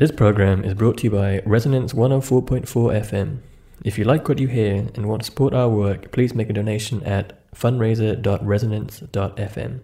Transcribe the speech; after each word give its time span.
This 0.00 0.10
program 0.10 0.64
is 0.64 0.72
brought 0.72 0.96
to 0.98 1.04
you 1.04 1.10
by 1.10 1.42
Resonance 1.44 1.92
104.4 1.92 2.64
FM. 2.64 3.40
If 3.84 3.98
you 3.98 4.04
like 4.04 4.30
what 4.30 4.38
you 4.38 4.48
hear 4.48 4.88
and 4.94 5.04
want 5.04 5.20
to 5.20 5.26
support 5.26 5.52
our 5.52 5.68
work, 5.68 6.10
please 6.10 6.34
make 6.34 6.48
a 6.48 6.54
donation 6.54 7.02
at 7.02 7.34
fundraiser.resonance.fm. 7.54 9.80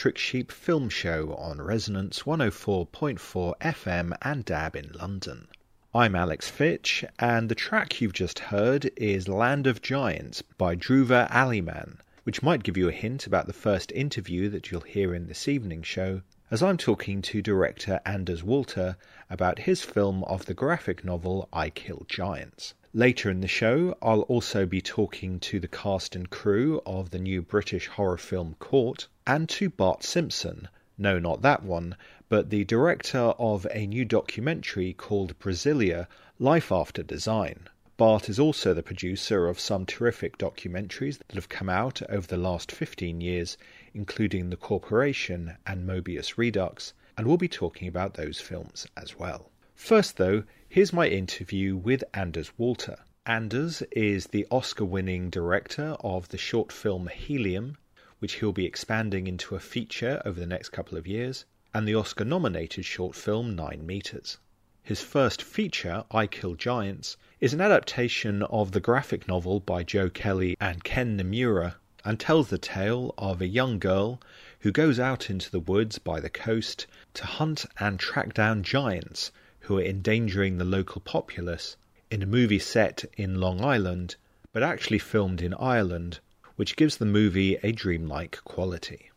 Electric 0.00 0.16
Sheep 0.16 0.50
Film 0.50 0.88
Show 0.88 1.34
on 1.34 1.60
Resonance 1.60 2.20
104.4 2.20 3.58
FM 3.60 4.16
and 4.22 4.46
DAB 4.46 4.74
in 4.74 4.92
London. 4.92 5.46
I'm 5.94 6.16
Alex 6.16 6.48
Fitch, 6.48 7.04
and 7.18 7.50
the 7.50 7.54
track 7.54 8.00
you've 8.00 8.14
just 8.14 8.38
heard 8.38 8.90
is 8.96 9.28
Land 9.28 9.66
of 9.66 9.82
Giants 9.82 10.40
by 10.56 10.74
Dhruva 10.74 11.30
Aliman, 11.30 11.98
which 12.22 12.42
might 12.42 12.62
give 12.62 12.78
you 12.78 12.88
a 12.88 12.92
hint 12.92 13.26
about 13.26 13.46
the 13.46 13.52
first 13.52 13.92
interview 13.92 14.48
that 14.48 14.70
you'll 14.70 14.80
hear 14.80 15.14
in 15.14 15.26
this 15.26 15.46
evening's 15.46 15.86
show, 15.86 16.22
as 16.50 16.62
I'm 16.62 16.78
talking 16.78 17.20
to 17.20 17.42
director 17.42 18.00
Anders 18.06 18.42
Walter 18.42 18.96
about 19.28 19.58
his 19.58 19.82
film 19.82 20.24
of 20.24 20.46
the 20.46 20.54
graphic 20.54 21.04
novel 21.04 21.46
I 21.52 21.68
Kill 21.68 22.06
Giants. 22.08 22.72
Later 22.94 23.30
in 23.30 23.40
the 23.40 23.46
show, 23.46 23.94
I'll 24.00 24.22
also 24.22 24.64
be 24.64 24.80
talking 24.80 25.38
to 25.40 25.60
the 25.60 25.68
cast 25.68 26.16
and 26.16 26.28
crew 26.28 26.80
of 26.84 27.10
the 27.10 27.20
new 27.20 27.42
British 27.42 27.86
horror 27.86 28.16
film 28.16 28.56
Caught, 28.58 29.06
and 29.30 29.48
to 29.48 29.70
Bart 29.70 30.02
Simpson, 30.02 30.66
no, 30.98 31.20
not 31.20 31.40
that 31.40 31.62
one, 31.62 31.94
but 32.28 32.50
the 32.50 32.64
director 32.64 33.32
of 33.38 33.64
a 33.70 33.86
new 33.86 34.04
documentary 34.04 34.92
called 34.92 35.38
Brasilia 35.38 36.08
Life 36.40 36.72
After 36.72 37.04
Design. 37.04 37.68
Bart 37.96 38.28
is 38.28 38.40
also 38.40 38.74
the 38.74 38.82
producer 38.82 39.46
of 39.46 39.60
some 39.60 39.86
terrific 39.86 40.36
documentaries 40.36 41.18
that 41.18 41.36
have 41.36 41.48
come 41.48 41.68
out 41.68 42.02
over 42.08 42.26
the 42.26 42.36
last 42.36 42.72
15 42.72 43.20
years, 43.20 43.56
including 43.94 44.50
The 44.50 44.56
Corporation 44.56 45.56
and 45.64 45.88
Mobius 45.88 46.36
Redux, 46.36 46.92
and 47.16 47.24
we'll 47.24 47.36
be 47.36 47.46
talking 47.46 47.86
about 47.86 48.14
those 48.14 48.40
films 48.40 48.88
as 48.96 49.16
well. 49.16 49.52
First, 49.76 50.16
though, 50.16 50.42
here's 50.68 50.92
my 50.92 51.06
interview 51.06 51.76
with 51.76 52.02
Anders 52.14 52.50
Walter. 52.58 52.96
Anders 53.24 53.82
is 53.92 54.26
the 54.26 54.48
Oscar 54.50 54.86
winning 54.86 55.30
director 55.30 55.96
of 56.00 56.30
the 56.30 56.38
short 56.38 56.72
film 56.72 57.06
Helium, 57.06 57.76
which 58.20 58.34
he'll 58.34 58.52
be 58.52 58.64
expanding 58.64 59.26
into 59.26 59.54
a 59.54 59.60
feature 59.60 60.22
over 60.24 60.38
the 60.38 60.46
next 60.46 60.68
couple 60.68 60.96
of 60.96 61.06
years, 61.06 61.44
and 61.74 61.86
the 61.86 61.94
Oscar 61.94 62.24
nominated 62.24 62.84
short 62.84 63.16
film 63.16 63.54
Nine 63.56 63.84
Meters. 63.84 64.38
His 64.82 65.02
first 65.02 65.42
feature, 65.42 66.04
I 66.10 66.26
Kill 66.26 66.54
Giants, 66.54 67.16
is 67.40 67.52
an 67.52 67.60
adaptation 67.60 68.42
of 68.44 68.72
the 68.72 68.80
graphic 68.80 69.28
novel 69.28 69.60
by 69.60 69.82
Joe 69.82 70.08
Kelly 70.08 70.56
and 70.60 70.82
Ken 70.84 71.16
Niimura 71.16 71.74
and 72.04 72.18
tells 72.18 72.48
the 72.48 72.58
tale 72.58 73.14
of 73.18 73.40
a 73.40 73.46
young 73.46 73.78
girl 73.78 74.20
who 74.60 74.72
goes 74.72 74.98
out 74.98 75.28
into 75.28 75.50
the 75.50 75.60
woods 75.60 75.98
by 75.98 76.18
the 76.18 76.30
coast 76.30 76.86
to 77.14 77.26
hunt 77.26 77.66
and 77.78 78.00
track 78.00 78.34
down 78.34 78.62
giants 78.62 79.32
who 79.60 79.78
are 79.78 79.82
endangering 79.82 80.58
the 80.58 80.64
local 80.64 81.00
populace 81.00 81.76
in 82.10 82.22
a 82.22 82.26
movie 82.26 82.58
set 82.58 83.04
in 83.16 83.40
Long 83.40 83.64
Island, 83.64 84.16
but 84.52 84.62
actually 84.62 84.98
filmed 84.98 85.40
in 85.40 85.54
Ireland, 85.54 86.20
which 86.60 86.76
gives 86.76 86.98
the 86.98 87.06
movie 87.06 87.56
a 87.62 87.72
dreamlike 87.72 88.38
quality. 88.44 89.10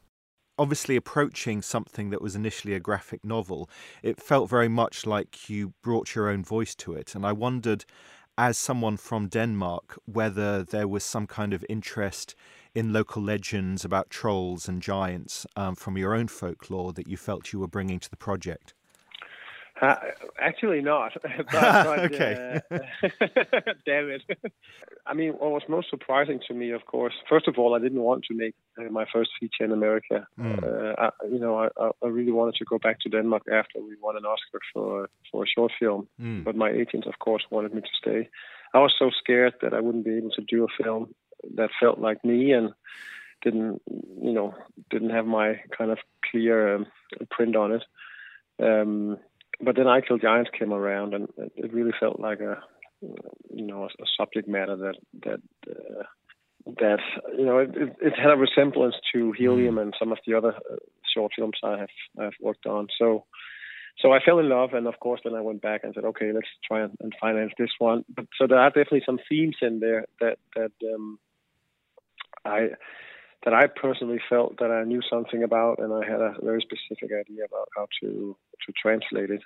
Obviously, 0.58 0.96
approaching 0.96 1.62
something 1.62 2.10
that 2.10 2.22
was 2.22 2.38
initially 2.38 2.74
a 2.74 2.80
graphic 2.80 3.26
novel, 3.26 3.70
it 4.02 4.24
felt 4.24 4.50
very 4.50 4.70
much 4.70 5.06
like 5.06 5.50
you 5.50 5.74
brought 5.84 6.16
your 6.16 6.30
own 6.30 6.42
voice 6.42 6.74
to 6.74 6.94
it. 6.94 7.14
And 7.14 7.26
I 7.26 7.34
wondered, 7.34 7.84
as 8.38 8.58
someone 8.58 8.96
from 8.96 9.28
Denmark, 9.28 10.00
whether 10.06 10.64
there 10.64 10.88
was 10.88 11.04
some 11.04 11.28
kind 11.28 11.54
of 11.54 11.66
interest 11.68 12.34
in 12.74 12.94
local 12.94 13.22
legends 13.22 13.84
about 13.84 14.10
trolls 14.10 14.70
and 14.70 14.82
giants 14.82 15.46
um, 15.58 15.76
from 15.76 15.98
your 15.98 16.16
own 16.16 16.30
folklore 16.30 16.94
that 16.94 17.10
you 17.10 17.18
felt 17.18 17.52
you 17.52 17.60
were 17.60 17.68
bringing 17.68 18.00
to 18.00 18.10
the 18.10 18.16
project. 18.16 18.74
Uh, 19.82 19.96
actually, 20.40 20.82
not. 20.82 21.14
but, 21.22 21.32
but, 21.52 22.00
okay. 22.00 22.62
Uh, 22.72 22.80
damn 23.86 24.10
it. 24.10 24.22
I 25.06 25.14
mean, 25.14 25.34
what 25.34 25.52
was 25.52 25.64
most 25.68 25.90
surprising 25.90 26.40
to 26.48 26.54
me, 26.54 26.72
of 26.72 26.86
course, 26.86 27.14
first 27.28 27.48
of 27.48 27.58
all, 27.58 27.76
I 27.76 27.80
didn't 27.80 28.02
want 28.02 28.24
to 28.26 28.36
make 28.36 28.56
uh, 28.80 28.90
my 28.92 29.06
first 29.12 29.32
feature 29.40 29.66
in 29.66 29.72
America. 29.72 30.28
Mm. 30.40 30.96
I, 30.98 31.10
you 31.30 31.40
know, 31.40 31.58
I, 31.58 31.90
I, 32.02 32.08
really 32.08 32.32
wanted 32.32 32.56
to 32.56 32.66
go 32.66 32.78
back 32.78 33.00
to 33.02 33.10
Denmark 33.10 33.44
after 33.52 33.82
we 33.82 33.96
won 34.02 34.16
an 34.16 34.26
Oscar 34.26 34.60
for 34.74 35.10
for 35.32 35.44
a 35.44 35.48
short 35.48 35.72
film. 35.80 36.08
Mm. 36.22 36.44
But 36.44 36.56
my 36.56 36.70
agent, 36.70 37.06
of 37.06 37.20
course, 37.20 37.44
wanted 37.50 37.74
me 37.74 37.82
to 37.82 37.88
stay. 38.02 38.30
I 38.74 38.80
was 38.80 38.94
so 38.98 39.10
scared 39.10 39.56
that 39.62 39.74
I 39.74 39.80
wouldn't 39.80 40.06
be 40.06 40.18
able 40.18 40.32
to 40.32 40.42
do 40.42 40.64
a 40.64 40.84
film 40.84 41.14
that 41.56 41.70
felt 41.80 42.00
like 42.00 42.24
me 42.24 42.54
and 42.54 42.74
didn't, 43.44 43.82
you 44.22 44.32
know, 44.32 44.56
didn't 44.90 45.10
have 45.10 45.26
my 45.26 45.60
kind 45.78 45.92
of 45.92 46.00
clear 46.32 46.76
um, 46.76 46.86
print 47.30 47.56
on 47.56 47.74
it. 47.74 47.84
Um, 48.62 49.18
but 49.64 49.76
then 49.76 49.88
I 49.88 50.02
Kill 50.02 50.18
Giants 50.18 50.52
came 50.58 50.74
around, 50.74 51.14
and 51.14 51.28
it 51.56 51.74
really 51.74 51.94
felt 52.00 52.20
like 52.20 52.40
a 52.40 52.62
you 53.02 53.66
know 53.66 53.84
a, 53.84 53.88
a 53.88 54.06
subject 54.18 54.48
matter 54.48 54.76
that 54.76 54.96
that 55.24 55.42
uh, 55.70 56.04
that 56.80 57.00
you 57.38 57.46
know 57.46 57.60
it, 57.60 57.70
it, 58.02 58.14
had 58.18 58.32
a 58.32 58.38
resemblance 58.38 58.96
to 59.14 59.32
Helium 59.34 59.78
and 59.78 59.94
some 59.98 60.12
of 60.12 60.20
the 60.26 60.34
other 60.34 60.54
uh, 60.72 60.76
short 61.14 61.34
films 61.38 61.58
I 61.64 61.78
have 61.80 61.90
I've 62.20 62.38
worked 62.42 62.66
on. 62.66 62.88
So 62.98 63.26
so 64.00 64.12
I 64.12 64.20
fell 64.24 64.40
in 64.40 64.50
love, 64.50 64.74
and 64.74 64.88
of 64.88 65.00
course 65.00 65.22
then 65.24 65.36
I 65.36 65.42
went 65.42 65.62
back 65.62 65.82
and 65.84 65.94
said, 65.94 66.06
okay, 66.06 66.32
let's 66.34 66.48
try 66.68 66.82
and, 66.82 66.98
and 67.02 67.14
finance 67.20 67.54
this 67.58 67.72
one. 67.78 68.04
But 68.14 68.26
so 68.38 68.48
there 68.48 68.60
are 68.60 68.70
definitely 68.70 69.04
some 69.06 69.20
themes 69.30 69.58
in 69.62 69.80
there 69.80 70.06
that 70.20 70.38
that 70.56 70.72
um, 70.94 71.20
I 72.46 72.70
that 73.44 73.54
I 73.54 73.68
personally 73.68 74.20
felt 74.30 74.58
that 74.60 74.72
I 74.72 74.84
knew 74.84 75.02
something 75.10 75.44
about, 75.44 75.80
and 75.80 75.94
I 75.94 76.06
had 76.10 76.22
a 76.22 76.36
very 76.42 76.62
specific 76.62 77.12
idea 77.12 77.46
about 77.46 77.68
how 77.76 77.88
to 78.02 78.38
to 78.66 78.74
translate 78.82 79.30
it 79.30 79.42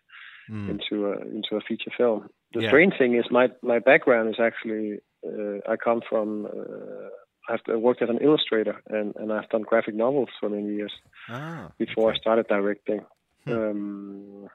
mm. 0.49 0.69
into 0.69 1.07
a 1.07 1.13
into 1.21 1.55
a 1.55 1.61
feature 1.61 1.91
film. 1.97 2.29
The 2.53 2.61
yeah. 2.61 2.69
strange 2.69 2.93
thing 2.97 3.15
is 3.15 3.25
my 3.31 3.49
my 3.61 3.79
background 3.79 4.29
is 4.29 4.39
actually 4.39 4.99
uh, 5.25 5.71
I 5.71 5.75
come 5.75 6.01
from 6.07 6.45
uh, 6.45 7.09
I've 7.49 7.81
worked 7.81 8.01
as 8.01 8.09
an 8.09 8.19
illustrator 8.21 8.81
and 8.87 9.15
and 9.15 9.31
I've 9.31 9.49
done 9.49 9.63
graphic 9.63 9.95
novels 9.95 10.29
for 10.39 10.49
many 10.49 10.75
years 10.75 10.93
ah, 11.29 11.71
before 11.77 12.09
okay. 12.09 12.17
I 12.17 12.21
started 12.21 12.47
directing. 12.47 13.01
Hmm. 13.45 13.51
Um, 13.51 14.49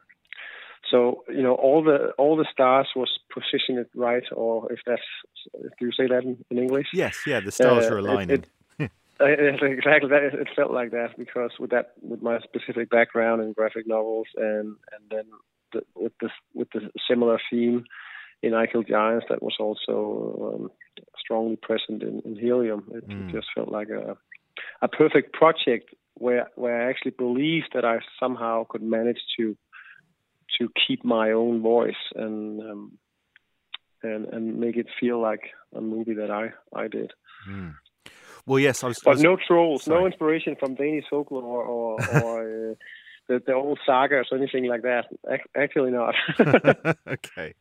so 0.91 1.25
you 1.29 1.43
know 1.43 1.55
all 1.55 1.83
the 1.83 2.13
all 2.19 2.37
the 2.37 2.47
stars 2.53 2.89
was 2.95 3.11
positioned 3.33 3.87
right, 3.95 4.25
or 4.33 4.71
if 4.71 4.81
that's 4.87 5.03
do 5.79 5.87
you 5.87 5.93
say 5.93 6.07
that 6.07 6.23
in, 6.25 6.45
in 6.51 6.59
English? 6.59 6.89
Yes, 6.93 7.17
yeah, 7.27 7.41
the 7.41 7.53
stars 7.53 7.87
uh, 7.87 7.95
are 7.95 7.99
aligning. 7.99 8.31
It, 8.31 8.45
it, 8.45 8.49
exactly 9.63 10.11
that 10.11 10.23
it 10.23 10.49
felt 10.57 10.73
like 10.73 10.91
that 10.91 11.17
because 11.17 11.51
with 11.59 11.71
that 11.71 11.93
with 12.03 12.23
my 12.23 12.39
specific 12.41 12.91
background 12.91 13.43
in 13.43 13.53
graphic 13.53 13.87
novels 13.87 14.27
and 14.37 14.77
and 14.93 15.11
then 15.11 15.25
the, 15.73 15.83
with 15.95 16.13
this 16.21 16.31
with 16.55 16.69
the 16.73 16.91
similar 17.09 17.39
theme 17.51 17.85
in 18.43 18.55
I 18.55 18.67
Kill 18.67 18.83
Giants 18.83 19.27
that 19.29 19.43
was 19.43 19.55
also 19.61 20.55
um, 20.55 20.71
strongly 21.17 21.57
present 21.57 22.03
in, 22.03 22.21
in 22.25 22.37
Helium. 22.37 22.85
It, 22.93 23.09
mm. 23.09 23.31
just 23.31 23.47
felt 23.55 23.69
like 23.69 23.89
a 23.89 24.17
a 24.83 24.89
perfect 24.89 25.33
project 25.33 25.95
where 26.15 26.49
where 26.57 26.83
I 26.83 26.91
actually 26.91 27.13
believed 27.13 27.71
that 27.75 27.85
I 27.85 27.99
somehow 28.19 28.65
could 28.69 28.83
manage 28.83 29.21
to 29.39 29.57
to 30.59 30.69
keep 30.87 31.05
my 31.05 31.31
own 31.31 31.63
voice 31.63 31.95
and 32.15 32.61
um, 32.61 32.99
and 34.03 34.27
and 34.27 34.59
make 34.59 34.77
it 34.77 34.87
feel 35.01 35.21
like 35.21 35.51
a 35.75 35.81
movie 35.81 36.15
that 36.15 36.31
I 36.31 36.53
I 36.77 36.89
did. 36.89 37.13
Mm. 37.49 37.75
Well, 38.47 38.59
yes, 38.59 38.83
I 38.83 38.89
was. 38.89 38.99
But 39.05 39.11
I 39.11 39.15
was, 39.15 39.23
no 39.23 39.37
trolls, 39.37 39.85
sorry. 39.85 40.01
no 40.01 40.07
inspiration 40.07 40.57
from 40.59 40.75
Danish 40.75 41.05
folklore 41.09 41.43
or 41.43 41.65
or, 41.65 42.23
or 42.23 42.71
uh, 42.71 42.75
the, 43.29 43.43
the 43.47 43.53
old 43.53 43.79
sagas 43.87 44.27
or 44.31 44.39
anything 44.39 44.67
like 44.67 44.83
that. 44.83 45.07
Actually, 45.57 45.93
not. 45.93 46.15
okay, 47.09 47.55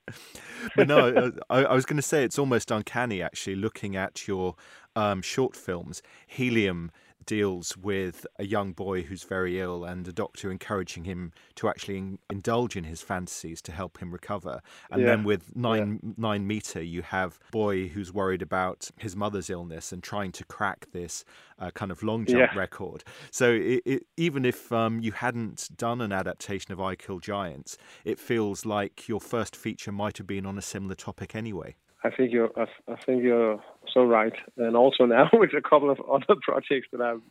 but 0.75 0.87
no, 0.87 1.09
uh, 1.09 1.31
I, 1.49 1.65
I 1.65 1.73
was 1.73 1.85
going 1.85 1.97
to 1.97 2.03
say 2.03 2.23
it's 2.23 2.39
almost 2.39 2.71
uncanny 2.71 3.21
actually 3.21 3.55
looking 3.55 3.95
at 3.95 4.27
your 4.27 4.55
um, 4.95 5.21
short 5.21 5.55
films. 5.55 6.01
Helium 6.27 6.91
deals 7.25 7.77
with 7.77 8.25
a 8.37 8.45
young 8.45 8.73
boy 8.73 9.03
who's 9.03 9.23
very 9.23 9.59
ill 9.59 9.83
and 9.83 10.07
a 10.07 10.13
doctor 10.13 10.51
encouraging 10.51 11.03
him 11.05 11.31
to 11.55 11.69
actually 11.69 11.97
in, 11.97 12.19
indulge 12.29 12.75
in 12.75 12.83
his 12.83 13.01
fantasies 13.01 13.61
to 13.63 13.71
help 13.71 13.99
him 13.99 14.11
recover. 14.11 14.61
And 14.89 15.01
yeah. 15.01 15.07
then 15.07 15.23
with 15.23 15.55
nine 15.55 15.99
yeah. 16.03 16.11
nine 16.17 16.47
meter, 16.47 16.81
you 16.81 17.01
have 17.01 17.39
boy 17.51 17.87
who's 17.87 18.11
worried 18.13 18.41
about 18.41 18.89
his 18.97 19.15
mother's 19.15 19.49
illness 19.49 19.91
and 19.91 20.03
trying 20.03 20.31
to 20.33 20.45
crack 20.45 20.87
this 20.91 21.23
uh, 21.59 21.71
kind 21.71 21.91
of 21.91 22.03
long 22.03 22.25
jump 22.25 22.51
yeah. 22.53 22.57
record. 22.57 23.03
So 23.31 23.51
it, 23.51 23.81
it, 23.85 24.03
even 24.17 24.45
if 24.45 24.71
um, 24.71 24.99
you 24.99 25.11
hadn't 25.11 25.69
done 25.75 26.01
an 26.01 26.11
adaptation 26.11 26.71
of 26.71 26.81
I 26.81 26.95
Kill 26.95 27.19
Giants, 27.19 27.77
it 28.03 28.19
feels 28.19 28.65
like 28.65 29.07
your 29.07 29.21
first 29.21 29.55
feature 29.55 29.91
might 29.91 30.17
have 30.17 30.27
been 30.27 30.45
on 30.45 30.57
a 30.57 30.61
similar 30.61 30.95
topic 30.95 31.35
anyway. 31.35 31.75
I 32.03 32.09
think 32.09 32.31
you're 32.31 32.49
I, 32.57 32.65
I, 32.91 32.95
think 32.95 33.23
you're 33.23 33.61
so 33.93 34.03
right, 34.03 34.33
and 34.57 34.75
also 34.75 35.05
now 35.05 35.29
with 35.33 35.51
a 35.53 35.61
couple 35.61 35.89
of 35.89 35.99
other 36.01 36.39
projects 36.41 36.87
that 36.91 37.01
I'm 37.01 37.23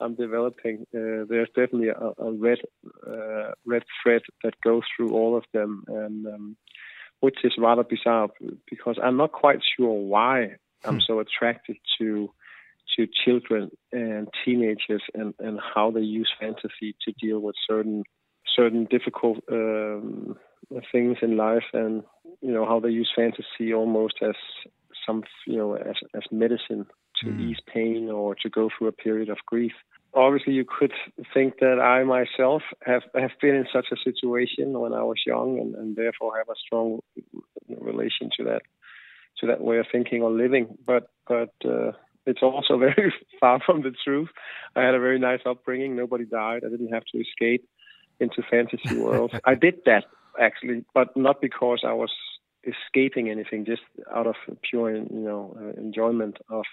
I'm 0.00 0.14
developing, 0.14 0.86
uh, 0.94 1.24
there's 1.28 1.48
definitely 1.48 1.88
a, 1.88 2.12
a 2.18 2.32
red 2.32 2.58
uh, 3.06 3.52
red 3.66 3.82
thread 4.02 4.22
that 4.42 4.60
goes 4.62 4.82
through 4.96 5.10
all 5.10 5.36
of 5.36 5.44
them, 5.52 5.84
and 5.88 6.26
um, 6.26 6.56
which 7.20 7.38
is 7.44 7.52
rather 7.58 7.84
bizarre 7.84 8.28
because 8.68 8.98
I'm 9.02 9.16
not 9.16 9.32
quite 9.32 9.60
sure 9.76 9.92
why 9.92 10.56
I'm 10.84 10.94
hmm. 10.94 11.00
so 11.06 11.20
attracted 11.20 11.76
to 11.98 12.30
to 12.96 13.06
children 13.24 13.70
and 13.92 14.28
teenagers 14.44 15.02
and, 15.14 15.34
and 15.38 15.58
how 15.74 15.90
they 15.90 16.00
use 16.00 16.30
fantasy 16.38 16.94
to 17.06 17.12
deal 17.20 17.40
with 17.40 17.54
certain 17.68 18.04
certain 18.56 18.84
difficult 18.84 19.38
um, 19.50 20.36
things 20.90 21.18
in 21.22 21.36
life 21.36 21.64
and 21.72 22.02
you 22.40 22.52
know 22.52 22.64
how 22.66 22.80
they 22.80 22.88
use 22.88 23.10
fantasy 23.14 23.72
almost 23.72 24.14
as 24.22 24.34
some 25.06 25.22
you 25.46 25.56
know 25.56 25.74
as 25.74 25.96
as 26.14 26.22
medicine 26.30 26.86
to 27.22 27.26
mm. 27.26 27.40
ease 27.40 27.60
pain 27.72 28.10
or 28.10 28.34
to 28.34 28.48
go 28.48 28.68
through 28.76 28.88
a 28.88 28.92
period 28.92 29.28
of 29.28 29.38
grief. 29.46 29.72
Obviously, 30.14 30.52
you 30.52 30.64
could 30.66 30.92
think 31.32 31.54
that 31.60 31.78
I 31.80 32.04
myself 32.04 32.62
have 32.84 33.02
have 33.14 33.30
been 33.40 33.54
in 33.54 33.66
such 33.72 33.86
a 33.92 33.96
situation 33.96 34.78
when 34.78 34.92
I 34.92 35.02
was 35.02 35.22
young, 35.26 35.58
and, 35.58 35.74
and 35.74 35.96
therefore 35.96 36.36
have 36.36 36.48
a 36.48 36.58
strong 36.66 37.00
relation 37.68 38.30
to 38.38 38.44
that 38.44 38.62
to 39.38 39.46
that 39.46 39.60
way 39.60 39.78
of 39.78 39.86
thinking 39.90 40.22
or 40.22 40.30
living. 40.30 40.76
But 40.86 41.08
but 41.26 41.54
uh, 41.64 41.92
it's 42.26 42.42
also 42.42 42.78
very 42.78 43.12
far 43.40 43.60
from 43.64 43.82
the 43.82 43.92
truth. 44.04 44.28
I 44.76 44.82
had 44.82 44.94
a 44.94 45.00
very 45.00 45.18
nice 45.18 45.40
upbringing. 45.46 45.96
Nobody 45.96 46.24
died. 46.24 46.62
I 46.64 46.68
didn't 46.68 46.92
have 46.92 47.04
to 47.12 47.18
escape 47.18 47.66
into 48.20 48.42
fantasy 48.50 48.98
worlds. 48.98 49.34
I 49.44 49.54
did 49.54 49.76
that 49.86 50.04
actually, 50.40 50.84
but 50.94 51.16
not 51.16 51.40
because 51.40 51.80
I 51.86 51.92
was 51.92 52.10
escaping 52.64 53.28
anything, 53.28 53.64
just 53.64 53.82
out 54.14 54.26
of 54.26 54.36
pure, 54.62 54.94
you 54.94 55.06
know, 55.10 55.56
uh, 55.58 55.80
enjoyment 55.80 56.38
of 56.48 56.64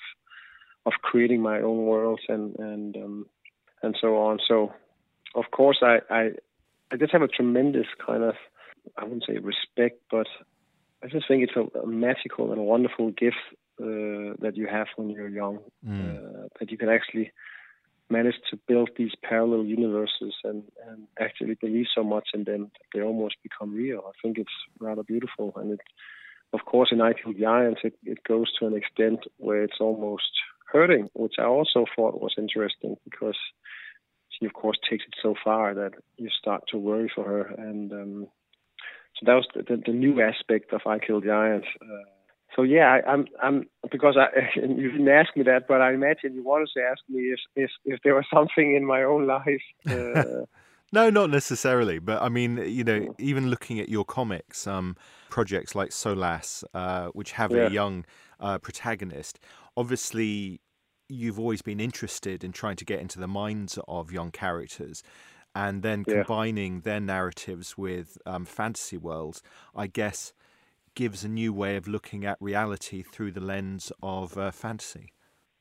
of 0.86 0.94
creating 1.02 1.42
my 1.42 1.60
own 1.62 1.86
worlds 1.86 2.24
and 2.30 2.58
and 2.60 2.96
um, 2.96 3.26
and 3.82 3.96
so 4.00 4.18
on. 4.18 4.40
So, 4.48 4.74
of 5.36 5.46
course, 5.52 5.80
I, 5.82 6.00
I 6.10 6.32
I 6.92 6.98
just 6.98 7.12
have 7.12 7.22
a 7.22 7.28
tremendous 7.28 7.88
kind 8.06 8.24
of 8.24 8.36
I 8.98 9.04
wouldn't 9.04 9.26
say 9.28 9.38
respect, 9.38 10.02
but 10.10 10.28
I 11.04 11.08
just 11.08 11.28
think 11.28 11.44
it's 11.44 11.56
a, 11.56 11.80
a 11.80 11.88
magical 11.88 12.52
and 12.52 12.60
a 12.60 12.64
wonderful 12.64 13.12
gift 13.12 13.38
uh, 13.82 14.36
that 14.42 14.54
you 14.56 14.68
have 14.68 14.88
when 14.96 15.10
you're 15.10 15.30
young, 15.30 15.60
mm. 15.88 16.18
uh, 16.18 16.48
that 16.60 16.72
you 16.72 16.78
can 16.78 16.90
actually 16.90 17.32
managed 18.10 18.42
to 18.50 18.60
build 18.68 18.90
these 18.98 19.12
parallel 19.24 19.66
universes 19.66 20.34
and, 20.44 20.64
and 20.88 21.08
actually 21.20 21.56
believe 21.56 21.86
so 21.94 22.04
much 22.04 22.30
in 22.34 22.44
them 22.44 22.72
that 22.74 22.88
they 22.94 23.02
almost 23.02 23.36
become 23.44 23.74
real. 23.74 24.02
I 24.08 24.12
think 24.22 24.38
it's 24.38 24.50
rather 24.80 25.04
beautiful. 25.04 25.54
And 25.56 25.74
it, 25.74 25.80
of 26.54 26.62
course, 26.66 26.90
in 26.92 27.02
I 27.02 27.14
Kill 27.14 27.34
Giants, 27.34 27.82
it, 27.84 27.94
it 28.04 28.24
goes 28.24 28.52
to 28.60 28.68
an 28.68 28.76
extent 28.76 29.20
where 29.38 29.64
it's 29.64 29.80
almost 29.80 30.32
hurting, 30.72 31.10
which 31.14 31.36
I 31.40 31.44
also 31.44 31.86
thought 31.96 32.22
was 32.22 32.36
interesting 32.38 32.98
because 33.04 33.38
she, 34.30 34.46
of 34.46 34.54
course, 34.54 34.78
takes 34.90 35.06
it 35.06 35.16
so 35.22 35.36
far 35.44 35.74
that 35.74 35.94
you 36.18 36.30
start 36.30 36.64
to 36.72 36.78
worry 36.78 37.12
for 37.14 37.24
her. 37.24 37.42
And 37.58 37.92
um, 37.92 38.28
so 39.16 39.26
that 39.26 39.34
was 39.34 39.48
the, 39.54 39.64
the, 39.64 39.84
the, 39.86 39.94
new 39.94 40.22
aspect 40.22 40.74
of 40.74 40.82
I 40.86 41.00
Kill 41.00 41.22
Giants. 41.22 41.68
Uh, 41.82 42.10
so 42.56 42.64
yeah, 42.64 43.00
I, 43.06 43.14
am 43.14 43.26
I'm, 43.42 43.66
I'm 43.84 43.90
because 43.92 44.18
I 44.18 44.28
you 44.56 44.92
didn't 44.92 45.10
ask 45.10 45.36
me 45.36 45.44
that, 45.44 45.68
but 45.68 45.82
I 45.82 45.94
imagine 45.94 46.34
you 46.34 46.44
wanted 46.44 46.70
to 46.76 46.84
ask 46.84 47.02
me 47.10 47.34
if 47.34 47.40
if, 47.56 47.72
if 47.86 48.00
there 48.04 48.16
was 48.16 48.26
something 48.34 48.76
in 48.76 48.86
my 48.86 49.04
own 49.04 49.28
life. 49.28 49.62
Uh, 49.90 50.46
no, 50.92 51.10
not 51.12 51.30
necessarily, 51.30 52.00
but 52.00 52.20
I 52.20 52.30
mean, 52.30 52.58
you 52.58 52.84
know, 52.84 53.14
even 53.20 53.50
looking 53.52 53.80
at 53.80 53.90
your 53.90 54.04
comics, 54.04 54.66
um, 54.66 54.96
projects 55.30 55.76
like 55.76 55.92
Solas, 55.92 56.64
uh, 56.74 57.10
which 57.10 57.34
have 57.34 57.52
yeah. 57.52 57.68
a 57.68 57.70
young 57.70 58.06
uh, 58.40 58.58
protagonist, 58.58 59.40
obviously 59.78 60.62
you've 61.08 61.40
always 61.40 61.62
been 61.62 61.80
interested 61.80 62.44
in 62.44 62.52
trying 62.52 62.76
to 62.78 62.86
get 62.86 63.00
into 63.00 63.20
the 63.20 63.28
minds 63.28 63.78
of 63.88 64.12
young 64.12 64.32
characters 64.32 65.04
and 65.56 65.82
then 65.82 66.06
yeah. 66.08 66.24
combining 66.24 66.82
their 66.82 67.00
narratives 67.00 67.78
with 67.78 68.18
um, 68.26 68.46
fantasy 68.46 68.98
worlds. 68.98 69.42
I 69.76 69.88
guess 69.88 70.34
gives 71.00 71.24
a 71.24 71.30
new 71.30 71.54
way 71.54 71.78
of 71.78 71.88
looking 71.88 72.26
at 72.26 72.36
reality 72.42 73.02
through 73.02 73.32
the 73.32 73.40
lens 73.40 73.90
of 74.04 74.38
uh, 74.38 74.52
fantasy. 74.52 75.14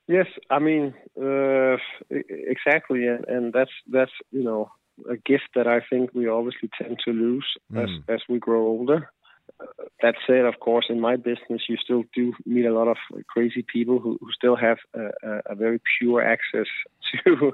Yes, 0.08 0.26
I 0.50 0.58
mean 0.58 0.94
uh, 1.16 1.76
exactly, 2.10 3.06
and, 3.06 3.24
and 3.28 3.52
that's 3.52 3.70
that's 3.86 4.16
you 4.32 4.42
know 4.42 4.72
a 5.08 5.16
gift 5.16 5.50
that 5.54 5.68
I 5.68 5.78
think 5.88 6.10
we 6.12 6.26
obviously 6.26 6.68
tend 6.76 6.96
to 7.04 7.12
lose 7.12 7.48
mm. 7.72 7.84
as 7.84 7.90
as 8.08 8.20
we 8.28 8.40
grow 8.40 8.66
older. 8.66 9.12
Uh, 9.60 9.84
that 10.02 10.16
said, 10.26 10.44
of 10.44 10.58
course, 10.58 10.86
in 10.88 11.00
my 11.00 11.14
business, 11.14 11.62
you 11.68 11.76
still 11.76 12.02
do 12.12 12.32
meet 12.44 12.66
a 12.66 12.74
lot 12.74 12.88
of 12.88 12.96
crazy 13.28 13.64
people 13.74 14.00
who, 14.00 14.18
who 14.20 14.32
still 14.32 14.56
have 14.56 14.78
a, 14.94 15.52
a, 15.52 15.54
very 15.54 15.80
pure 15.98 16.20
access 16.20 16.68
to 17.24 17.52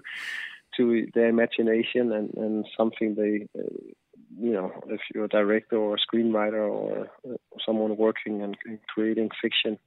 to 0.76 1.06
their 1.14 1.28
imagination 1.28 2.12
and, 2.12 2.30
and 2.34 2.66
something 2.78 3.14
they 3.14 3.46
uh, 3.60 3.66
you 4.38 4.52
know, 4.52 4.72
if 4.88 5.00
you're 5.14 5.24
a 5.24 5.28
director 5.28 5.76
or 5.76 5.96
a 5.96 6.16
screenwriter 6.16 6.68
or, 6.68 7.08
someone 7.64 7.96
working 7.96 8.42
and, 8.42 8.56
creating 8.88 9.30
fiction, 9.40 9.78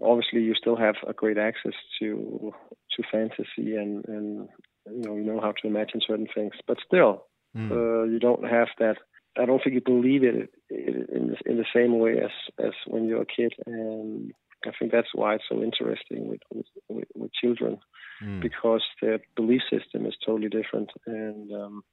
obviously 0.00 0.40
you 0.40 0.54
still 0.54 0.76
have 0.76 0.94
a 1.06 1.12
great 1.12 1.38
access 1.38 1.72
to 1.98 2.54
to 2.92 3.02
fantasy 3.10 3.76
and 3.76 4.04
and 4.06 4.48
you 4.86 5.02
know 5.02 5.16
you 5.16 5.24
know 5.24 5.40
how 5.40 5.52
to 5.52 5.66
imagine 5.66 6.00
certain 6.06 6.28
things, 6.34 6.54
but 6.66 6.78
still 6.86 7.24
mm. 7.56 7.70
uh, 7.70 8.04
you 8.04 8.18
don't 8.18 8.44
have 8.44 8.68
that. 8.78 8.96
I 9.38 9.44
don't 9.44 9.62
think 9.62 9.74
you 9.74 9.82
believe 9.82 10.22
it 10.22 10.50
in 10.70 11.28
the, 11.28 11.50
in 11.50 11.56
the 11.58 11.66
same 11.74 11.98
way 11.98 12.18
as 12.18 12.30
as 12.58 12.72
when 12.86 13.06
you're 13.06 13.22
a 13.22 13.26
kid, 13.26 13.52
and 13.66 14.32
I 14.64 14.70
think 14.78 14.92
that's 14.92 15.14
why 15.14 15.34
it's 15.34 15.44
so 15.48 15.62
interesting 15.62 16.28
with 16.28 16.40
with, 16.88 17.08
with 17.14 17.30
children 17.34 17.78
mm. 18.22 18.40
because 18.40 18.82
their 19.02 19.18
belief 19.34 19.62
system 19.70 20.06
is 20.06 20.14
totally 20.24 20.48
different 20.48 20.90
and. 21.06 21.52
Um, 21.52 21.84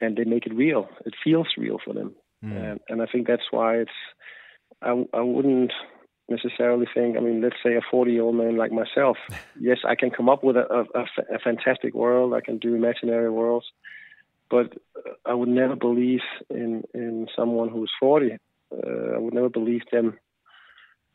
and 0.00 0.16
they 0.16 0.24
make 0.24 0.46
it 0.46 0.54
real. 0.54 0.88
It 1.04 1.14
feels 1.22 1.48
real 1.56 1.78
for 1.84 1.94
them, 1.94 2.14
mm. 2.44 2.56
and, 2.56 2.80
and 2.88 3.02
I 3.02 3.06
think 3.06 3.26
that's 3.26 3.50
why 3.50 3.76
it's. 3.76 3.90
I, 4.82 5.04
I 5.14 5.20
wouldn't 5.20 5.72
necessarily 6.28 6.86
think. 6.92 7.16
I 7.16 7.20
mean, 7.20 7.40
let's 7.40 7.56
say 7.64 7.74
a 7.76 7.80
40 7.90 8.12
year 8.12 8.22
old 8.22 8.34
man 8.34 8.56
like 8.56 8.72
myself. 8.72 9.16
yes, 9.60 9.78
I 9.86 9.94
can 9.94 10.10
come 10.10 10.28
up 10.28 10.42
with 10.42 10.56
a, 10.56 10.86
a, 10.94 11.00
a, 11.34 11.38
fantastic 11.38 11.94
world. 11.94 12.34
I 12.34 12.40
can 12.40 12.58
do 12.58 12.74
imaginary 12.74 13.30
worlds, 13.30 13.66
but 14.50 14.74
I 15.24 15.34
would 15.34 15.48
never 15.48 15.76
believe 15.76 16.20
in 16.50 16.82
in 16.94 17.28
someone 17.36 17.68
who's 17.68 17.92
40. 18.00 18.36
Uh, 18.72 19.14
I 19.14 19.18
would 19.18 19.34
never 19.34 19.48
believe 19.48 19.82
them 19.92 20.18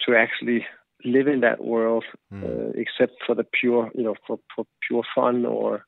to 0.07 0.15
actually 0.15 0.65
live 1.03 1.27
in 1.27 1.41
that 1.41 1.63
world, 1.63 2.05
mm. 2.31 2.43
uh, 2.43 2.71
except 2.75 3.13
for 3.25 3.35
the 3.35 3.43
pure, 3.43 3.91
you 3.93 4.03
know, 4.03 4.15
for, 4.25 4.39
for 4.55 4.65
pure 4.87 5.03
fun 5.15 5.45
or 5.45 5.85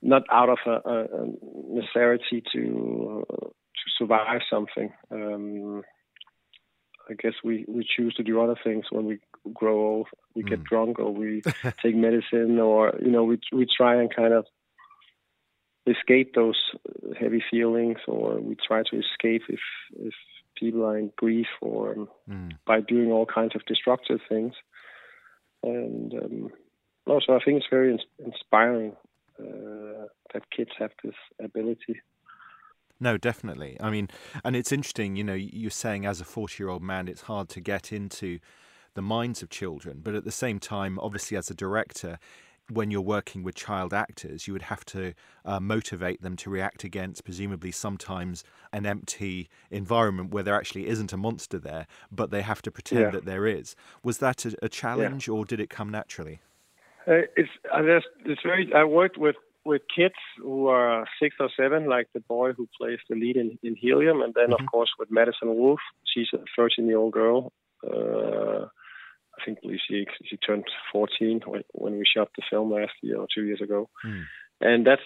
not 0.00 0.22
out 0.30 0.48
of 0.48 0.58
a, 0.66 0.88
a 0.88 1.26
necessity 1.68 2.42
to 2.52 3.24
uh, 3.30 3.46
to 3.46 3.90
survive 3.98 4.40
something. 4.50 4.92
Um, 5.10 5.82
I 7.10 7.14
guess 7.14 7.32
we, 7.42 7.64
we 7.66 7.86
choose 7.96 8.14
to 8.14 8.22
do 8.22 8.40
other 8.40 8.56
things 8.62 8.84
when 8.90 9.06
we 9.06 9.18
grow 9.52 9.80
old. 9.80 10.08
We 10.34 10.42
mm. 10.42 10.48
get 10.48 10.64
drunk 10.64 10.98
or 10.98 11.12
we 11.12 11.42
take 11.82 11.96
medicine 11.96 12.58
or, 12.58 12.94
you 13.02 13.10
know, 13.10 13.24
we, 13.24 13.38
we 13.52 13.66
try 13.74 14.00
and 14.00 14.14
kind 14.14 14.34
of 14.34 14.44
escape 15.86 16.34
those 16.34 16.58
heavy 17.18 17.42
feelings 17.50 17.98
or 18.06 18.38
we 18.40 18.56
try 18.56 18.82
to 18.90 18.98
escape 18.98 19.42
if, 19.48 19.60
if 19.98 20.12
people 20.56 20.84
are 20.84 20.98
in 20.98 21.10
grief 21.16 21.46
or 21.62 21.92
um, 21.92 22.08
mm. 22.28 22.50
by 22.66 22.80
doing 22.80 23.10
all 23.10 23.26
kinds 23.26 23.54
of 23.54 23.64
destructive 23.66 24.20
things. 24.28 24.52
And 25.62 26.12
um, 26.12 26.50
also, 27.06 27.32
I 27.32 27.38
think 27.42 27.56
it's 27.58 27.66
very 27.70 27.92
ins- 27.92 28.02
inspiring 28.24 28.94
uh, 29.40 30.06
that 30.32 30.50
kids 30.50 30.70
have 30.78 30.90
this 31.02 31.14
ability. 31.42 32.00
No, 33.00 33.16
definitely. 33.16 33.76
I 33.80 33.90
mean, 33.90 34.08
and 34.44 34.56
it's 34.56 34.72
interesting, 34.72 35.14
you 35.16 35.24
know, 35.24 35.34
you're 35.34 35.70
saying 35.70 36.04
as 36.04 36.20
a 36.20 36.24
40 36.24 36.62
year 36.62 36.68
old 36.68 36.82
man, 36.82 37.06
it's 37.06 37.22
hard 37.22 37.48
to 37.50 37.60
get 37.60 37.92
into 37.92 38.40
the 38.94 39.02
minds 39.02 39.42
of 39.42 39.50
children. 39.50 40.00
But 40.02 40.14
at 40.14 40.24
the 40.24 40.32
same 40.32 40.58
time, 40.58 40.98
obviously, 40.98 41.36
as 41.36 41.50
a 41.50 41.54
director, 41.54 42.18
when 42.70 42.90
you're 42.90 43.00
working 43.00 43.42
with 43.42 43.54
child 43.54 43.94
actors, 43.94 44.46
you 44.46 44.52
would 44.52 44.62
have 44.62 44.84
to 44.86 45.14
uh, 45.44 45.60
motivate 45.60 46.20
them 46.22 46.36
to 46.36 46.50
react 46.50 46.84
against, 46.84 47.24
presumably, 47.24 47.70
sometimes 47.70 48.44
an 48.72 48.84
empty 48.84 49.48
environment 49.70 50.32
where 50.32 50.42
there 50.42 50.56
actually 50.56 50.86
isn't 50.86 51.12
a 51.12 51.16
monster 51.16 51.58
there, 51.58 51.86
but 52.10 52.30
they 52.30 52.42
have 52.42 52.60
to 52.62 52.70
pretend 52.70 53.00
yeah. 53.00 53.10
that 53.10 53.24
there 53.24 53.46
is. 53.46 53.74
Was 54.02 54.18
that 54.18 54.44
a, 54.44 54.54
a 54.62 54.68
challenge, 54.68 55.28
yeah. 55.28 55.34
or 55.34 55.44
did 55.44 55.60
it 55.60 55.70
come 55.70 55.90
naturally? 55.90 56.40
Uh, 57.08 57.22
it's 57.36 57.50
uh, 57.72 58.00
it's 58.26 58.42
very. 58.42 58.70
I 58.74 58.84
worked 58.84 59.16
with 59.16 59.36
with 59.64 59.82
kids 59.94 60.14
who 60.38 60.68
are 60.68 61.06
six 61.20 61.36
or 61.40 61.48
seven, 61.56 61.88
like 61.88 62.08
the 62.14 62.20
boy 62.20 62.52
who 62.52 62.68
plays 62.78 62.98
the 63.08 63.16
lead 63.16 63.36
in, 63.36 63.58
in 63.62 63.76
Helium, 63.76 64.20
and 64.22 64.34
then 64.34 64.46
mm-hmm. 64.50 64.64
of 64.64 64.70
course 64.70 64.90
with 64.98 65.10
Madison 65.10 65.54
Wolfe, 65.56 65.80
she's 66.12 66.28
a 66.34 66.38
13 66.56 66.86
year 66.86 66.98
old 66.98 67.12
girl. 67.12 67.52
Uh, 67.84 68.66
I 69.38 69.44
think 69.44 69.58
she 69.62 70.06
she 70.24 70.36
turned 70.36 70.64
14 70.92 71.40
when, 71.46 71.62
when 71.72 71.92
we 71.98 72.04
shot 72.04 72.28
the 72.36 72.42
film 72.50 72.72
last 72.72 72.92
year 73.02 73.18
or 73.18 73.26
two 73.32 73.44
years 73.44 73.60
ago, 73.62 73.88
mm. 74.04 74.24
and 74.60 74.86
that's 74.86 75.02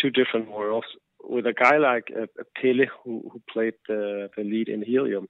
two 0.00 0.10
different 0.10 0.50
worlds. 0.50 0.86
With 1.24 1.46
a 1.46 1.52
guy 1.52 1.76
like 1.78 2.08
uh, 2.16 2.26
Pelle 2.56 2.86
who 3.02 3.28
who 3.30 3.42
played 3.52 3.74
the 3.88 4.30
the 4.36 4.44
lead 4.44 4.68
in 4.68 4.82
Helium, 4.82 5.28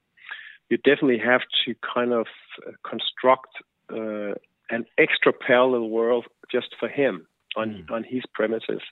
you 0.69 0.77
definitely 0.77 1.19
have 1.25 1.43
to 1.65 1.75
kind 1.95 2.13
of 2.13 2.27
uh, 2.67 2.73
construct 2.89 3.53
uh, 3.91 4.35
an 4.71 4.85
extra 4.99 5.33
parallel 5.33 5.89
world 5.89 6.27
just 6.51 6.69
for 6.79 6.89
him 6.89 7.27
on 7.57 7.85
mm. 7.89 7.91
on 7.95 8.05
his 8.05 8.23
premises. 8.35 8.83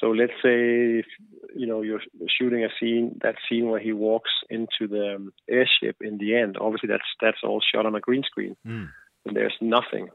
So 0.00 0.08
let's 0.08 0.32
say 0.42 1.00
if, 1.00 1.06
you 1.54 1.66
know 1.66 1.82
you're 1.82 2.02
shooting 2.28 2.64
a 2.64 2.68
scene, 2.78 3.18
that 3.22 3.36
scene 3.48 3.68
where 3.68 3.80
he 3.80 3.92
walks 3.92 4.30
into 4.50 4.86
the 4.88 5.16
um, 5.16 5.32
airship 5.48 5.96
in 6.00 6.18
the 6.18 6.36
end. 6.36 6.56
Obviously, 6.60 6.88
that's 6.88 7.10
that's 7.20 7.38
all 7.42 7.62
shot 7.62 7.86
on 7.86 7.94
a 7.94 8.00
green 8.00 8.22
screen, 8.22 8.56
mm. 8.66 8.88
and 9.24 9.36
there's 9.36 9.56
nothing, 9.60 10.08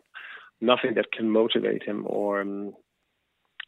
nothing 0.60 0.96
that 0.96 1.12
can 1.12 1.30
motivate 1.30 1.84
him 1.84 2.06
or. 2.08 2.42
Um, 2.42 2.74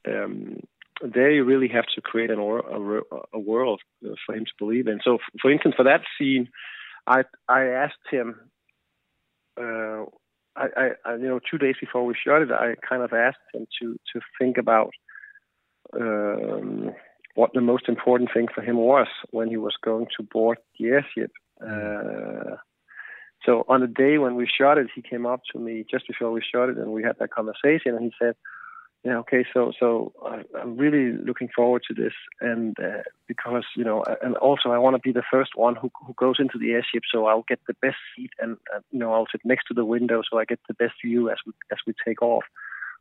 um, 0.06 0.60
there 1.02 1.32
you 1.32 1.44
really 1.44 1.70
have 1.70 1.86
to 1.96 2.02
create 2.02 2.30
an 2.30 2.40
or, 2.40 2.60
a, 2.60 3.02
a 3.34 3.40
world 3.40 3.82
for 4.26 4.36
him 4.36 4.46
to 4.46 4.52
believe 4.60 4.88
in. 4.88 5.00
So, 5.04 5.18
for 5.42 5.52
instance, 5.52 5.76
for 5.76 5.84
that 5.84 6.02
scene, 6.18 6.50
I 7.08 7.24
I 7.50 7.66
asked 7.66 7.96
him 8.12 8.40
uh, 9.60 10.06
I, 10.56 10.92
I, 11.06 11.16
you 11.16 11.28
know, 11.28 11.40
two 11.40 11.58
days 11.58 11.76
before 11.80 12.06
we 12.06 12.14
shot 12.16 12.42
it, 12.42 12.52
I 12.52 12.76
kind 12.88 13.02
of 13.02 13.14
asked 13.14 13.38
him 13.54 13.68
to 13.82 14.00
to 14.14 14.22
think 14.40 14.58
about 14.58 14.92
um, 16.00 16.92
what 17.36 17.52
the 17.54 17.62
most 17.62 17.90
important 17.90 18.30
thing 18.34 18.48
for 18.54 18.62
him 18.62 18.78
was 18.78 19.08
when 19.32 19.50
he 19.50 19.58
was 19.58 19.76
going 19.84 20.08
to 20.18 20.24
board 20.24 20.60
the 20.80 20.88
airship. 20.88 21.32
Uh, 21.62 22.58
so 23.46 23.66
on 23.68 23.82
the 23.82 23.88
day 23.88 24.18
when 24.18 24.36
we 24.36 24.48
shot 24.48 24.78
it, 24.78 24.88
he 24.94 25.02
came 25.02 25.26
up 25.26 25.42
to 25.52 25.60
me 25.60 25.86
just 25.90 26.08
before 26.08 26.32
we 26.32 26.42
shot 26.42 26.70
it, 26.70 26.78
and 26.78 26.92
we 26.92 27.04
had 27.04 27.18
that 27.20 27.32
conversation. 27.32 27.96
And 27.96 28.04
he 28.04 28.14
said, 28.20 28.36
yeah, 29.04 29.18
okay, 29.18 29.44
so 29.54 29.74
so 29.78 30.14
I, 30.26 30.44
am 30.62 30.78
really 30.78 31.18
looking 31.26 31.50
forward 31.54 31.84
to 31.90 31.94
this, 31.94 32.14
and 32.40 32.78
uh, 32.80 33.04
because 33.28 33.66
you 33.76 33.84
know, 33.84 34.02
and 34.22 34.38
also 34.38 34.70
I 34.70 34.78
want 34.78 34.96
to 34.96 35.02
be 35.02 35.12
the 35.12 35.24
first 35.30 35.52
one 35.56 35.76
who 35.76 35.92
who 36.08 36.14
goes 36.14 36.38
into 36.40 36.58
the 36.58 36.72
airship, 36.72 37.04
so 37.12 37.26
I'll 37.26 37.44
get 37.46 37.60
the 37.68 37.74
best 37.82 37.98
seat, 38.16 38.30
and 38.40 38.56
uh, 38.74 38.80
you 38.92 39.00
know, 39.00 39.14
I'll 39.14 39.28
sit 39.30 39.42
next 39.44 39.66
to 39.68 39.74
the 39.74 39.84
window, 39.84 40.22
so 40.30 40.40
I 40.40 40.46
get 40.46 40.60
the 40.70 40.74
best 40.74 40.94
view 41.04 41.30
as 41.30 41.38
we 41.46 41.52
as 41.70 41.80
we 41.86 41.94
take 42.06 42.22
off. 42.22 42.46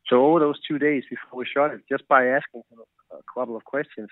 So 0.09 0.25
over 0.25 0.41
those 0.41 0.59
two 0.67 0.77
days 0.77 1.03
before 1.09 1.39
we 1.39 1.45
shot 1.45 1.73
it, 1.73 1.81
just 1.87 2.05
by 2.09 2.25
asking 2.25 2.63
him 2.69 2.79
a 3.11 3.23
couple 3.33 3.55
of 3.55 3.63
questions, 3.63 4.09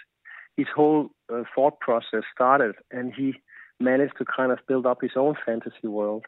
his 0.55 0.67
whole 0.73 1.09
uh, 1.33 1.43
thought 1.53 1.81
process 1.81 2.23
started, 2.33 2.75
and 2.91 3.13
he 3.13 3.33
managed 3.81 4.17
to 4.19 4.23
kind 4.25 4.53
of 4.53 4.59
build 4.65 4.85
up 4.85 5.01
his 5.01 5.17
own 5.17 5.35
fantasy 5.45 5.89
world. 5.89 6.23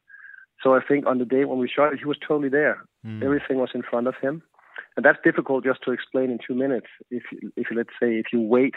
So 0.62 0.76
I 0.76 0.82
think 0.86 1.06
on 1.06 1.20
the 1.20 1.26
day 1.26 1.46
when 1.46 1.60
we 1.60 1.70
shot 1.70 1.94
it, 1.94 2.00
he 2.00 2.06
was 2.06 2.18
totally 2.20 2.50
there. 2.50 2.84
Mm. 3.06 3.24
Everything 3.24 3.60
was 3.60 3.70
in 3.74 3.82
front 3.82 4.08
of 4.08 4.16
him 4.22 4.44
and 4.96 5.06
that's 5.06 5.20
difficult 5.24 5.64
just 5.64 5.82
to 5.84 5.92
explain 5.92 6.30
in 6.30 6.40
two 6.46 6.56
minutes. 6.56 6.88
If 7.10 7.24
if 7.56 7.68
let's 7.76 7.90
say 8.00 8.16
if 8.20 8.28
you 8.32 8.42
wait 8.42 8.76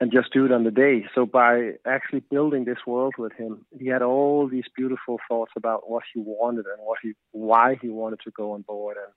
and 0.00 0.12
just 0.12 0.32
do 0.32 0.44
it 0.44 0.52
on 0.52 0.64
the 0.64 0.70
day. 0.70 1.04
So 1.14 1.24
by 1.24 1.72
actually 1.86 2.20
building 2.30 2.64
this 2.64 2.78
world 2.86 3.14
with 3.16 3.32
him, 3.34 3.64
he 3.78 3.86
had 3.86 4.02
all 4.02 4.48
these 4.48 4.64
beautiful 4.76 5.18
thoughts 5.28 5.52
about 5.56 5.88
what 5.88 6.02
he 6.12 6.20
wanted 6.20 6.66
and 6.66 6.78
what 6.78 6.98
he 7.02 7.12
why 7.30 7.76
he 7.80 7.88
wanted 7.88 8.20
to 8.24 8.30
go 8.30 8.52
on 8.52 8.62
board 8.62 8.96
and 8.96 9.12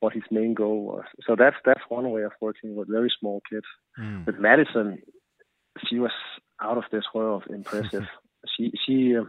what 0.00 0.12
his 0.12 0.24
main 0.30 0.54
goal 0.54 0.84
was. 0.84 1.04
So 1.26 1.36
that's 1.38 1.56
that's 1.64 1.80
one 1.88 2.10
way 2.10 2.22
of 2.22 2.32
working 2.40 2.76
with 2.76 2.88
very 2.88 3.10
small 3.18 3.40
kids. 3.48 3.66
Mm. 3.98 4.26
With 4.26 4.38
Madison, 4.38 4.98
she 5.88 5.98
was 5.98 6.12
out 6.60 6.76
of 6.76 6.84
this 6.92 7.04
world 7.14 7.44
impressive. 7.48 8.04
she 8.56 8.72
she 8.86 9.16
uh, 9.16 9.24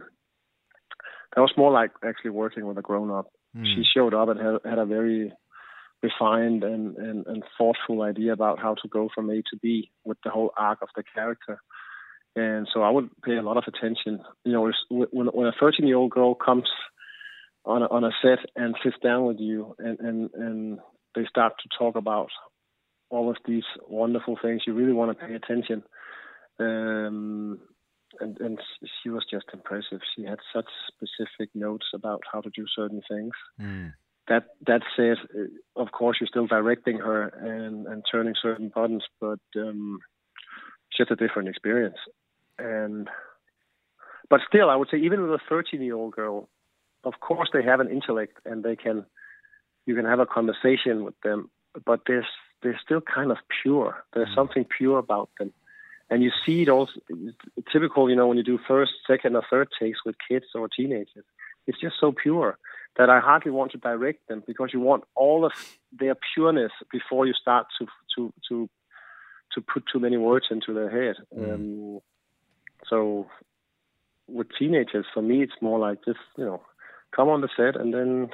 that 1.34 1.40
was 1.40 1.52
more 1.56 1.72
like 1.72 1.92
actually 2.04 2.30
working 2.30 2.66
with 2.66 2.78
a 2.78 2.82
grown 2.82 3.10
up. 3.10 3.26
Mm. 3.56 3.64
She 3.64 3.84
showed 3.94 4.14
up 4.14 4.28
and 4.28 4.40
had, 4.40 4.70
had 4.70 4.78
a 4.78 4.86
very 4.86 5.32
refined 6.04 6.62
and, 6.62 6.96
and, 6.96 7.26
and 7.26 7.42
thoughtful 7.56 8.02
idea 8.02 8.32
about 8.32 8.58
how 8.58 8.74
to 8.74 8.88
go 8.88 9.08
from 9.14 9.30
A 9.30 9.36
to 9.36 9.56
B 9.60 9.90
with 10.04 10.18
the 10.22 10.30
whole 10.30 10.52
arc 10.56 10.82
of 10.82 10.88
the 10.94 11.02
character. 11.14 11.58
And 12.36 12.68
so 12.72 12.82
I 12.82 12.90
would 12.90 13.08
pay 13.22 13.36
a 13.36 13.42
lot 13.42 13.56
of 13.56 13.64
attention. 13.66 14.20
You 14.44 14.52
know, 14.52 14.72
when, 14.90 15.26
when 15.28 15.46
a 15.46 15.52
13 15.58 15.86
year 15.86 15.96
old 15.96 16.10
girl 16.10 16.34
comes 16.34 16.68
on 17.64 17.82
a, 17.82 17.86
on 17.86 18.04
a 18.04 18.10
set 18.22 18.40
and 18.54 18.76
sits 18.82 18.96
down 19.02 19.24
with 19.24 19.38
you 19.38 19.74
and, 19.78 19.98
and, 20.00 20.30
and 20.34 20.78
they 21.14 21.24
start 21.28 21.54
to 21.60 21.68
talk 21.78 21.96
about 21.96 22.28
all 23.08 23.30
of 23.30 23.36
these 23.46 23.64
wonderful 23.88 24.36
things, 24.42 24.62
you 24.66 24.74
really 24.74 24.92
want 24.92 25.16
to 25.16 25.26
pay 25.26 25.34
attention. 25.34 25.82
Um, 26.58 27.60
and, 28.20 28.38
and 28.40 28.58
she 29.02 29.08
was 29.08 29.24
just 29.30 29.46
impressive. 29.52 30.00
She 30.14 30.24
had 30.24 30.38
such 30.54 30.66
specific 30.88 31.50
notes 31.54 31.86
about 31.94 32.22
how 32.30 32.40
to 32.40 32.50
do 32.50 32.64
certain 32.76 33.02
things. 33.08 33.32
Mm 33.60 33.92
that 34.28 34.44
that 34.66 34.82
said, 34.96 35.16
uh, 35.34 35.80
of 35.80 35.92
course, 35.92 36.18
you're 36.20 36.28
still 36.28 36.46
directing 36.46 36.98
her 36.98 37.28
and, 37.28 37.86
and 37.86 38.02
turning 38.10 38.34
certain 38.40 38.70
buttons, 38.74 39.04
but 39.20 39.40
um, 39.56 40.00
it's 40.88 40.98
just 40.98 41.10
a 41.10 41.16
different 41.16 41.48
experience. 41.48 41.98
And 42.58 43.08
but 44.30 44.40
still, 44.48 44.70
I 44.70 44.76
would 44.76 44.88
say 44.90 44.98
even 44.98 45.22
with 45.22 45.30
a 45.30 45.40
13 45.48 45.82
year 45.82 45.94
old 45.94 46.14
girl, 46.14 46.48
of 47.04 47.14
course 47.20 47.50
they 47.52 47.62
have 47.62 47.80
an 47.80 47.90
intellect 47.90 48.38
and 48.44 48.62
they 48.62 48.76
can 48.76 49.04
you 49.86 49.94
can 49.94 50.06
have 50.06 50.20
a 50.20 50.26
conversation 50.26 51.04
with 51.04 51.18
them, 51.22 51.50
but 51.84 52.00
they're 52.06 52.26
they're 52.62 52.80
still 52.82 53.02
kind 53.02 53.30
of 53.30 53.38
pure. 53.62 54.04
There's 54.14 54.28
mm-hmm. 54.28 54.34
something 54.34 54.64
pure 54.64 54.98
about 54.98 55.28
them. 55.38 55.52
And 56.10 56.22
you 56.22 56.30
see 56.44 56.62
it 56.62 56.68
also 56.68 56.92
typical, 57.72 58.10
you 58.10 58.16
know, 58.16 58.26
when 58.26 58.36
you 58.36 58.42
do 58.42 58.58
first, 58.68 58.92
second, 59.06 59.36
or 59.36 59.42
third 59.50 59.68
takes 59.80 60.04
with 60.04 60.16
kids 60.28 60.44
or 60.54 60.68
teenagers. 60.68 61.24
It's 61.66 61.80
just 61.80 61.96
so 61.98 62.12
pure 62.12 62.58
that 62.96 63.10
I 63.10 63.20
hardly 63.20 63.50
want 63.50 63.72
to 63.72 63.78
direct 63.78 64.28
them 64.28 64.42
because 64.46 64.70
you 64.72 64.80
want 64.80 65.04
all 65.14 65.44
of 65.44 65.52
their 65.92 66.14
pureness 66.34 66.72
before 66.92 67.26
you 67.26 67.32
start 67.32 67.66
to 67.78 67.86
to 68.16 68.32
to 68.48 68.68
to 69.54 69.60
put 69.60 69.84
too 69.92 70.00
many 70.00 70.16
words 70.16 70.46
into 70.50 70.72
their 70.72 70.90
head. 70.90 71.16
Mm. 71.36 71.54
Um, 71.54 72.00
so 72.88 73.26
with 74.28 74.48
teenagers, 74.58 75.06
for 75.12 75.22
me, 75.22 75.42
it's 75.42 75.60
more 75.60 75.78
like 75.78 76.04
just 76.04 76.18
you 76.36 76.44
know, 76.44 76.62
come 77.14 77.28
on 77.28 77.40
the 77.40 77.48
set 77.56 77.76
and 77.76 77.92
then 77.92 78.30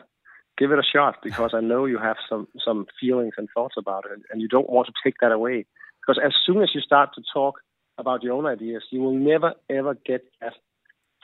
give 0.59 0.73
it 0.73 0.79
a 0.79 0.83
shot 0.83 1.17
because 1.23 1.53
I 1.55 1.61
know 1.61 1.87
you 1.87 1.99
have 1.99 2.17
some 2.29 2.49
some 2.65 2.87
feelings 3.01 3.35
and 3.39 3.49
thoughts 3.55 3.77
about 3.79 4.05
it, 4.07 4.21
and 4.31 4.41
you 4.41 4.49
don't 4.49 4.71
want 4.71 4.87
to 4.89 4.93
take 5.03 5.17
that 5.21 5.33
away. 5.33 5.67
Because 6.01 6.21
as 6.25 6.35
soon 6.45 6.63
as 6.63 6.71
you 6.75 6.81
start 6.81 7.11
to 7.15 7.23
talk 7.33 7.61
about 7.99 8.23
your 8.23 8.35
own 8.35 8.47
ideas, 8.47 8.83
you 8.91 9.01
will 9.01 9.15
never 9.15 9.55
ever 9.69 9.95
get 9.95 10.25
that 10.41 10.55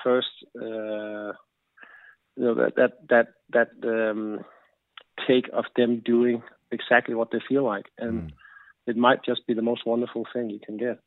first, 0.03 0.29
uh, 0.57 1.33
you 2.37 2.45
know, 2.45 2.55
that 2.55 2.77
that 2.77 2.93
that 3.09 3.27
that 3.53 4.11
um, 4.11 4.45
take 5.27 5.49
of 5.53 5.65
them 5.77 6.03
doing 6.05 6.43
exactly 6.71 7.15
what 7.15 7.31
they 7.31 7.41
feel 7.49 7.65
like, 7.65 7.87
and 7.99 8.23
mm. 8.23 8.33
it 8.87 8.97
might 8.97 9.25
just 9.25 9.47
be 9.47 9.55
the 9.55 9.63
most 9.63 9.87
wonderful 9.87 10.27
thing 10.33 10.51
you 10.51 10.61
can 10.65 10.77
get. 10.77 10.99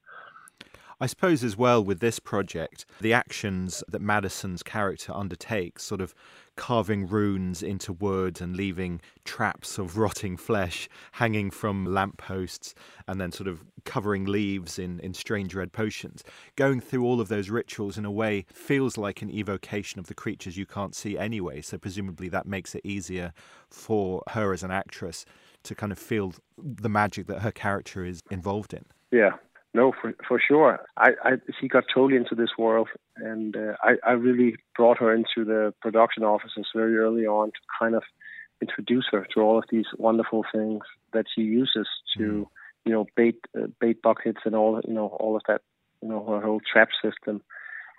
I 1.02 1.08
suppose 1.08 1.46
as 1.46 1.56
well 1.56 1.82
with 1.82 2.02
this 2.02 2.20
project, 2.20 2.86
the 3.00 3.14
actions 3.14 3.86
that 3.88 4.02
Madison's 4.02 4.62
character 4.62 5.14
undertakes, 5.16 5.84
sort 5.84 6.02
of 6.02 6.14
carving 6.58 7.08
runes 7.08 7.64
into 7.64 7.94
wood 7.94 8.42
and 8.42 8.54
leaving 8.54 9.00
traps 9.24 9.78
of 9.78 9.98
rotting 9.98 10.36
flesh 10.36 10.90
hanging 11.14 11.52
from 11.52 11.86
lampposts 11.86 12.76
and 13.08 13.22
then 13.22 13.32
sort 13.32 13.48
of 13.48 13.64
covering 13.86 14.26
leaves 14.26 14.78
in, 14.78 15.00
in 15.00 15.14
strange 15.14 15.56
red 15.56 15.72
potions. 15.72 16.22
Going 16.58 16.82
through 16.82 17.06
all 17.06 17.22
of 17.22 17.30
those 17.30 17.50
rituals 17.50 17.98
in 17.98 18.04
a 18.04 18.12
way 18.12 18.46
feels 18.52 18.98
like 18.98 19.22
an 19.22 19.30
evocation 19.30 20.00
of 20.00 20.08
the 20.08 20.14
creatures 20.14 20.58
you 20.58 20.66
can't 20.66 20.94
see 20.94 21.18
anyway. 21.18 21.62
So 21.62 21.78
presumably 21.78 22.28
that 22.28 22.46
makes 22.46 22.76
it 22.76 22.82
easier 22.84 23.32
for 23.70 24.22
her 24.32 24.52
as 24.52 24.64
an 24.64 24.72
actress 24.72 25.24
to 25.64 25.76
kind 25.76 25.94
of 25.94 25.98
feel 25.98 26.34
the 26.58 26.90
magic 26.90 27.28
that 27.28 27.40
her 27.40 27.52
character 27.52 28.04
is 28.04 28.22
involved 28.30 28.74
in. 28.74 28.84
Yeah, 29.12 29.38
no, 29.74 29.94
for 30.02 30.14
for 30.28 30.40
sure. 30.40 30.80
I, 30.98 31.10
I 31.24 31.32
she 31.60 31.68
got 31.68 31.84
totally 31.94 32.16
into 32.16 32.34
this 32.34 32.50
world, 32.58 32.90
and 33.18 33.56
uh, 33.56 33.74
I 33.84 33.96
I 34.06 34.12
really 34.14 34.56
brought 34.76 34.98
her 34.98 35.14
into 35.14 35.46
the 35.46 35.74
production 35.82 36.24
offices 36.24 36.68
very 36.76 36.98
early 36.98 37.26
on 37.28 37.50
to 37.50 37.60
kind 37.80 37.96
of 37.96 38.04
introduce 38.62 39.08
her 39.12 39.28
to 39.34 39.42
all 39.42 39.60
of 39.60 39.66
these 39.70 39.86
wonderful 39.98 40.44
things 40.52 40.82
that 41.14 41.26
she 41.34 41.42
uses 41.42 41.88
to 42.18 42.24
mm. 42.24 42.46
you 42.86 42.92
know 42.92 43.06
bait 43.16 43.38
uh, 43.56 43.68
bait 43.80 44.02
buckets 44.02 44.40
and 44.44 44.56
all 44.56 44.82
you 44.88 44.94
know 44.94 45.08
all 45.20 45.36
of 45.36 45.44
that 45.48 45.62
you 46.02 46.10
know 46.10 46.26
her 46.26 46.42
whole 46.42 46.62
trap 46.72 46.90
system 47.04 47.42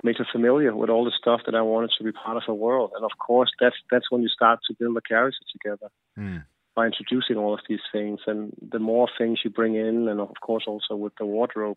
made 0.02 0.16
her 0.18 0.26
familiar 0.32 0.74
with 0.74 0.90
all 0.90 1.04
the 1.04 1.12
stuff 1.16 1.42
that 1.46 1.54
I 1.54 1.62
wanted 1.62 1.90
to 1.98 2.04
be 2.04 2.10
part 2.10 2.36
of 2.36 2.42
her 2.46 2.54
world. 2.54 2.92
And 2.96 3.04
of 3.04 3.12
course, 3.18 3.50
that's 3.60 3.76
that's 3.92 4.10
when 4.10 4.22
you 4.22 4.28
start 4.28 4.58
to 4.66 4.74
build 4.74 4.96
a 4.96 5.02
character 5.02 5.44
together. 5.52 5.88
Mm 6.18 6.42
by 6.80 6.86
introducing 6.86 7.36
all 7.36 7.52
of 7.52 7.60
these 7.68 7.86
things. 7.92 8.20
And 8.26 8.52
the 8.74 8.78
more 8.78 9.08
things 9.18 9.40
you 9.44 9.50
bring 9.50 9.74
in, 9.74 10.08
and 10.08 10.18
of 10.20 10.34
course 10.40 10.64
also 10.66 10.94
with 10.96 11.12
the 11.18 11.26
wardrobe, 11.26 11.76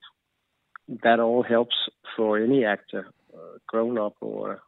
that 1.05 1.19
all 1.19 1.43
helps 1.43 1.75
for 2.15 2.29
any 2.48 2.63
actor, 2.63 3.03
uh, 3.33 3.57
grown 3.67 3.98
up 3.98 4.15
or 4.22 4.62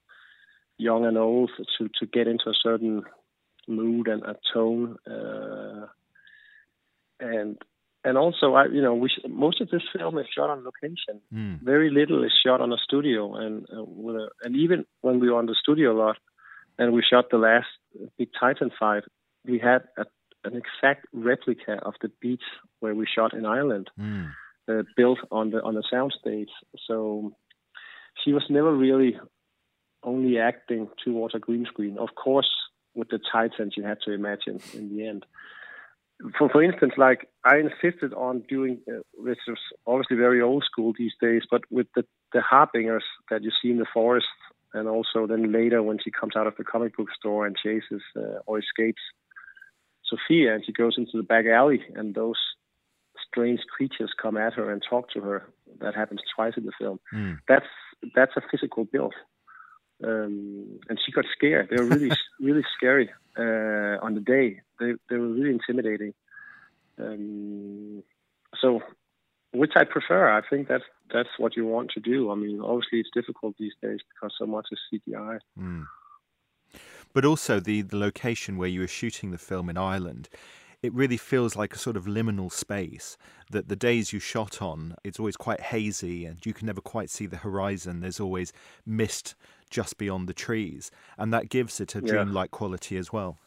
young 0.78 1.06
and 1.06 1.18
old, 1.18 1.52
to 1.78 1.90
to 2.00 2.06
get 2.06 2.28
into 2.28 2.48
a 2.50 2.62
certain 2.68 3.04
mood 3.68 4.08
and 4.14 4.24
a 4.24 4.36
tone. 4.54 4.98
Uh, 5.16 5.86
and 7.20 7.58
and 8.04 8.18
also, 8.18 8.48
I 8.56 8.66
you 8.66 8.82
know, 8.82 8.96
we 9.04 9.08
sh- 9.10 9.30
most 9.30 9.62
of 9.62 9.70
this 9.70 9.86
film 9.96 10.18
is 10.18 10.28
shot 10.36 10.50
on 10.50 10.66
location. 10.70 11.16
Mm. 11.34 11.62
Very 11.74 11.90
little 12.00 12.26
is 12.26 12.34
shot 12.46 12.60
on 12.60 12.74
a 12.74 12.78
studio, 12.88 13.36
and 13.36 13.66
uh, 13.76 13.84
with 14.04 14.18
a, 14.24 14.28
and 14.44 14.54
even 14.58 14.86
when 15.06 15.20
we 15.22 15.30
were 15.30 15.40
on 15.42 15.46
the 15.52 15.60
studio 15.64 15.88
a 15.94 16.00
lot, 16.04 16.18
and 16.78 16.94
we 16.94 17.02
shot 17.12 17.26
the 17.30 17.44
last 17.50 17.72
big 18.18 18.30
Titan 18.40 18.72
fight, 18.80 19.04
we 19.46 19.60
had 19.60 19.82
a, 19.98 20.06
an 20.46 20.56
exact 20.56 21.06
replica 21.14 21.80
of 21.84 21.94
the 22.02 22.12
beach 22.22 22.44
where 22.80 22.96
we 22.96 23.06
shot 23.06 23.34
in 23.34 23.46
Ireland, 23.46 23.90
mm. 24.00 24.30
uh, 24.70 24.84
built 24.96 25.20
on 25.32 25.52
the 25.52 25.62
on 25.62 25.76
the 25.76 25.84
soundstage. 25.92 26.54
So 26.88 27.36
she 28.24 28.34
was 28.34 28.44
never 28.50 28.74
really 28.74 29.18
only 30.04 30.38
acting 30.38 30.88
towards 31.04 31.36
a 31.36 31.40
green 31.40 31.66
screen. 31.66 31.98
Of 31.98 32.10
course, 32.16 32.50
with 32.94 33.10
the 33.10 33.20
Titans, 33.32 33.74
you 33.76 33.84
had 33.84 33.98
to 34.06 34.12
imagine 34.12 34.60
in 34.74 34.96
the 34.96 35.08
end. 35.08 35.26
For 36.38 36.48
for 36.48 36.64
instance, 36.64 36.94
like 36.98 37.28
I 37.44 37.58
insisted 37.58 38.14
on 38.14 38.44
doing, 38.48 38.80
uh, 38.88 39.02
which 39.16 39.40
is 39.48 39.58
obviously 39.86 40.16
very 40.16 40.42
old 40.42 40.64
school 40.64 40.94
these 40.98 41.14
days, 41.20 41.42
but 41.50 41.62
with 41.70 41.88
the 41.96 42.06
the 42.32 42.42
harbingers 42.42 43.04
that 43.30 43.44
you 43.44 43.52
see 43.62 43.72
in 43.72 43.78
the 43.78 43.86
forest, 43.94 44.28
and 44.74 44.88
also 44.88 45.28
then 45.28 45.52
later 45.52 45.84
when 45.84 45.98
she 46.02 46.12
comes 46.12 46.36
out 46.38 46.48
of 46.48 46.56
the 46.58 46.64
comic 46.64 46.96
book 46.96 47.10
store 47.18 47.46
and 47.46 47.58
chases 47.58 48.02
uh, 48.16 48.40
or 48.46 48.60
escapes 48.60 49.02
Sophia, 50.10 50.54
and 50.54 50.66
she 50.66 50.72
goes 50.72 50.96
into 50.98 51.18
the 51.18 51.24
back 51.24 51.46
alley, 51.46 51.82
and 51.96 52.14
those 52.14 52.38
strange 53.28 53.62
creatures 53.76 54.14
come 54.22 54.38
at 54.38 54.54
her 54.54 54.72
and 54.72 54.84
talk 54.88 55.10
to 55.12 55.22
her. 55.22 55.50
That 55.80 55.96
happens 55.96 56.22
twice 56.36 56.54
in 56.58 56.66
the 56.66 56.72
film. 56.80 57.00
Mm. 57.14 57.40
That's 57.48 57.66
that's 58.16 58.34
a 58.38 58.42
physical 58.52 58.86
build, 58.86 59.14
um, 60.04 60.80
and 60.90 61.00
she 61.04 61.12
got 61.12 61.26
scared. 61.36 61.70
They 61.70 61.82
were 61.82 61.90
really 61.90 62.12
really 62.40 62.64
scary 62.76 63.10
uh, 63.38 64.04
on 64.04 64.14
the 64.16 64.22
day. 64.22 64.62
They 64.80 64.94
they 65.10 65.18
were 65.18 65.28
really 65.28 65.52
intimidating. 65.52 66.14
Um, 66.98 68.04
so, 68.62 68.82
which 69.54 69.74
I 69.76 69.84
prefer. 69.84 70.30
I 70.30 70.42
think 70.48 70.68
that's 70.68 70.86
that's 71.14 71.30
what 71.38 71.58
you 71.58 71.66
want 71.66 71.92
to 71.92 72.00
do. 72.00 72.32
I 72.32 72.36
mean, 72.36 72.62
obviously 72.62 73.00
it's 73.00 73.10
difficult 73.14 73.56
these 73.58 73.74
days 73.82 74.00
because 74.14 74.34
so 74.40 74.46
much 74.46 74.68
is 74.72 74.80
CGI. 74.94 75.40
Mm 75.60 75.86
but 77.16 77.24
also 77.24 77.62
the, 77.62 77.82
the 77.82 77.96
location 77.96 78.58
where 78.58 78.68
you 78.68 78.82
were 78.82 78.88
shooting 78.88 79.32
the 79.32 79.38
film 79.38 79.70
in 79.70 79.78
Ireland. 79.78 80.28
It 80.84 80.94
really 80.94 81.16
feels 81.16 81.56
like 81.56 81.74
a 81.74 81.80
sort 81.80 81.96
of 81.96 82.06
liminal 82.06 82.52
space 82.52 83.18
that 83.50 83.70
the 83.70 83.76
days 83.78 84.12
you 84.12 84.20
shot 84.20 84.62
on, 84.62 84.98
it's 85.06 85.18
always 85.18 85.38
quite 85.38 85.62
hazy 85.62 86.26
and 86.26 86.46
you 86.46 86.54
can 86.54 86.68
never 86.68 86.82
quite 86.82 87.10
see 87.10 87.26
the 87.26 87.38
horizon. 87.38 88.02
There's 88.02 88.20
always 88.20 88.52
mist 88.86 89.34
just 89.70 89.98
beyond 89.98 90.28
the 90.28 90.34
trees. 90.34 90.92
And 91.18 91.34
that 91.34 91.50
gives 91.50 91.80
it 91.80 91.96
a 91.96 92.02
yeah. 92.02 92.12
dreamlike 92.12 92.52
quality 92.52 92.98
as 92.98 93.14
well. 93.14 93.38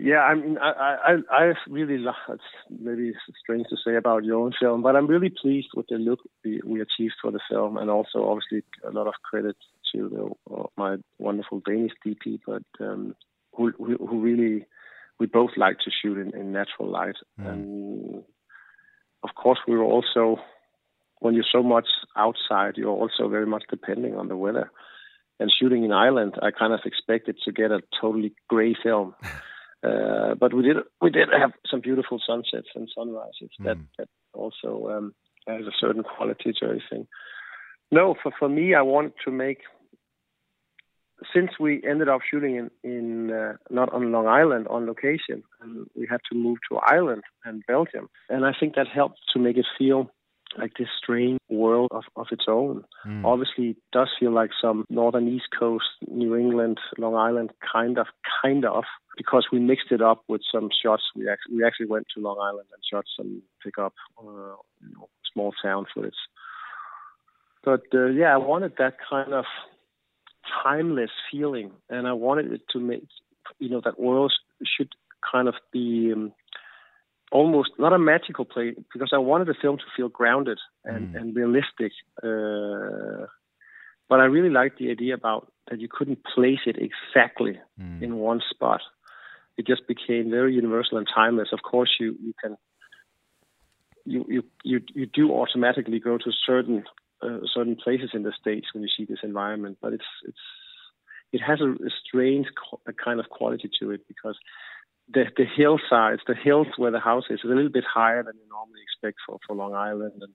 Yeah, 0.00 0.22
I 0.22 0.34
mean, 0.34 0.58
I, 0.58 0.96
I, 1.06 1.16
I 1.30 1.52
really, 1.68 2.04
it's 2.28 2.42
maybe 2.80 3.12
strange 3.40 3.66
to 3.70 3.76
say 3.86 3.94
about 3.94 4.24
your 4.24 4.40
own 4.40 4.52
film, 4.60 4.82
but 4.82 4.96
I'm 4.96 5.06
really 5.06 5.30
pleased 5.30 5.68
with 5.76 5.86
the 5.88 5.94
look 5.94 6.18
we, 6.44 6.60
we 6.64 6.80
achieved 6.80 7.14
for 7.22 7.30
the 7.30 7.38
film, 7.48 7.76
and 7.76 7.88
also 7.88 8.26
obviously 8.28 8.64
a 8.84 8.90
lot 8.90 9.06
of 9.06 9.14
credit 9.22 9.54
uh, 9.94 10.62
my 10.76 10.96
wonderful 11.18 11.60
Danish 11.64 11.92
DP, 12.04 12.40
but 12.46 12.62
um, 12.80 13.14
who, 13.54 13.72
who, 13.76 13.96
who 14.06 14.20
really 14.20 14.66
we 15.18 15.26
both 15.26 15.50
like 15.56 15.78
to 15.78 15.90
shoot 15.90 16.18
in, 16.18 16.34
in 16.34 16.52
natural 16.52 16.90
light, 16.90 17.16
mm. 17.40 17.48
and 17.48 18.24
of 19.22 19.30
course 19.34 19.58
we 19.68 19.76
were 19.76 19.84
also 19.84 20.40
when 21.20 21.34
you're 21.34 21.44
so 21.52 21.62
much 21.62 21.86
outside, 22.16 22.76
you're 22.76 22.90
also 22.90 23.28
very 23.28 23.46
much 23.46 23.62
depending 23.70 24.16
on 24.16 24.26
the 24.26 24.36
weather. 24.36 24.70
And 25.38 25.52
shooting 25.52 25.84
in 25.84 25.92
Ireland, 25.92 26.34
I 26.42 26.50
kind 26.50 26.72
of 26.72 26.80
expected 26.84 27.38
to 27.44 27.52
get 27.52 27.70
a 27.70 27.80
totally 28.00 28.34
grey 28.48 28.74
film. 28.82 29.14
Uh, 29.84 30.36
but 30.36 30.54
we 30.54 30.62
did 30.62 30.76
we 31.00 31.10
did 31.10 31.28
have 31.36 31.50
some 31.68 31.80
beautiful 31.80 32.20
sunsets 32.24 32.68
and 32.76 32.88
sunrises 32.94 33.50
mm. 33.60 33.64
that 33.64 33.76
that 33.98 34.08
also 34.32 34.88
um, 34.88 35.12
has 35.48 35.66
a 35.66 35.72
certain 35.80 36.04
quality 36.04 36.52
to 36.52 36.66
everything. 36.66 37.08
No, 37.90 38.14
for 38.22 38.30
for 38.38 38.48
me, 38.48 38.76
I 38.76 38.82
wanted 38.82 39.14
to 39.24 39.32
make 39.32 39.58
since 41.34 41.50
we 41.58 41.82
ended 41.88 42.08
up 42.08 42.20
shooting 42.28 42.56
in, 42.56 42.70
in 42.82 43.32
uh, 43.32 43.54
not 43.70 43.92
on 43.92 44.12
Long 44.12 44.26
Island 44.26 44.68
on 44.68 44.86
location, 44.86 45.42
and 45.60 45.86
we 45.94 46.06
had 46.08 46.20
to 46.30 46.38
move 46.38 46.58
to 46.70 46.78
Ireland 46.78 47.22
and 47.44 47.62
Belgium, 47.66 48.08
and 48.28 48.44
I 48.44 48.52
think 48.58 48.74
that 48.74 48.88
helped 48.88 49.20
to 49.32 49.38
make 49.38 49.56
it 49.56 49.66
feel 49.78 50.10
like 50.58 50.72
this 50.78 50.88
strange 51.02 51.38
world 51.48 51.90
of, 51.92 52.04
of 52.16 52.26
its 52.30 52.44
own. 52.48 52.84
Mm. 53.06 53.24
Obviously, 53.24 53.70
it 53.70 53.76
does 53.92 54.10
feel 54.18 54.32
like 54.32 54.50
some 54.60 54.84
northern 54.90 55.28
East 55.28 55.48
Coast, 55.58 55.86
New 56.08 56.36
England, 56.36 56.78
Long 56.98 57.14
Island 57.14 57.52
kind 57.72 57.98
of, 57.98 58.06
kind 58.42 58.64
of, 58.64 58.84
because 59.16 59.46
we 59.52 59.58
mixed 59.58 59.90
it 59.90 60.02
up 60.02 60.22
with 60.28 60.42
some 60.52 60.68
shots. 60.82 61.04
We 61.16 61.28
actually 61.28 61.56
we 61.56 61.64
actually 61.64 61.86
went 61.86 62.06
to 62.14 62.22
Long 62.22 62.38
Island 62.38 62.68
and 62.72 62.82
shot 62.90 63.04
some 63.16 63.42
pickup, 63.62 63.94
uh, 64.18 64.56
you 64.80 64.94
know, 64.94 65.08
small 65.32 65.52
town 65.62 65.86
footage. 65.94 66.14
But 67.64 67.82
uh, 67.94 68.06
yeah, 68.06 68.34
I 68.34 68.38
wanted 68.38 68.72
that 68.78 68.96
kind 69.08 69.32
of 69.32 69.44
timeless 70.62 71.10
feeling, 71.30 71.72
and 71.88 72.06
I 72.06 72.12
wanted 72.12 72.52
it 72.52 72.62
to 72.72 72.80
make 72.80 73.04
you 73.58 73.68
know 73.68 73.80
that 73.84 73.98
world 73.98 74.32
should 74.64 74.90
kind 75.30 75.48
of 75.48 75.54
be 75.72 76.12
um, 76.12 76.32
almost 77.30 77.70
not 77.78 77.92
a 77.92 77.98
magical 77.98 78.44
place 78.44 78.74
because 78.92 79.10
I 79.12 79.18
wanted 79.18 79.48
the 79.48 79.54
film 79.60 79.78
to 79.78 79.84
feel 79.96 80.08
grounded 80.08 80.58
and, 80.84 81.14
mm. 81.14 81.20
and 81.20 81.36
realistic. 81.36 81.92
Uh, 82.22 83.26
but 84.08 84.20
I 84.20 84.24
really 84.24 84.50
liked 84.50 84.78
the 84.78 84.90
idea 84.90 85.14
about 85.14 85.50
that 85.70 85.80
you 85.80 85.88
couldn't 85.90 86.20
place 86.24 86.60
it 86.66 86.76
exactly 86.76 87.58
mm. 87.80 88.02
in 88.02 88.16
one 88.16 88.42
spot. 88.50 88.82
It 89.56 89.66
just 89.66 89.86
became 89.86 90.30
very 90.30 90.54
universal 90.54 90.98
and 90.98 91.06
timeless. 91.12 91.48
Of 91.52 91.60
course, 91.62 91.90
you 91.98 92.16
you 92.22 92.34
can 92.42 92.56
you 94.04 94.24
you 94.28 94.42
you, 94.64 94.80
you 94.94 95.06
do 95.06 95.30
automatically 95.30 95.98
go 95.98 96.18
to 96.18 96.30
certain 96.46 96.84
certain 97.54 97.76
places 97.76 98.10
in 98.14 98.22
the 98.22 98.32
states 98.38 98.68
when 98.72 98.82
you 98.82 98.88
see 98.96 99.04
this 99.04 99.20
environment, 99.22 99.78
but 99.80 99.92
it's 99.92 100.04
it's 100.24 100.38
it 101.32 101.40
has 101.40 101.60
a, 101.60 101.70
a 101.70 101.90
strange 102.04 102.46
a 102.86 102.92
kind 102.92 103.20
of 103.20 103.28
quality 103.28 103.70
to 103.80 103.90
it 103.90 104.02
because 104.08 104.38
the 105.12 105.24
the 105.36 105.44
hillsides, 105.44 106.22
the 106.26 106.34
hills 106.34 106.68
where 106.76 106.90
the 106.90 107.00
house 107.00 107.24
is, 107.30 107.40
is 107.40 107.50
a 107.50 107.54
little 107.54 107.70
bit 107.70 107.84
higher 107.84 108.22
than 108.22 108.34
you 108.36 108.48
normally 108.48 108.80
expect 108.82 109.18
for, 109.26 109.38
for 109.46 109.56
Long 109.56 109.74
Island, 109.74 110.20
and 110.20 110.32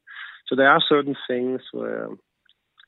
so 0.48 0.56
there 0.56 0.70
are 0.70 0.82
certain 0.88 1.16
things 1.28 1.62
where 1.72 2.10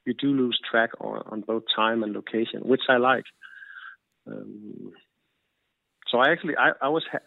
you 0.05 0.13
do 0.13 0.27
lose 0.27 0.59
track 0.69 0.91
on, 0.99 1.21
on 1.27 1.41
both 1.41 1.63
time 1.75 2.03
and 2.03 2.13
location, 2.13 2.62
which 2.62 2.83
I 2.89 2.97
like. 2.97 3.25
Um, 4.27 4.91
so 6.07 6.19
I 6.19 6.31
actually 6.31 6.57
I, 6.57 6.71
I 6.81 6.89
was 6.89 7.03
ha- 7.12 7.19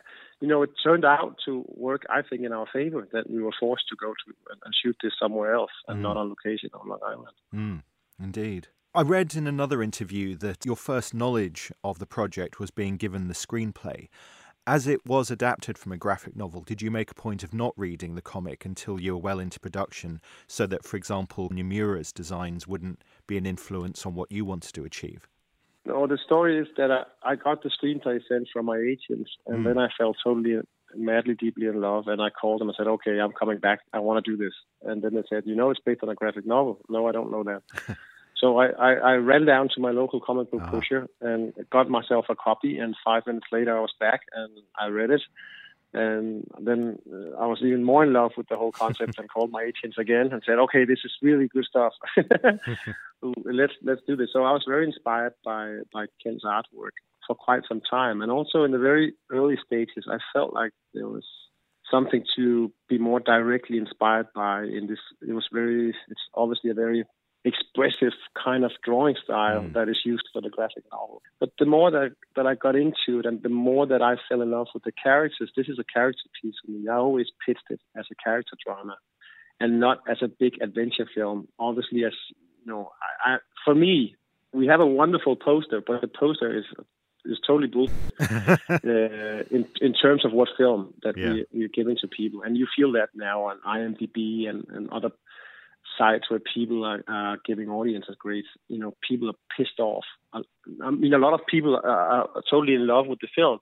you 0.42 0.48
know, 0.48 0.62
it 0.62 0.70
turned 0.82 1.04
out 1.04 1.36
to 1.44 1.64
work, 1.68 2.02
I 2.10 2.20
think, 2.28 2.42
in 2.42 2.52
our 2.52 2.66
favor 2.72 3.06
that 3.12 3.30
we 3.30 3.40
were 3.40 3.52
forced 3.60 3.84
to 3.90 3.96
go 3.96 4.08
to 4.08 4.34
and 4.64 4.74
shoot 4.82 4.96
this 5.00 5.12
somewhere 5.18 5.54
else 5.54 5.70
and 5.86 6.00
mm. 6.00 6.02
not 6.02 6.16
on 6.16 6.28
location 6.30 6.68
on 6.74 6.88
Long 6.88 6.98
Island. 7.06 7.28
Mm. 7.54 7.82
Indeed. 8.20 8.66
I 8.92 9.02
read 9.02 9.36
in 9.36 9.46
another 9.46 9.84
interview 9.84 10.36
that 10.38 10.66
your 10.66 10.74
first 10.74 11.14
knowledge 11.14 11.70
of 11.84 12.00
the 12.00 12.06
project 12.06 12.58
was 12.58 12.72
being 12.72 12.96
given 12.96 13.28
the 13.28 13.34
screenplay. 13.34 14.08
As 14.66 14.88
it 14.88 15.06
was 15.06 15.30
adapted 15.30 15.78
from 15.78 15.92
a 15.92 15.96
graphic 15.96 16.34
novel, 16.34 16.62
did 16.62 16.82
you 16.82 16.90
make 16.90 17.12
a 17.12 17.14
point 17.14 17.44
of 17.44 17.54
not 17.54 17.72
reading 17.76 18.16
the 18.16 18.20
comic 18.20 18.64
until 18.64 19.00
you 19.00 19.12
were 19.12 19.22
well 19.22 19.38
into 19.38 19.60
production 19.60 20.20
so 20.48 20.66
that, 20.66 20.84
for 20.84 20.96
example, 20.96 21.50
Niimura's 21.50 22.12
designs 22.12 22.66
wouldn't 22.66 23.02
be 23.28 23.38
an 23.38 23.46
influence 23.46 24.04
on 24.04 24.16
what 24.16 24.32
you 24.32 24.44
wanted 24.44 24.74
to 24.74 24.84
achieve? 24.84 25.28
No, 25.84 26.06
the 26.06 26.18
story 26.24 26.58
is 26.58 26.68
that 26.76 26.90
I, 26.90 27.32
I 27.32 27.36
got 27.36 27.62
the 27.62 27.70
screenplay 27.70 28.20
sent 28.28 28.48
from 28.52 28.66
my 28.66 28.78
agents, 28.78 29.30
and 29.46 29.58
mm. 29.58 29.64
then 29.64 29.78
I 29.78 29.88
fell 29.98 30.14
totally, 30.22 30.60
madly, 30.94 31.34
deeply 31.34 31.66
in 31.66 31.80
love. 31.80 32.06
And 32.06 32.22
I 32.22 32.30
called 32.30 32.60
them 32.60 32.68
and 32.68 32.76
said, 32.76 32.86
"Okay, 32.86 33.18
I'm 33.18 33.32
coming 33.32 33.58
back. 33.58 33.80
I 33.92 33.98
want 33.98 34.24
to 34.24 34.30
do 34.30 34.36
this." 34.36 34.54
And 34.82 35.02
then 35.02 35.14
they 35.14 35.22
said, 35.28 35.42
"You 35.44 35.56
know, 35.56 35.70
it's 35.70 35.80
based 35.84 36.02
on 36.02 36.08
a 36.08 36.14
graphic 36.14 36.46
novel." 36.46 36.80
No, 36.88 37.08
I 37.08 37.12
don't 37.12 37.32
know 37.32 37.42
that. 37.42 37.96
so 38.36 38.58
I, 38.58 38.66
I, 38.66 38.92
I, 38.92 39.12
ran 39.14 39.44
down 39.44 39.68
to 39.74 39.80
my 39.80 39.90
local 39.90 40.20
comic 40.20 40.52
book 40.52 40.62
uh-huh. 40.62 40.70
pusher 40.70 41.06
and 41.20 41.52
got 41.70 41.90
myself 41.90 42.26
a 42.28 42.36
copy. 42.36 42.78
And 42.78 42.94
five 43.04 43.26
minutes 43.26 43.46
later, 43.50 43.76
I 43.76 43.80
was 43.80 43.94
back 43.98 44.20
and 44.32 44.50
I 44.78 44.86
read 44.86 45.10
it. 45.10 45.22
And 45.94 46.44
then 46.58 46.98
uh, 47.12 47.36
I 47.36 47.46
was 47.46 47.60
even 47.62 47.84
more 47.84 48.02
in 48.02 48.12
love 48.12 48.32
with 48.36 48.48
the 48.48 48.56
whole 48.56 48.72
concept 48.72 49.18
and 49.18 49.28
called 49.28 49.50
my 49.50 49.62
agents 49.62 49.98
again 49.98 50.30
and 50.32 50.42
said, 50.44 50.58
"Okay, 50.58 50.84
this 50.84 51.00
is 51.04 51.12
really 51.20 51.48
good 51.48 51.64
stuff. 51.64 51.92
let's 53.44 53.74
let's 53.82 54.00
do 54.06 54.16
this." 54.16 54.30
So 54.32 54.44
I 54.44 54.52
was 54.52 54.64
very 54.66 54.86
inspired 54.86 55.34
by 55.44 55.78
by 55.92 56.06
Ken's 56.22 56.44
artwork 56.44 56.96
for 57.26 57.36
quite 57.36 57.62
some 57.68 57.82
time, 57.88 58.22
and 58.22 58.32
also 58.32 58.64
in 58.64 58.70
the 58.70 58.78
very 58.78 59.14
early 59.30 59.58
stages, 59.64 60.06
I 60.10 60.18
felt 60.32 60.54
like 60.54 60.72
there 60.94 61.08
was 61.08 61.26
something 61.90 62.24
to 62.36 62.72
be 62.88 62.98
more 62.98 63.20
directly 63.20 63.76
inspired 63.76 64.28
by. 64.34 64.62
In 64.62 64.86
this, 64.88 65.00
it 65.20 65.32
was 65.32 65.46
very. 65.52 65.90
It's 66.08 66.20
obviously 66.34 66.70
a 66.70 66.74
very 66.74 67.04
expressive 67.44 68.12
kind 68.42 68.64
of 68.64 68.70
drawing 68.84 69.16
style 69.22 69.62
mm. 69.62 69.72
that 69.72 69.88
is 69.88 69.98
used 70.04 70.28
for 70.32 70.40
the 70.40 70.48
graphic 70.48 70.84
novel. 70.92 71.22
But 71.40 71.50
the 71.58 71.66
more 71.66 71.90
that, 71.90 72.14
that 72.36 72.46
I 72.46 72.54
got 72.54 72.76
into 72.76 73.18
it 73.18 73.26
and 73.26 73.42
the 73.42 73.48
more 73.48 73.86
that 73.86 74.00
I 74.00 74.16
fell 74.28 74.42
in 74.42 74.50
love 74.50 74.68
with 74.74 74.84
the 74.84 74.92
characters, 74.92 75.50
this 75.56 75.68
is 75.68 75.78
a 75.78 75.84
character 75.84 76.22
piece 76.40 76.54
for 76.64 76.70
me. 76.70 76.88
I 76.88 76.94
always 76.94 77.26
pitched 77.44 77.64
it 77.70 77.80
as 77.96 78.06
a 78.10 78.14
character 78.22 78.56
drama 78.64 78.96
and 79.58 79.80
not 79.80 79.98
as 80.08 80.18
a 80.22 80.28
big 80.28 80.54
adventure 80.60 81.08
film. 81.14 81.48
Obviously, 81.58 82.04
as 82.04 82.12
you 82.64 82.72
know, 82.72 82.90
I, 83.24 83.34
I, 83.34 83.36
for 83.64 83.74
me, 83.74 84.16
we 84.52 84.66
have 84.66 84.80
a 84.80 84.86
wonderful 84.86 85.36
poster, 85.36 85.82
but 85.84 86.00
the 86.00 86.08
poster 86.08 86.56
is 86.56 86.64
is 87.24 87.38
totally 87.46 87.68
bullshit 87.68 87.94
uh, 88.20 89.44
in 89.50 89.66
in 89.80 89.92
terms 89.92 90.24
of 90.24 90.32
what 90.32 90.48
film 90.58 90.92
that 91.02 91.16
yeah. 91.16 91.32
we, 91.32 91.46
we're 91.52 91.68
giving 91.68 91.96
to 92.00 92.08
people, 92.08 92.42
and 92.42 92.56
you 92.56 92.66
feel 92.76 92.92
that 92.92 93.10
now 93.14 93.44
on 93.44 93.58
IMDb 93.66 94.48
and, 94.48 94.66
and 94.70 94.90
other 94.90 95.10
sites 95.98 96.30
where 96.30 96.40
people 96.40 96.84
are, 96.84 97.02
are 97.08 97.38
giving 97.44 97.68
audiences 97.68 98.16
grades, 98.18 98.46
you 98.68 98.78
know, 98.78 98.94
people 99.06 99.28
are 99.30 99.38
pissed 99.56 99.80
off. 99.80 100.04
I 100.32 100.90
mean, 100.90 101.14
a 101.14 101.18
lot 101.18 101.34
of 101.34 101.46
people 101.46 101.76
are, 101.76 101.88
are 101.88 102.42
totally 102.50 102.74
in 102.74 102.86
love 102.86 103.06
with 103.06 103.20
the 103.20 103.28
film, 103.34 103.58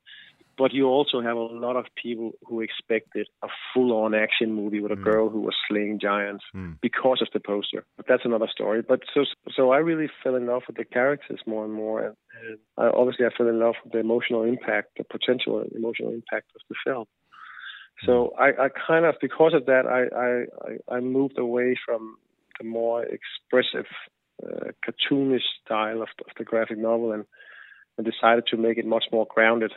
but 0.56 0.72
you 0.72 0.86
also 0.86 1.20
have 1.20 1.36
a 1.36 1.40
lot 1.40 1.76
of 1.76 1.86
people 2.00 2.32
who 2.46 2.60
expected 2.60 3.26
a 3.42 3.48
full-on 3.72 4.14
action 4.14 4.52
movie 4.52 4.80
with 4.80 4.92
a 4.92 4.96
mm. 4.96 5.04
girl 5.04 5.28
who 5.30 5.40
was 5.40 5.54
slaying 5.68 5.98
giants 5.98 6.44
mm. 6.54 6.76
because 6.82 7.22
of 7.22 7.28
the 7.32 7.40
poster. 7.40 7.84
But 7.96 8.06
that's 8.06 8.24
another 8.24 8.48
story. 8.50 8.82
But 8.82 9.00
so, 9.14 9.24
so 9.56 9.70
I 9.70 9.78
really 9.78 10.10
fell 10.22 10.34
in 10.34 10.46
love 10.46 10.62
with 10.66 10.76
the 10.76 10.84
characters 10.84 11.40
more 11.46 11.64
and 11.64 11.72
more, 11.72 12.00
and, 12.02 12.16
and 12.46 12.58
I, 12.76 12.88
obviously 12.88 13.24
I 13.24 13.30
fell 13.36 13.48
in 13.48 13.58
love 13.58 13.74
with 13.82 13.94
the 13.94 14.00
emotional 14.00 14.42
impact, 14.42 14.98
the 14.98 15.04
potential 15.04 15.64
emotional 15.74 16.12
impact 16.12 16.50
of 16.54 16.60
the 16.68 16.76
film. 16.84 17.06
So 18.06 18.32
I, 18.38 18.48
I 18.48 18.68
kind 18.86 19.04
of, 19.04 19.16
because 19.20 19.52
of 19.54 19.66
that, 19.66 19.86
I, 19.86 20.92
I, 20.92 20.96
I 20.96 21.00
moved 21.00 21.38
away 21.38 21.76
from 21.84 22.16
the 22.58 22.64
more 22.64 23.04
expressive, 23.04 23.86
uh, 24.42 24.70
cartoonish 24.84 25.42
style 25.64 26.02
of, 26.02 26.08
of, 26.26 26.32
the 26.38 26.44
graphic 26.44 26.78
novel 26.78 27.12
and, 27.12 27.24
and 27.98 28.06
decided 28.06 28.44
to 28.48 28.56
make 28.56 28.78
it 28.78 28.86
much 28.86 29.04
more 29.12 29.26
grounded. 29.28 29.72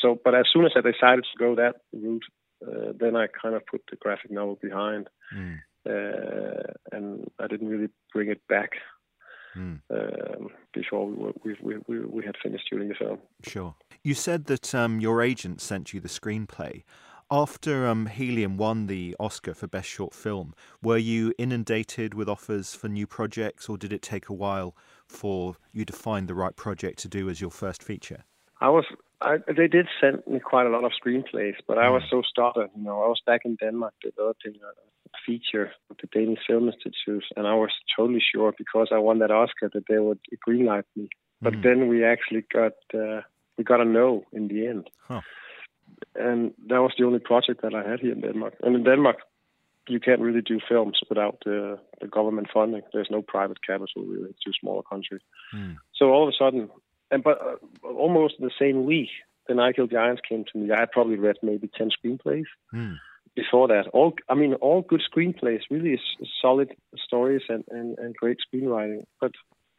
So, 0.00 0.18
but 0.24 0.34
as 0.34 0.46
soon 0.52 0.64
as 0.64 0.72
I 0.76 0.80
decided 0.80 1.24
to 1.24 1.38
go 1.38 1.54
that 1.54 1.76
route, 1.92 2.24
uh, 2.66 2.92
then 2.98 3.14
I 3.14 3.26
kind 3.40 3.54
of 3.54 3.64
put 3.66 3.82
the 3.90 3.96
graphic 3.96 4.30
novel 4.32 4.58
behind, 4.60 5.08
mm. 5.34 5.58
uh, 5.88 6.72
and 6.90 7.30
I 7.38 7.46
didn't 7.46 7.68
really 7.68 7.88
bring 8.12 8.30
it 8.30 8.46
back. 8.48 8.70
Mm. 9.56 9.80
Um, 9.90 10.48
before 10.74 11.06
we, 11.06 11.56
we, 11.62 11.76
we, 11.86 12.00
we 12.00 12.24
had 12.24 12.36
finished 12.40 12.64
shooting 12.70 12.88
the 12.88 12.94
film. 12.94 13.18
Sure. 13.42 13.74
You 14.04 14.14
said 14.14 14.44
that 14.44 14.74
um, 14.74 15.00
your 15.00 15.22
agent 15.22 15.60
sent 15.60 15.92
you 15.92 16.00
the 16.00 16.08
screenplay. 16.08 16.84
After 17.30 17.86
um, 17.86 18.06
Helium 18.06 18.56
won 18.56 18.86
the 18.86 19.14
Oscar 19.20 19.52
for 19.52 19.66
Best 19.66 19.86
Short 19.86 20.14
Film, 20.14 20.54
were 20.82 20.96
you 20.96 21.34
inundated 21.36 22.14
with 22.14 22.26
offers 22.26 22.74
for 22.74 22.88
new 22.88 23.06
projects, 23.06 23.68
or 23.68 23.76
did 23.76 23.92
it 23.92 24.00
take 24.00 24.30
a 24.30 24.32
while 24.32 24.74
for 25.06 25.56
you 25.70 25.84
to 25.84 25.92
find 25.92 26.26
the 26.26 26.34
right 26.34 26.56
project 26.56 26.98
to 27.00 27.08
do 27.08 27.28
as 27.28 27.38
your 27.38 27.50
first 27.50 27.82
feature? 27.82 28.24
I 28.62 28.70
was. 28.70 28.86
I, 29.20 29.38
they 29.46 29.68
did 29.68 29.88
send 30.00 30.22
me 30.26 30.38
quite 30.38 30.66
a 30.66 30.70
lot 30.70 30.84
of 30.84 30.92
screenplays, 30.92 31.56
but 31.66 31.76
I 31.76 31.90
was 31.90 32.02
hmm. 32.04 32.16
so 32.16 32.22
startled. 32.22 32.70
You 32.74 32.84
know, 32.84 33.02
I 33.02 33.08
was 33.08 33.20
back 33.26 33.42
in 33.44 33.56
Denmark 33.56 33.92
developing 34.02 34.54
a 34.64 35.18
feature 35.26 35.72
with 35.90 35.98
the 35.98 36.06
Danish 36.06 36.38
Film 36.46 36.68
Institute, 36.68 37.24
and 37.36 37.46
I 37.46 37.54
was 37.54 37.72
totally 37.94 38.22
sure 38.34 38.54
because 38.56 38.88
I 38.90 38.98
won 38.98 39.18
that 39.18 39.30
Oscar 39.30 39.68
that 39.74 39.84
they 39.86 39.98
would 39.98 40.20
greenlight 40.48 40.84
me. 40.96 41.10
But 41.42 41.54
mm. 41.54 41.62
then 41.62 41.88
we 41.88 42.04
actually 42.04 42.46
got 42.50 42.72
uh, 42.94 43.20
we 43.58 43.64
got 43.64 43.82
a 43.82 43.84
no 43.84 44.24
in 44.32 44.48
the 44.48 44.66
end. 44.66 44.88
Huh 45.00 45.20
and 46.14 46.52
that 46.68 46.82
was 46.82 46.92
the 46.98 47.04
only 47.04 47.20
project 47.20 47.62
that 47.62 47.74
I 47.74 47.88
had 47.88 48.00
here 48.00 48.12
in 48.12 48.20
Denmark. 48.20 48.54
And 48.62 48.74
in 48.74 48.84
Denmark, 48.84 49.18
you 49.88 50.00
can't 50.00 50.20
really 50.20 50.42
do 50.42 50.60
films 50.68 51.00
without 51.08 51.38
the, 51.44 51.78
the 52.00 52.06
government 52.06 52.48
funding. 52.52 52.82
There's 52.92 53.10
no 53.10 53.22
private 53.22 53.58
capital 53.66 54.02
really. 54.04 54.30
It's 54.30 54.44
too 54.44 54.52
small 54.60 54.78
a 54.80 54.82
country. 54.82 55.20
Mm. 55.54 55.76
So 55.94 56.06
all 56.06 56.24
of 56.24 56.28
a 56.28 56.36
sudden, 56.36 56.68
and 57.10 57.22
but 57.22 57.40
uh, 57.40 57.86
almost 57.86 58.34
the 58.38 58.50
same 58.58 58.84
week, 58.84 59.08
the 59.46 59.54
Night 59.54 59.76
Giants 59.90 60.20
came 60.28 60.44
to 60.52 60.58
me. 60.58 60.70
I 60.70 60.80
had 60.80 60.92
probably 60.92 61.16
read 61.16 61.36
maybe 61.42 61.70
ten 61.74 61.88
screenplays 61.90 62.44
mm. 62.74 62.96
before 63.34 63.68
that. 63.68 63.88
All 63.94 64.14
I 64.28 64.34
mean, 64.34 64.54
all 64.54 64.82
good 64.82 65.02
screenplays, 65.10 65.62
really 65.70 65.92
is 65.94 66.00
solid 66.42 66.74
stories 67.06 67.42
and, 67.48 67.64
and, 67.70 67.98
and 67.98 68.14
great 68.14 68.38
screenwriting. 68.46 69.04
But 69.22 69.32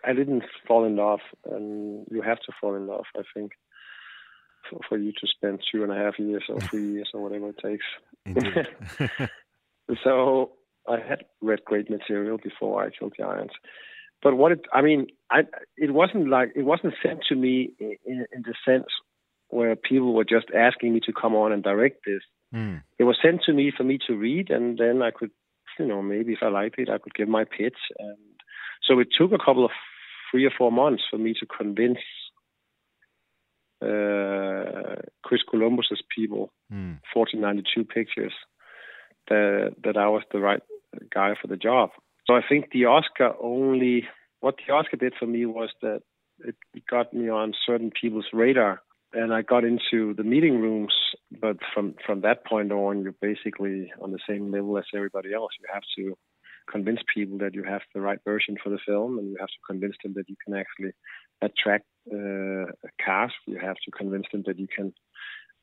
I 0.04 0.14
didn't 0.14 0.44
fall 0.68 0.86
in 0.86 0.96
love, 0.96 1.20
and 1.46 2.08
you 2.10 2.24
have 2.24 2.40
to 2.40 2.52
fall 2.60 2.76
in 2.76 2.88
love, 2.88 3.06
I 3.16 3.22
think 3.36 3.52
for, 4.70 4.80
for 4.88 4.98
you 4.98 5.12
to 5.12 5.28
spend 5.28 5.60
two 5.72 5.84
and 5.84 5.92
a 5.92 5.96
half 5.96 6.18
years 6.18 6.44
or 6.50 6.60
three 6.62 6.94
years 6.94 7.10
or 7.14 7.22
whatever 7.22 7.50
it 7.50 7.58
takes. 7.58 7.86
so 10.04 10.52
I 10.88 10.98
had 11.00 11.26
read 11.42 11.64
great 11.66 11.90
material 11.90 12.38
before 12.38 12.84
I 12.84 12.90
killed 12.90 13.14
giants. 13.18 13.54
But 14.22 14.36
what 14.36 14.52
it, 14.52 14.66
I 14.74 14.82
mean, 14.82 15.08
I, 15.32 15.42
it 15.78 15.94
wasn't 15.94 16.30
like, 16.30 16.52
it 16.56 16.64
wasn't 16.64 16.94
sent 17.02 17.22
to 17.30 17.36
me 17.36 17.72
in, 17.80 18.26
in 18.32 18.44
the 18.44 18.54
sense 18.66 18.88
where 19.50 19.76
people 19.76 20.14
were 20.14 20.26
just 20.26 20.48
asking 20.56 20.94
me 20.94 21.00
to 21.02 21.14
come 21.14 21.36
on 21.36 21.52
and 21.52 21.64
direct 21.64 22.02
this. 22.06 22.22
Mm. 22.54 22.84
It 22.98 23.04
was 23.04 23.18
sent 23.22 23.42
to 23.46 23.54
me 23.54 23.72
for 23.76 23.84
me 23.84 24.00
to 24.08 24.16
read, 24.16 24.50
and 24.50 24.78
then 24.78 25.02
I 25.02 25.12
could, 25.12 25.32
you 25.78 25.86
know, 25.86 26.02
maybe 26.02 26.34
if 26.34 26.40
I 26.42 26.50
liked 26.50 26.80
it, 26.80 26.90
I 26.90 26.98
could 26.98 27.14
give 27.14 27.30
my 27.30 27.46
pitch. 27.46 27.78
And 27.98 28.18
so 28.84 29.00
it 29.00 29.08
took 29.18 29.32
a 29.32 29.44
couple 29.44 29.66
of 29.66 29.72
three 30.32 30.46
or 30.46 30.52
four 30.56 30.72
months 30.72 31.04
for 31.10 31.18
me 31.18 31.34
to 31.40 31.46
convince 31.46 32.00
uh, 33.82 35.02
Chris 35.24 35.42
Columbus's 35.50 36.02
people, 36.16 36.52
mm. 36.72 37.00
1492 37.14 37.86
Pictures, 37.86 38.34
that 39.30 39.76
that 39.84 39.98
I 39.98 40.08
was 40.08 40.24
the 40.32 40.40
right 40.40 40.62
guy 41.14 41.36
for 41.42 41.48
the 41.48 41.58
job. 41.58 41.92
So 42.28 42.36
I 42.36 42.42
think 42.48 42.72
the 42.72 42.86
Oscar 42.86 43.34
only 43.42 44.08
what 44.40 44.56
the 44.58 44.74
Oscar 44.74 44.98
did 44.98 45.14
for 45.20 45.26
me 45.26 45.46
was 45.46 45.70
that 45.82 46.02
it 46.40 46.56
got 46.90 47.14
me 47.14 47.30
on 47.30 47.54
certain 47.66 47.92
people's 47.92 48.28
radar 48.32 48.82
and 49.14 49.34
I 49.34 49.42
got 49.42 49.64
into 49.64 50.14
the 50.14 50.24
meeting 50.24 50.60
rooms, 50.60 50.94
but 51.32 51.58
from 51.74 51.96
from 52.06 52.22
that 52.22 52.46
point 52.46 52.72
on, 52.72 53.02
you're 53.02 53.16
basically 53.22 53.92
on 54.02 54.12
the 54.12 54.20
same 54.28 54.52
level 54.52 54.78
as 54.78 54.86
everybody 54.94 55.34
else. 55.34 55.52
You 55.60 55.68
have 55.74 55.84
to 55.98 56.18
convince 56.72 57.00
people 57.14 57.40
that 57.40 57.56
you 57.56 57.64
have 57.64 57.82
the 57.94 58.02
right 58.02 58.20
version 58.24 58.58
for 58.64 58.70
the 58.70 58.80
film, 58.86 59.18
and 59.18 59.30
you 59.30 59.38
have 59.40 59.48
to 59.50 59.68
convince 59.68 59.96
them 60.04 60.14
that 60.16 60.30
you 60.30 60.36
can 60.46 60.56
actually 60.56 60.92
attract 61.42 61.86
uh, 62.12 62.66
a 62.66 62.90
cast. 63.04 63.36
You 63.46 63.60
have 63.60 63.78
to 63.86 63.92
convince 63.92 64.26
them 64.32 64.44
that 64.48 64.60
you 64.60 64.68
can 64.68 64.94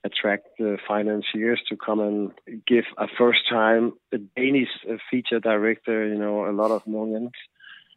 attract 0.04 0.46
the 0.58 0.78
financiers 0.86 1.60
to 1.68 1.76
come 1.76 2.00
and 2.00 2.32
give 2.66 2.84
a 2.96 3.06
first 3.18 3.40
time 3.50 3.92
a 4.12 4.18
Danish 4.18 4.68
uh, 4.88 4.96
feature 5.10 5.40
director, 5.40 6.06
you 6.06 6.18
know, 6.18 6.48
a 6.48 6.52
lot 6.52 6.70
of 6.70 6.86
millions. 6.86 7.32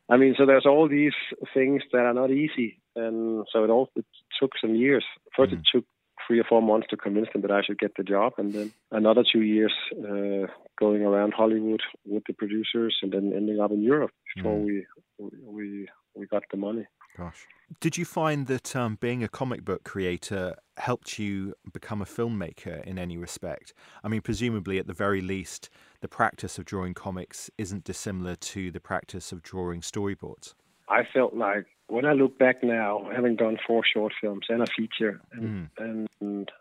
I 0.10 0.18
mean, 0.18 0.34
so 0.38 0.46
there's 0.46 0.66
all 0.66 0.88
these 0.90 1.14
things 1.54 1.84
that 1.92 2.00
are 2.00 2.14
not 2.14 2.32
easy, 2.32 2.80
and 2.96 3.46
so 3.52 3.64
it 3.64 3.70
all 3.70 3.90
it 3.96 4.06
took 4.40 4.54
some 4.60 4.74
years. 4.76 5.06
First, 5.38 5.52
mm. 5.52 5.60
it 5.60 5.66
took 5.72 5.86
three 6.26 6.40
or 6.40 6.44
four 6.44 6.62
months 6.62 6.88
to 6.90 6.98
convince 6.98 7.28
them 7.32 7.44
that 7.44 7.52
I 7.52 7.62
should 7.62 7.78
get 7.78 7.96
the 7.96 8.04
job, 8.04 8.34
and 8.38 8.52
then 8.54 8.72
another 8.92 9.24
two 9.32 9.42
years 9.42 9.74
uh, 9.94 10.48
going 10.80 11.04
around 11.04 11.34
Hollywood 11.36 11.82
with 12.06 12.24
the 12.26 12.34
producers, 12.34 12.98
and 13.04 13.12
then 13.12 13.34
ending 13.36 13.60
up 13.60 13.72
in 13.72 13.84
Europe 13.84 14.12
before 14.36 14.58
mm. 14.58 14.66
we 14.66 14.86
we 15.20 15.88
we 16.16 16.26
got 16.26 16.44
the 16.50 16.58
money. 16.58 16.88
Gosh. 17.18 17.48
Did 17.80 17.98
you 17.98 18.06
find 18.06 18.48
that 18.48 18.76
um, 18.76 18.98
being 19.00 19.24
a 19.24 19.28
comic 19.28 19.64
book 19.64 19.84
creator 19.84 20.56
helped 20.78 21.20
you 21.20 21.54
become 21.72 22.02
a 22.02 22.06
filmmaker 22.06 22.84
in 22.84 22.98
any 22.98 23.18
respect? 23.18 23.74
I 24.04 24.08
mean, 24.08 24.22
presumably, 24.22 24.80
at 24.80 24.88
the 24.88 24.94
very 24.94 25.22
least, 25.22 25.70
the 26.02 26.08
practice 26.08 26.58
of 26.58 26.66
drawing 26.66 26.96
comics 26.96 27.52
isn't 27.58 27.84
dissimilar 27.84 28.36
to 28.36 28.72
the 28.72 28.80
practice 28.80 29.32
of 29.32 29.44
drawing 29.44 29.82
storyboards. 29.82 30.56
I 30.90 31.04
felt 31.14 31.36
like 31.36 31.68
when 31.88 32.06
I 32.06 32.14
look 32.14 32.40
back 32.40 32.64
now, 32.64 33.08
having 33.16 33.36
done 33.36 33.58
four 33.66 33.84
short 33.86 34.14
films 34.20 34.48
and 34.50 34.62
a 34.64 34.68
feature, 34.68 35.22
and 35.32 35.70
Mm. 35.80 36.10
and 36.20 36.52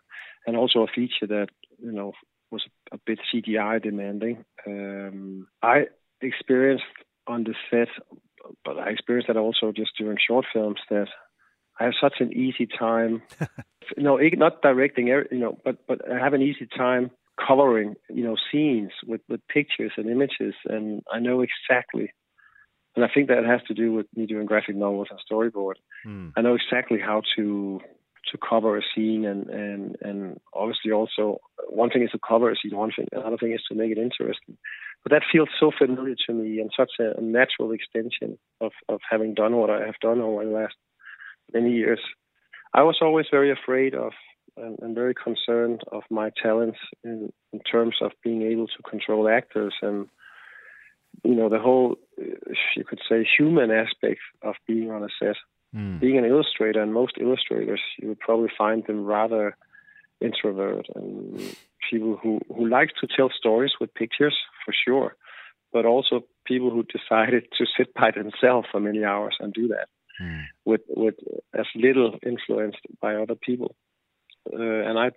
and 0.45 0.57
also 0.57 0.83
a 0.83 0.87
feature 0.87 1.27
that 1.27 1.49
you 1.79 1.91
know 1.91 2.13
was 2.51 2.63
a 2.91 2.97
bit 2.97 3.19
CGI 3.31 3.79
demanding, 3.79 4.45
um, 4.67 5.47
I 5.61 5.87
experienced 6.21 6.85
on 7.27 7.43
the 7.43 7.55
set, 7.69 7.89
but 7.99 8.09
I 8.09 8.17
experienced 8.17 8.18
that 9.29 9.37
also 9.37 9.71
just 9.71 9.91
during 9.97 10.17
short 10.17 10.45
films 10.51 10.79
that 10.89 11.07
I 11.79 11.85
have 11.85 11.93
such 12.01 12.15
an 12.19 12.33
easy 12.33 12.67
time. 12.67 13.21
no, 13.97 14.19
not 14.33 14.61
directing, 14.61 15.07
you 15.07 15.25
know, 15.31 15.57
but 15.63 15.77
but 15.87 16.01
I 16.11 16.17
have 16.17 16.33
an 16.33 16.41
easy 16.41 16.67
time 16.75 17.11
coloring, 17.47 17.95
you 18.09 18.23
know, 18.23 18.35
scenes 18.51 18.91
with 19.07 19.21
with 19.29 19.39
pictures 19.47 19.93
and 19.95 20.09
images, 20.09 20.55
and 20.65 21.01
I 21.11 21.19
know 21.19 21.41
exactly. 21.41 22.11
And 22.95 23.05
I 23.05 23.07
think 23.13 23.29
that 23.29 23.45
has 23.45 23.61
to 23.67 23.73
do 23.73 23.93
with 23.93 24.07
me 24.15 24.25
doing 24.25 24.45
graphic 24.45 24.75
novels 24.75 25.07
and 25.09 25.19
storyboard. 25.31 25.75
Mm. 26.05 26.33
I 26.35 26.41
know 26.41 26.55
exactly 26.55 26.99
how 26.99 27.21
to 27.37 27.79
to 28.31 28.37
cover 28.37 28.77
a 28.77 28.81
scene 28.95 29.25
and 29.25 29.49
and 29.49 29.95
and 30.01 30.39
obviously 30.53 30.91
also 30.91 31.39
one 31.67 31.89
thing 31.89 32.03
is 32.03 32.11
to 32.11 32.19
cover 32.19 32.51
a 32.51 32.55
scene, 32.55 32.77
one 32.77 32.91
thing 32.95 33.07
another 33.11 33.37
thing 33.37 33.53
is 33.53 33.63
to 33.69 33.75
make 33.75 33.91
it 33.91 33.97
interesting. 33.97 34.57
But 35.03 35.11
that 35.11 35.23
feels 35.31 35.49
so 35.59 35.71
familiar 35.75 36.15
to 36.27 36.33
me 36.33 36.59
and 36.59 36.71
such 36.75 36.91
a 36.99 37.19
natural 37.21 37.71
extension 37.71 38.37
of 38.61 38.71
of 38.87 38.99
having 39.09 39.33
done 39.33 39.55
what 39.55 39.69
I 39.69 39.85
have 39.85 39.99
done 40.01 40.21
over 40.21 40.45
the 40.45 40.51
last 40.51 40.75
many 41.53 41.71
years. 41.71 41.99
I 42.73 42.83
was 42.83 42.99
always 43.01 43.25
very 43.31 43.51
afraid 43.51 43.95
of 43.95 44.11
and, 44.57 44.77
and 44.79 44.95
very 44.95 45.13
concerned 45.13 45.81
of 45.91 46.03
my 46.09 46.31
talents 46.41 46.79
in, 47.03 47.31
in 47.53 47.59
terms 47.59 47.95
of 48.01 48.11
being 48.23 48.43
able 48.43 48.67
to 48.67 48.89
control 48.89 49.29
actors 49.29 49.73
and 49.81 50.07
you 51.23 51.35
know 51.35 51.49
the 51.49 51.59
whole 51.59 51.95
uh, 52.21 52.53
you 52.75 52.83
could 52.83 52.99
say 53.09 53.27
human 53.37 53.71
aspect 53.71 54.19
of 54.43 54.55
being 54.67 54.91
on 54.91 55.03
a 55.03 55.07
set 55.19 55.35
Mm. 55.75 55.99
being 55.99 56.17
an 56.17 56.25
illustrator, 56.25 56.81
and 56.81 56.93
most 56.93 57.13
illustrators, 57.19 57.81
you 57.99 58.07
would 58.07 58.19
probably 58.19 58.49
find 58.57 58.83
them 58.87 59.05
rather 59.05 59.55
introvert 60.19 60.87
and 60.95 61.53
people 61.89 62.17
who 62.21 62.39
who 62.55 62.67
like 62.67 62.89
to 62.99 63.07
tell 63.07 63.29
stories 63.29 63.73
with 63.79 63.93
pictures 63.93 64.35
for 64.65 64.73
sure, 64.85 65.15
but 65.71 65.85
also 65.85 66.21
people 66.45 66.71
who 66.71 66.83
decided 66.97 67.43
to 67.57 67.65
sit 67.77 67.93
by 67.93 68.09
themselves 68.11 68.67
for 68.71 68.79
many 68.79 69.03
hours 69.03 69.35
and 69.39 69.53
do 69.53 69.67
that 69.67 69.87
Mm. 70.21 70.43
with 70.65 70.81
with 70.89 71.15
as 71.53 71.65
little 71.75 72.17
influenced 72.25 72.85
by 73.01 73.15
other 73.15 73.35
people. 73.35 73.75
Uh, 74.51 74.81
and 74.87 74.99
I 74.99 75.11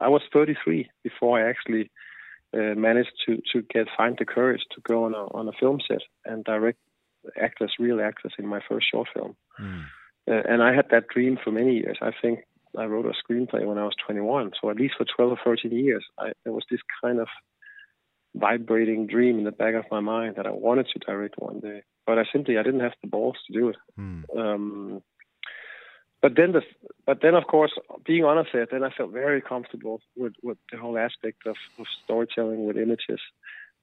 I 0.00 0.08
was 0.08 0.22
33 0.32 0.90
before 1.04 1.38
I 1.38 1.48
actually 1.48 1.90
uh, 2.52 2.74
managed 2.74 3.12
to 3.26 3.40
to 3.52 3.62
get 3.62 3.86
find 3.96 4.16
the 4.18 4.24
courage 4.24 4.62
to 4.72 4.80
go 4.80 5.04
on 5.04 5.14
a 5.14 5.24
on 5.38 5.48
a 5.48 5.52
film 5.60 5.78
set 5.86 6.02
and 6.24 6.44
direct 6.44 6.78
actors, 7.40 7.74
real 7.78 8.00
actors, 8.00 8.32
in 8.38 8.46
my 8.46 8.60
first 8.68 8.86
short 8.90 9.08
film. 9.14 9.36
Mm. 9.60 9.84
Uh, 10.28 10.42
and 10.48 10.62
I 10.62 10.74
had 10.74 10.86
that 10.90 11.08
dream 11.08 11.38
for 11.42 11.50
many 11.50 11.74
years. 11.74 11.98
I 12.00 12.12
think 12.20 12.40
I 12.78 12.84
wrote 12.84 13.06
a 13.06 13.32
screenplay 13.32 13.66
when 13.66 13.78
I 13.78 13.84
was 13.84 13.94
21. 14.06 14.52
So 14.60 14.70
at 14.70 14.76
least 14.76 14.94
for 14.96 15.04
12 15.04 15.32
or 15.32 15.38
13 15.44 15.72
years, 15.72 16.04
I, 16.18 16.32
there 16.44 16.52
was 16.52 16.64
this 16.70 16.80
kind 17.02 17.20
of 17.20 17.28
vibrating 18.34 19.06
dream 19.06 19.38
in 19.38 19.44
the 19.44 19.52
back 19.52 19.74
of 19.74 19.84
my 19.90 20.00
mind 20.00 20.36
that 20.36 20.46
I 20.46 20.50
wanted 20.50 20.86
to 20.88 20.98
direct 21.00 21.34
one 21.38 21.60
day. 21.60 21.82
But 22.06 22.18
I 22.18 22.24
simply 22.32 22.58
I 22.58 22.62
didn't 22.62 22.80
have 22.80 22.94
the 23.02 23.08
balls 23.08 23.36
to 23.46 23.52
do 23.52 23.68
it. 23.68 23.76
Mm. 23.98 24.36
Um, 24.36 25.02
but 26.22 26.36
then 26.36 26.52
the 26.52 26.62
but 27.04 27.18
then 27.20 27.34
of 27.34 27.46
course 27.46 27.72
being 28.06 28.24
honest 28.24 28.52
set, 28.52 28.70
then 28.70 28.84
I 28.84 28.90
felt 28.90 29.12
very 29.12 29.42
comfortable 29.42 30.00
with, 30.16 30.34
with 30.42 30.56
the 30.70 30.78
whole 30.78 30.96
aspect 30.96 31.46
of, 31.46 31.56
of 31.78 31.86
storytelling 32.04 32.64
with 32.64 32.76
images. 32.76 33.20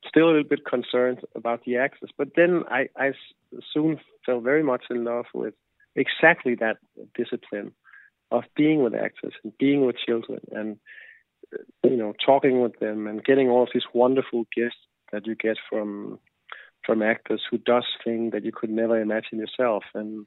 Still 0.07 0.25
a 0.25 0.31
little 0.31 0.43
bit 0.43 0.65
concerned 0.65 1.19
about 1.35 1.63
the 1.65 1.77
actors, 1.77 2.09
but 2.17 2.29
then 2.35 2.63
I 2.69 3.11
soon 3.73 3.99
fell 4.25 4.39
very 4.39 4.63
much 4.63 4.83
in 4.89 5.03
love 5.03 5.25
with 5.33 5.53
exactly 5.95 6.55
that 6.55 6.77
discipline 7.15 7.73
of 8.31 8.43
being 8.55 8.83
with 8.83 8.93
actors 8.93 9.33
and 9.43 9.57
being 9.57 9.85
with 9.85 9.95
children 9.97 10.39
and 10.51 10.77
you 11.83 11.97
know 11.97 12.13
talking 12.23 12.61
with 12.61 12.77
them 12.79 13.07
and 13.07 13.23
getting 13.23 13.49
all 13.49 13.63
of 13.63 13.69
these 13.73 13.83
wonderful 13.93 14.45
gifts 14.55 14.77
that 15.11 15.25
you 15.25 15.35
get 15.35 15.57
from 15.69 16.19
from 16.85 17.01
actors 17.01 17.41
who 17.49 17.57
does 17.57 17.85
things 18.03 18.31
that 18.31 18.45
you 18.45 18.51
could 18.51 18.69
never 18.69 18.99
imagine 18.99 19.39
yourself 19.39 19.83
and 19.93 20.25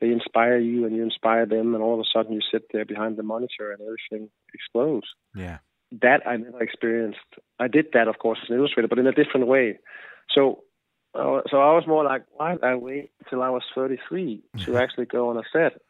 they 0.00 0.08
inspire 0.08 0.58
you 0.58 0.86
and 0.86 0.94
you 0.94 1.02
inspire 1.02 1.46
them 1.46 1.74
and 1.74 1.82
all 1.82 1.94
of 1.94 2.00
a 2.00 2.10
sudden 2.12 2.32
you 2.32 2.40
sit 2.52 2.64
there 2.72 2.84
behind 2.84 3.16
the 3.16 3.22
monitor 3.22 3.72
and 3.72 3.80
everything 3.80 4.30
explodes 4.54 5.06
Yeah. 5.34 5.58
That 6.00 6.26
I 6.26 6.36
never 6.36 6.62
experienced. 6.62 7.18
I 7.58 7.68
did 7.68 7.86
that, 7.94 8.08
of 8.08 8.18
course, 8.18 8.38
as 8.42 8.50
an 8.50 8.56
illustrator, 8.56 8.88
but 8.88 8.98
in 8.98 9.06
a 9.06 9.12
different 9.12 9.46
way. 9.46 9.78
So, 10.34 10.62
uh, 11.14 11.40
so 11.50 11.58
I 11.58 11.74
was 11.74 11.84
more 11.86 12.04
like, 12.04 12.22
why 12.32 12.52
did 12.52 12.64
I 12.64 12.76
wait 12.76 13.10
until 13.24 13.42
I 13.42 13.50
was 13.50 13.62
33 13.74 14.42
to 14.64 14.76
actually 14.76 15.06
go 15.06 15.30
on 15.30 15.36
a 15.36 15.42
set? 15.52 15.80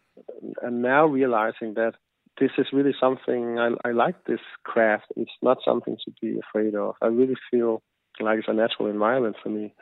And 0.62 0.82
now 0.82 1.06
realizing 1.06 1.74
that 1.74 1.94
this 2.38 2.50
is 2.56 2.66
really 2.72 2.94
something 2.98 3.58
I, 3.58 3.70
I 3.84 3.92
like. 3.92 4.24
This 4.24 4.40
craft. 4.64 5.06
It's 5.16 5.30
not 5.42 5.58
something 5.64 5.96
to 6.04 6.12
be 6.20 6.38
afraid 6.38 6.74
of. 6.74 6.94
I 7.02 7.06
really 7.06 7.36
feel 7.50 7.82
like 8.18 8.38
it's 8.38 8.48
a 8.48 8.54
natural 8.54 8.88
environment 8.88 9.36
for 9.42 9.50
me. 9.50 9.74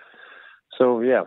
So 0.76 1.00
yeah, 1.00 1.24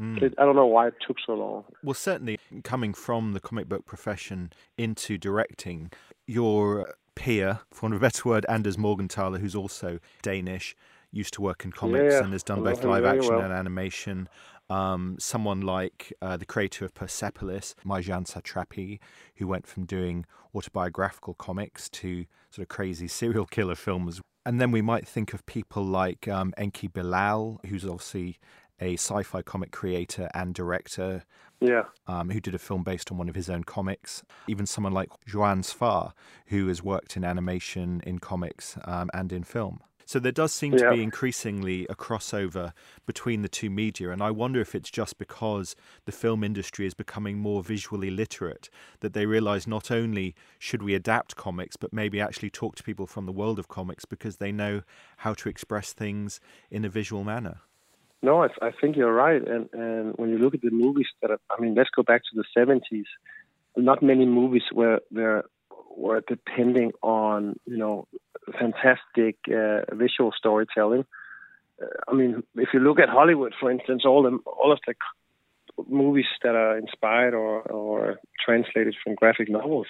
Mm. 0.00 0.32
I 0.38 0.44
don't 0.44 0.56
know 0.56 0.66
why 0.66 0.88
it 0.88 0.94
took 1.06 1.18
so 1.26 1.34
long. 1.34 1.64
Well, 1.82 1.94
certainly 1.94 2.38
coming 2.64 2.94
from 2.94 3.34
the 3.34 3.40
comic 3.40 3.68
book 3.68 3.84
profession 3.84 4.50
into 4.78 5.18
directing, 5.18 5.90
your 6.26 6.94
peer, 7.20 7.60
for 7.70 7.82
want 7.82 7.94
of 7.94 8.00
a 8.00 8.06
better 8.06 8.28
word, 8.28 8.46
Anders 8.48 8.78
Morgenthaler, 8.78 9.40
who's 9.40 9.54
also 9.54 9.98
Danish, 10.22 10.74
used 11.12 11.34
to 11.34 11.42
work 11.42 11.64
in 11.66 11.70
comics 11.70 12.14
Yeah, 12.14 12.24
and 12.24 12.32
has 12.32 12.42
done 12.42 12.62
both 12.62 12.82
live 12.82 13.04
action 13.04 13.34
well. 13.34 13.40
and 13.40 13.52
animation. 13.52 14.28
Um, 14.70 15.16
someone 15.18 15.60
like 15.60 16.12
uh, 16.22 16.36
the 16.38 16.46
creator 16.46 16.84
of 16.84 16.94
Persepolis, 16.94 17.74
Marjane 17.84 18.26
Satrapi, 18.26 19.00
who 19.36 19.46
went 19.46 19.66
from 19.66 19.84
doing 19.84 20.24
autobiographical 20.54 21.34
comics 21.34 21.90
to 21.90 22.24
sort 22.50 22.62
of 22.62 22.68
crazy 22.68 23.08
serial 23.20 23.44
killer 23.44 23.74
films. 23.74 24.22
And 24.46 24.58
then 24.60 24.70
we 24.70 24.80
might 24.80 25.06
think 25.06 25.34
of 25.34 25.44
people 25.44 25.84
like 25.84 26.26
um, 26.26 26.54
Enki 26.56 26.86
Bilal, 26.88 27.60
who's 27.66 27.84
obviously 27.84 28.38
a 28.80 28.94
sci 28.94 29.22
fi 29.22 29.42
comic 29.42 29.72
creator 29.72 30.30
and 30.32 30.54
director 30.54 31.24
Yeah, 31.60 31.84
um, 32.06 32.30
who 32.30 32.40
did 32.40 32.54
a 32.54 32.58
film 32.58 32.82
based 32.82 33.10
on 33.12 33.18
one 33.18 33.28
of 33.28 33.34
his 33.34 33.50
own 33.50 33.64
comics. 33.64 34.22
Even 34.48 34.66
someone 34.66 34.92
like 34.92 35.10
Joann 35.28 35.62
Sfar, 35.62 36.12
who 36.46 36.68
has 36.68 36.82
worked 36.82 37.16
in 37.16 37.24
animation, 37.24 38.00
in 38.04 38.18
comics, 38.18 38.78
um, 38.84 39.10
and 39.12 39.32
in 39.32 39.44
film. 39.44 39.80
So 40.10 40.18
there 40.18 40.32
does 40.32 40.52
seem 40.52 40.76
to 40.76 40.90
be 40.90 41.04
increasingly 41.04 41.86
a 41.88 41.94
crossover 41.94 42.72
between 43.06 43.42
the 43.42 43.48
two 43.48 43.70
media, 43.70 44.10
and 44.10 44.20
I 44.20 44.32
wonder 44.32 44.60
if 44.60 44.74
it's 44.74 44.90
just 44.90 45.18
because 45.18 45.76
the 46.04 46.10
film 46.10 46.42
industry 46.42 46.84
is 46.84 46.94
becoming 46.94 47.38
more 47.38 47.62
visually 47.62 48.10
literate 48.10 48.68
that 49.02 49.12
they 49.12 49.24
realise 49.24 49.68
not 49.68 49.92
only 49.92 50.34
should 50.58 50.82
we 50.82 50.96
adapt 50.96 51.36
comics, 51.36 51.76
but 51.76 51.92
maybe 51.92 52.20
actually 52.20 52.50
talk 52.50 52.74
to 52.74 52.82
people 52.82 53.06
from 53.06 53.26
the 53.26 53.30
world 53.30 53.60
of 53.60 53.68
comics 53.68 54.04
because 54.04 54.38
they 54.38 54.50
know 54.50 54.82
how 55.18 55.32
to 55.34 55.48
express 55.48 55.92
things 55.92 56.40
in 56.72 56.84
a 56.84 56.88
visual 56.88 57.22
manner. 57.22 57.60
No, 58.22 58.42
I, 58.42 58.48
I 58.60 58.70
think 58.78 58.96
you're 58.96 59.12
right. 59.12 59.42
And 59.46 59.68
and 59.72 60.14
when 60.16 60.30
you 60.30 60.38
look 60.38 60.54
at 60.54 60.60
the 60.62 60.70
movies 60.70 61.08
that 61.22 61.30
are, 61.30 61.40
I 61.50 61.60
mean, 61.60 61.74
let's 61.74 61.90
go 61.90 62.02
back 62.02 62.22
to 62.22 62.34
the 62.34 62.44
70s. 62.56 63.04
Not 63.76 64.02
many 64.02 64.26
movies 64.26 64.64
were 64.72 65.00
were 65.10 65.44
were 65.96 66.22
depending 66.26 66.92
on 67.02 67.58
you 67.66 67.78
know 67.78 68.08
fantastic 68.58 69.36
uh, 69.48 69.94
visual 69.94 70.32
storytelling. 70.36 71.06
Uh, 71.80 71.86
I 72.08 72.14
mean, 72.14 72.42
if 72.56 72.68
you 72.74 72.80
look 72.80 72.98
at 72.98 73.08
Hollywood, 73.08 73.54
for 73.58 73.70
instance, 73.70 74.02
all 74.04 74.22
the 74.22 74.38
all 74.46 74.72
of 74.72 74.80
the 74.86 74.94
movies 75.88 76.26
that 76.42 76.54
are 76.54 76.76
inspired 76.76 77.32
or 77.32 77.62
or 77.62 78.20
translated 78.44 78.94
from 79.02 79.14
graphic 79.14 79.48
novels, 79.48 79.86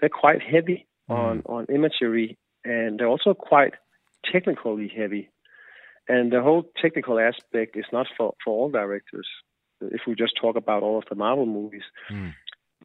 they're 0.00 0.08
quite 0.08 0.42
heavy 0.42 0.86
on 1.08 1.42
on 1.46 1.66
imagery, 1.66 2.36
and 2.64 2.98
they're 2.98 3.06
also 3.06 3.34
quite 3.34 3.74
technically 4.24 4.88
heavy 4.88 5.30
and 6.08 6.32
the 6.32 6.42
whole 6.42 6.64
technical 6.80 7.18
aspect 7.18 7.76
is 7.76 7.84
not 7.92 8.06
for, 8.16 8.34
for 8.42 8.52
all 8.56 8.70
directors. 8.70 9.28
If 9.80 10.02
we 10.06 10.14
just 10.14 10.34
talk 10.40 10.56
about 10.56 10.82
all 10.82 10.98
of 10.98 11.04
the 11.08 11.14
Marvel 11.14 11.46
movies, 11.46 11.84
Mm. 12.10 12.32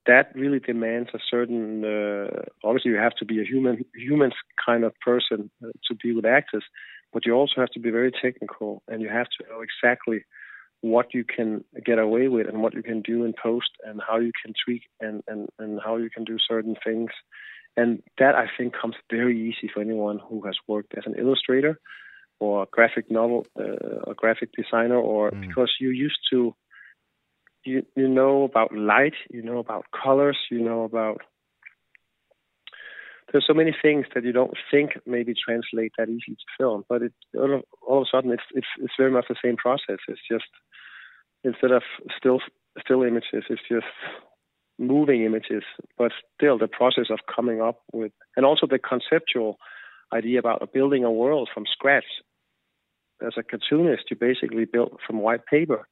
that 0.06 0.36
really 0.36 0.60
demands 0.60 1.10
a 1.14 1.20
certain. 1.32 1.84
Uh, 1.86 2.42
obviously, 2.64 2.92
you 2.92 2.98
have 2.98 3.16
to 3.16 3.26
be 3.26 3.40
a 3.42 3.46
human, 3.46 3.86
human 3.96 4.32
kind 4.64 4.84
of 4.84 4.94
person 5.00 5.50
uh, 5.64 5.72
to 5.88 5.96
be 6.04 6.12
with 6.14 6.26
actors, 6.26 6.66
but 7.14 7.26
you 7.26 7.34
also 7.34 7.62
have 7.62 7.70
to 7.70 7.80
be 7.80 7.90
very 7.90 8.12
technical, 8.12 8.84
and 8.88 9.02
you 9.02 9.10
have 9.10 9.28
to 9.38 9.46
know 9.50 9.62
exactly 9.62 10.20
what 10.82 11.14
you 11.14 11.24
can 11.24 11.64
get 11.86 11.98
away 11.98 12.28
with 12.28 12.48
and 12.50 12.62
what 12.62 12.74
you 12.74 12.84
can 12.84 13.02
do 13.02 13.24
in 13.24 13.34
post, 13.42 13.72
and 13.86 14.02
how 14.08 14.18
you 14.20 14.32
can 14.44 14.54
tweak 14.64 14.84
and 15.00 15.24
and 15.28 15.48
and 15.58 15.80
how 15.86 15.96
you 15.96 16.10
can 16.10 16.24
do 16.26 16.38
certain 16.52 16.76
things. 16.86 17.12
And 17.76 18.04
that 18.20 18.36
I 18.36 18.48
think 18.56 18.74
comes 18.80 18.96
very 19.10 19.36
easy 19.50 19.68
for 19.74 19.82
anyone 19.82 20.20
who 20.28 20.42
has 20.46 20.58
worked 20.68 20.94
as 20.98 21.06
an 21.08 21.16
illustrator 21.18 21.80
or 22.44 22.64
a 22.64 22.70
graphic 22.78 23.06
novel, 23.20 23.42
uh, 23.64 24.12
a 24.12 24.16
graphic 24.22 24.50
designer, 24.60 25.00
or 25.14 25.22
Mm. 25.32 25.42
because 25.46 25.72
you 25.84 25.90
used 26.08 26.22
to, 26.32 26.40
you 27.70 27.78
you 28.02 28.08
know 28.20 28.36
about 28.52 28.70
light, 28.94 29.18
you 29.36 29.42
know 29.50 29.60
about 29.66 29.86
colors, 30.04 30.40
you 30.54 30.62
know 30.70 30.82
about. 30.92 31.20
There's 33.30 33.48
so 33.48 33.60
many 33.62 33.74
things 33.86 34.06
that 34.14 34.24
you 34.28 34.34
don't 34.40 34.58
think 34.72 34.88
maybe 35.16 35.34
translate 35.46 35.94
that 35.98 36.10
easily 36.16 36.38
to 36.42 36.48
film, 36.60 36.80
but 36.92 37.00
it 37.08 37.14
all 37.42 37.54
of, 37.58 37.62
all 37.88 38.00
of 38.02 38.08
a 38.08 38.10
sudden 38.14 38.32
it's 38.38 38.48
it's 38.60 38.72
it's 38.84 38.98
very 39.02 39.12
much 39.18 39.28
the 39.30 39.44
same 39.46 39.58
process. 39.66 40.00
It's 40.12 40.28
just 40.34 40.52
instead 41.50 41.72
of 41.80 41.84
still 42.20 42.40
still 42.84 43.02
images. 43.12 43.44
It's 43.54 43.68
just 43.76 43.94
moving 44.78 45.20
images, 45.30 45.64
but 46.00 46.12
still 46.36 46.58
the 46.58 46.68
process 46.80 47.08
of 47.16 47.20
coming 47.36 47.60
up 47.70 47.78
with, 48.00 48.12
and 48.36 48.46
also 48.46 48.66
the 48.68 48.80
conceptual 48.94 49.52
idea 50.20 50.40
about 50.40 50.74
building 50.78 51.04
a 51.04 51.12
world 51.22 51.48
from 51.54 51.66
scratch. 51.76 52.10
As 53.22 53.34
a 53.38 53.44
cartoonist, 53.44 54.10
you 54.10 54.18
basically 54.18 54.66
build 54.66 55.00
from 55.06 55.20
white 55.20 55.46
paper. 55.46 55.88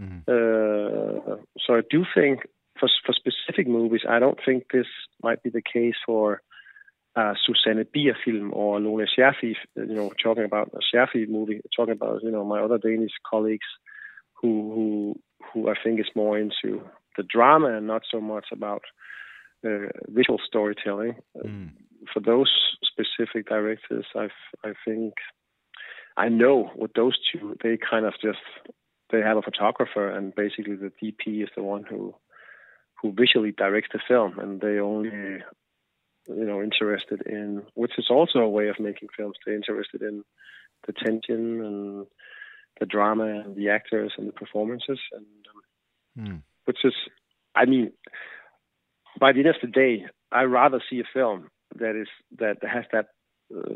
Mm-hmm. 0.00 0.20
Uh, 0.28 1.36
so 1.64 1.74
I 1.74 1.80
do 1.88 2.04
think 2.14 2.40
for 2.78 2.88
for 3.04 3.14
specific 3.14 3.66
movies, 3.66 4.02
I 4.08 4.18
don't 4.18 4.38
think 4.44 4.64
this 4.72 4.86
might 5.22 5.42
be 5.42 5.50
the 5.50 5.62
case 5.62 5.94
for 6.04 6.42
uh, 7.16 7.34
Susanne 7.44 7.86
Bier 7.92 8.16
film 8.24 8.52
or 8.52 8.78
Lone 8.78 9.06
Scherfig, 9.06 9.54
you 9.74 9.94
know, 9.94 10.12
talking 10.22 10.44
about 10.44 10.70
a 10.74 11.26
movie, 11.28 11.60
talking 11.74 11.92
about, 11.92 12.22
you 12.22 12.30
know, 12.30 12.44
my 12.44 12.60
other 12.60 12.78
Danish 12.78 13.12
colleagues 13.28 13.66
who, 14.34 14.72
who, 14.74 15.20
who 15.52 15.70
I 15.70 15.74
think 15.82 15.98
is 15.98 16.06
more 16.14 16.38
into 16.38 16.82
the 17.16 17.22
drama 17.22 17.78
and 17.78 17.86
not 17.86 18.02
so 18.10 18.20
much 18.20 18.48
about 18.52 18.82
uh, 19.66 19.88
visual 20.08 20.38
storytelling. 20.46 21.16
Mm. 21.36 21.70
For 22.12 22.20
those 22.20 22.52
specific 22.84 23.48
directors, 23.48 24.04
I, 24.14 24.28
I 24.62 24.74
think 24.84 25.14
I 26.16 26.28
know 26.28 26.70
with 26.74 26.92
those 26.94 27.18
two, 27.32 27.56
they 27.62 27.76
kind 27.78 28.06
of 28.06 28.14
just 28.22 28.38
they 29.10 29.20
have 29.20 29.36
a 29.36 29.42
photographer, 29.42 30.10
and 30.10 30.34
basically 30.34 30.76
the 30.76 30.92
DP 31.02 31.42
is 31.42 31.50
the 31.56 31.62
one 31.62 31.84
who 31.84 32.14
who 33.02 33.12
visually 33.12 33.52
directs 33.52 33.88
the 33.92 34.00
film, 34.06 34.38
and 34.38 34.60
they 34.60 34.78
only 34.78 35.42
you 36.28 36.44
know 36.44 36.62
interested 36.62 37.22
in, 37.26 37.62
which 37.74 37.92
is 37.98 38.06
also 38.10 38.40
a 38.40 38.48
way 38.48 38.68
of 38.68 38.80
making 38.80 39.08
films. 39.16 39.36
They're 39.44 39.54
interested 39.54 40.02
in 40.02 40.24
the 40.86 40.92
tension 40.92 41.64
and 41.64 42.06
the 42.80 42.86
drama 42.86 43.24
and 43.24 43.56
the 43.56 43.70
actors 43.70 44.12
and 44.16 44.28
the 44.28 44.32
performances, 44.32 44.98
and 45.12 45.26
um, 46.18 46.26
mm. 46.26 46.42
which 46.64 46.78
is, 46.84 46.94
I 47.54 47.64
mean, 47.66 47.92
by 49.18 49.32
the 49.32 49.40
end 49.40 49.48
of 49.48 49.56
the 49.60 49.68
day, 49.68 50.06
I 50.32 50.42
rather 50.44 50.82
see 50.88 51.00
a 51.00 51.04
film 51.12 51.48
that 51.78 51.96
is 51.96 52.08
that 52.38 52.56
has 52.62 52.84
that 52.92 53.08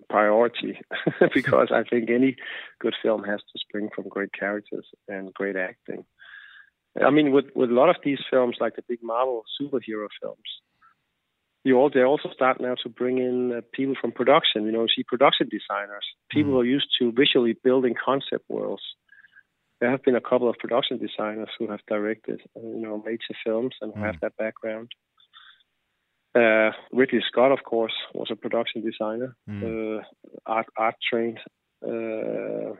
priority 0.08 0.80
because 1.34 1.68
I 1.72 1.82
think 1.88 2.10
any 2.10 2.36
good 2.80 2.94
film 3.02 3.24
has 3.24 3.40
to 3.40 3.58
spring 3.58 3.88
from 3.94 4.08
great 4.08 4.32
characters 4.32 4.86
and 5.08 5.32
great 5.32 5.56
acting. 5.56 6.04
I 7.00 7.10
mean, 7.10 7.30
with 7.30 7.46
with 7.54 7.70
a 7.70 7.74
lot 7.74 7.88
of 7.88 7.96
these 8.02 8.18
films, 8.30 8.56
like 8.60 8.76
the 8.76 8.82
big 8.88 8.98
Marvel 9.02 9.44
superhero 9.60 10.08
films, 10.20 10.38
you 11.62 11.76
all 11.76 11.90
they 11.92 12.02
also 12.02 12.30
start 12.32 12.60
now 12.60 12.74
to 12.82 12.88
bring 12.88 13.18
in 13.18 13.52
uh, 13.52 13.60
people 13.72 13.94
from 14.00 14.12
production. 14.12 14.64
You 14.64 14.72
know, 14.72 14.86
see 14.86 15.04
production 15.06 15.48
designers, 15.48 16.04
people 16.30 16.52
mm. 16.52 16.54
who 16.54 16.60
are 16.60 16.64
used 16.64 16.88
to 16.98 17.12
visually 17.12 17.54
building 17.62 17.94
concept 18.02 18.44
worlds. 18.48 18.82
There 19.80 19.90
have 19.90 20.02
been 20.02 20.16
a 20.16 20.20
couple 20.20 20.50
of 20.50 20.56
production 20.58 20.98
designers 20.98 21.48
who 21.58 21.70
have 21.70 21.80
directed, 21.88 22.42
uh, 22.56 22.60
you 22.60 22.82
know, 22.82 23.02
major 23.04 23.34
films 23.44 23.74
and 23.80 23.94
mm. 23.94 24.00
have 24.00 24.16
that 24.20 24.36
background. 24.36 24.90
Uh, 26.34 26.70
Ridley 26.92 27.20
Scott, 27.26 27.50
of 27.50 27.64
course, 27.64 27.94
was 28.14 28.28
a 28.30 28.36
production 28.36 28.82
designer, 28.82 29.36
mm. 29.48 30.00
art 30.46 30.66
art 30.76 30.94
trained. 31.10 31.40
Uh, 31.84 32.74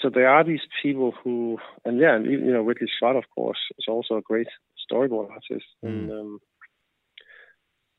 so 0.00 0.10
there 0.12 0.28
are 0.28 0.44
these 0.44 0.60
people 0.82 1.12
who, 1.22 1.58
and 1.84 1.98
yeah, 1.98 2.18
you 2.18 2.52
know, 2.52 2.62
Ridley 2.62 2.88
Scott, 2.96 3.16
of 3.16 3.24
course, 3.34 3.58
is 3.78 3.86
also 3.88 4.16
a 4.16 4.22
great 4.22 4.48
storyboard 4.90 5.30
artist, 5.30 5.66
and 5.82 6.10
um, 6.10 6.38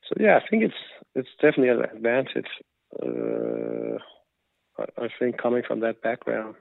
so 0.08 0.14
yeah, 0.18 0.36
I 0.36 0.48
think 0.48 0.64
it's 0.64 0.74
it's 1.14 1.28
definitely 1.40 1.68
an 1.68 1.84
advantage. 1.96 2.48
Uh, 3.02 3.98
I, 4.78 5.04
I 5.04 5.08
think 5.18 5.38
coming 5.38 5.62
from 5.66 5.80
that 5.80 6.02
background, 6.02 6.54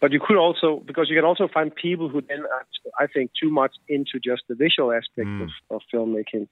but 0.00 0.12
you 0.12 0.20
could 0.24 0.36
also 0.36 0.82
because 0.86 1.08
you 1.08 1.16
can 1.16 1.24
also 1.24 1.48
find 1.52 1.74
people 1.74 2.08
who 2.08 2.20
then 2.20 2.40
are, 2.40 2.66
I 2.98 3.06
think 3.06 3.30
too 3.40 3.50
much 3.50 3.74
into 3.88 4.18
just 4.22 4.42
the 4.48 4.54
visual 4.54 4.92
aspect 4.92 5.28
mm. 5.28 5.42
of, 5.42 5.50
of 5.70 5.82
filmmaking, 5.92 6.48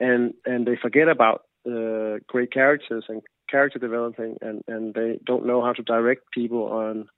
and 0.00 0.34
and 0.44 0.66
they 0.66 0.76
forget 0.76 1.08
about 1.08 1.44
uh, 1.66 2.18
great 2.26 2.52
characters 2.52 3.04
and 3.08 3.22
character 3.50 3.78
developing, 3.78 4.36
and 4.40 4.62
and 4.66 4.94
they 4.94 5.18
don't 5.24 5.46
know 5.46 5.62
how 5.62 5.72
to 5.72 5.82
direct 5.82 6.30
people 6.32 6.64
on 6.64 7.08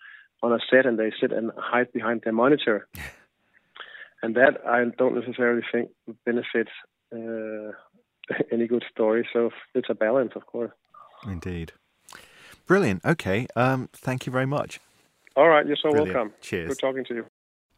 on 0.42 0.52
a 0.52 0.58
set, 0.70 0.86
and 0.86 0.98
they 0.98 1.12
sit 1.20 1.32
and 1.32 1.50
hide 1.56 1.92
behind 1.92 2.22
their 2.22 2.32
monitor. 2.32 2.86
and 4.22 4.34
that 4.34 4.60
I 4.66 4.84
don't 4.98 5.14
necessarily 5.14 5.62
think 5.72 5.90
benefits 6.24 6.70
uh, 7.12 7.72
any 8.52 8.66
good 8.66 8.84
story. 8.92 9.26
So 9.32 9.50
it's 9.74 9.88
a 9.90 9.94
balance, 9.94 10.32
of 10.36 10.46
course. 10.46 10.72
Indeed. 11.26 11.72
Brilliant. 12.66 13.04
Okay. 13.04 13.46
Um, 13.56 13.88
thank 13.92 14.26
you 14.26 14.32
very 14.32 14.46
much. 14.46 14.80
All 15.36 15.48
right. 15.48 15.66
You're 15.66 15.76
so 15.76 15.90
Brilliant. 15.90 16.14
welcome. 16.14 16.32
Cheers. 16.40 16.68
Good 16.68 16.78
talking 16.78 17.04
to 17.04 17.14
you. 17.14 17.26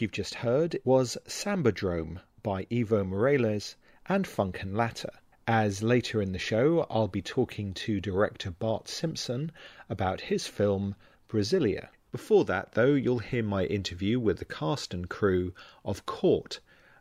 You've 0.00 0.12
just 0.12 0.34
heard 0.36 0.78
was 0.84 1.18
Sambadrome 1.26 2.20
by 2.44 2.68
Ivo 2.70 3.02
Meirelles 3.02 3.74
and 4.06 4.26
Funk'n 4.26 4.72
Lata. 4.76 5.10
As 5.44 5.82
later 5.82 6.22
in 6.22 6.30
the 6.30 6.38
show, 6.38 6.86
I'll 6.88 7.08
be 7.08 7.20
talking 7.20 7.74
to 7.74 8.00
director 8.00 8.52
Bart 8.52 8.86
Simpson 8.86 9.50
about 9.88 10.20
his 10.20 10.46
film 10.46 10.94
Brasilia. 11.26 11.88
Before 12.12 12.44
that, 12.44 12.74
though, 12.74 12.94
you'll 12.94 13.18
hear 13.18 13.42
my 13.42 13.64
interview 13.64 14.20
with 14.20 14.38
the 14.38 14.44
cast 14.44 14.94
and 14.94 15.10
crew 15.10 15.52
of 15.84 16.06
Caught, 16.06 16.60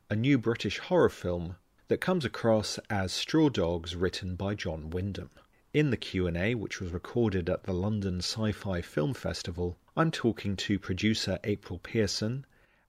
a 0.10 0.16
new 0.16 0.39
British 0.39 0.80
horror 0.80 1.10
film 1.10 1.58
that 1.89 2.02
comes 2.02 2.26
across 2.26 2.80
as 2.89 3.14
Straw 3.14 3.50
Dogs 3.50 3.95
written 3.95 4.36
by 4.36 4.56
John 4.56 4.89
Wyndham. 4.89 5.30
In 5.72 5.91
the 5.91 5.98
Q&A, 5.98 6.56
which 6.56 6.82
was 6.82 6.91
recorded 6.91 7.48
at 7.48 7.66
the 7.66 7.74
London 7.74 8.22
Sci-Fi 8.22 8.82
Film 8.82 9.14
Festival, 9.14 9.78
I'm 9.95 10.10
talking 10.10 10.56
to 10.56 10.80
producer 10.80 11.38
April 11.43 11.78
Pearson, 11.78 12.43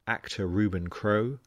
actor 0.09 0.47
Ruben 0.47 0.89
Crowe, 0.89 1.39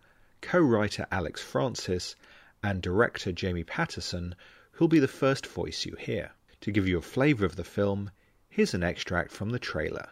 co-writer 0.42 1.08
Alex 1.12 1.42
Francis, 1.42 2.16
and 2.64 2.82
director 2.82 3.32
Jamie 3.32 3.64
Patterson, 3.64 4.36
who'll 4.72 4.88
be 4.88 5.00
the 5.00 5.08
first 5.08 5.48
voice 5.48 5.84
you 5.86 5.96
hear. 6.00 6.32
To 6.62 6.72
give 6.72 6.88
you 6.88 7.00
a 7.00 7.02
flavour 7.02 7.44
of 7.44 7.56
the 7.56 7.64
film, 7.64 8.12
here's 8.50 8.76
an 8.76 8.84
extract 8.84 9.32
from 9.32 9.50
the 9.50 9.58
trailer. 9.58 10.08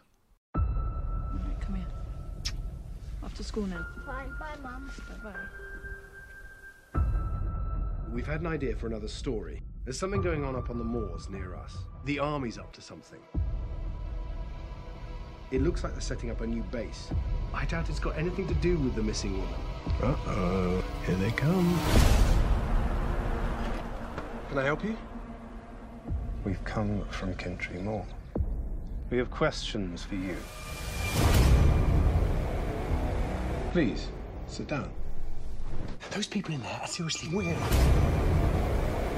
Come 0.56 1.76
here. 1.76 1.86
Off 3.22 3.36
to 3.36 3.44
school 3.44 3.68
now. 3.68 3.86
Fine, 4.06 4.34
bye, 4.40 4.56
Mum. 4.64 4.92
Bye 5.24 5.32
bye. 6.94 7.02
We've 8.12 8.26
had 8.26 8.42
an 8.42 8.48
idea 8.48 8.76
for 8.76 8.88
another 8.88 9.08
story. 9.08 9.62
There's 9.84 10.00
something 10.00 10.24
going 10.24 10.44
on 10.44 10.56
up 10.56 10.72
on 10.72 10.80
the 10.80 10.84
moors 10.84 11.30
near 11.30 11.56
us. 11.56 11.78
The 12.06 12.18
army's 12.18 12.58
up 12.58 12.74
to 12.74 12.82
something. 12.82 13.20
It 15.52 15.64
looks 15.64 15.84
like 15.84 15.94
they're 15.94 16.02
setting 16.02 16.30
up 16.30 16.42
a 16.42 16.48
new 16.48 16.62
base. 16.64 17.10
I 17.54 17.66
doubt 17.66 17.90
it's 17.90 18.00
got 18.00 18.16
anything 18.18 18.48
to 18.48 18.54
do 18.56 18.78
with 18.78 18.94
the 18.94 19.02
missing 19.02 19.34
woman. 19.34 19.60
Uh 20.02 20.16
oh, 20.28 20.84
here 21.08 21.16
they 21.16 21.32
come. 21.32 21.80
Can 24.50 24.60
I 24.60 24.64
help 24.66 24.84
you? 24.84 24.96
We've 26.46 26.64
come 26.64 27.04
from 27.10 27.34
Kentry 27.34 27.82
Moor. 27.82 28.06
We 29.10 29.18
have 29.18 29.32
questions 29.32 30.04
for 30.04 30.16
you. 30.16 30.38
Please, 33.72 34.08
sit 34.48 34.68
down. 34.68 34.92
Those 36.12 36.28
people 36.28 36.54
in 36.54 36.62
there 36.62 36.80
are 36.82 36.88
seriously 36.88 37.36
weird. 37.36 37.58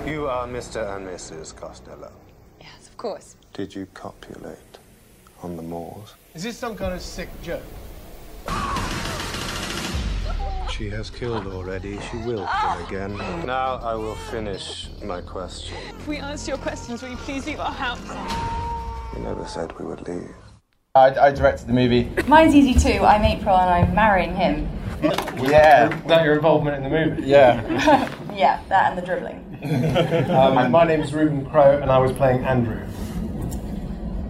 You 0.05 0.27
are 0.27 0.47
Mr. 0.47 0.95
and 0.95 1.05
Mrs. 1.07 1.55
Costello. 1.55 2.11
Yes, 2.59 2.87
of 2.87 2.95
course. 2.95 3.35
Did 3.53 3.75
you 3.75 3.85
copulate 3.93 4.79
on 5.43 5.55
the 5.55 5.61
moors? 5.63 6.13
Is 6.33 6.43
this 6.43 6.57
some 6.57 6.75
kind 6.75 6.93
of 6.93 7.01
sick 7.01 7.29
joke? 7.41 7.63
She 10.71 10.89
has 10.89 11.09
killed 11.09 11.45
already. 11.47 11.99
She 12.09 12.17
will 12.17 12.47
kill 12.61 12.87
again. 12.87 13.17
Now 13.45 13.75
I 13.83 13.93
will 13.95 14.15
finish 14.31 14.87
my 15.03 15.21
question. 15.21 15.75
If 15.89 16.07
we 16.07 16.17
answer 16.17 16.51
your 16.51 16.57
questions, 16.57 17.01
will 17.01 17.09
you 17.09 17.17
please 17.17 17.45
leave 17.45 17.59
our 17.59 17.71
house? 17.71 17.99
We 19.15 19.21
never 19.21 19.45
said 19.45 19.77
we 19.77 19.85
would 19.85 20.07
leave. 20.07 20.33
I, 20.95 21.27
I 21.27 21.31
directed 21.31 21.67
the 21.67 21.73
movie. 21.73 22.09
Mine's 22.27 22.55
easy 22.55 22.73
too. 22.73 23.03
I'm 23.03 23.23
April 23.23 23.55
and 23.55 23.69
I'm 23.69 23.93
marrying 23.95 24.35
him. 24.35 24.67
Yeah, 25.41 25.87
That 26.07 26.23
your 26.23 26.35
involvement 26.35 26.77
in 26.77 26.83
the 26.83 26.89
movie? 26.89 27.27
yeah. 27.27 28.07
Yeah, 28.33 28.61
that 28.69 28.89
and 28.91 28.97
the 28.97 29.05
dribbling. 29.05 29.39
Um, 30.31 30.71
my 30.71 30.85
name's 30.85 31.13
Ruben 31.13 31.45
Crowe, 31.45 31.77
and 31.81 31.91
I 31.91 31.97
was 31.99 32.11
playing 32.13 32.43
Andrew. 32.45 32.81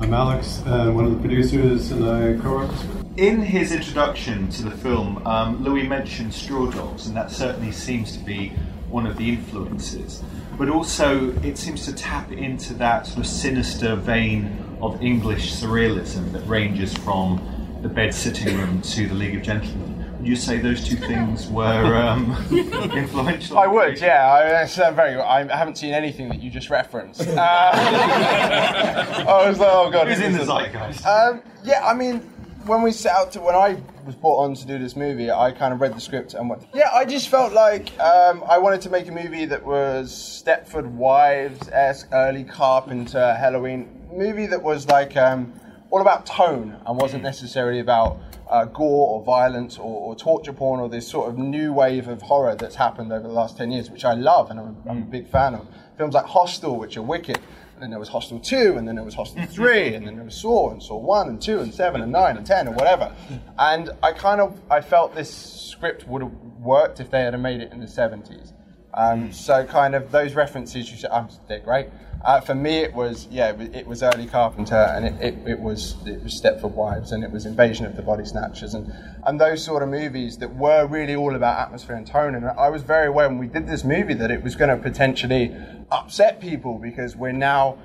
I'm 0.02 0.16
Alex, 0.16 0.64
uh, 0.66 0.92
one 0.92 1.06
of 1.06 1.12
the 1.12 1.20
producers, 1.20 1.92
and 1.92 2.04
I 2.04 2.34
this 2.34 2.42
film. 2.82 3.14
In 3.18 3.40
his 3.40 3.72
introduction 3.72 4.50
to 4.50 4.64
the 4.64 4.72
film, 4.72 5.26
um, 5.28 5.64
Louis 5.64 5.88
mentioned 5.88 6.34
Straw 6.34 6.72
Dogs, 6.72 7.06
and 7.06 7.16
that 7.16 7.30
certainly 7.30 7.72
seems 7.72 8.18
to 8.18 8.24
be 8.24 8.50
one 8.90 9.06
of 9.06 9.16
the 9.16 9.30
influences. 9.30 10.24
But 10.58 10.70
also, 10.70 11.30
it 11.44 11.56
seems 11.60 11.86
to 11.86 11.94
tap 11.94 12.32
into 12.32 12.74
that 12.74 13.06
sort 13.06 13.20
of 13.20 13.28
sinister 13.28 13.96
vein 13.96 14.78
of 14.82 15.00
English 15.04 15.54
surrealism 15.54 16.32
that 16.32 16.48
ranges 16.48 16.92
from 16.98 17.40
the 17.84 17.88
bed 17.88 18.12
sitting 18.12 18.58
room 18.58 18.82
to 18.82 19.08
the 19.08 19.14
League 19.14 19.36
of 19.36 19.44
Gentlemen. 19.44 20.01
Would 20.22 20.28
you 20.28 20.36
say 20.36 20.60
those 20.60 20.88
two 20.88 20.98
things 20.98 21.48
were 21.48 21.98
um, 21.98 22.38
influential? 22.96 23.58
I 23.58 23.66
would, 23.66 24.00
yeah. 24.00 24.32
I, 24.32 24.44
that's 24.50 24.78
uh, 24.78 24.92
very. 24.92 25.16
I 25.16 25.48
haven't 25.48 25.80
seen 25.80 25.96
anything 25.96 26.30
that 26.30 26.44
you 26.44 26.52
just 26.52 26.70
referenced. 26.70 27.28
Uh, 27.32 27.72
I 29.28 29.50
was 29.50 29.58
like, 29.58 29.70
oh 29.72 29.90
god. 29.90 30.08
Who's 30.08 30.20
in 30.20 30.34
the 30.34 30.46
zeitgeist? 30.46 31.04
Um, 31.08 31.42
yeah, 31.64 31.84
I 31.84 31.96
mean, 31.96 32.20
when 32.68 32.84
we 32.84 32.92
set 32.92 33.16
out 33.16 33.32
to, 33.32 33.42
when 33.42 33.56
I 33.56 33.82
was 34.06 34.14
brought 34.16 34.44
on 34.44 34.54
to 34.54 34.68
do 34.68 34.78
this 34.78 34.96
movie, 34.96 35.32
I 35.32 35.52
kind 35.52 35.74
of 35.74 35.82
read 35.82 35.96
the 35.96 36.00
script 36.00 36.36
and 36.36 36.48
went, 36.48 36.68
yeah, 36.72 36.92
I 36.94 37.06
just 37.06 37.30
felt 37.30 37.52
like 37.52 38.00
um, 38.00 38.44
I 38.48 38.60
wanted 38.60 38.82
to 38.82 38.92
make 38.92 39.08
a 39.08 39.12
movie 39.12 39.46
that 39.46 39.66
was 39.66 40.12
Stepford 40.12 40.86
Wives 40.86 41.68
esque, 41.70 42.10
early 42.12 42.44
Carpenter, 42.44 43.34
Halloween 43.34 43.90
movie 44.14 44.46
that 44.46 44.62
was 44.62 44.88
like 44.88 45.18
um, 45.18 45.52
all 45.90 46.02
about 46.02 46.28
tone 46.28 46.80
and 46.86 46.98
wasn't 46.98 47.24
necessarily 47.24 47.80
about 47.80 48.20
uh, 48.52 48.66
gore 48.66 49.08
or 49.10 49.24
violence 49.24 49.78
or, 49.78 49.84
or 49.84 50.16
torture 50.16 50.54
porn 50.54 50.80
or 50.82 50.90
this 50.90 51.08
sort 51.08 51.30
of 51.30 51.38
new 51.38 51.72
wave 51.72 52.08
of 52.08 52.22
horror 52.22 52.54
that's 52.54 52.76
happened 52.76 53.12
over 53.12 53.28
the 53.28 53.34
last 53.34 53.58
10 53.58 53.72
years, 53.72 53.90
which 53.90 54.04
I 54.04 54.14
love 54.14 54.52
and 54.52 54.60
I'm, 54.60 54.78
I'm 54.88 54.98
a 55.04 55.06
big 55.06 55.28
fan 55.30 55.56
of. 55.56 55.68
Films 55.98 56.14
like 56.14 56.26
Hostel, 56.26 56.78
which 56.78 56.98
are 56.98 57.02
wicked. 57.02 57.40
And 57.74 57.82
then 57.82 57.90
there 57.90 58.00
was 58.00 58.10
Hostel 58.10 58.40
2, 58.40 58.76
and 58.78 58.88
then 58.88 58.96
there 58.96 59.04
was 59.04 59.16
Hostel 59.16 59.44
3, 59.50 59.96
and 59.96 60.06
then 60.06 60.16
there 60.16 60.26
was 60.26 60.36
Saw, 60.36 60.70
and 60.70 60.84
Saw 60.84 60.98
1, 60.98 61.30
and 61.30 61.42
2, 61.42 61.62
and 61.62 61.74
7, 61.74 62.02
and 62.02 62.12
9, 62.12 62.38
and 62.38 62.46
10, 62.46 62.68
and 62.68 62.76
whatever. 62.76 63.16
And 63.58 63.90
I 64.04 64.12
kind 64.12 64.40
of, 64.40 64.60
I 64.70 64.82
felt 64.82 65.16
this 65.16 65.34
script 65.34 66.08
would 66.08 66.22
have 66.22 66.32
worked 66.60 67.00
if 67.00 67.10
they 67.10 67.22
had 67.22 67.40
made 67.40 67.60
it 67.60 67.72
in 67.72 67.80
the 67.80 67.88
70s. 67.88 68.54
Um, 68.94 69.32
so 69.32 69.66
kind 69.66 69.96
of 69.96 70.12
those 70.12 70.36
references 70.36 70.92
you 70.92 70.98
said, 70.98 71.10
um, 71.12 71.30
they're 71.48 71.60
great. 71.60 71.88
Uh, 72.24 72.40
for 72.40 72.54
me, 72.54 72.78
it 72.78 72.94
was 72.94 73.28
yeah, 73.32 73.50
it 73.50 73.58
was, 73.58 73.68
it 73.70 73.88
was 73.88 74.04
early 74.04 74.28
Carpenter, 74.28 74.76
and 74.76 75.06
it, 75.06 75.14
it, 75.22 75.48
it 75.48 75.60
was 75.60 75.96
it 76.06 76.24
was 76.24 76.40
Stepford 76.40 76.72
Wives, 76.72 77.12
and 77.12 77.24
it 77.24 77.32
was 77.32 77.46
Invasion 77.46 77.86
of 77.86 77.96
the 77.96 78.04
Body 78.04 78.26
Snatchers, 78.26 78.76
and 78.76 78.94
and 79.26 79.42
those 79.42 79.64
sort 79.64 79.82
of 79.82 79.90
movies 79.90 80.38
that 80.38 80.56
were 80.56 80.86
really 80.86 81.16
all 81.16 81.36
about 81.36 81.60
atmosphere 81.60 81.96
and 81.96 82.06
tone. 82.06 82.36
And 82.36 82.46
I 82.46 82.70
was 82.70 82.84
very 82.84 83.08
aware 83.08 83.28
when 83.28 83.40
we 83.40 83.48
did 83.48 83.68
this 83.68 83.84
movie 83.84 84.14
that 84.16 84.30
it 84.30 84.44
was 84.44 84.56
going 84.56 84.70
to 84.70 84.78
potentially 84.78 85.56
upset 85.92 86.40
people 86.40 86.78
because 86.78 87.16
we're 87.16 87.32
now 87.32 87.80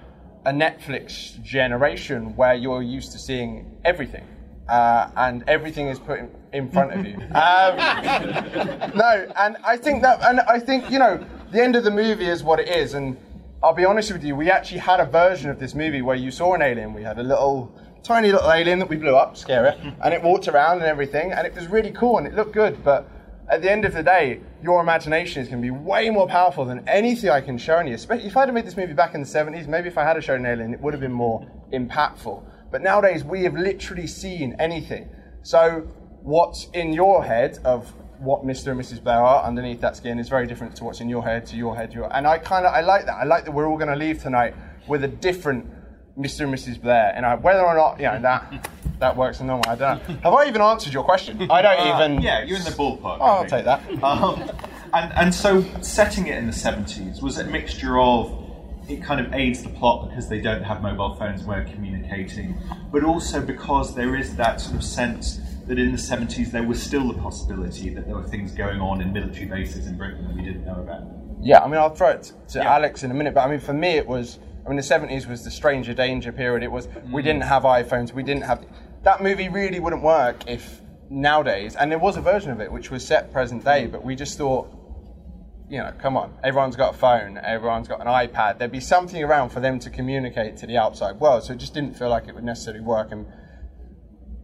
a 0.45 0.53
Netflix 0.53 1.43
generation 1.43 2.37
where 2.37 2.55
you're 2.55 2.82
used 2.82 3.12
to 3.12 3.18
seeing 3.18 3.78
everything. 3.84 4.24
Uh, 4.68 5.09
and 5.16 5.45
everything 5.47 5.87
is 5.87 5.99
put 6.01 6.18
in, 6.18 6.30
in 6.53 6.68
front 6.70 6.93
of 6.93 7.07
you. 7.07 7.16
Um, 7.37 7.76
no, 8.97 9.28
and 9.37 9.57
I 9.64 9.76
think 9.76 10.03
that, 10.03 10.20
and 10.22 10.41
I 10.41 10.59
think 10.59 10.91
you 10.91 10.99
know, 10.99 11.24
the 11.53 11.62
end 11.62 11.76
of 11.76 11.84
the 11.84 11.91
movie 11.91 12.26
is 12.26 12.43
what 12.43 12.59
it 12.59 12.68
is. 12.68 12.95
And 12.95 13.16
I'll 13.67 13.75
be 13.75 13.85
honest 13.85 14.12
with 14.12 14.23
you, 14.23 14.37
we 14.37 14.49
actually 14.49 14.79
had 14.79 15.01
a 15.01 15.05
version 15.05 15.51
of 15.51 15.59
this 15.59 15.75
movie 15.75 16.01
where 16.01 16.14
you 16.14 16.31
saw 16.31 16.55
an 16.55 16.62
alien. 16.62 16.95
We 16.95 17.03
had 17.03 17.19
a 17.19 17.23
little, 17.25 17.75
tiny 18.05 18.31
little 18.31 18.53
alien 18.53 18.79
that 18.79 18.89
we 18.89 18.95
blew 18.95 19.17
up, 19.17 19.37
scare 19.37 19.67
it, 19.67 19.77
and 20.05 20.14
it 20.14 20.23
walked 20.23 20.47
around 20.47 20.77
and 20.77 20.87
everything, 20.87 21.33
and 21.33 21.45
it 21.45 21.53
was 21.53 21.67
really 21.67 21.91
cool 21.91 22.19
and 22.19 22.29
it 22.29 22.35
looked 22.35 22.53
good. 22.53 22.85
But 22.85 23.11
at 23.51 23.62
the 23.62 23.71
end 23.73 23.85
of 23.85 23.93
the 23.93 24.05
day, 24.05 24.41
your 24.62 24.81
imagination 24.81 25.43
is 25.43 25.49
going 25.49 25.61
to 25.61 25.67
be 25.67 25.73
way 25.73 26.11
more 26.11 26.29
powerful 26.29 26.64
than 26.64 26.89
anything 26.89 27.29
I 27.29 27.41
can 27.41 27.59
show 27.59 27.81
you. 27.81 27.95
Especially 27.95 28.29
if 28.29 28.37
I'd 28.37 28.47
have 28.47 28.55
made 28.55 28.67
this 28.67 28.77
movie 28.77 28.93
back 28.93 29.17
in 29.17 29.21
the 29.21 29.27
70s, 29.27 29.67
maybe 29.67 29.89
if 29.89 29.99
I 29.99 30.05
had 30.05 30.23
shown 30.23 30.47
an 30.47 30.47
alien, 30.47 30.73
it 30.73 30.81
would 30.81 30.95
have 30.95 31.01
been 31.01 31.11
more 31.11 31.45
impactful. 31.73 32.45
But 32.71 32.83
nowadays, 32.83 33.25
we 33.25 33.43
have 33.43 33.55
literally 33.55 34.07
seen 34.07 34.55
anything. 34.61 35.09
So, 35.43 35.89
what's 36.23 36.69
in 36.73 36.93
your 36.93 37.25
head 37.25 37.59
of 37.64 37.93
what 38.19 38.45
Mr. 38.45 38.69
and 38.73 38.81
Mrs. 38.81 39.03
Blair 39.03 39.19
are 39.23 39.45
underneath 39.45 39.81
that 39.81 39.97
skin 39.97 40.19
is 40.19 40.29
very 40.29 40.47
different 40.47 40.75
to 40.77 40.85
what's 40.85 41.01
in 41.01 41.09
your 41.09 41.23
head, 41.23 41.47
to 41.47 41.57
your 41.57 41.77
head, 41.77 41.93
your. 41.93 42.12
And 42.14 42.27
I 42.27 42.39
kind 42.39 42.67
of 42.67 42.73
I 42.73 42.81
like 42.81 43.07
that. 43.07 43.14
I 43.14 43.25
like 43.25 43.45
that 43.45 43.53
we're 43.53 43.69
all 43.69 43.77
going 43.77 43.91
to 43.91 43.97
leave 43.97 44.23
tonight 44.23 44.55
with 44.87 45.05
a 45.05 45.09
different 45.09 45.67
Mr. 46.19 46.45
and 46.45 46.55
Mrs. 46.55 46.81
Blair, 46.81 47.12
and 47.14 47.27
I, 47.27 47.35
whether 47.35 47.61
or 47.61 47.75
not 47.75 47.99
you 47.99 48.07
know 48.07 48.21
that 48.23 48.71
that 49.01 49.14
works 49.17 49.41
or 49.41 49.45
not, 49.45 49.69
I 49.69 49.75
don't 49.75 50.09
know. 50.09 50.14
Have 50.23 50.33
I 50.33 50.47
even 50.47 50.62
answered 50.62 50.95
your 50.95 51.05
question? 51.05 51.51
I 51.51 51.61
don't 51.61 51.79
Uh, 51.79 52.05
even. 52.05 52.23
Yeah, 52.23 52.43
you're 52.45 52.57
in 52.57 52.64
the 52.64 52.71
ballpark. 52.71 53.19
Oh, 53.21 53.25
I'll 53.25 53.47
take 53.47 53.67
that. 53.67 53.83
Um, 54.03 54.51
and, 54.95 55.12
and 55.12 55.35
so, 55.35 55.62
setting 55.83 56.29
it 56.29 56.39
in 56.39 56.47
the 56.47 56.53
70s, 56.53 57.21
was 57.21 57.37
it 57.37 57.49
a 57.49 57.51
mixture 57.51 57.99
of 58.01 58.33
it 58.89 59.03
kind 59.03 59.21
of 59.21 59.35
aids 59.35 59.62
the 59.62 59.69
plot 59.69 60.09
because 60.09 60.29
they 60.29 60.41
don't 60.41 60.62
have 60.62 60.81
mobile 60.81 61.14
phones 61.17 61.45
way 61.45 61.67
communicating, 61.71 62.57
but 62.91 63.05
also 63.05 63.43
because 63.43 63.95
there 63.95 64.17
is 64.17 64.35
that 64.37 64.61
sort 64.61 64.77
of 64.77 64.85
sense 64.85 65.41
that 65.67 65.79
in 65.79 65.91
the 65.93 65.99
70s 65.99 66.53
there 66.53 66.62
was 66.62 66.83
still 66.83 67.09
the 67.09 67.19
possibility 67.21 67.91
that 67.91 68.07
there 68.07 68.14
were 68.14 68.23
things 68.23 68.53
going 68.53 68.81
on 68.81 69.01
in 69.01 69.12
military 69.12 69.47
bases 69.47 69.87
in 69.87 69.97
Britain 69.97 70.27
that 70.27 70.37
we 70.37 70.43
didn't 70.43 70.64
know 70.64 70.81
about. 70.81 71.03
Yeah, 71.41 71.62
I 71.62 71.67
mean, 71.67 71.77
I'll 71.77 71.95
throw 71.95 72.11
it 72.11 72.33
to 72.49 72.62
Alex 72.62 73.03
in 73.03 73.11
a 73.11 73.14
minute, 73.14 73.35
but 73.35 73.43
I 73.43 73.51
mean, 73.51 73.61
for 73.61 73.75
me, 73.75 73.91
it 73.91 74.07
was. 74.07 74.39
I 74.64 74.69
mean, 74.69 74.77
the 74.77 74.83
seventies 74.83 75.29
was 75.29 75.45
the 75.45 75.51
stranger 75.51 75.95
danger 75.95 76.33
period. 76.33 76.64
It 76.64 76.73
was 76.73 76.89
we 77.12 77.23
mm. 77.23 77.25
didn't 77.25 77.43
have 77.43 77.62
iPhones, 77.62 78.12
we 78.12 78.23
didn't 78.23 78.43
have 78.43 78.64
that 79.03 79.23
movie. 79.23 79.49
Really 79.49 79.79
wouldn't 79.79 80.03
work 80.03 80.49
if 80.49 80.81
nowadays, 81.09 81.77
and 81.77 81.91
there 81.91 81.99
was 81.99 82.17
a 82.17 82.21
version 82.21 82.51
of 82.51 82.61
it 82.61 82.73
which 82.73 82.91
was 82.91 83.07
set 83.07 83.33
present 83.33 83.64
day, 83.64 83.87
mm. 83.87 83.93
but 83.93 84.05
we 84.05 84.17
just 84.17 84.39
thought, 84.39 84.69
you 85.69 85.79
know, 85.79 85.93
come 85.99 86.17
on, 86.17 86.33
everyone's 86.43 86.75
got 86.75 86.95
a 86.95 86.99
phone, 86.99 87.39
everyone's 87.39 87.87
got 87.87 88.01
an 88.01 88.07
iPad. 88.07 88.59
There'd 88.59 88.73
be 88.73 88.81
something 88.81 89.23
around 89.23 89.51
for 89.51 89.61
them 89.61 89.79
to 89.81 89.91
communicate 89.91 90.57
to 90.59 90.67
the 90.67 90.79
outside 90.79 91.21
world. 91.21 91.45
So 91.45 91.53
it 91.53 91.59
just 91.59 91.75
didn't 91.75 91.95
feel 91.95 92.09
like 92.09 92.27
it 92.27 92.35
would 92.35 92.45
necessarily 92.45 92.83
work 92.83 93.12
and 93.12 93.27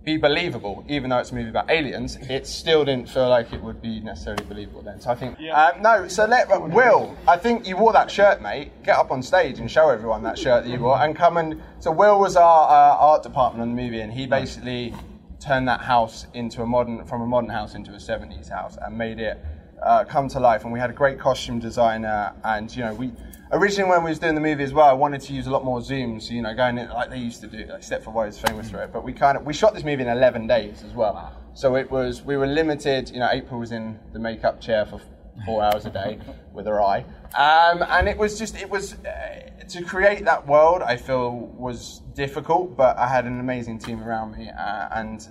be 0.05 0.17
believable, 0.17 0.85
even 0.89 1.11
though 1.11 1.19
it's 1.19 1.31
a 1.31 1.35
movie 1.35 1.51
about 1.51 1.71
aliens. 1.71 2.17
It 2.29 2.47
still 2.47 2.85
didn't 2.85 3.09
feel 3.09 3.29
like 3.29 3.53
it 3.53 3.63
would 3.63 3.81
be 3.81 4.01
necessarily 4.01 4.45
believable 4.45 4.83
then. 4.83 5.01
So 5.01 5.11
I 5.11 5.15
think 5.15 5.39
um, 5.53 5.81
no. 5.83 6.09
So 6.09 6.27
let 6.27 6.49
Will. 6.49 7.17
I 7.29 7.37
think 7.37 7.67
you 7.67 7.77
wore 7.77 7.93
that 7.93 8.11
shirt, 8.11 8.43
mate. 8.43 8.73
Get 8.83 8.97
up 8.97 9.11
on 9.11 9.23
stage 9.23 9.59
and 9.61 9.71
show 9.71 9.89
everyone 9.91 10.23
that 10.25 10.39
shirt 10.39 10.65
that 10.65 10.71
you 10.71 10.81
wore, 10.81 11.01
and 11.01 11.15
come 11.15 11.37
and. 11.37 11.63
So 11.79 11.91
Will 11.91 12.19
was 12.19 12.37
our 12.37 12.69
uh, 12.69 12.97
art 12.97 13.23
department 13.23 13.63
on 13.63 13.77
the 13.77 13.83
movie, 13.83 14.01
and 14.01 14.13
he 14.13 14.27
basically 14.27 14.95
turned 15.41 15.69
that 15.69 15.81
house 15.81 16.27
into 16.35 16.63
a 16.63 16.67
modern, 16.67 17.05
from 17.05 17.23
a 17.23 17.27
modern 17.27 17.51
house 17.51 17.75
into 17.75 17.93
a 17.93 17.97
'70s 17.97 18.49
house, 18.49 18.77
and 18.81 18.99
made 18.99 19.21
it 19.21 19.39
uh, 19.83 20.05
come 20.05 20.29
to 20.29 20.41
life. 20.41 20.65
And 20.65 20.73
we 20.73 20.81
had 20.81 20.91
a 20.91 20.95
great 20.95 21.19
costume 21.21 21.61
designer, 21.61 22.33
and 22.45 22.75
you 22.75 22.85
know 22.85 22.95
we. 22.95 23.13
Originally, 23.53 23.91
when 23.91 24.03
we 24.03 24.11
was 24.11 24.19
doing 24.19 24.35
the 24.35 24.41
movie 24.41 24.65
as 24.65 24.73
well, 24.73 24.87
I 24.87 24.95
wanted 24.95 25.21
to 25.23 25.35
use 25.35 25.47
a 25.47 25.51
lot 25.51 25.63
more 25.63 25.81
zooms, 25.81 26.31
you 26.31 26.41
know, 26.41 26.55
going 26.55 26.79
in 26.79 26.89
like 26.89 27.11
they 27.11 27.19
used 27.19 27.43
to 27.43 27.47
do. 27.47 27.67
Like 27.67 27.83
Stepford 27.83 28.15
Wives 28.15 28.37
is 28.37 28.43
famous 28.43 28.71
for 28.71 28.83
it, 28.83 28.93
but 28.93 29.05
we 29.05 29.13
kind 29.13 29.37
of 29.37 29.45
we 29.45 29.53
shot 29.53 29.75
this 29.75 29.85
movie 29.85 30.03
in 30.03 30.09
11 30.09 30.47
days 30.47 30.83
as 30.83 30.93
well. 30.93 31.37
So 31.55 31.77
it 31.77 31.91
was 31.91 32.23
we 32.23 32.39
were 32.39 32.47
limited. 32.47 33.11
You 33.11 33.21
know, 33.21 33.29
April 33.31 33.61
was 33.61 33.71
in 33.71 33.99
the 34.15 34.19
makeup 34.19 34.61
chair 34.61 34.87
for 34.87 35.01
four 35.45 35.63
hours 35.65 35.85
a 35.87 35.91
day 35.91 36.19
with 36.53 36.67
her 36.67 36.81
eye. 36.81 37.05
Um, 37.37 37.85
and 37.89 38.09
it 38.09 38.17
was 38.17 38.39
just, 38.39 38.57
it 38.61 38.69
was, 38.69 38.95
uh, 39.05 39.51
to 39.69 39.83
create 39.83 40.25
that 40.25 40.47
world, 40.47 40.83
I 40.83 40.97
feel 40.97 41.31
was 41.31 42.01
difficult, 42.15 42.77
but 42.77 42.97
I 42.99 43.07
had 43.07 43.25
an 43.25 43.41
amazing 43.41 43.79
team 43.79 44.03
around 44.03 44.37
me. 44.37 44.51
Uh, 44.51 44.89
and 44.93 45.27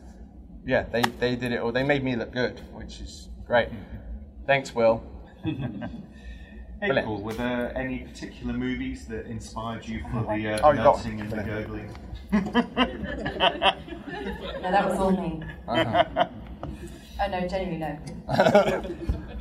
yeah, 0.65 0.83
they, 0.91 1.01
they 1.19 1.35
did 1.35 1.51
it 1.51 1.59
all. 1.59 1.71
They 1.71 1.83
made 1.83 2.03
me 2.03 2.15
look 2.15 2.31
good, 2.31 2.59
which 2.73 3.01
is 3.01 3.29
great. 3.45 3.69
Thanks, 4.47 4.73
Will. 4.73 5.03
Hey, 6.81 6.87
Brilliant. 6.87 7.07
Paul, 7.09 7.21
were 7.21 7.33
there 7.33 7.77
any 7.77 7.99
particular 7.99 8.53
movies 8.53 9.05
that 9.05 9.27
inspired 9.27 9.87
you 9.87 10.01
for 10.11 10.23
the 10.35 10.47
uh, 10.47 10.59
Oh, 10.63 10.71
you 10.71 10.79
and 11.19 11.29
the 11.29 11.43
gurgling? 11.43 11.95
No, 12.31 12.39
that 14.63 14.89
was 14.89 14.97
all 14.97 15.11
me. 15.11 15.43
Uh-huh. 15.67 16.25
Oh 17.21 17.27
no, 17.27 17.47
genuinely 17.47 17.77
no. 17.77 17.99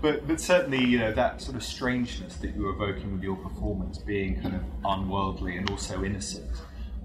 But, 0.02 0.26
but 0.26 0.40
certainly, 0.40 0.84
you 0.84 0.98
know, 0.98 1.12
that 1.12 1.40
sort 1.40 1.56
of 1.56 1.62
strangeness 1.62 2.36
that 2.36 2.54
you 2.54 2.62
were 2.62 2.72
evoking 2.72 3.12
with 3.12 3.22
your 3.22 3.36
performance 3.36 3.98
being 3.98 4.40
kind 4.40 4.56
of 4.56 4.62
unworldly 4.84 5.56
and 5.56 5.70
also 5.70 6.04
innocent, 6.04 6.50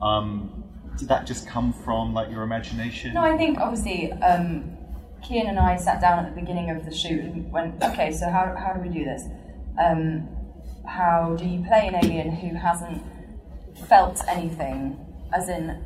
um, 0.01 0.63
did 0.97 1.07
that 1.09 1.25
just 1.25 1.47
come 1.47 1.71
from 1.71 2.13
like 2.13 2.29
your 2.29 2.43
imagination? 2.43 3.13
No, 3.13 3.21
I 3.21 3.37
think 3.37 3.59
obviously 3.59 4.11
um, 4.13 4.75
Kian 5.23 5.47
and 5.47 5.59
I 5.59 5.77
sat 5.77 6.01
down 6.01 6.25
at 6.25 6.35
the 6.35 6.41
beginning 6.41 6.71
of 6.71 6.85
the 6.85 6.93
shoot 6.93 7.21
and 7.21 7.49
went, 7.51 7.81
okay, 7.81 8.11
so 8.11 8.29
how, 8.29 8.53
how 8.57 8.73
do 8.73 8.81
we 8.81 8.89
do 8.89 9.05
this? 9.05 9.23
Um, 9.77 10.29
how 10.87 11.35
do 11.37 11.45
you 11.45 11.63
play 11.63 11.87
an 11.87 11.95
alien 11.95 12.31
who 12.31 12.55
hasn't 12.55 13.01
felt 13.87 14.21
anything, 14.27 14.97
as 15.33 15.49
in 15.49 15.83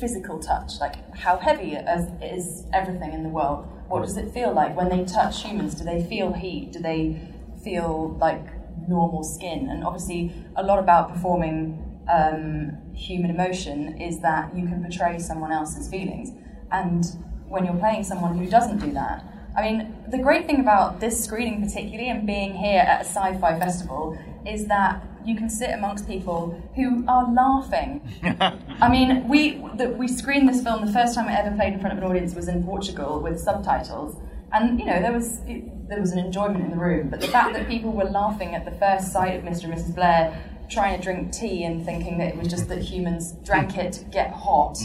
physical 0.00 0.38
touch? 0.38 0.80
Like, 0.80 0.96
how 1.16 1.36
heavy 1.36 1.74
is, 1.74 2.64
everything 2.72 3.12
in 3.12 3.22
the 3.22 3.28
world? 3.28 3.66
What 3.88 4.02
does 4.02 4.16
it 4.16 4.32
feel 4.32 4.52
like 4.52 4.76
when 4.76 4.88
they 4.88 5.04
touch 5.04 5.42
humans? 5.42 5.74
Do 5.74 5.84
they 5.84 6.02
feel 6.04 6.32
heat? 6.32 6.72
Do 6.72 6.80
they 6.80 7.20
feel 7.62 8.16
like 8.20 8.44
normal 8.88 9.22
skin? 9.22 9.68
And 9.68 9.84
obviously, 9.84 10.32
a 10.56 10.62
lot 10.62 10.78
about 10.78 11.12
performing 11.12 11.82
um, 12.12 12.76
human 12.94 13.30
emotion 13.30 14.00
is 14.00 14.20
that 14.20 14.56
you 14.56 14.66
can 14.66 14.82
portray 14.82 15.18
someone 15.18 15.52
else's 15.52 15.88
feelings. 15.88 16.30
And 16.70 17.04
when 17.48 17.64
you're 17.64 17.76
playing 17.76 18.04
someone 18.04 18.36
who 18.38 18.48
doesn't 18.48 18.78
do 18.78 18.92
that, 18.92 19.24
I 19.56 19.62
mean, 19.62 19.96
the 20.08 20.18
great 20.18 20.46
thing 20.46 20.60
about 20.60 21.00
this 21.00 21.24
screening, 21.24 21.62
particularly, 21.62 22.10
and 22.10 22.26
being 22.26 22.54
here 22.54 22.80
at 22.80 23.00
a 23.00 23.04
sci 23.04 23.38
fi 23.38 23.58
festival, 23.58 24.18
is 24.46 24.66
that 24.66 25.02
you 25.24 25.34
can 25.34 25.48
sit 25.48 25.70
amongst 25.70 26.06
people 26.06 26.62
who 26.76 27.04
are 27.08 27.32
laughing. 27.32 28.00
I 28.80 28.88
mean, 28.88 29.26
we, 29.26 29.64
the, 29.76 29.88
we 29.88 30.06
screened 30.08 30.48
this 30.48 30.62
film, 30.62 30.84
the 30.86 30.92
first 30.92 31.14
time 31.14 31.26
I 31.26 31.38
ever 31.38 31.54
played 31.56 31.72
in 31.72 31.80
front 31.80 31.96
of 31.96 32.04
an 32.04 32.08
audience 32.08 32.34
was 32.34 32.48
in 32.48 32.62
Portugal 32.64 33.20
with 33.20 33.40
subtitles. 33.40 34.16
And, 34.52 34.78
you 34.78 34.86
know, 34.86 35.00
there 35.00 35.12
was, 35.12 35.40
it, 35.46 35.88
there 35.88 36.00
was 36.00 36.12
an 36.12 36.18
enjoyment 36.18 36.64
in 36.64 36.70
the 36.70 36.76
room, 36.76 37.08
but 37.08 37.20
the 37.20 37.26
fact 37.26 37.54
that 37.54 37.66
people 37.66 37.90
were 37.92 38.04
laughing 38.04 38.54
at 38.54 38.64
the 38.64 38.70
first 38.72 39.12
sight 39.12 39.36
of 39.36 39.42
Mr. 39.42 39.64
and 39.64 39.74
Mrs. 39.74 39.94
Blair 39.94 40.38
trying 40.68 40.96
to 40.96 41.02
drink 41.02 41.32
tea 41.32 41.64
and 41.64 41.84
thinking 41.84 42.18
that 42.18 42.28
it 42.28 42.36
was 42.36 42.48
just 42.48 42.68
that 42.68 42.80
humans 42.82 43.32
drank 43.44 43.76
it 43.76 43.92
to 43.94 44.04
get 44.06 44.32
hot. 44.32 44.78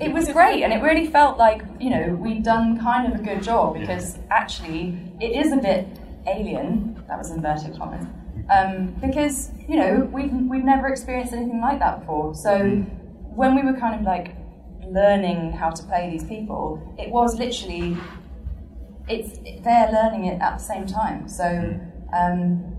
It 0.00 0.12
was 0.12 0.28
great, 0.32 0.62
and 0.62 0.72
it 0.72 0.82
really 0.82 1.06
felt 1.06 1.38
like 1.38 1.62
you 1.80 1.90
know 1.90 2.14
we'd 2.14 2.42
done 2.42 2.78
kind 2.80 3.12
of 3.12 3.20
a 3.20 3.22
good 3.22 3.42
job 3.42 3.78
because 3.78 4.18
actually 4.30 4.98
it 5.20 5.32
is 5.32 5.52
a 5.52 5.56
bit 5.56 5.86
alien. 6.26 7.02
That 7.08 7.18
was 7.18 7.30
inverted 7.30 7.76
commas. 7.76 8.06
Um, 8.50 8.94
because 9.00 9.50
you 9.68 9.76
know 9.76 10.08
we've 10.12 10.32
we've 10.32 10.64
never 10.64 10.88
experienced 10.88 11.32
anything 11.32 11.60
like 11.60 11.78
that 11.78 12.00
before. 12.00 12.34
So 12.34 12.58
when 13.34 13.54
we 13.54 13.62
were 13.62 13.78
kind 13.78 13.94
of 13.94 14.02
like 14.02 14.34
learning 14.86 15.52
how 15.52 15.70
to 15.70 15.82
play 15.84 16.10
these 16.10 16.24
people, 16.24 16.94
it 16.98 17.10
was 17.10 17.38
literally 17.38 17.96
it's 19.08 19.38
they're 19.62 19.90
learning 19.90 20.26
it 20.26 20.40
at 20.40 20.58
the 20.58 20.64
same 20.64 20.86
time. 20.86 21.28
So 21.28 21.78
um, 22.12 22.76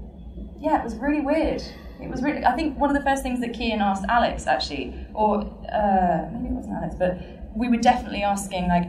yeah, 0.60 0.80
it 0.80 0.84
was 0.84 0.96
really 0.96 1.22
weird. 1.22 1.64
It 2.04 2.10
was 2.10 2.22
really. 2.22 2.45
I 2.45 2.54
think 2.56 2.78
one 2.78 2.89
of 2.89 2.95
the 2.95 3.04
first 3.04 3.24
things 3.24 3.39
that 3.41 3.54
Kian 3.54 3.80
asked 3.80 4.06
Alex 4.10 4.47
actually, 4.47 4.93
or 5.14 5.39
uh, 5.72 6.30
maybe 6.34 6.47
it 6.47 6.51
wasn't 6.51 6.76
Alex, 6.76 6.95
but 6.97 7.18
we 7.56 7.70
were 7.70 7.78
definitely 7.78 8.24
asking 8.24 8.68
like, 8.68 8.86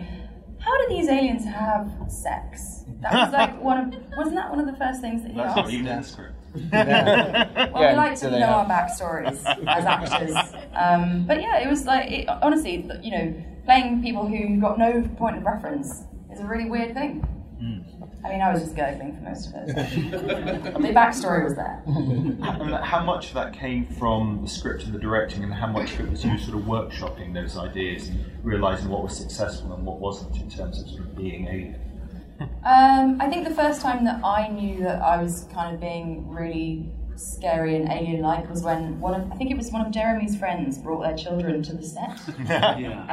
how 0.59 0.77
do 0.83 0.95
these 0.95 1.09
aliens 1.09 1.45
have 1.45 1.91
sex? 2.09 2.85
That 3.01 3.13
was 3.13 3.33
like 3.33 3.61
one 3.71 3.79
of 3.95 3.95
wasn't 4.17 4.37
that 4.37 4.51
one 4.51 4.61
of 4.61 4.67
the 4.67 4.77
first 4.77 5.01
things 5.01 5.23
that 5.23 5.31
he 5.33 5.37
That's 5.37 5.49
asked? 5.49 5.57
not 5.57 5.71
even 5.73 5.87
in 5.87 5.97
the 6.03 6.03
script. 6.07 6.31
Well, 6.73 6.87
Yeah, 7.83 7.91
we 7.91 7.97
like 7.97 8.15
to 8.21 8.31
they 8.31 8.39
know 8.41 8.47
have- 8.47 8.71
our 8.71 8.89
backstories 8.89 9.45
as 9.67 9.85
actors. 9.85 10.37
Um, 10.75 11.27
but 11.27 11.41
yeah, 11.41 11.59
it 11.59 11.69
was 11.69 11.85
like, 11.85 12.11
it, 12.11 12.29
honestly, 12.29 12.89
you 13.03 13.11
know, 13.11 13.35
playing 13.65 14.03
people 14.03 14.27
who 14.27 14.61
got 14.61 14.79
no 14.79 15.03
point 15.17 15.37
of 15.37 15.43
reference 15.45 16.05
is 16.33 16.41
a 16.41 16.47
really 16.47 16.71
weird 16.71 16.95
thing. 16.95 17.27
I 18.25 18.29
mean, 18.31 18.41
I 18.41 18.53
was 18.53 18.63
just 18.63 18.75
gurgling 18.75 19.17
for 19.17 19.23
most 19.23 19.49
of 19.49 19.55
it. 19.55 19.69
so. 19.69 20.19
the 20.81 20.89
backstory 20.89 21.45
was 21.45 21.57
there. 21.57 21.83
And 21.87 22.75
how 22.75 23.05
much 23.05 23.29
of 23.29 23.35
that 23.35 23.53
came 23.53 23.87
from 23.87 24.41
the 24.43 24.49
script 24.49 24.85
and 24.85 24.95
the 24.95 24.99
directing, 24.99 25.45
and 25.45 25.53
how 25.53 25.67
much 25.67 25.93
of 25.95 26.01
it 26.01 26.11
was 26.11 26.25
you 26.25 26.39
sort 26.39 26.57
of 26.57 26.65
workshopping 26.65 27.35
those 27.35 27.59
ideas 27.59 28.09
and 28.09 28.25
realizing 28.43 28.89
what 28.89 29.03
was 29.03 29.17
successful 29.17 29.75
and 29.75 29.85
what 29.85 29.99
wasn't 29.99 30.35
in 30.37 30.49
terms 30.49 30.81
of 30.81 30.89
sort 30.89 31.01
of 31.01 31.17
being 31.17 31.47
alien? 31.49 31.81
Um, 32.41 33.21
I 33.21 33.29
think 33.29 33.47
the 33.47 33.55
first 33.55 33.81
time 33.81 34.05
that 34.07 34.25
I 34.25 34.49
knew 34.49 34.83
that 34.83 35.03
I 35.03 35.23
was 35.23 35.47
kind 35.53 35.75
of 35.75 35.81
being 35.81 36.29
really 36.31 36.91
scary 37.17 37.77
and 37.77 37.91
alien-like 37.91 38.49
was 38.51 38.63
when 38.63 39.01
one 39.01 39.21
of 39.21 39.31
I 39.33 39.37
think 39.37 39.51
it 39.51 39.57
was 39.57 39.71
one 39.71 39.85
of 39.85 39.93
Jeremy's 39.93 40.37
friends 40.37 40.79
brought 40.79 41.03
their 41.03 41.17
children 41.17 41.63
to 41.63 41.75
the 41.75 41.83
set. 41.83 42.21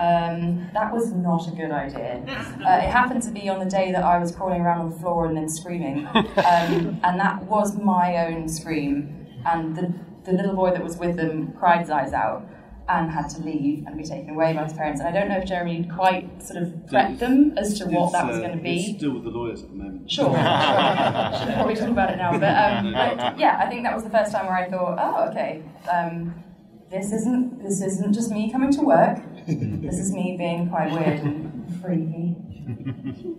Um, 0.01 0.69
that 0.73 0.91
was 0.91 1.11
not 1.11 1.47
a 1.47 1.51
good 1.51 1.71
idea. 1.71 2.23
Uh, 2.27 2.77
it 2.83 2.89
happened 2.89 3.21
to 3.23 3.31
be 3.31 3.49
on 3.49 3.59
the 3.59 3.65
day 3.65 3.91
that 3.91 4.03
I 4.03 4.17
was 4.17 4.31
crawling 4.31 4.61
around 4.61 4.79
on 4.81 4.89
the 4.91 4.97
floor 4.97 5.25
and 5.25 5.35
then 5.35 5.49
screaming, 5.49 6.07
um, 6.07 6.99
and 7.03 7.19
that 7.19 7.43
was 7.43 7.77
my 7.77 8.25
own 8.27 8.47
scream. 8.47 9.27
And 9.45 9.75
the 9.75 9.93
the 10.23 10.33
little 10.33 10.55
boy 10.55 10.71
that 10.71 10.83
was 10.83 10.97
with 10.97 11.15
them 11.15 11.53
cried 11.53 11.81
his 11.81 11.89
eyes 11.89 12.13
out 12.13 12.47
and 12.87 13.09
had 13.11 13.29
to 13.29 13.41
leave 13.41 13.85
and 13.85 13.97
be 13.97 14.03
taken 14.03 14.31
away 14.31 14.53
by 14.53 14.63
his 14.63 14.73
parents. 14.73 14.99
And 14.99 15.07
I 15.07 15.17
don't 15.17 15.29
know 15.29 15.37
if 15.37 15.45
Jeremy 15.45 15.87
quite 15.93 16.43
sort 16.43 16.63
of 16.63 16.69
prepped 16.89 17.19
them 17.19 17.57
as 17.57 17.77
to 17.79 17.85
what 17.85 18.11
that 18.11 18.27
was 18.27 18.37
uh, 18.37 18.41
going 18.41 18.61
to 18.61 18.69
It's 18.69 18.85
be. 18.87 18.97
still 18.97 19.13
with 19.13 19.23
the 19.23 19.29
lawyers 19.29 19.63
at 19.63 19.69
the 19.69 19.75
moment. 19.75 20.11
Sure, 20.11 20.25
sure. 20.25 20.33
Should 20.35 21.53
probably 21.55 21.75
talk 21.75 21.89
about 21.89 22.11
it 22.11 22.17
now. 22.17 22.31
But, 22.37 22.85
um, 22.85 22.93
but 23.17 23.39
yeah, 23.39 23.57
I 23.63 23.69
think 23.69 23.83
that 23.83 23.93
was 23.93 24.03
the 24.03 24.09
first 24.09 24.31
time 24.31 24.45
where 24.45 24.55
I 24.55 24.69
thought, 24.69 24.97
oh, 24.99 25.29
okay, 25.29 25.63
um, 25.91 26.33
this 26.89 27.11
isn't 27.13 27.63
this 27.63 27.81
isn't 27.81 28.13
just 28.13 28.31
me 28.31 28.51
coming 28.51 28.71
to 28.73 28.81
work. 28.81 29.19
this 29.47 29.97
is 29.97 30.11
me 30.11 30.35
being 30.37 30.69
quite 30.69 30.91
weird 30.91 31.19
and 31.21 31.81
freaky. 31.81 32.35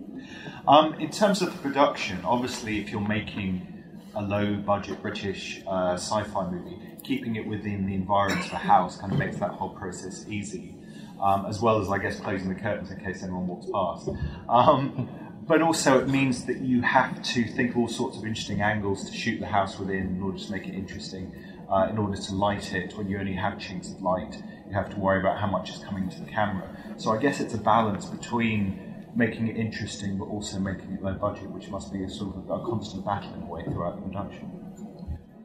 Um, 0.65 0.93
in 0.93 1.11
terms 1.11 1.41
of 1.41 1.51
the 1.51 1.59
production, 1.59 2.19
obviously, 2.23 2.79
if 2.79 2.89
you're 2.89 3.01
making 3.01 3.72
a 4.15 4.21
low 4.21 4.55
budget 4.55 5.01
British 5.01 5.61
uh, 5.67 5.93
sci 5.93 6.23
fi 6.23 6.49
movie, 6.49 6.77
keeping 7.03 7.35
it 7.35 7.45
within 7.47 7.85
the 7.85 7.95
environment 7.95 8.45
of 8.45 8.51
the 8.51 8.57
house 8.57 8.97
kind 8.97 9.11
of 9.11 9.19
makes 9.19 9.37
that 9.37 9.51
whole 9.51 9.69
process 9.69 10.25
easy, 10.27 10.75
um, 11.21 11.45
as 11.45 11.59
well 11.61 11.81
as, 11.81 11.89
I 11.89 11.97
guess, 11.97 12.19
closing 12.19 12.49
the 12.49 12.59
curtains 12.59 12.91
in 12.91 12.99
case 12.99 13.23
anyone 13.23 13.47
walks 13.47 13.67
past. 13.73 14.09
Um, 14.47 15.09
but 15.45 15.61
also, 15.61 15.99
it 15.99 16.07
means 16.07 16.45
that 16.45 16.61
you 16.61 16.81
have 16.81 17.21
to 17.21 17.43
think 17.43 17.71
of 17.71 17.77
all 17.77 17.87
sorts 17.89 18.17
of 18.17 18.25
interesting 18.25 18.61
angles 18.61 19.09
to 19.09 19.15
shoot 19.15 19.39
the 19.39 19.47
house 19.47 19.77
within 19.77 20.15
in 20.15 20.21
order 20.21 20.37
to 20.37 20.51
make 20.51 20.67
it 20.67 20.73
interesting. 20.73 21.35
Uh, 21.69 21.87
in 21.89 21.97
order 21.97 22.15
to 22.15 22.35
light 22.35 22.73
it, 22.73 22.95
when 22.97 23.09
you 23.09 23.17
only 23.17 23.33
have 23.33 23.57
chinks 23.57 23.89
of 23.89 24.01
light, 24.01 24.41
you 24.67 24.73
have 24.73 24.89
to 24.89 24.99
worry 24.99 25.19
about 25.19 25.39
how 25.39 25.47
much 25.47 25.71
is 25.71 25.77
coming 25.79 26.07
to 26.07 26.19
the 26.19 26.29
camera. 26.29 26.69
So 26.97 27.11
I 27.11 27.17
guess 27.17 27.39
it's 27.39 27.55
a 27.55 27.57
balance 27.57 28.05
between 28.05 28.92
making 29.15 29.47
it 29.47 29.57
interesting 29.57 30.17
but 30.17 30.25
also 30.25 30.59
making 30.59 30.91
it 30.93 31.03
low 31.03 31.13
budget, 31.13 31.49
which 31.51 31.69
must 31.69 31.93
be 31.93 32.03
a 32.03 32.09
sort 32.09 32.35
of 32.35 32.49
a 32.49 32.65
constant 32.65 33.05
battle 33.05 33.33
in 33.33 33.43
a 33.43 33.45
way 33.45 33.63
throughout 33.63 33.95
the 33.95 34.01
production. 34.01 34.63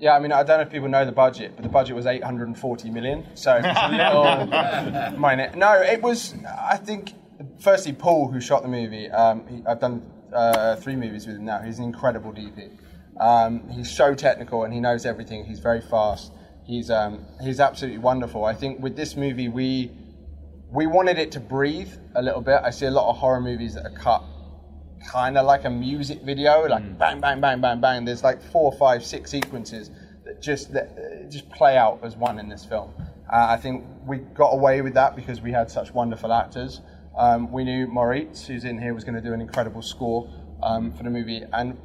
Yeah, 0.01 0.15
I 0.15 0.21
mean, 0.21 0.31
I 0.31 0.45
don't 0.45 0.59
know 0.59 0.63
if 0.63 0.71
people 0.71 0.89
know 0.89 1.05
the 1.05 1.13
budget, 1.13 1.53
but 1.57 1.65
the 1.65 1.69
budget 1.69 1.97
was 1.97 2.07
840 2.07 2.91
million, 2.91 3.27
so 3.35 3.57
it's 3.65 3.79
a 3.83 3.89
little 3.91 5.19
minor. 5.19 5.51
No, 5.57 5.73
it 5.75 6.01
was, 6.01 6.35
I 6.47 6.77
think, 6.77 7.15
firstly, 7.59 7.93
Paul, 7.93 8.31
who 8.31 8.41
shot 8.41 8.63
the 8.63 8.69
movie, 8.69 9.11
um, 9.11 9.47
he, 9.49 9.63
I've 9.67 9.81
done 9.81 10.09
uh, 10.33 10.77
three 10.77 10.95
movies 10.95 11.27
with 11.27 11.37
him 11.37 11.45
now. 11.45 11.63
He's 11.63 11.79
an 11.79 11.85
incredible 11.85 12.33
DP. 12.33 12.71
Um, 13.19 13.69
he's 13.71 13.91
so 13.91 14.15
technical 14.15 14.63
and 14.63 14.73
he 14.73 14.79
knows 14.79 15.05
everything. 15.05 15.45
He's 15.45 15.59
very 15.59 15.81
fast. 15.81 16.33
He's, 16.65 16.91
um, 16.91 17.25
he's 17.43 17.59
absolutely 17.59 17.99
wonderful. 17.99 18.45
I 18.45 18.55
think 18.55 18.81
with 18.81 18.95
this 18.95 19.17
movie, 19.17 19.49
we, 19.49 19.91
we 20.71 20.87
wanted 20.87 21.19
it 21.19 21.33
to 21.33 21.41
breathe 21.41 21.93
a 22.15 22.23
little 22.23 22.41
bit. 22.41 22.61
I 22.63 22.71
see 22.71 22.87
a 22.87 22.91
lot 22.91 23.09
of 23.11 23.17
horror 23.17 23.41
movies 23.41 23.75
that 23.75 23.87
are 23.87 23.95
cut 23.95 24.23
kind 25.07 25.39
of 25.39 25.47
like 25.47 25.65
a 25.65 25.71
music 25.71 26.23
video, 26.23 26.67
like 26.67 26.99
bang, 26.99 27.21
bang, 27.21 27.41
bang, 27.41 27.61
bang, 27.61 27.81
bang. 27.81 28.05
There's 28.05 28.25
like 28.25 28.43
four, 28.43 28.73
five, 28.73 29.05
six 29.05 29.31
sequences 29.31 29.91
that 30.25 30.43
just 30.43 30.73
that 30.73 30.91
uh, 30.99 31.31
just 31.31 31.49
play 31.51 31.77
out 31.77 32.01
as 32.03 32.17
one 32.17 32.39
in 32.39 32.49
this 32.49 32.65
film. 32.65 32.93
Uh, 33.33 33.47
I 33.51 33.57
think 33.57 33.85
we 34.07 34.19
got 34.19 34.51
away 34.51 34.81
with 34.81 34.95
that 34.95 35.17
because 35.17 35.41
we 35.41 35.53
had 35.53 35.71
such 35.71 35.93
wonderful 35.93 36.33
actors. 36.33 36.81
Um, 37.17 37.51
we 37.51 37.65
knew 37.65 37.87
Moritz, 37.87 38.47
who's 38.47 38.65
in 38.65 38.81
here, 38.81 38.95
was 38.95 39.05
going 39.05 39.15
to 39.15 39.21
do 39.21 39.33
an 39.33 39.41
incredible 39.41 39.83
score 39.83 40.31
um, 40.63 40.93
for 40.93 41.03
the 41.03 41.11
movie, 41.11 41.43
and 41.53 41.77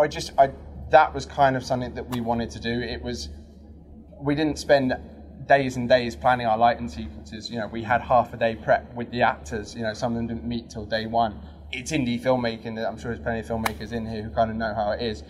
I 0.00 0.08
just 0.08 0.32
I 0.38 0.50
that 0.90 1.14
was 1.14 1.26
kind 1.26 1.56
of 1.56 1.64
something 1.64 1.94
that 1.94 2.08
we 2.10 2.20
wanted 2.20 2.50
to 2.50 2.60
do. 2.60 2.80
It 2.80 3.02
was 3.02 3.28
we 4.20 4.34
didn't 4.34 4.58
spend 4.58 4.94
days 5.46 5.76
and 5.76 5.88
days 5.88 6.16
planning 6.16 6.46
our 6.46 6.58
lighting 6.58 6.88
sequences. 6.88 7.50
You 7.50 7.58
know, 7.58 7.66
we 7.66 7.82
had 7.82 8.00
half 8.00 8.32
a 8.32 8.36
day 8.36 8.56
prep 8.56 8.92
with 8.94 9.10
the 9.10 9.22
actors. 9.22 9.74
You 9.74 9.82
know, 9.82 9.94
some 9.94 10.12
of 10.12 10.16
them 10.16 10.26
didn't 10.26 10.44
meet 10.44 10.70
till 10.70 10.84
day 10.86 11.06
one. 11.06 11.40
It's 11.72 11.92
indie 11.92 12.20
filmmaking. 12.20 12.78
I'm 12.86 12.98
sure 12.98 13.12
there's 13.12 13.22
plenty 13.22 13.40
of 13.40 13.46
filmmakers 13.46 13.92
in 13.92 14.06
here 14.06 14.22
who 14.22 14.30
kind 14.30 14.50
of 14.50 14.56
know 14.56 14.74
how 14.74 14.92
it 14.92 15.02
is. 15.02 15.22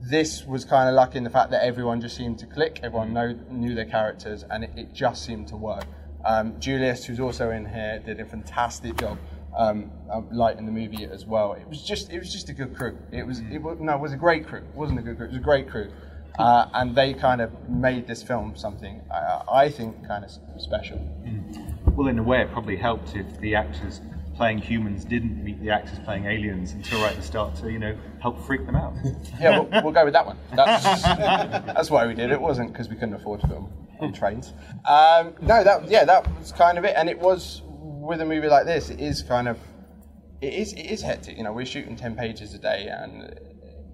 this 0.00 0.44
was 0.44 0.64
kind 0.64 0.88
of 0.88 0.94
lucky 0.94 1.16
in 1.16 1.24
the 1.24 1.30
fact 1.30 1.50
that 1.50 1.64
everyone 1.64 2.00
just 2.00 2.16
seemed 2.16 2.38
to 2.38 2.46
click, 2.46 2.80
everyone 2.82 3.12
know, 3.12 3.32
knew 3.50 3.74
their 3.74 3.86
characters, 3.86 4.44
and 4.50 4.64
it, 4.64 4.70
it 4.76 4.92
just 4.92 5.24
seemed 5.24 5.48
to 5.48 5.56
work. 5.56 5.86
Um, 6.24 6.58
Julius, 6.60 7.04
who's 7.04 7.20
also 7.20 7.50
in 7.50 7.64
here, 7.66 8.02
did 8.04 8.20
a 8.20 8.24
fantastic 8.24 8.96
job 8.96 9.18
um, 9.56 9.90
lighting 10.30 10.66
the 10.66 10.72
movie 10.72 11.04
as 11.04 11.24
well. 11.26 11.52
It 11.52 11.68
was 11.68 11.82
just 11.82 12.10
it 12.10 12.18
was 12.18 12.32
just 12.32 12.48
a 12.48 12.52
good 12.52 12.74
crew. 12.76 12.98
It 13.12 13.26
was 13.26 13.40
it 13.50 13.62
was, 13.62 13.78
no, 13.80 13.94
it 13.94 14.00
was 14.00 14.12
a 14.12 14.16
great 14.16 14.46
crew. 14.46 14.60
It 14.60 14.74
wasn't 14.74 14.98
a 14.98 15.02
good 15.02 15.16
crew. 15.16 15.26
It 15.26 15.30
was 15.30 15.38
a 15.38 15.42
great 15.42 15.68
crew, 15.68 15.90
uh, 16.38 16.66
and 16.74 16.94
they 16.94 17.14
kind 17.14 17.40
of 17.40 17.68
made 17.68 18.06
this 18.06 18.22
film 18.22 18.56
something 18.56 19.00
uh, 19.10 19.42
I 19.50 19.68
think 19.70 20.06
kind 20.06 20.24
of 20.24 20.30
special. 20.58 20.98
Well, 21.94 22.08
in 22.08 22.18
a 22.18 22.22
way, 22.22 22.42
it 22.42 22.50
probably 22.52 22.76
helped 22.76 23.14
if 23.14 23.38
the 23.40 23.54
actors 23.54 24.00
playing 24.36 24.58
humans 24.58 25.04
didn't 25.04 25.42
meet 25.44 25.60
the 25.60 25.70
actors 25.70 25.98
playing 26.00 26.24
aliens 26.24 26.72
until 26.72 27.00
right 27.00 27.12
at 27.12 27.16
the 27.16 27.22
start 27.22 27.54
to, 27.56 27.70
you 27.70 27.78
know, 27.78 27.96
help 28.20 28.44
freak 28.44 28.66
them 28.66 28.74
out. 28.74 28.94
yeah, 29.40 29.60
we'll, 29.60 29.82
we'll 29.82 29.92
go 29.92 30.04
with 30.04 30.14
that 30.14 30.26
one. 30.26 30.36
That's, 30.54 30.82
that's 31.04 31.90
why 31.90 32.06
we 32.06 32.14
did 32.14 32.30
it. 32.30 32.32
It 32.32 32.40
wasn't 32.40 32.72
because 32.72 32.88
we 32.88 32.96
couldn't 32.96 33.14
afford 33.14 33.40
to 33.42 33.46
film 33.48 33.72
on 34.00 34.12
trains. 34.12 34.52
Um, 34.84 35.34
no, 35.40 35.62
that 35.62 35.88
yeah, 35.88 36.04
that 36.04 36.28
was 36.38 36.52
kind 36.52 36.78
of 36.78 36.84
it. 36.84 36.94
And 36.96 37.08
it 37.08 37.18
was 37.18 37.62
with 37.68 38.20
a 38.20 38.26
movie 38.26 38.48
like 38.48 38.66
this. 38.66 38.90
It 38.90 39.00
is 39.00 39.22
kind 39.22 39.48
of 39.48 39.58
it 40.40 40.52
is 40.52 40.72
it 40.72 40.86
is 40.86 41.02
hectic. 41.02 41.36
You 41.36 41.44
know, 41.44 41.52
we're 41.52 41.66
shooting 41.66 41.96
ten 41.96 42.16
pages 42.16 42.54
a 42.54 42.58
day, 42.58 42.88
and 42.88 43.22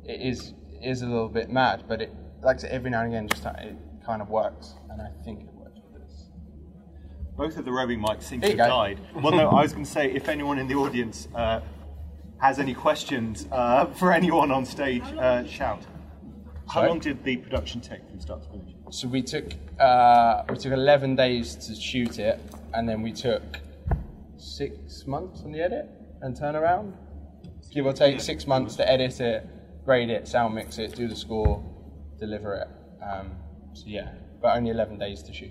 it 0.05 0.21
is 0.21 0.55
it 0.81 0.89
is 0.89 1.03
a 1.03 1.07
little 1.07 1.29
bit 1.29 1.51
mad. 1.51 1.85
But 1.87 2.03
it 2.03 2.15
like 2.43 2.57
I 2.57 2.61
said, 2.61 2.71
every 2.71 2.91
now 2.91 3.03
and 3.03 3.13
again, 3.13 3.29
just 3.29 3.45
it 3.45 3.77
kind 4.05 4.23
of 4.23 4.29
works, 4.31 4.75
and 4.91 5.01
I 5.01 5.11
think 5.25 5.41
it 5.41 5.55
works 5.55 5.79
with 5.93 6.03
this. 6.03 6.27
Both 7.37 7.57
of 7.57 7.65
the 7.65 7.73
roving 7.73 8.01
mics 8.01 8.25
seem 8.25 8.41
to 8.41 8.49
have 8.49 8.57
go. 8.57 8.67
died. 8.67 9.01
Well, 9.15 9.33
no, 9.33 9.49
I 9.51 9.63
was 9.63 9.73
going 9.73 9.85
to 9.85 9.91
say 9.91 10.11
if 10.13 10.29
anyone 10.29 10.59
in 10.59 10.67
the 10.67 10.75
audience 10.75 11.29
uh, 11.35 11.61
has 12.39 12.59
any 12.59 12.75
questions 12.75 13.47
uh, 13.53 13.87
for 13.87 14.13
anyone 14.13 14.51
on 14.51 14.65
stage, 14.65 15.05
uh, 15.19 15.47
shout. 15.47 15.87
How 16.67 16.75
Sorry? 16.75 16.89
long 16.89 16.99
did 17.01 17.25
the 17.25 17.37
production 17.37 17.81
take 17.81 18.07
from 18.09 18.21
start 18.21 18.43
to 18.45 18.49
finish? 18.51 18.75
So 18.91 19.09
we 19.09 19.23
took 19.23 19.53
uh, 19.79 20.45
we 20.49 20.57
took 20.57 20.73
eleven 20.73 21.17
days 21.17 21.57
to 21.67 21.75
shoot 21.75 22.19
it, 22.19 22.41
and 22.75 22.89
then 22.89 23.03
we 23.03 23.13
took 23.13 23.43
six 24.37 25.07
months 25.07 25.43
on 25.45 25.53
the 25.53 25.61
edit 25.61 25.89
and 26.23 26.37
turn 26.37 26.57
around. 26.57 26.95
Give 27.73 27.87
or 27.87 27.93
take 27.93 28.21
six 28.21 28.47
months 28.49 28.75
to 28.77 28.91
edit 28.91 29.21
it, 29.21 29.47
grade 29.85 30.11
it, 30.11 30.27
sound 30.27 30.57
mix 30.57 30.79
it, 30.79 30.95
do 30.97 31.07
the 31.07 31.15
score, 31.15 31.63
deliver 32.21 32.55
it. 32.55 32.69
Um, 33.03 33.33
so 33.73 33.85
yeah, 33.87 34.13
but 34.41 34.57
only 34.57 34.71
eleven 34.71 34.99
days 34.99 35.23
to 35.25 35.33
shoot. 35.33 35.51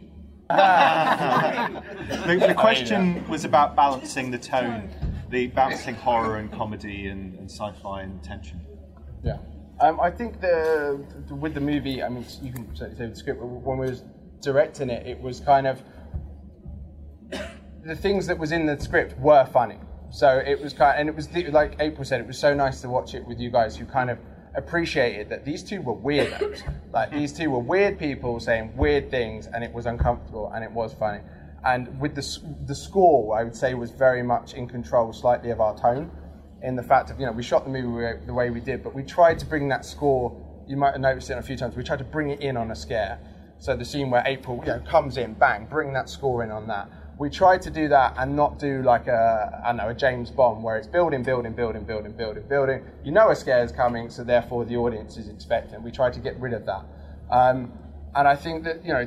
the, 0.50 2.46
the 2.48 2.56
question 2.58 3.28
was 3.28 3.44
about 3.44 3.76
balancing 3.76 4.32
the 4.32 4.38
tone, 4.38 4.90
the 5.30 5.48
balancing 5.48 5.96
horror 5.96 6.38
and 6.38 6.52
comedy 6.52 7.08
and, 7.08 7.38
and 7.40 7.50
sci-fi 7.50 8.04
and 8.04 8.24
tension. 8.24 8.62
Yeah. 9.24 9.38
Um, 9.82 10.00
I 10.00 10.12
think 10.12 10.42
the, 10.42 11.04
the 11.28 11.36
with 11.36 11.54
the 11.54 11.62
movie, 11.62 12.04
I 12.04 12.10
mean, 12.10 12.26
you 12.42 12.52
can 12.52 12.76
say 12.76 12.94
say 12.98 13.08
the 13.08 13.16
script. 13.16 13.40
but 13.40 13.48
When 13.48 13.78
we 13.78 13.90
was 13.90 14.04
directing 14.42 14.90
it, 14.90 15.06
it 15.06 15.20
was 15.20 15.40
kind 15.40 15.68
of 15.68 15.82
the 17.84 17.96
things 17.96 18.28
that 18.28 18.38
was 18.38 18.52
in 18.52 18.66
the 18.66 18.80
script 18.80 19.18
were 19.20 19.46
funny. 19.46 19.78
So 20.12 20.42
it 20.46 20.60
was 20.62 20.74
kind, 20.74 20.96
of, 20.96 21.00
and 21.00 21.10
it 21.10 21.16
was 21.16 21.30
like 21.54 21.76
April 21.80 22.04
said, 22.04 22.20
it 22.20 22.28
was 22.28 22.38
so 22.38 22.54
nice 22.54 22.82
to 22.82 22.90
watch 22.90 23.14
it 23.14 23.26
with 23.26 23.40
you 23.40 23.52
guys 23.52 23.76
who 23.78 23.86
kind 23.86 24.10
of 24.10 24.18
appreciated 24.60 25.30
that 25.30 25.44
these 25.44 25.64
two 25.64 25.82
were 25.82 25.96
weirdos. 25.96 26.62
like 26.94 27.12
these 27.12 27.34
two 27.34 27.50
were 27.50 27.60
weird 27.60 27.98
people 27.98 28.40
saying 28.40 28.76
weird 28.78 29.10
things, 29.10 29.48
and 29.48 29.64
it 29.64 29.74
was 29.74 29.86
uncomfortable 29.88 30.52
and 30.54 30.64
it 30.64 30.72
was 30.72 30.94
funny. 30.94 31.22
And 31.66 32.00
with 32.00 32.16
the 32.16 32.26
the 32.68 32.76
score, 32.76 33.38
I 33.38 33.44
would 33.44 33.56
say 33.56 33.74
was 33.74 33.92
very 33.92 34.24
much 34.24 34.54
in 34.54 34.68
control, 34.68 35.12
slightly 35.12 35.50
of 35.50 35.60
our 35.60 35.78
tone 35.78 36.12
in 36.62 36.76
the 36.76 36.84
fact 36.84 37.10
of 37.10 37.20
you 37.20 37.26
know 37.26 37.32
we 37.32 37.44
shot 37.44 37.64
the 37.64 37.72
movie 37.72 38.20
the 38.26 38.34
way 38.34 38.50
we 38.50 38.60
did, 38.60 38.84
but 38.84 38.94
we 38.94 39.04
tried 39.04 39.40
to 39.40 39.46
bring 39.46 39.68
that 39.70 39.86
score. 39.86 40.36
You 40.68 40.78
might 40.78 40.92
have 40.92 41.02
noticed 41.02 41.30
it 41.30 41.38
a 41.38 41.42
few 41.42 41.58
times. 41.58 41.76
We 41.76 41.84
tried 41.84 42.00
to 42.00 42.06
bring 42.06 42.30
it 42.30 42.42
in 42.42 42.58
on 42.58 42.72
a 42.72 42.76
scare. 42.76 43.20
So 43.58 43.76
the 43.76 43.86
scene 43.86 44.10
where 44.10 44.24
April 44.26 44.62
you 44.66 44.74
know 44.74 44.80
comes 44.80 45.18
in, 45.18 45.34
bang, 45.34 45.66
bring 45.66 45.94
that 45.94 46.10
score 46.10 46.44
in 46.44 46.52
on 46.52 46.68
that. 46.68 46.90
We 47.20 47.30
tried 47.30 47.62
to 47.64 47.70
do 47.70 47.90
that 47.90 48.14
and 48.18 48.34
not 48.34 48.60
do 48.60 48.82
like 48.82 49.08
a 49.08 49.62
I 49.62 49.68
don't 49.68 49.78
know 49.78 49.90
a 49.90 49.94
James 49.94 50.32
Bond 50.32 50.64
where 50.64 50.78
it's 50.78 50.88
building, 50.88 51.22
building, 51.22 51.52
building, 51.52 51.84
building, 51.84 52.14
building, 52.14 52.44
building. 52.48 52.82
You 53.04 53.12
know 53.12 53.30
a 53.30 53.36
scare 53.36 53.62
is 53.62 53.74
coming, 53.74 54.10
so 54.10 54.24
therefore 54.24 54.64
the 54.64 54.78
audience 54.78 55.18
is 55.18 55.28
expecting. 55.28 55.84
We 55.84 55.92
tried 55.92 56.14
to 56.14 56.22
get 56.22 56.40
rid 56.40 56.54
of 56.54 56.66
that, 56.66 56.86
um, 57.30 57.74
and 58.16 58.26
I 58.26 58.38
think 58.38 58.64
that 58.64 58.86
you 58.86 58.94
know 58.94 59.06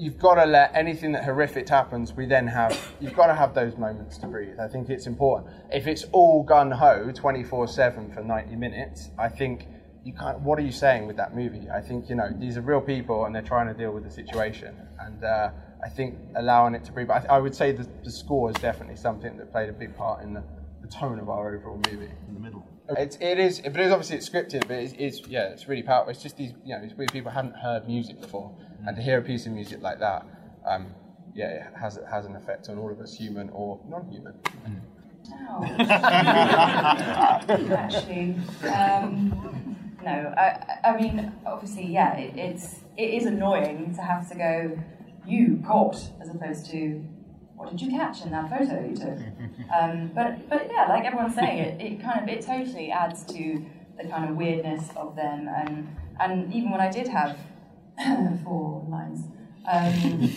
you've 0.00 0.18
got 0.18 0.34
to 0.34 0.46
let 0.46 0.74
anything 0.74 1.12
that 1.12 1.22
horrific 1.22 1.68
happens. 1.68 2.12
We 2.12 2.26
then 2.26 2.48
have 2.48 2.76
you've 3.00 3.14
got 3.14 3.28
to 3.28 3.34
have 3.36 3.54
those 3.54 3.76
moments 3.76 4.18
to 4.18 4.26
breathe. 4.26 4.58
I 4.58 4.66
think 4.66 4.90
it's 4.90 5.06
important. 5.06 5.54
If 5.72 5.86
it's 5.86 6.06
all 6.10 6.42
gun 6.42 6.72
ho, 6.72 7.12
twenty 7.14 7.44
four 7.44 7.68
seven 7.68 8.12
for 8.12 8.24
ninety 8.24 8.56
minutes, 8.56 9.10
I 9.16 9.28
think 9.28 9.68
you 10.04 10.12
can't. 10.12 10.40
What 10.40 10.58
are 10.58 10.62
you 10.62 10.72
saying 10.72 11.06
with 11.06 11.18
that 11.18 11.36
movie? 11.36 11.70
I 11.70 11.80
think 11.80 12.08
you 12.08 12.16
know 12.16 12.30
these 12.36 12.56
are 12.56 12.62
real 12.62 12.80
people 12.80 13.26
and 13.26 13.32
they're 13.32 13.42
trying 13.42 13.68
to 13.68 13.74
deal 13.74 13.92
with 13.92 14.02
the 14.02 14.10
situation, 14.10 14.74
and 14.98 15.22
uh, 15.22 15.50
I 15.84 15.88
think 15.88 16.18
allowing 16.36 16.74
it 16.74 16.84
to 16.84 16.92
breathe. 16.92 17.08
But 17.08 17.14
I, 17.14 17.18
th- 17.20 17.30
I 17.30 17.38
would 17.38 17.54
say 17.54 17.72
the, 17.72 17.86
the 18.02 18.10
score 18.10 18.50
is 18.50 18.56
definitely 18.56 18.96
something 18.96 19.36
that 19.36 19.52
played 19.52 19.68
a 19.68 19.72
big 19.72 19.94
part 19.94 20.22
in 20.22 20.32
the, 20.32 20.42
the 20.80 20.88
tone 20.88 21.18
of 21.18 21.28
our 21.28 21.54
overall 21.54 21.80
movie. 21.90 22.10
In 22.26 22.34
the 22.34 22.40
middle. 22.40 22.66
It's, 22.90 23.16
it 23.20 23.38
is, 23.38 23.60
but 23.60 23.76
it 23.76 23.86
is 23.86 23.92
obviously 23.92 24.16
it's 24.16 24.28
scripted, 24.28 24.68
but 24.68 24.76
it's, 24.76 24.94
it's 24.98 25.26
yeah, 25.28 25.48
it's 25.48 25.68
really 25.68 25.82
powerful. 25.82 26.10
It's 26.10 26.22
just 26.22 26.36
these, 26.36 26.52
you 26.64 26.74
know, 26.74 26.82
these 26.82 26.94
weird 26.94 27.12
people 27.12 27.30
haven't 27.30 27.56
heard 27.56 27.86
music 27.86 28.20
before, 28.20 28.54
and 28.86 28.94
to 28.96 29.02
hear 29.02 29.18
a 29.18 29.22
piece 29.22 29.46
of 29.46 29.52
music 29.52 29.80
like 29.80 30.00
that, 30.00 30.26
um, 30.66 30.88
yeah, 31.34 31.48
it 31.48 31.62
has 31.80 31.96
it 31.96 32.04
has 32.10 32.26
an 32.26 32.36
effect 32.36 32.68
on 32.68 32.78
all 32.78 32.90
of 32.90 33.00
us, 33.00 33.14
human 33.14 33.48
or 33.50 33.80
non-human. 33.88 34.34
Actually, 37.72 38.36
um, 38.68 39.76
no. 40.04 40.34
I, 40.36 40.80
I 40.84 40.96
mean, 41.00 41.32
obviously, 41.46 41.86
yeah. 41.86 42.14
It, 42.16 42.36
it's 42.36 42.80
it 42.98 43.14
is 43.14 43.24
annoying 43.24 43.94
to 43.94 44.02
have 44.02 44.28
to 44.28 44.34
go. 44.34 44.78
You 45.26 45.62
caught, 45.66 45.96
as 46.20 46.28
opposed 46.28 46.70
to 46.70 47.04
what 47.56 47.70
did 47.70 47.80
you 47.80 47.90
catch 47.90 48.22
in 48.22 48.30
that 48.32 48.50
photo 48.50 48.86
you 48.86 48.96
took? 48.96 49.18
Um, 49.74 50.10
but 50.14 50.48
but 50.50 50.68
yeah, 50.70 50.86
like 50.88 51.04
everyone's 51.04 51.34
saying, 51.34 51.58
it, 51.58 51.80
it 51.80 52.02
kind 52.02 52.22
of 52.22 52.28
it 52.28 52.44
totally 52.44 52.90
adds 52.90 53.24
to 53.24 53.64
the 53.96 54.06
kind 54.08 54.28
of 54.28 54.36
weirdness 54.36 54.88
of 54.94 55.16
them, 55.16 55.48
and 55.48 55.96
and 56.20 56.52
even 56.52 56.70
when 56.70 56.80
I 56.80 56.90
did 56.90 57.08
have 57.08 57.38
four 58.44 58.84
lines 58.88 59.24
um, 59.66 59.92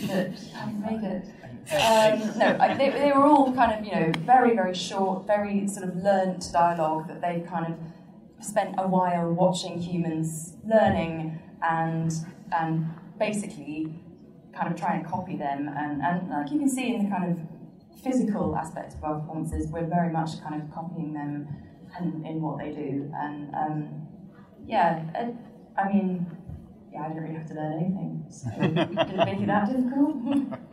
that 0.07 0.39
haven't 0.53 0.81
made 0.81 1.03
it. 1.03 1.25
Um, 1.69 2.37
no, 2.37 2.57
I, 2.59 2.73
they, 2.77 2.89
they 2.91 3.11
were 3.11 3.25
all 3.25 3.53
kind 3.53 3.73
of, 3.77 3.83
you 3.85 3.91
know, 3.91 4.11
very, 4.19 4.55
very 4.55 4.73
short, 4.73 5.27
very 5.27 5.67
sort 5.67 5.89
of 5.89 5.97
learnt 5.97 6.49
dialogue 6.53 7.09
that 7.09 7.19
they 7.19 7.43
kind 7.47 7.73
of 7.73 8.45
spent 8.45 8.75
a 8.77 8.87
while 8.87 9.33
watching 9.33 9.79
humans 9.79 10.53
learning 10.65 11.39
and 11.61 12.13
and 12.51 12.87
basically 13.19 13.93
kind 14.57 14.73
of 14.73 14.79
try 14.79 14.95
and 14.95 15.05
copy 15.05 15.37
them. 15.37 15.69
And, 15.75 16.01
and 16.01 16.29
like 16.29 16.51
you 16.51 16.59
can 16.59 16.69
see 16.69 16.95
in 16.95 17.03
the 17.03 17.09
kind 17.09 17.31
of 17.31 18.01
physical 18.03 18.55
aspects 18.55 18.95
of 18.95 19.03
our 19.03 19.19
performances, 19.19 19.67
we're 19.67 19.85
very 19.85 20.11
much 20.11 20.41
kind 20.41 20.61
of 20.61 20.73
copying 20.73 21.13
them 21.13 21.47
in, 21.99 22.25
in 22.25 22.41
what 22.41 22.57
they 22.59 22.71
do. 22.71 23.11
And 23.15 23.53
um, 23.55 24.07
yeah, 24.65 25.03
it, 25.15 25.35
I 25.77 25.87
mean, 25.89 26.25
yeah, 26.91 27.03
I 27.03 27.07
didn't 27.09 27.23
really 27.23 27.35
have 27.35 27.47
to 27.47 27.53
learn 27.53 27.73
anything. 27.73 28.25
So 28.29 28.49
did 28.59 28.77
it 28.77 29.25
make 29.25 29.39
it 29.41 29.47
that 29.47 29.67
difficult? 29.67 30.15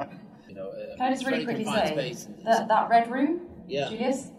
You 0.46 0.60
know, 0.60 0.68
uh, 0.68 0.96
Can 0.96 1.06
I 1.06 1.10
just 1.10 1.26
really 1.26 1.44
quickly 1.44 1.64
confined 1.64 2.16
say 2.16 2.32
that 2.44 2.68
that 2.68 2.88
red 2.88 3.10
room, 3.10 3.40
Yeah. 3.66 3.88
Julius, 3.88 4.30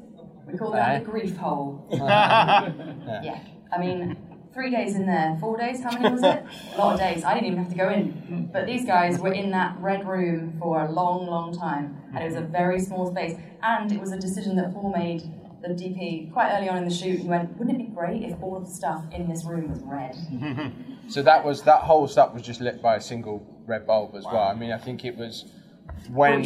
we 0.47 0.57
call 0.57 0.71
that 0.71 1.03
the 1.03 1.11
grief 1.11 1.35
hole. 1.35 1.85
yeah. 1.91 3.21
yeah, 3.21 3.39
I 3.73 3.77
mean, 3.77 4.15
three 4.55 4.71
days 4.71 4.95
in 4.95 5.05
there, 5.05 5.37
four 5.39 5.57
days. 5.57 5.83
How 5.83 5.91
many 5.91 6.09
was 6.09 6.23
it? 6.23 6.43
A 6.73 6.77
lot 6.79 6.93
of 6.93 6.99
days. 6.99 7.23
I 7.25 7.33
didn't 7.33 7.47
even 7.47 7.59
have 7.59 7.69
to 7.69 7.75
go 7.77 7.89
in, 7.89 8.49
but 8.51 8.65
these 8.65 8.85
guys 8.85 9.19
were 9.19 9.33
in 9.33 9.51
that 9.51 9.77
red 9.79 10.07
room 10.07 10.57
for 10.59 10.85
a 10.85 10.91
long, 10.91 11.27
long 11.27 11.55
time, 11.55 12.01
and 12.13 12.23
it 12.23 12.25
was 12.25 12.35
a 12.37 12.41
very 12.41 12.79
small 12.79 13.11
space. 13.11 13.37
And 13.61 13.91
it 13.91 13.99
was 13.99 14.11
a 14.13 14.17
decision 14.19 14.55
that 14.55 14.73
Paul 14.73 14.91
made. 14.91 15.21
The 15.61 15.73
DP 15.73 16.31
quite 16.31 16.51
early 16.55 16.69
on 16.69 16.77
in 16.77 16.85
the 16.87 16.93
shoot, 16.93 17.21
he 17.21 17.27
went, 17.27 17.57
"Wouldn't 17.57 17.75
it 17.75 17.85
be 17.87 17.91
great 17.91 18.21
if 18.21 18.39
all 18.39 18.55
of 18.55 18.65
the 18.67 18.71
stuff 18.71 19.03
in 19.11 19.27
this 19.27 19.45
room 19.45 19.71
was 19.71 19.81
red?" 19.83 20.15
So 21.07 21.21
that 21.21 21.43
was 21.45 21.61
that 21.63 21.81
whole 21.81 22.07
stuff 22.07 22.33
was 22.33 22.41
just 22.43 22.61
lit 22.61 22.81
by 22.81 22.95
a 22.95 23.01
single 23.01 23.45
red 23.67 23.85
bulb 23.85 24.15
as 24.15 24.25
well. 24.25 24.43
I 24.43 24.53
mean, 24.55 24.71
I 24.71 24.77
think 24.77 25.05
it 25.05 25.15
was 25.15 25.45
when 26.09 26.43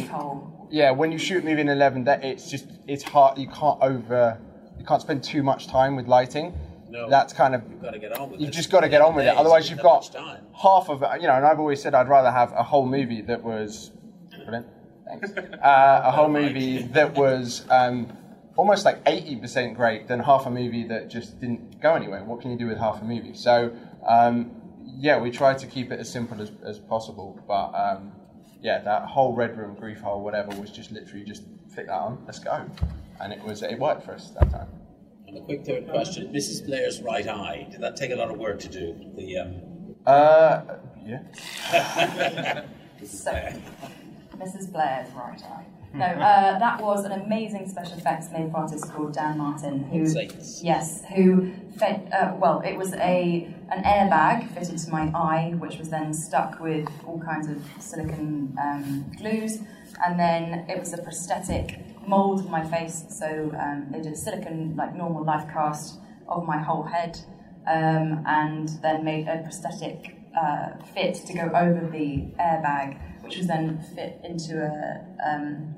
yeah, 0.70 0.90
when 0.90 1.12
you 1.12 1.18
shoot 1.18 1.42
a 1.42 1.46
movie 1.46 1.60
in 1.60 1.68
eleven, 1.68 2.04
that 2.04 2.24
it's 2.24 2.50
just 2.50 2.66
it's 2.86 3.02
hard. 3.02 3.38
You 3.38 3.48
can't 3.48 3.78
over, 3.82 4.38
you 4.78 4.84
can't 4.84 5.02
spend 5.02 5.22
too 5.22 5.42
much 5.42 5.66
time 5.66 5.96
with 5.96 6.06
lighting. 6.08 6.54
No. 6.90 7.08
That's 7.08 7.32
kind 7.32 7.54
of 7.54 7.62
You've 7.70 7.82
got 7.82 7.92
to 7.92 7.98
get 7.98 8.18
on 8.18 8.30
with 8.30 8.40
you've 8.40 8.50
it. 8.50 8.52
just 8.52 8.70
got 8.70 8.80
to 8.80 8.88
get 8.88 9.00
on 9.00 9.14
with 9.14 9.26
it. 9.26 9.36
Otherwise, 9.36 9.70
you 9.70 9.76
you've 9.76 9.82
got 9.82 10.14
half 10.60 10.88
of 10.88 11.02
it. 11.02 11.20
You 11.20 11.28
know, 11.28 11.34
and 11.34 11.46
I've 11.46 11.60
always 11.60 11.80
said 11.80 11.94
I'd 11.94 12.08
rather 12.08 12.30
have 12.30 12.52
a 12.52 12.62
whole 12.62 12.86
movie 12.86 13.22
that 13.22 13.42
was 13.42 13.92
brilliant. 14.44 14.66
Thanks. 15.06 15.30
Uh, 15.36 16.02
a 16.04 16.10
whole 16.10 16.28
movie 16.40 16.82
that 16.82 17.14
was 17.14 17.64
um, 17.70 18.16
almost 18.56 18.84
like 18.84 19.00
eighty 19.06 19.36
percent 19.36 19.76
great 19.76 20.08
than 20.08 20.20
half 20.20 20.46
a 20.46 20.50
movie 20.50 20.86
that 20.88 21.08
just 21.08 21.40
didn't 21.40 21.80
go 21.80 21.94
anywhere. 21.94 22.24
What 22.24 22.40
can 22.40 22.50
you 22.50 22.58
do 22.58 22.66
with 22.66 22.78
half 22.78 23.00
a 23.00 23.04
movie? 23.04 23.34
So 23.34 23.72
um, 24.06 24.50
yeah, 24.98 25.18
we 25.18 25.30
tried 25.30 25.58
to 25.58 25.66
keep 25.66 25.90
it 25.92 26.00
as 26.00 26.10
simple 26.10 26.40
as, 26.42 26.52
as 26.64 26.78
possible, 26.78 27.40
but 27.46 27.72
um, 27.74 28.12
yeah, 28.60 28.80
that 28.80 29.02
whole 29.06 29.34
red 29.34 29.56
room 29.56 29.74
grief 29.74 30.00
hole, 30.00 30.22
whatever, 30.22 30.54
was 30.60 30.70
just 30.70 30.90
literally 30.92 31.24
just 31.24 31.42
flick 31.74 31.86
that 31.86 31.92
on, 31.94 32.22
let's 32.26 32.38
go, 32.38 32.66
and 33.20 33.32
it 33.32 33.42
was 33.42 33.62
it 33.62 33.78
worked 33.78 34.04
for 34.04 34.12
us 34.12 34.30
that 34.30 34.50
time. 34.50 34.68
And 35.30 35.38
a 35.38 35.42
quick 35.42 35.64
third 35.64 35.88
question: 35.88 36.32
Mrs. 36.32 36.66
Blair's 36.66 37.00
right 37.02 37.26
eye. 37.28 37.68
Did 37.70 37.80
that 37.82 37.96
take 37.96 38.10
a 38.10 38.16
lot 38.16 38.32
of 38.32 38.38
work 38.38 38.58
to 38.60 38.68
do? 38.68 38.96
The 39.16 39.38
um... 39.38 39.62
Uh, 40.04 40.62
yeah. 41.06 42.64
So, 43.02 43.32
Mrs. 44.36 44.70
Blair's 44.70 45.10
right 45.14 45.42
eye. 45.42 45.64
No, 45.94 46.04
uh, 46.04 46.58
that 46.58 46.82
was 46.82 47.06
an 47.06 47.12
amazing 47.12 47.66
special 47.66 47.96
effects 47.96 48.28
makeup 48.30 48.54
artist 48.54 48.92
called 48.92 49.14
Dan 49.14 49.38
Martin, 49.38 49.84
who 49.84 50.06
Saints. 50.06 50.62
yes, 50.62 51.02
who 51.16 51.50
fit, 51.78 52.12
uh, 52.12 52.34
well, 52.36 52.60
it 52.60 52.76
was 52.76 52.92
a 52.92 53.48
an 53.70 53.82
airbag 53.84 54.52
fitted 54.52 54.76
to 54.76 54.90
my 54.90 55.10
eye, 55.14 55.54
which 55.58 55.78
was 55.78 55.88
then 55.88 56.12
stuck 56.12 56.60
with 56.60 56.86
all 57.06 57.18
kinds 57.20 57.48
of 57.48 57.56
silicon 57.78 58.54
um, 58.62 59.10
glues, 59.16 59.60
and 60.04 60.20
then 60.20 60.66
it 60.68 60.78
was 60.78 60.92
a 60.92 60.98
prosthetic 60.98 61.80
mold 62.10 62.40
of 62.40 62.50
my 62.50 62.64
face. 62.74 63.04
So 63.08 63.28
um, 63.64 63.78
they 63.90 64.00
did 64.00 64.12
a 64.12 64.16
silicon 64.16 64.74
like 64.76 64.94
normal 64.94 65.24
life 65.24 65.46
cast 65.52 66.00
of 66.28 66.44
my 66.44 66.58
whole 66.58 66.82
head, 66.82 67.18
um, 67.66 68.24
and 68.26 68.68
then 68.82 69.04
made 69.04 69.26
a 69.28 69.42
prosthetic 69.42 70.16
uh, 70.40 70.68
fit 70.94 71.14
to 71.26 71.32
go 71.32 71.46
over 71.64 71.88
the 71.90 72.08
airbag, 72.38 72.88
which 73.22 73.36
was 73.38 73.46
then 73.46 73.64
fit 73.94 74.20
into 74.24 74.52
a, 74.62 75.04
um, 75.28 75.76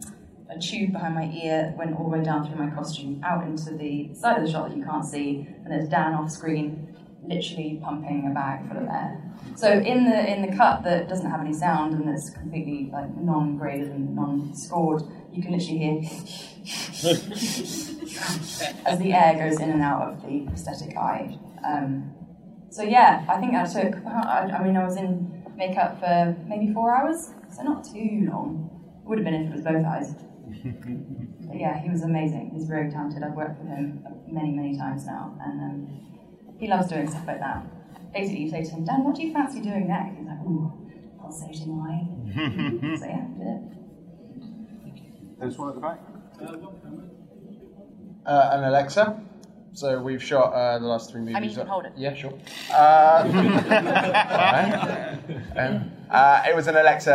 a 0.50 0.58
tube 0.58 0.92
behind 0.92 1.14
my 1.14 1.28
ear, 1.44 1.74
went 1.78 1.96
all 1.96 2.10
the 2.10 2.16
way 2.18 2.22
down 2.22 2.46
through 2.46 2.60
my 2.64 2.70
costume, 2.74 3.20
out 3.24 3.44
into 3.44 3.70
the 3.82 4.12
side 4.14 4.36
of 4.38 4.44
the 4.44 4.50
shot 4.52 4.68
that 4.68 4.76
you 4.76 4.84
can't 4.84 5.04
see, 5.04 5.46
and 5.64 5.72
there's 5.72 5.88
Dan 5.88 6.12
off 6.14 6.30
screen, 6.30 6.91
literally 7.24 7.80
pumping 7.82 8.28
a 8.30 8.34
bag 8.34 8.68
full 8.68 8.76
of 8.78 8.88
air. 8.88 9.20
So 9.56 9.70
in 9.70 10.04
the 10.04 10.32
in 10.32 10.42
the 10.42 10.56
cut 10.56 10.82
that 10.84 11.08
doesn't 11.08 11.28
have 11.30 11.40
any 11.40 11.52
sound 11.52 11.94
and 11.94 12.06
that's 12.08 12.30
completely 12.30 12.88
like 12.92 13.14
non-graded 13.16 13.88
and 13.88 14.14
non-scored, 14.16 15.02
you 15.32 15.42
can 15.42 15.52
literally 15.52 15.78
hear 15.78 16.00
as 18.86 18.98
the 18.98 19.12
air 19.12 19.34
goes 19.34 19.60
in 19.60 19.70
and 19.70 19.82
out 19.82 20.02
of 20.02 20.22
the 20.22 20.46
prosthetic 20.46 20.96
eye. 20.96 21.38
Um, 21.66 22.12
so 22.70 22.82
yeah, 22.82 23.24
I 23.28 23.38
think 23.38 23.54
I 23.54 23.66
took. 23.66 23.94
I, 24.06 24.50
I 24.58 24.64
mean, 24.64 24.76
I 24.76 24.84
was 24.84 24.96
in 24.96 25.44
makeup 25.56 26.00
for 26.00 26.36
maybe 26.48 26.72
four 26.72 26.94
hours, 26.94 27.30
so 27.54 27.62
not 27.62 27.84
too 27.84 28.26
long. 28.30 28.70
Would 29.04 29.18
have 29.18 29.24
been 29.24 29.34
if 29.34 29.50
it 29.50 29.54
was 29.54 29.64
both 29.64 29.84
eyes. 29.84 30.14
But 31.52 31.60
yeah, 31.60 31.78
he 31.82 31.90
was 31.90 32.02
amazing. 32.02 32.50
He's 32.54 32.66
very 32.66 32.90
talented. 32.90 33.22
I've 33.22 33.34
worked 33.34 33.60
with 33.60 33.68
him 33.68 34.02
many, 34.26 34.52
many 34.52 34.78
times 34.78 35.04
now, 35.04 35.36
and 35.44 35.60
um, 35.60 36.00
he 36.62 36.68
loves 36.68 36.86
doing 36.88 37.10
stuff 37.10 37.26
like 37.26 37.40
that. 37.40 37.60
Basically, 38.14 38.44
you 38.44 38.48
say 38.50 38.62
to 38.62 38.70
him, 38.70 38.84
Dan, 38.84 39.02
what 39.02 39.16
do 39.16 39.24
you 39.24 39.32
fancy 39.32 39.60
doing 39.60 39.88
next? 39.88 40.16
He's 40.16 40.26
like, 40.28 40.38
ooh, 40.46 40.72
pulsating 41.20 41.72
eye. 41.88 42.06
so 43.00 43.04
yeah, 43.04 43.26
did 43.36 43.46
it. 43.48 43.62
There's 45.40 45.58
one 45.58 45.70
at 45.70 45.74
the 45.74 45.80
back. 45.80 45.98
Uh, 48.24 48.50
and 48.52 48.64
Alexa. 48.66 49.20
So 49.72 50.00
we've 50.00 50.22
shot 50.22 50.52
uh, 50.52 50.78
the 50.78 50.86
last 50.86 51.10
three 51.10 51.22
movies. 51.22 51.34
I 51.34 51.40
mean, 51.40 51.50
you 51.50 51.56
can 51.56 51.66
hold 51.66 51.86
it. 51.86 51.94
Yeah, 51.96 52.14
sure. 52.14 52.34
Uh, 52.70 53.24
alright. 55.56 55.58
um, 55.58 55.90
uh, 56.10 56.42
it 56.48 56.54
was 56.54 56.68
an 56.68 56.76
Alexa 56.76 57.12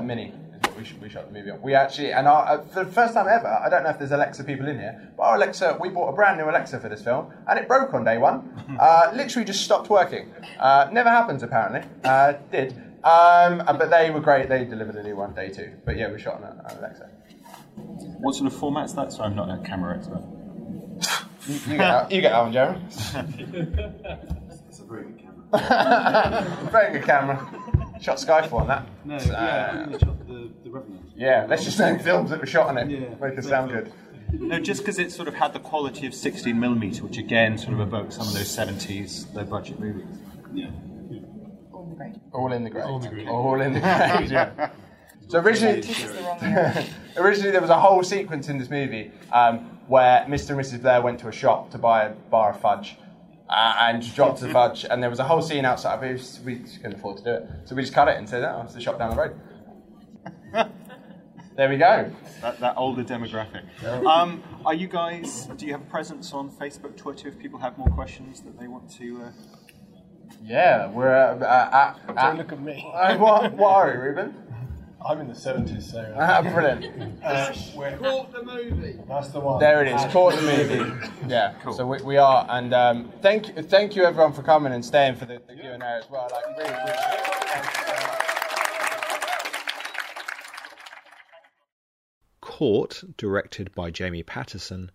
uh, 0.00 0.02
Mini. 0.02 0.34
Is 0.80 0.92
what 0.92 1.00
We, 1.00 1.00
sh- 1.00 1.02
we 1.02 1.08
shot 1.08 1.26
the 1.26 1.38
movie 1.38 1.50
on. 1.50 1.60
We 1.62 1.74
actually, 1.74 2.12
and 2.12 2.26
our, 2.26 2.46
uh, 2.46 2.62
for 2.68 2.84
the 2.84 2.90
first 2.92 3.14
time 3.14 3.26
ever, 3.28 3.46
I 3.46 3.68
don't 3.68 3.84
know 3.84 3.90
if 3.90 3.98
there's 3.98 4.12
Alexa 4.12 4.44
people 4.44 4.68
in 4.68 4.78
here, 4.78 5.12
but 5.16 5.22
our 5.24 5.36
Alexa, 5.36 5.78
we 5.80 5.88
bought 5.88 6.08
a 6.08 6.12
brand 6.12 6.38
new 6.38 6.48
Alexa 6.48 6.80
for 6.80 6.88
this 6.88 7.02
film, 7.02 7.32
and 7.48 7.58
it 7.58 7.68
broke 7.68 7.94
on 7.94 8.04
day 8.04 8.18
one. 8.18 8.54
Uh, 8.78 9.10
literally 9.14 9.44
just 9.44 9.62
stopped 9.64 9.90
working. 9.90 10.30
Uh, 10.60 10.88
never 10.92 11.08
happens 11.10 11.42
apparently. 11.42 11.82
Uh, 12.04 12.34
did. 12.52 12.72
Um, 13.02 13.60
uh, 13.66 13.72
but 13.72 13.90
they 13.90 14.10
were 14.10 14.20
great. 14.20 14.48
They 14.48 14.64
delivered 14.64 14.94
a 14.94 15.02
new 15.02 15.16
one 15.16 15.34
day 15.34 15.48
two. 15.48 15.72
But 15.84 15.96
yeah, 15.96 16.12
we 16.12 16.20
shot 16.20 16.34
on 16.36 16.44
an 16.44 16.60
an 16.64 16.78
Alexa. 16.78 17.10
What 18.20 18.34
sort 18.36 18.52
of 18.52 18.56
format's 18.58 18.92
that? 18.92 19.12
So 19.12 19.24
I'm 19.24 19.34
not 19.34 19.48
a 19.50 19.60
camera 19.66 19.96
expert. 19.96 20.22
You, 21.48 21.54
you 21.54 21.60
get 21.70 21.78
that, 21.78 22.12
you 22.12 22.20
get 22.20 22.30
that 22.30 22.42
one, 22.42 22.52
Jeremy. 22.52 22.80
It's 22.88 23.14
a 24.80 24.84
very 24.84 25.04
good 25.04 25.18
camera. 25.18 26.68
Very 26.70 26.92
good 26.98 27.04
camera. 27.06 27.38
Shot 28.00 28.16
Skyfall 28.18 28.60
on 28.60 28.68
that. 28.68 28.86
No, 29.04 29.16
Uh, 29.16 29.18
yeah, 29.28 29.84
I 29.86 29.90
they 29.90 29.98
shot 29.98 30.26
the, 30.26 30.50
the 30.64 30.70
Revenant. 30.70 31.02
Yeah, 31.16 31.46
let's 31.48 31.64
just 31.64 31.78
name 31.78 31.98
films 31.98 32.30
that 32.30 32.40
were 32.40 32.46
shot 32.46 32.68
on 32.68 32.78
it. 32.78 32.90
Yeah. 32.90 33.08
Make 33.20 33.38
it 33.38 33.44
sound 33.44 33.70
good. 33.70 33.92
No, 34.32 34.60
just 34.60 34.82
because 34.82 34.98
it 34.98 35.10
sort 35.10 35.26
of 35.26 35.34
had 35.34 35.52
the 35.54 35.58
quality 35.60 36.06
of 36.06 36.12
16mm, 36.12 37.00
which 37.00 37.16
again 37.16 37.56
sort 37.56 37.72
of 37.74 37.80
evokes 37.80 38.16
some 38.16 38.26
of 38.28 38.34
those 38.34 38.54
70s 38.54 39.32
low 39.34 39.44
budget 39.44 39.80
movies. 39.80 40.04
Yeah. 40.52 40.70
All 41.72 41.82
in 41.82 41.90
the 41.90 41.96
grade. 41.96 42.20
All 42.32 42.52
in 42.52 42.64
the 42.64 42.70
grade. 42.70 42.84
All 42.84 42.96
in 42.96 43.02
the 43.02 43.08
grade. 43.08 43.28
All 43.28 43.60
in 43.60 43.72
the 43.72 43.80
grade, 43.80 44.30
yeah. 44.30 44.70
So 45.28 45.40
originally, 45.40 45.80
the 45.80 46.86
originally 47.16 47.50
there 47.50 47.60
was 47.60 47.70
a 47.70 47.78
whole 47.78 48.02
sequence 48.02 48.48
in 48.48 48.58
this 48.58 48.70
movie 48.70 49.10
um, 49.32 49.58
where 49.86 50.24
Mr. 50.26 50.50
and 50.50 50.60
Mrs. 50.60 50.80
Blair 50.82 51.02
went 51.02 51.20
to 51.20 51.28
a 51.28 51.32
shop 51.32 51.70
to 51.72 51.78
buy 51.78 52.04
a 52.04 52.10
bar 52.10 52.50
of 52.50 52.60
fudge. 52.60 52.96
Uh, 53.48 53.76
and 53.80 54.14
dropped 54.14 54.40
the 54.40 54.48
fudge, 54.50 54.84
and 54.84 55.02
there 55.02 55.08
was 55.08 55.20
a 55.20 55.24
whole 55.24 55.40
scene 55.40 55.64
outside. 55.64 56.02
We 56.02 56.18
just, 56.18 56.42
we 56.42 56.56
just 56.56 56.82
couldn't 56.82 56.98
afford 56.98 57.16
to 57.18 57.24
do 57.24 57.30
it, 57.30 57.48
so 57.64 57.74
we 57.74 57.80
just 57.80 57.94
cut 57.94 58.06
it 58.08 58.18
and 58.18 58.28
said, 58.28 58.44
"Oh, 58.44 58.60
it's 58.62 58.74
the 58.74 58.80
shop 58.80 58.98
down 58.98 59.10
the 59.10 59.16
road." 59.16 59.40
there 61.56 61.68
we 61.68 61.78
go. 61.78 62.10
That, 62.42 62.60
that 62.60 62.76
older 62.76 63.02
demographic. 63.02 63.64
Um, 64.06 64.42
are 64.64 64.74
you 64.74 64.86
guys, 64.86 65.48
do 65.56 65.66
you 65.66 65.72
have 65.72 65.82
a 65.82 65.86
presence 65.86 66.32
on 66.32 66.50
Facebook, 66.50 66.96
Twitter, 66.96 67.28
if 67.28 67.38
people 67.38 67.58
have 67.58 67.76
more 67.78 67.88
questions 67.88 68.42
that 68.42 68.58
they 68.58 68.68
want 68.68 68.90
to. 68.98 69.22
Uh... 69.22 69.30
Yeah, 70.44 70.90
we're 70.90 71.08
uh, 71.08 71.38
uh, 71.38 71.94
at. 72.06 72.14
Don't 72.14 72.38
look 72.38 72.52
at 72.52 72.60
me. 72.60 72.86
Uh, 72.94 73.16
what, 73.18 73.52
what 73.54 73.72
are 73.72 73.94
you, 73.94 74.00
Ruben? 74.00 74.34
I'm 75.06 75.20
in 75.20 75.28
the 75.28 75.34
70s, 75.34 75.82
so. 75.90 76.14
Ah, 76.18 76.42
brilliant. 76.42 77.22
Uh, 77.22 77.52
we're- 77.76 77.96
Caught 77.96 78.32
the 78.32 78.42
movie. 78.42 78.98
that's 79.08 79.28
the 79.28 79.40
one. 79.40 79.60
There 79.60 79.82
it 79.84 79.88
is. 79.94 80.04
Caught 80.12 80.34
the 80.36 80.42
movie. 80.42 81.08
Yeah. 81.28 81.54
cool. 81.62 81.72
So 81.74 81.86
we, 81.86 82.02
we 82.02 82.16
are, 82.16 82.46
and 82.48 82.72
um, 82.74 83.12
thank 83.22 83.48
you, 83.48 83.62
thank 83.62 83.94
you 83.94 84.04
everyone 84.04 84.32
for 84.32 84.42
coming 84.42 84.72
and 84.72 84.84
staying 84.84 85.14
for 85.16 85.24
the, 85.26 85.40
the 85.46 85.54
Q 85.54 85.70
and 85.70 85.82
A 85.82 85.86
as 86.02 86.10
well. 86.10 86.28
Like, 86.32 86.44
really 86.56 86.70
appreciate 86.70 86.96
it. 86.96 87.20
Thank 87.46 87.64
you. 87.64 87.94
Caught, 92.40 93.04
directed 93.16 93.72
by 93.74 93.90
Jamie 93.90 94.22
Patterson, 94.24 94.90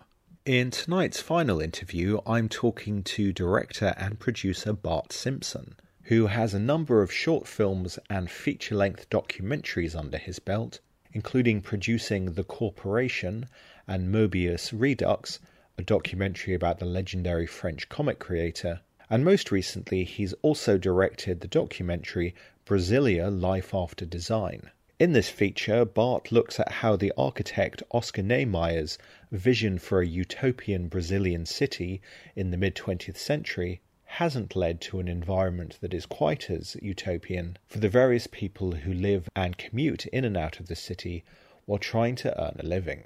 In 0.47 0.70
tonight's 0.70 1.22
final 1.22 1.59
interview, 1.59 2.20
I'm 2.26 2.51
talking 2.51 3.03
to 3.05 3.32
director 3.32 3.95
and 3.97 4.20
producer 4.20 4.74
Bart 4.74 5.11
Simpson, 5.11 5.74
who 6.03 6.26
has 6.26 6.53
a 6.53 6.59
number 6.59 7.01
of 7.01 7.11
short 7.11 7.49
films 7.49 7.99
and 8.11 8.30
feature 8.30 8.74
length 8.74 9.09
documentaries 9.09 9.97
under 9.97 10.18
his 10.18 10.40
belt, 10.40 10.80
including 11.14 11.62
producing 11.62 12.34
The 12.34 12.45
Corporation 12.45 13.49
and 13.88 14.12
Moebius 14.12 14.78
Redux, 14.78 15.40
a 15.78 15.82
documentary 15.82 16.53
about 16.53 16.78
the 16.78 16.84
legendary 16.84 17.47
French 17.47 17.88
comic 17.88 18.18
creator, 18.18 18.82
and 19.09 19.24
most 19.24 19.51
recently, 19.51 20.05
he's 20.05 20.34
also 20.42 20.76
directed 20.76 21.40
the 21.40 21.49
documentary 21.49 22.34
Brasilia 22.66 23.30
Life 23.30 23.72
After 23.72 24.05
Design. 24.05 24.70
In 25.01 25.12
this 25.12 25.28
feature, 25.28 25.84
Bart 25.84 26.30
looks 26.30 26.61
at 26.61 26.70
how 26.70 26.95
the 26.95 27.12
architect 27.16 27.82
Oscar 27.90 28.22
Niemeyer's 28.22 28.97
vision 29.37 29.78
for 29.78 30.01
a 30.01 30.07
utopian 30.07 30.89
Brazilian 30.89 31.45
city 31.45 32.01
in 32.37 32.51
the 32.51 32.57
mid 32.57 32.74
20th 32.76 33.16
century 33.16 33.80
hasn't 34.05 34.55
led 34.55 34.80
to 34.80 35.01
an 35.01 35.09
environment 35.09 35.76
that 35.80 35.93
is 35.93 36.07
quite 36.07 36.49
as 36.49 36.76
utopian 36.80 37.57
for 37.66 37.80
the 37.80 37.89
various 37.89 38.28
people 38.28 38.72
who 38.72 38.95
live 38.95 39.28
and 39.35 39.59
commute 39.59 40.07
in 40.07 40.24
and 40.24 40.37
out 40.37 40.61
of 40.61 40.68
the 40.68 40.76
city 40.76 41.24
while 41.66 41.80
trying 41.80 42.14
to 42.14 42.41
earn 42.41 42.55
a 42.61 42.66
living. 42.66 43.03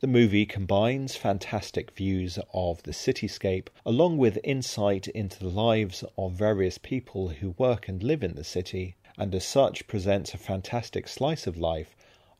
The 0.00 0.08
movie 0.08 0.46
combines 0.46 1.14
fantastic 1.14 1.92
views 1.92 2.40
of 2.52 2.82
the 2.82 2.90
cityscape 2.90 3.68
along 3.86 4.18
with 4.18 4.40
insight 4.42 5.06
into 5.06 5.38
the 5.38 5.48
lives 5.48 6.02
of 6.18 6.32
various 6.32 6.76
people 6.76 7.28
who 7.28 7.50
work 7.56 7.86
and 7.86 8.02
live 8.02 8.24
in 8.24 8.34
the 8.34 8.42
city, 8.42 8.96
and 9.16 9.32
as 9.32 9.44
such 9.44 9.86
presents 9.86 10.34
a 10.34 10.38
fantastic 10.38 11.06
slice 11.06 11.46
of 11.46 11.56
life 11.56 11.94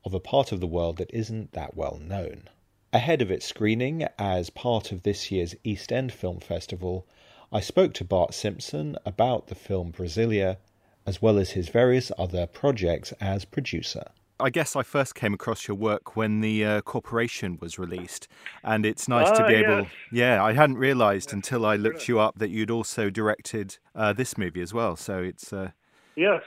of 0.05 0.13
a 0.13 0.19
part 0.19 0.51
of 0.51 0.59
the 0.59 0.67
world 0.67 0.97
that 0.97 1.15
isn't 1.15 1.53
that 1.53 1.77
well 1.77 2.01
known. 2.03 2.49
Ahead 2.93 3.23
of 3.23 3.31
its 3.31 3.47
screening 3.47 4.07
as 4.19 4.51
part 4.51 4.93
of 4.93 5.03
this 5.03 5.31
year's 5.31 5.55
East 5.65 5.91
End 5.93 6.13
Film 6.13 6.41
Festival, 6.41 7.07
I 7.51 7.61
spoke 7.61 7.95
to 7.95 8.05
Bart 8.05 8.35
Simpson 8.35 8.97
about 9.07 9.47
the 9.47 9.55
film 9.55 9.93
Brasilia, 9.93 10.59
as 11.07 11.23
well 11.23 11.39
as 11.39 11.53
his 11.53 11.69
various 11.71 12.13
other 12.19 12.47
projects 12.47 13.13
as 13.13 13.45
producer. 13.47 14.05
I 14.39 14.51
guess 14.51 14.77
I 14.77 14.83
first 14.83 15.15
came 15.15 15.33
across 15.33 15.69
your 15.69 15.77
work 15.77 16.17
when 16.17 16.41
the 16.41 16.65
uh, 16.65 16.81
corporation 16.83 17.57
was 17.61 17.79
released, 17.79 18.29
and 18.63 18.85
it's 18.85 19.09
nice 19.09 19.31
to 19.39 19.45
Ah, 19.45 19.49
be 19.49 19.55
able. 19.55 19.83
yes. 19.83 19.91
Yeah, 20.11 20.45
I 20.45 20.53
hadn't 20.53 20.77
realised 20.79 21.33
until 21.33 21.65
I 21.65 21.77
looked 21.77 22.09
you 22.09 22.19
up 22.21 22.39
that 22.39 22.51
you'd 22.51 22.71
also 22.71 23.09
directed 23.09 23.79
uh, 23.95 24.13
this 24.13 24.37
movie 24.37 24.61
as 24.61 24.75
well. 24.75 24.97
So 24.97 25.19
it's 25.23 25.53
uh, 25.53 25.71
Yes, 26.15 26.43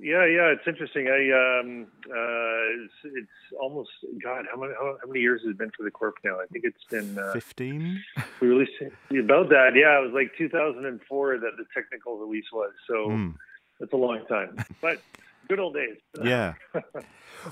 yeah, 0.00 0.24
yeah. 0.24 0.52
It's 0.54 0.66
interesting. 0.66 1.08
I 1.08 1.60
um, 1.60 1.86
uh, 2.06 2.84
it's, 2.84 2.94
it's 3.16 3.58
almost 3.60 3.90
God. 4.22 4.44
How 4.52 4.60
many 4.60 4.72
how, 4.74 4.96
how 5.02 5.08
many 5.08 5.20
years 5.20 5.40
has 5.44 5.50
it 5.50 5.58
been 5.58 5.72
for 5.76 5.82
the 5.82 5.90
corp 5.90 6.14
now? 6.24 6.38
I 6.40 6.46
think 6.46 6.64
it's 6.64 6.84
been 6.88 7.18
uh, 7.18 7.32
fifteen. 7.32 8.00
we 8.40 8.48
released 8.48 8.72
about 9.10 9.48
that. 9.48 9.72
Yeah, 9.74 9.98
it 9.98 10.04
was 10.04 10.12
like 10.14 10.30
2004 10.38 11.38
that 11.38 11.50
the 11.58 11.64
technical 11.74 12.18
release 12.18 12.46
was. 12.52 12.72
So 12.86 13.10
Hmm. 13.10 13.30
it's 13.80 13.92
a 13.92 13.96
long 13.96 14.24
time, 14.28 14.56
but 14.80 15.00
good 15.50 15.60
old 15.60 15.74
days. 15.74 15.96
Yeah. 16.22 16.54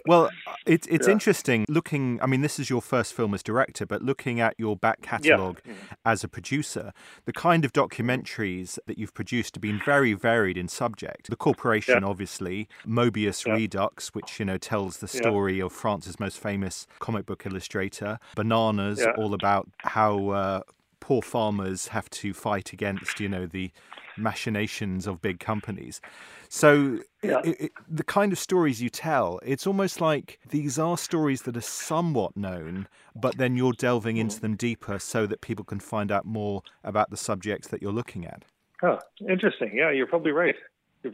Well, 0.07 0.29
it's 0.67 0.87
it's 0.89 1.07
Yeah. 1.07 1.13
interesting 1.15 1.65
looking. 1.69 2.21
I 2.23 2.27
mean, 2.27 2.43
this 2.43 2.59
is 2.59 2.69
your 2.69 2.83
first 2.83 3.15
film 3.15 3.33
as 3.33 3.43
director, 3.43 3.87
but 3.87 4.03
looking 4.03 4.39
at 4.39 4.55
your 4.59 4.77
back 4.77 5.01
catalogue 5.01 5.61
as 6.05 6.23
a 6.23 6.29
producer, 6.29 6.93
the 7.25 7.33
kind 7.33 7.65
of 7.65 7.73
documentaries 7.73 8.79
that 8.87 8.99
you've 8.99 9.15
produced 9.15 9.55
have 9.55 9.63
been 9.63 9.81
very 9.85 10.13
varied 10.13 10.59
in 10.59 10.69
subject. 10.69 11.31
The 11.31 11.37
Corporation, 11.37 12.03
Yeah. 12.03 12.09
obviously, 12.09 12.69
Moebius 12.87 13.51
Redux, 13.51 14.09
which 14.15 14.39
you 14.39 14.45
know 14.45 14.59
tells 14.59 14.99
the 14.99 15.11
Yeah. 15.13 15.21
story 15.23 15.59
of 15.61 15.73
France's 15.73 16.21
most 16.21 16.39
famous 16.39 16.87
comic 16.99 17.25
book 17.25 17.47
illustrator. 17.47 18.19
Bananas, 18.37 19.01
Yeah. 19.01 19.13
all 19.17 19.33
about 19.35 19.69
how. 19.79 20.29
Uh, 20.31 20.61
Poor 21.01 21.23
farmers 21.23 21.89
have 21.89 22.11
to 22.11 22.35
fight 22.35 22.73
against, 22.73 23.19
you 23.21 23.29
know, 23.31 23.47
the 23.47 23.71
machinations 24.19 25.07
of 25.07 25.23
big 25.23 25.41
companies. 25.41 26.01
So 26.49 27.01
Yeah. 27.23 27.43
it, 27.43 27.61
it, 27.61 27.73
the 27.89 28.05
kind 28.05 28.33
of 28.33 28.39
stories 28.39 28.83
you 28.83 28.91
tell, 28.91 29.41
it's 29.45 29.67
almost 29.67 30.01
like 30.01 30.41
these 30.49 30.79
are 30.79 30.99
stories 30.99 31.43
that 31.43 31.57
are 31.57 31.61
somewhat 31.63 32.37
known, 32.37 32.89
but 33.15 33.39
then 33.39 33.57
you're 33.57 33.73
delving 33.75 34.17
Mm-hmm. 34.17 34.19
into 34.19 34.41
them 34.41 34.57
deeper 34.57 34.99
so 34.99 35.27
that 35.27 35.41
people 35.41 35.65
can 35.65 35.81
find 35.81 36.11
out 36.13 36.25
more 36.27 36.63
about 36.85 37.11
the 37.11 37.17
subjects 37.17 37.69
that 37.69 37.83
you're 37.83 37.93
looking 37.93 38.27
at. 38.27 38.45
Oh, 38.83 38.99
interesting. 39.29 39.73
Yeah, 39.75 39.91
you're 39.91 40.07
probably 40.07 40.33
right. 40.33 40.55
You're 41.03 41.13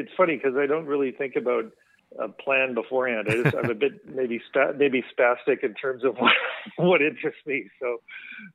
It's 0.00 0.12
funny 0.16 0.36
because 0.36 0.56
I 0.56 0.66
don't 0.66 0.86
really 0.86 1.12
think 1.12 1.36
about 1.36 1.72
a 2.20 2.28
plan 2.28 2.74
beforehand. 2.74 3.28
I 3.30 3.42
just, 3.42 3.54
I'm 3.56 3.70
a 3.70 3.74
bit 3.74 3.92
maybe 4.14 4.40
spa- 4.48 4.72
maybe 4.76 5.02
spastic 5.16 5.62
in 5.62 5.74
terms 5.74 6.04
of 6.04 6.16
what, 6.18 6.32
what 6.76 7.02
interests 7.02 7.40
me. 7.46 7.68
So 7.80 7.98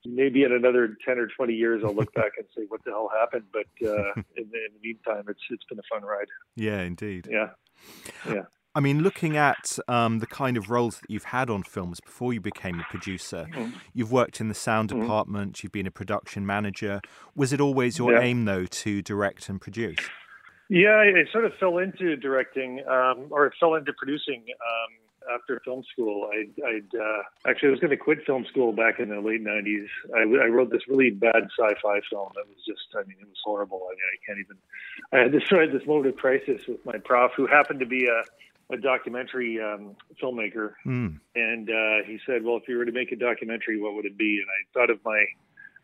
maybe 0.06 0.44
in 0.44 0.52
another 0.52 0.98
ten 1.06 1.18
or 1.18 1.28
twenty 1.28 1.54
years, 1.54 1.84
I'll 1.86 1.96
look 1.96 2.14
back 2.14 2.32
and 2.38 2.48
say 2.56 2.64
what 2.68 2.84
the 2.84 2.92
hell 2.92 3.10
happened. 3.20 3.46
But 3.52 3.68
uh, 3.88 4.14
in, 4.36 4.50
the, 4.52 4.58
in 4.66 4.74
the 4.74 4.80
meantime, 4.84 5.26
it's 5.28 5.40
it's 5.50 5.64
been 5.66 5.80
a 5.80 5.88
fun 5.94 6.04
ride. 6.08 6.28
Yeah, 6.56 6.82
indeed. 6.82 7.28
Yeah, 7.30 7.50
yeah. 8.28 8.44
I 8.76 8.80
mean, 8.80 9.02
looking 9.02 9.38
at 9.38 9.80
um, 9.88 10.20
the 10.20 10.28
kind 10.28 10.56
of 10.56 10.70
roles 10.70 11.00
that 11.00 11.10
you've 11.10 11.24
had 11.24 11.50
on 11.50 11.64
films 11.64 12.00
before 12.00 12.32
you 12.32 12.40
became 12.40 12.80
a 12.80 12.84
producer, 12.84 13.48
Mhm. 13.52 13.74
you've 13.94 14.12
worked 14.12 14.40
in 14.40 14.50
the 14.50 14.54
sound 14.54 14.92
Mhm. 14.92 15.02
department, 15.02 15.64
you've 15.64 15.72
been 15.72 15.88
a 15.88 15.92
production 15.92 16.46
manager. 16.46 17.02
Was 17.34 17.52
it 17.54 17.60
always 17.60 17.98
your 17.98 18.12
Yeah. 18.14 18.22
aim, 18.22 18.46
though, 18.46 18.66
to 18.68 19.02
direct 19.02 19.50
and 19.50 19.60
produce? 19.60 19.98
Yeah, 20.70 20.90
I, 20.90 21.20
I 21.20 21.32
sort 21.32 21.46
of 21.46 21.54
fell 21.60 21.78
into 21.78 22.16
directing, 22.16 22.84
um, 22.88 23.28
or 23.32 23.54
fell 23.60 23.76
into 23.76 23.94
producing 23.94 24.44
um, 24.50 25.34
after 25.36 25.62
film 25.64 25.84
school. 25.92 26.30
I, 26.32 26.48
I'd 26.68 26.96
uh, 26.96 27.24
actually 27.48 27.70
I 27.70 27.72
was 27.72 27.80
going 27.80 27.92
to 27.92 27.98
quit 27.98 28.26
film 28.26 28.46
school 28.50 28.74
back 28.74 29.00
in 29.00 29.10
the 29.10 29.20
late 29.20 29.44
'90s. 29.44 29.88
I, 30.16 30.22
I 30.22 30.48
wrote 30.48 30.72
this 30.72 30.88
really 30.88 31.10
bad 31.10 31.50
sci-fi 31.58 32.00
film 32.10 32.30
that 32.36 32.48
was 32.48 32.58
just, 32.68 32.82
I 32.96 33.08
mean, 33.08 33.18
it 33.22 33.28
was 33.28 33.38
horrible. 33.44 33.88
I 33.90 33.96
mean, 33.96 34.08
I 34.14 34.18
can't 34.26 34.40
even. 34.40 34.58
I 35.14 35.18
had 35.24 35.32
this 35.32 35.44
I 35.52 35.62
had 35.62 35.72
this 35.72 35.88
moment 35.88 36.08
of 36.08 36.16
crisis 36.18 36.62
with 36.68 36.86
my 36.86 36.98
prof, 37.04 37.32
who 37.36 37.48
happened 37.48 37.80
to 37.80 37.86
be 37.86 38.08
a, 38.08 38.74
a 38.74 38.78
documentary 38.78 39.60
um, 39.62 39.96
filmmaker, 40.22 40.74
Mm. 40.86 41.20
and 41.36 41.70
uh, 41.70 42.06
he 42.06 42.20
said, 42.26 42.44
"Well, 42.44 42.58
if 42.58 42.68
you 42.68 42.78
were 42.78 42.86
to 42.86 42.92
make 42.92 43.12
a 43.12 43.16
documentary, 43.16 43.80
what 43.80 43.94
would 43.96 44.06
it 44.06 44.18
be?" 44.18 44.42
And 44.42 44.48
I 44.50 44.60
thought 44.74 44.90
of 44.90 45.00
my 45.06 45.26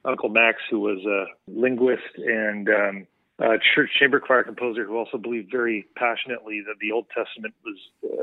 uncle 0.06 0.30
Max, 0.30 0.62
who 0.70 0.80
was 0.82 1.00
a 1.06 1.26
linguist 1.48 2.18
and 2.18 2.68
um, 2.70 3.08
a 3.40 3.58
church 3.76 3.90
chamber 4.00 4.20
choir 4.20 4.44
composer, 4.44 4.86
who 4.86 4.98
also 4.98 5.18
believed 5.18 5.52
very 5.52 5.88
passionately 5.96 6.62
that 6.68 6.76
the 6.80 6.92
Old 6.92 7.08
Testament 7.16 7.54
was 7.66 7.78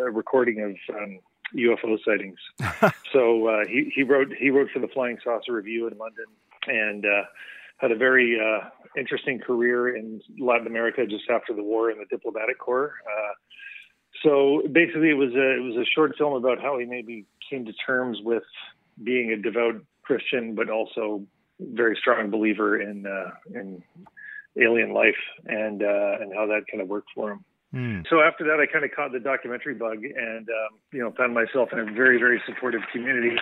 a 0.06 0.10
recording 0.10 0.60
of 0.60 0.96
um, 0.96 1.18
UFO 1.54 1.98
sightings. 2.04 2.38
so 3.12 3.46
uh, 3.48 3.66
he 3.66 3.92
he 3.94 4.02
wrote 4.02 4.28
he 4.38 4.50
wrote 4.50 4.70
for 4.72 4.78
the 4.78 4.88
Flying 4.88 5.18
Saucer 5.22 5.52
Review 5.52 5.88
in 5.88 5.98
London, 5.98 6.26
and 6.66 7.04
uh, 7.04 7.24
had 7.78 7.90
a 7.90 7.96
very 7.96 8.38
uh, 8.38 8.68
interesting 8.96 9.40
career 9.40 9.96
in 9.96 10.20
Latin 10.38 10.66
America 10.66 11.06
just 11.06 11.24
after 11.30 11.54
the 11.54 11.62
war 11.62 11.90
in 11.90 11.98
the 11.98 12.04
diplomatic 12.04 12.58
corps. 12.58 12.94
Uh, 13.06 13.32
so 14.22 14.62
basically, 14.70 15.10
it 15.10 15.16
was 15.16 15.32
a 15.34 15.56
it 15.56 15.62
was 15.62 15.76
a 15.76 15.84
short 15.94 16.16
film 16.16 16.34
about 16.34 16.60
how 16.60 16.78
he 16.78 16.84
maybe 16.84 17.26
came 17.48 17.64
to 17.64 17.72
terms 17.72 18.18
with 18.22 18.44
being 19.02 19.32
a 19.32 19.36
devout 19.36 19.82
Christian, 20.02 20.54
but 20.54 20.68
also 20.70 21.24
very 21.58 21.96
strong 22.00 22.30
believer 22.30 22.80
in 22.80 23.06
uh, 23.06 23.30
in 23.58 23.82
alien 24.56 24.92
life 24.92 25.20
and 25.46 25.82
uh, 25.82 26.20
and 26.20 26.32
how 26.34 26.46
that 26.46 26.62
kind 26.70 26.82
of 26.82 26.88
worked 26.88 27.10
for 27.14 27.32
him. 27.32 27.44
Mm. 27.74 28.04
So 28.10 28.20
after 28.20 28.42
that, 28.44 28.58
I 28.58 28.66
kind 28.66 28.84
of 28.84 28.90
caught 28.90 29.12
the 29.12 29.20
documentary 29.20 29.74
bug, 29.74 30.02
and 30.02 30.48
um, 30.48 30.78
you 30.92 31.00
know, 31.00 31.12
found 31.16 31.34
myself 31.34 31.68
in 31.72 31.78
a 31.78 31.84
very, 31.84 32.18
very 32.18 32.42
supportive 32.46 32.82
community, 32.92 33.36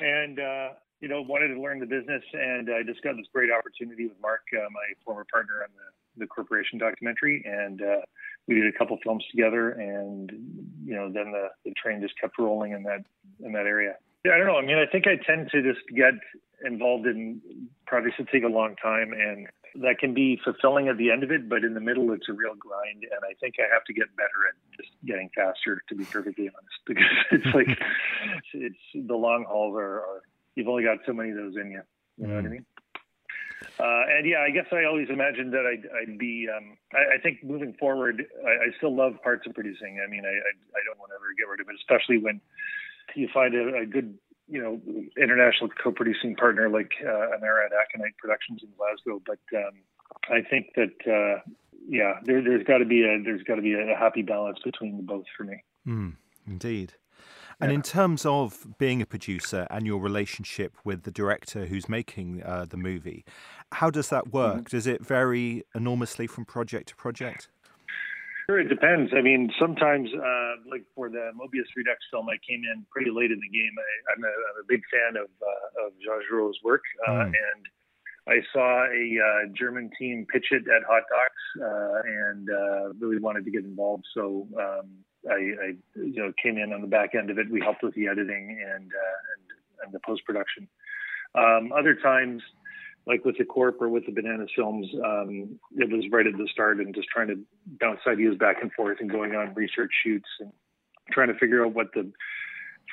and 0.00 0.40
uh, 0.40 0.68
you 1.00 1.08
know, 1.08 1.20
wanted 1.20 1.48
to 1.52 1.60
learn 1.60 1.78
the 1.78 1.86
business. 1.86 2.22
And 2.32 2.70
I 2.72 2.82
just 2.82 3.02
got 3.02 3.16
this 3.16 3.26
great 3.32 3.50
opportunity 3.52 4.06
with 4.06 4.16
Mark, 4.22 4.40
uh, 4.56 4.64
my 4.72 4.96
former 5.04 5.26
partner 5.30 5.64
on 5.64 5.68
the 5.76 6.24
the 6.24 6.26
corporation 6.26 6.78
documentary, 6.78 7.42
and 7.44 7.80
uh, 7.80 8.00
we 8.46 8.54
did 8.54 8.66
a 8.66 8.76
couple 8.76 8.96
films 9.04 9.24
together. 9.30 9.70
And 9.70 10.32
you 10.84 10.94
know, 10.94 11.12
then 11.12 11.32
the 11.32 11.48
the 11.66 11.74
train 11.76 12.00
just 12.00 12.18
kept 12.18 12.38
rolling 12.38 12.72
in 12.72 12.84
that 12.84 13.04
in 13.44 13.52
that 13.52 13.66
area. 13.66 13.96
Yeah, 14.24 14.32
I 14.32 14.38
don't 14.38 14.46
know. 14.46 14.56
I 14.56 14.64
mean, 14.64 14.78
I 14.78 14.90
think 14.90 15.04
I 15.06 15.16
tend 15.26 15.50
to 15.50 15.62
just 15.62 15.84
get 15.94 16.14
involved 16.64 17.06
in 17.06 17.40
projects 17.86 18.16
that 18.18 18.28
take 18.32 18.44
a 18.44 18.48
long 18.48 18.76
time 18.76 19.12
and 19.12 19.48
that 19.76 19.98
can 19.98 20.14
be 20.14 20.38
fulfilling 20.44 20.88
at 20.88 20.98
the 20.98 21.10
end 21.10 21.22
of 21.22 21.30
it, 21.30 21.48
but 21.48 21.64
in 21.64 21.74
the 21.74 21.80
middle, 21.80 22.12
it's 22.12 22.28
a 22.28 22.32
real 22.32 22.54
grind. 22.54 23.04
And 23.04 23.20
I 23.24 23.34
think 23.40 23.54
I 23.58 23.72
have 23.72 23.84
to 23.84 23.92
get 23.92 24.14
better 24.16 24.48
at 24.48 24.76
just 24.76 24.90
getting 25.04 25.30
faster, 25.34 25.82
to 25.88 25.94
be 25.94 26.04
perfectly 26.04 26.48
honest, 26.48 26.76
because 26.86 27.04
it's 27.30 27.54
like 27.54 27.68
it's, 27.68 28.46
it's 28.52 29.06
the 29.06 29.16
long 29.16 29.44
hauls 29.48 29.74
are, 29.76 30.00
are 30.00 30.22
you've 30.54 30.68
only 30.68 30.84
got 30.84 30.98
so 31.06 31.12
many 31.12 31.30
of 31.30 31.36
those 31.36 31.56
in 31.56 31.70
you. 31.70 31.82
You 32.18 32.26
know 32.26 32.36
what 32.36 32.44
I 32.44 32.48
mean? 32.48 32.66
Uh, 33.78 34.04
and 34.18 34.26
yeah, 34.26 34.40
I 34.40 34.50
guess 34.50 34.66
I 34.72 34.84
always 34.84 35.08
imagined 35.08 35.52
that 35.52 35.64
I'd, 35.66 35.88
I'd 35.96 36.18
be. 36.18 36.48
Um, 36.48 36.76
I, 36.92 37.16
I 37.16 37.18
think 37.22 37.42
moving 37.42 37.74
forward, 37.78 38.24
I, 38.44 38.68
I 38.68 38.76
still 38.76 38.94
love 38.94 39.14
parts 39.22 39.46
of 39.46 39.54
producing. 39.54 40.00
I 40.04 40.10
mean, 40.10 40.24
I, 40.24 40.28
I, 40.28 40.52
I 40.76 40.80
don't 40.84 40.98
want 40.98 41.10
to 41.10 41.16
ever 41.16 41.32
get 41.38 41.48
rid 41.48 41.60
of 41.60 41.68
it, 41.68 41.76
especially 41.76 42.18
when 42.18 42.40
you 43.14 43.28
find 43.32 43.54
a, 43.54 43.82
a 43.82 43.86
good, 43.86 44.18
you 44.52 44.62
know, 44.62 44.78
international 45.16 45.70
co-producing 45.82 46.36
partner 46.36 46.68
like 46.68 46.92
uh, 47.02 47.34
Amara 47.36 47.64
at 47.64 47.72
Aconite 47.72 48.16
Productions 48.18 48.60
in 48.62 48.68
Glasgow. 48.76 49.22
But 49.24 49.40
um, 49.56 49.72
I 50.28 50.42
think 50.42 50.66
that 50.76 50.92
uh, 51.10 51.40
yeah, 51.88 52.18
there, 52.24 52.42
there's 52.42 52.64
got 52.64 52.78
to 52.78 52.84
be 52.84 53.02
a 53.02 53.22
there's 53.24 53.42
got 53.44 53.54
to 53.54 53.62
be 53.62 53.72
a 53.72 53.96
happy 53.98 54.20
balance 54.20 54.58
between 54.62 54.98
the 54.98 55.02
both 55.02 55.24
for 55.34 55.44
me. 55.44 55.64
Mm, 55.88 56.16
indeed. 56.46 56.92
And 57.60 57.70
in 57.70 57.82
terms 57.82 58.26
of 58.26 58.66
being 58.78 59.00
a 59.00 59.06
producer 59.06 59.68
and 59.70 59.86
your 59.86 60.00
relationship 60.00 60.76
with 60.84 61.04
the 61.04 61.12
director 61.12 61.66
who's 61.66 61.88
making 61.88 62.42
uh, 62.42 62.66
the 62.68 62.76
movie, 62.76 63.24
how 63.70 63.88
does 63.88 64.08
that 64.08 64.32
work? 64.32 64.70
Does 64.70 64.88
it 64.88 65.06
vary 65.06 65.62
enormously 65.72 66.26
from 66.26 66.44
project 66.44 66.88
to 66.88 66.96
project? 66.96 67.48
Sure, 68.46 68.58
it 68.58 68.68
depends. 68.68 69.12
I 69.16 69.22
mean, 69.22 69.50
sometimes, 69.58 70.08
uh, 70.12 70.52
like 70.68 70.84
for 70.94 71.08
the 71.08 71.30
Moebius 71.36 71.70
Redux 71.76 71.98
film, 72.10 72.28
I 72.28 72.36
came 72.48 72.62
in 72.64 72.84
pretty 72.90 73.10
late 73.10 73.30
in 73.30 73.38
the 73.38 73.48
game. 73.48 73.74
I, 73.78 74.12
I'm, 74.12 74.24
a, 74.24 74.28
I'm 74.28 74.58
a 74.62 74.66
big 74.68 74.82
fan 74.90 75.16
of 75.16 75.28
uh, 75.40 75.86
of 75.86 75.92
Jean 76.02 76.20
Giraud's 76.28 76.58
work, 76.64 76.82
uh, 77.06 77.12
Mm. 77.12 77.26
and 77.26 77.62
I 78.28 78.38
saw 78.52 78.84
a 78.86 79.18
uh, 79.18 79.48
German 79.56 79.90
team 79.98 80.26
pitch 80.32 80.46
it 80.50 80.62
at 80.68 80.82
Hot 80.88 81.02
Docs, 81.10 81.44
uh, 81.62 82.02
and 82.30 82.48
uh, 82.50 82.92
really 83.00 83.18
wanted 83.18 83.44
to 83.44 83.50
get 83.50 83.64
involved. 83.64 84.04
So 84.14 84.46
um, 84.58 84.90
I, 85.28 85.34
I, 85.34 85.68
you 85.96 86.16
know, 86.16 86.32
came 86.42 86.58
in 86.58 86.72
on 86.72 86.80
the 86.82 86.86
back 86.88 87.14
end 87.14 87.30
of 87.30 87.38
it. 87.38 87.50
We 87.50 87.60
helped 87.60 87.82
with 87.82 87.94
the 87.94 88.06
editing 88.08 88.58
and 88.60 88.90
uh, 88.90 89.18
and, 89.32 89.86
and 89.86 89.92
the 89.94 90.00
post 90.04 90.24
production. 90.24 90.68
Um, 91.34 91.72
other 91.72 91.94
times, 91.94 92.42
like 93.06 93.24
with 93.24 93.36
the 93.38 93.44
Corp 93.44 93.80
or 93.80 93.88
with 93.88 94.06
the 94.06 94.12
banana 94.12 94.46
films, 94.54 94.86
um, 95.04 95.58
it 95.76 95.90
was 95.90 96.04
right 96.12 96.26
at 96.26 96.36
the 96.36 96.48
start 96.52 96.78
and 96.78 96.94
just 96.94 97.08
trying 97.08 97.28
to 97.28 97.38
bounce 97.80 98.00
ideas 98.06 98.36
back 98.38 98.56
and 98.62 98.72
forth 98.72 98.98
and 99.00 99.10
going 99.10 99.34
on 99.34 99.54
research 99.54 99.90
shoots 100.04 100.28
and 100.40 100.52
trying 101.10 101.28
to 101.28 101.38
figure 101.38 101.64
out 101.64 101.74
what 101.74 101.88
the 101.94 102.10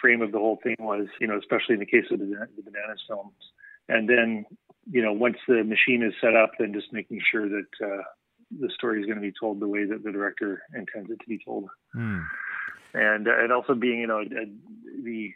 frame 0.01 0.21
of 0.21 0.31
the 0.31 0.39
whole 0.39 0.59
thing 0.63 0.75
was, 0.79 1.07
you 1.19 1.27
know, 1.27 1.37
especially 1.37 1.73
in 1.73 1.79
the 1.79 1.85
case 1.85 2.05
of 2.11 2.19
the, 2.19 2.25
the 2.25 2.63
Bananas 2.63 3.01
films. 3.07 3.33
And 3.87 4.09
then, 4.09 4.45
you 4.89 5.01
know, 5.01 5.13
once 5.13 5.37
the 5.47 5.63
machine 5.63 6.03
is 6.03 6.13
set 6.21 6.35
up, 6.35 6.51
then 6.59 6.73
just 6.73 6.91
making 6.91 7.21
sure 7.31 7.47
that 7.47 7.67
uh, 7.83 8.03
the 8.59 8.69
story 8.73 8.99
is 8.99 9.05
going 9.05 9.17
to 9.17 9.21
be 9.21 9.33
told 9.39 9.59
the 9.59 9.67
way 9.67 9.85
that 9.85 10.03
the 10.03 10.11
director 10.11 10.63
intends 10.75 11.11
it 11.11 11.19
to 11.19 11.27
be 11.27 11.39
told. 11.43 11.69
Hmm. 11.93 12.21
And 12.93 13.27
uh, 13.27 13.37
and 13.37 13.51
also 13.51 13.75
being, 13.75 13.99
you 13.99 14.07
know, 14.07 14.19
a, 14.19 14.21
a, 14.21 15.03
the 15.03 15.31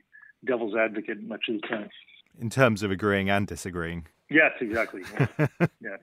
devil's 0.45 0.75
advocate 0.75 1.21
much 1.21 1.45
of 1.49 1.61
the 1.61 1.67
time. 1.67 1.89
In 2.39 2.49
terms 2.49 2.81
of 2.81 2.89
agreeing 2.89 3.29
and 3.29 3.45
disagreeing. 3.45 4.07
Yes, 4.29 4.51
exactly. 4.61 5.03
Yeah. 5.13 5.27
yeah. 5.81 5.97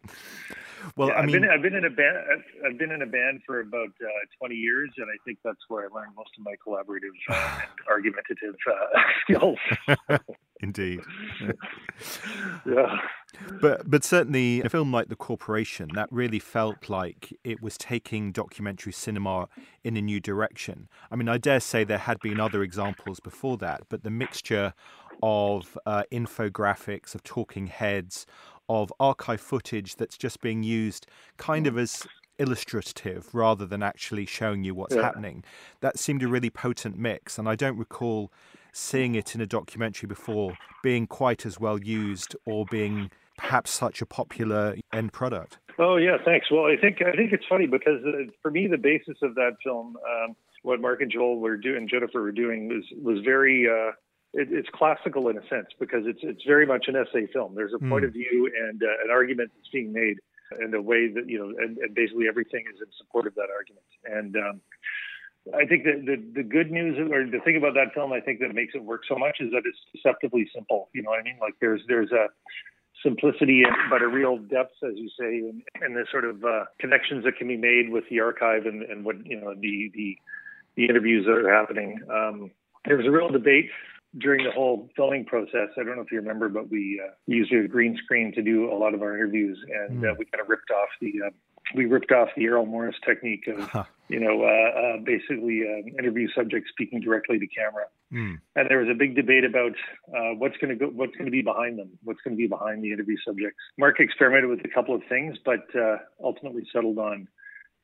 Well, 0.97 1.09
yeah, 1.09 1.15
I 1.15 1.27
mean, 1.27 1.37
I've 1.37 1.43
been, 1.43 1.51
I've 1.51 1.63
been 1.63 1.75
in 1.75 1.85
a 1.85 1.91
band. 1.91 2.17
I've, 2.17 2.71
I've 2.71 2.79
been 2.79 2.91
in 2.91 3.03
a 3.03 3.07
band 3.07 3.43
for 3.47 3.61
about 3.61 3.89
uh, 3.89 4.09
20 4.39 4.55
years, 4.55 4.91
and 4.97 5.07
I 5.07 5.17
think 5.25 5.39
that's 5.45 5.59
where 5.69 5.85
I 5.85 5.95
learned 5.95 6.15
most 6.17 6.31
of 6.39 6.45
my 6.45 6.55
collaborative 6.67 7.11
uh, 7.29 7.61
and 7.63 7.71
argumentative 7.89 8.55
uh, 8.67 9.01
skills. 9.25 9.59
Indeed. 10.63 11.01
yeah. 12.67 12.97
But 13.63 13.89
but 13.91 14.05
certainly 14.05 14.61
a 14.61 14.69
film 14.69 14.93
like 14.93 15.09
The 15.09 15.17
Corporation 15.17 15.89
that 15.95 16.09
really 16.11 16.39
felt 16.39 16.91
like 16.91 17.33
it 17.45 17.63
was 17.63 17.79
taking 17.79 18.33
documentary 18.33 18.93
cinema 18.93 19.49
in 19.83 19.97
a 19.97 20.03
new 20.03 20.21
direction. 20.21 20.89
I 21.11 21.17
mean, 21.17 21.29
I 21.29 21.39
dare 21.39 21.61
say 21.61 21.85
there 21.85 21.99
had 21.99 22.21
been 22.21 22.41
other 22.41 22.63
examples 22.63 23.21
before 23.21 23.57
that, 23.59 23.83
but 23.89 24.03
the 24.03 24.11
mixture 24.11 24.75
of 25.23 25.79
uh, 25.87 26.03
infographics, 26.13 27.15
of 27.15 27.23
talking 27.23 27.67
heads, 27.69 28.27
of 28.69 28.93
archive 29.01 29.41
footage 29.41 29.97
that's 29.97 30.17
just 30.17 30.41
being 30.41 30.63
used 30.63 31.07
kind 31.37 31.67
of 31.67 31.77
as 31.79 32.07
illustrative 32.39 33.35
rather 33.35 33.67
than 33.67 33.83
actually 33.83 34.27
showing 34.27 34.65
you 34.65 34.75
what's 34.75 34.95
Yeah. 34.95 35.03
happening. 35.03 35.45
That 35.81 35.99
seemed 35.99 36.23
a 36.23 36.29
really 36.29 36.51
potent 36.51 36.99
mix, 36.99 37.39
and 37.39 37.49
I 37.49 37.55
don't 37.55 37.77
recall 37.79 38.33
seeing 38.73 39.15
it 39.15 39.35
in 39.35 39.41
a 39.41 39.47
documentary 39.47 40.07
before 40.07 40.57
being 40.83 41.07
quite 41.07 41.45
as 41.45 41.59
well 41.61 41.79
used 41.79 42.35
or 42.47 42.65
being 42.71 43.11
perhaps 43.37 43.71
such 43.71 44.01
a 44.01 44.07
popular 44.07 44.77
end 44.93 45.13
product. 45.13 45.59
Oh 45.79 45.97
yeah, 45.97 46.19
thanks. 46.25 46.51
Well, 46.51 46.67
I 46.67 46.77
think 46.77 47.03
I 47.03 47.13
think 47.13 47.33
it's 47.33 47.45
funny 47.49 47.67
because 47.67 48.05
uh, 48.05 48.31
for 48.43 48.51
me 48.51 48.67
the 48.67 48.79
basis 48.79 49.19
of 49.23 49.35
that 49.35 49.57
film, 49.65 49.97
um, 49.97 50.37
what 50.63 50.81
Mark 50.81 51.01
and 51.01 51.11
Joel 51.11 51.39
were 51.41 51.57
doing, 51.57 51.89
Jennifer 51.89 52.21
were 52.23 52.33
doing, 52.33 52.69
was 52.69 52.85
was 53.03 53.25
very. 53.25 53.69
Uh, 53.69 53.93
it, 54.33 54.49
it's 54.51 54.69
classical 54.73 55.29
in 55.29 55.37
a 55.39 55.47
sense 55.49 55.69
because 55.79 56.05
it's 56.07 56.21
it's 56.23 56.45
very 56.47 56.67
much 56.67 56.87
an 56.89 56.97
essay 56.97 57.27
film. 57.33 57.55
There's 57.55 57.73
a 57.75 57.79
point 57.79 58.05
Hmm. 58.05 58.09
of 58.09 58.13
view 58.13 58.51
and 58.69 58.83
uh, 58.83 59.05
an 59.05 59.11
argument 59.11 59.51
that's 59.57 59.69
being 59.69 59.93
made, 59.93 60.19
and 60.61 60.75
a 60.75 60.83
way 60.83 61.09
that 61.13 61.29
you 61.29 61.39
know, 61.39 61.49
and, 61.59 61.79
and 61.79 61.95
basically 61.95 62.27
everything 62.29 62.65
is 62.73 62.81
in 62.81 62.87
support 62.99 63.27
of 63.27 63.35
that 63.35 63.49
argument. 63.55 63.87
And 64.05 64.37
um, 64.37 64.61
I 65.55 65.65
think 65.67 65.85
that 65.85 66.05
the 66.07 66.17
the 66.35 66.43
good 66.43 66.71
news 66.71 66.99
or 66.99 67.27
the 67.27 67.41
thing 67.45 67.57
about 67.57 67.75
that 67.75 67.93
film, 67.95 68.13
I 68.13 68.21
think 68.21 68.41
that 68.41 68.55
makes 68.55 68.75
it 68.75 68.85
work 68.85 69.03
so 69.09 69.17
much 69.17 69.39
is 69.41 69.51
that 69.53 69.63
it's 69.65 69.79
deceptively 69.95 70.49
simple. 70.55 70.89
You 70.93 71.03
know 71.03 71.11
what 71.11 71.21
I 71.21 71.23
mean? 71.23 71.39
Like 71.41 71.55
there's 71.61 71.83
there's 71.89 72.13
a 72.13 72.27
simplicity 73.03 73.65
but 73.89 74.03
a 74.03 74.09
real 74.09 74.37
depth, 74.37 74.75
as 74.85 74.93
you 74.97 75.09
say, 75.19 75.39
and, 75.39 75.63
and 75.81 75.97
the 75.97 76.05
sort 76.11 76.25
of 76.25 76.45
uh, 76.45 76.65
connections 76.79 77.25
that 77.25 77.37
can 77.37 77.49
be 77.49 77.57
made 77.57 77.91
with 77.91 78.05
the 78.11 78.21
archive 78.21 78.67
and, 78.67 78.83
and 78.83 79.05
what 79.05 79.17
you 79.27 79.41
know 79.41 79.55
the 79.55 79.91
the 79.95 80.17
the 80.77 80.85
interviews 80.85 81.27
that 81.27 81.33
are 81.33 81.53
happening. 81.53 81.99
Um, 82.09 82.51
there 82.87 82.97
was 82.97 83.07
a 83.07 83.11
real 83.11 83.29
debate 83.29 83.71
during 84.19 84.45
the 84.45 84.51
whole 84.51 84.89
filming 84.97 85.25
process. 85.25 85.69
I 85.79 85.85
don't 85.85 85.97
know 85.97 86.03
if 86.03 86.11
you 86.11 86.19
remember, 86.19 86.49
but 86.49 86.71
we 86.71 87.01
uh, 87.05 87.13
used 87.27 87.53
a 87.53 87.69
green 87.69 87.97
screen 88.03 88.33
to 88.35 88.43
do 88.43 88.73
a 88.73 88.77
lot 88.77 88.95
of 88.95 89.03
our 89.03 89.15
interviews, 89.15 89.59
and 89.69 90.05
uh, 90.05 90.15
we 90.19 90.25
kind 90.27 90.41
of 90.41 90.49
ripped 90.49 90.71
off 90.71 90.89
the 91.01 91.13
uh, 91.27 91.31
we 91.75 91.87
ripped 91.87 92.11
off 92.11 92.29
the 92.37 92.45
Errol 92.45 92.67
Morris 92.67 92.97
technique 93.07 93.47
of 93.47 93.87
you 94.09 94.21
know 94.21 94.43
uh, 94.43 94.81
uh, 94.81 94.97
basically 95.05 95.63
uh, 95.63 95.87
interview 95.99 96.29
subjects 96.35 96.71
speaking 96.71 97.01
directly 97.01 97.39
to 97.39 97.47
camera. 97.47 97.85
Mm. 98.13 98.41
And 98.57 98.69
there 98.69 98.79
was 98.79 98.89
a 98.91 98.99
big 98.99 99.15
debate 99.15 99.45
about 99.45 99.73
uh, 100.09 100.35
what's 100.37 100.57
going 100.57 100.77
to 100.77 100.77
go, 100.77 100.91
what's 100.91 101.13
going 101.13 101.27
to 101.27 101.31
be 101.31 101.43
behind 101.43 101.79
them, 101.79 101.91
what's 102.03 102.21
going 102.25 102.37
to 102.37 102.41
be 102.41 102.49
behind 102.49 102.83
the 102.83 102.93
interview 102.93 103.17
subjects. 103.25 103.59
Mark 103.79 104.01
experimented 104.01 104.51
with 104.51 104.65
a 104.65 104.75
couple 104.75 104.95
of 104.95 105.03
things, 105.09 105.37
but 105.45 105.65
uh, 105.79 105.99
ultimately 106.23 106.63
settled 106.73 106.99
on 106.99 107.29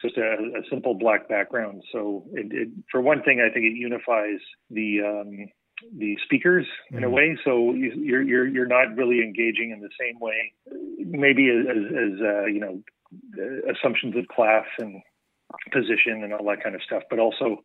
just 0.02 0.16
a, 0.16 0.34
a 0.58 0.62
simple 0.68 0.94
black 0.94 1.28
background. 1.28 1.82
So, 1.92 2.24
it, 2.32 2.52
it, 2.52 2.68
for 2.90 3.00
one 3.00 3.22
thing, 3.22 3.40
I 3.40 3.52
think 3.52 3.64
it 3.64 3.76
unifies 3.76 4.40
the 4.68 5.00
um, 5.00 5.48
the 5.96 6.16
speakers 6.24 6.66
in 6.90 7.04
a 7.04 7.08
Mm. 7.08 7.12
way. 7.12 7.38
So 7.44 7.72
you, 7.74 7.92
you're 7.96 8.22
you're 8.22 8.46
you're 8.46 8.66
not 8.66 8.96
really 8.96 9.20
engaging 9.22 9.70
in 9.70 9.80
the 9.80 9.90
same 10.00 10.18
way, 10.18 10.52
maybe 10.98 11.50
as 11.50 11.66
as, 11.66 12.20
uh, 12.20 12.44
you 12.46 12.60
know 12.60 12.82
assumptions 13.72 14.16
of 14.16 14.26
class 14.28 14.66
and 14.78 15.02
position 15.72 16.24
and 16.24 16.32
all 16.32 16.44
that 16.46 16.62
kind 16.62 16.74
of 16.74 16.82
stuff, 16.82 17.02
but 17.08 17.18
also 17.18 17.62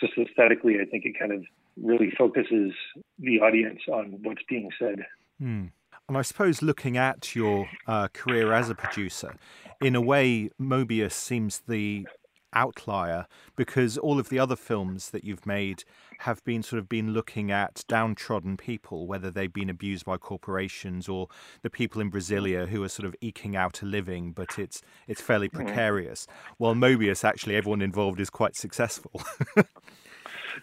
just 0.00 0.12
aesthetically, 0.18 0.76
I 0.80 0.84
think 0.84 1.04
it 1.04 1.18
kind 1.18 1.32
of 1.32 1.44
really 1.80 2.10
focuses 2.16 2.72
the 3.18 3.40
audience 3.40 3.80
on 3.90 4.18
what's 4.22 4.42
being 4.48 4.68
said. 4.78 5.06
Hmm. 5.38 5.66
And 6.08 6.18
I 6.18 6.22
suppose 6.22 6.60
looking 6.62 6.96
at 6.98 7.34
your 7.34 7.68
uh, 7.86 8.08
career 8.12 8.52
as 8.52 8.68
a 8.68 8.74
producer, 8.74 9.34
in 9.80 9.94
a 9.94 10.00
way, 10.00 10.50
Moebius 10.60 11.12
seems 11.12 11.62
the 11.66 12.06
outlier 12.52 13.26
because 13.56 13.98
all 13.98 14.18
of 14.18 14.28
the 14.28 14.38
other 14.38 14.56
films 14.56 15.10
that 15.10 15.24
you've 15.24 15.46
made 15.46 15.84
have 16.20 16.42
been 16.44 16.62
sort 16.62 16.78
of 16.78 16.88
been 16.88 17.12
looking 17.12 17.50
at 17.50 17.84
downtrodden 17.88 18.56
people, 18.56 19.06
whether 19.06 19.30
they've 19.30 19.52
been 19.52 19.70
abused 19.70 20.04
by 20.04 20.16
corporations 20.16 21.08
or 21.08 21.28
the 21.62 21.70
people 21.70 22.00
in 22.00 22.10
Brasilia 22.10 22.68
who 22.68 22.82
are 22.82 22.88
sort 22.88 23.06
of 23.06 23.14
eking 23.20 23.56
out 23.56 23.82
a 23.82 23.86
living, 23.86 24.32
but 24.32 24.58
it's 24.58 24.82
it's 25.08 25.20
fairly 25.20 25.48
Mhm. 25.48 25.52
precarious. 25.66 26.26
While 26.58 26.74
Moebius, 26.74 27.24
actually, 27.24 27.56
everyone 27.56 27.82
involved 27.82 28.20
is 28.20 28.30
quite 28.30 28.56
successful. 28.56 29.22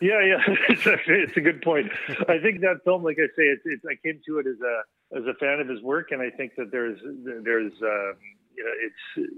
Yeah, 0.02 0.22
yeah, 0.24 0.38
it's 0.70 0.86
a, 0.86 0.98
it's 1.08 1.36
a 1.38 1.42
good 1.42 1.62
point. 1.62 1.88
I 2.30 2.38
think 2.40 2.62
that 2.62 2.82
film, 2.86 3.04
like 3.04 3.18
I 3.18 3.28
say, 3.36 3.44
it's, 3.44 3.64
it's 3.66 3.84
I 3.86 3.96
came 4.06 4.22
to 4.28 4.40
it 4.40 4.46
as 4.48 4.58
a 4.62 5.18
as 5.18 5.26
a 5.26 5.34
fan 5.40 5.60
of 5.60 5.68
his 5.68 5.82
work, 5.82 6.12
and 6.12 6.22
I 6.22 6.30
think 6.30 6.54
that 6.58 6.72
there's 6.72 7.00
there's 7.44 7.74
um, 7.82 8.14
you 8.56 8.64
know 8.64 8.74
it's 8.86 9.32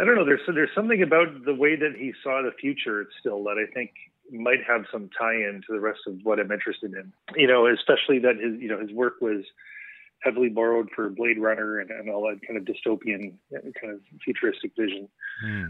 I 0.00 0.04
don't 0.04 0.14
know 0.14 0.24
there's 0.24 0.40
there's 0.46 0.70
something 0.74 1.02
about 1.02 1.44
the 1.44 1.54
way 1.54 1.76
that 1.76 1.94
he 1.96 2.12
saw 2.22 2.42
the 2.42 2.52
future 2.52 3.06
still 3.20 3.42
that 3.44 3.56
I 3.58 3.70
think 3.72 3.90
might 4.30 4.62
have 4.66 4.84
some 4.92 5.08
tie-in 5.18 5.62
to 5.66 5.72
the 5.72 5.80
rest 5.80 6.00
of 6.06 6.14
what 6.22 6.38
I'm 6.38 6.52
interested 6.52 6.92
in. 6.94 7.12
You 7.36 7.46
know, 7.48 7.66
especially 7.66 8.18
that 8.20 8.36
his 8.36 8.60
you 8.60 8.68
know 8.68 8.78
his 8.80 8.92
work 8.92 9.14
was 9.20 9.44
heavily 10.20 10.48
borrowed 10.48 10.88
for 10.96 11.08
Blade 11.08 11.38
Runner 11.38 11.78
and, 11.78 11.90
and 11.90 12.10
all 12.10 12.22
that 12.28 12.44
kind 12.46 12.58
of 12.58 12.64
dystopian 12.64 13.34
kind 13.52 13.92
of 13.94 14.00
futuristic 14.24 14.72
vision. 14.76 15.08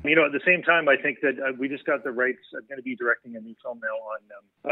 You 0.05 0.17
know, 0.17 0.25
at 0.25 0.33
the 0.33 0.41
same 0.47 0.63
time, 0.63 0.89
I 0.89 0.97
think 0.97 1.19
that 1.21 1.37
uh, 1.39 1.53
we 1.59 1.69
just 1.69 1.85
got 1.85 2.03
the 2.03 2.13
rights. 2.13 2.39
I'm 2.57 2.63
going 2.67 2.79
to 2.79 2.83
be 2.83 2.97
directing 2.97 3.37
a 3.37 3.41
new 3.41 3.55
film 3.63 3.79
now 3.83 3.89
on 3.89 4.19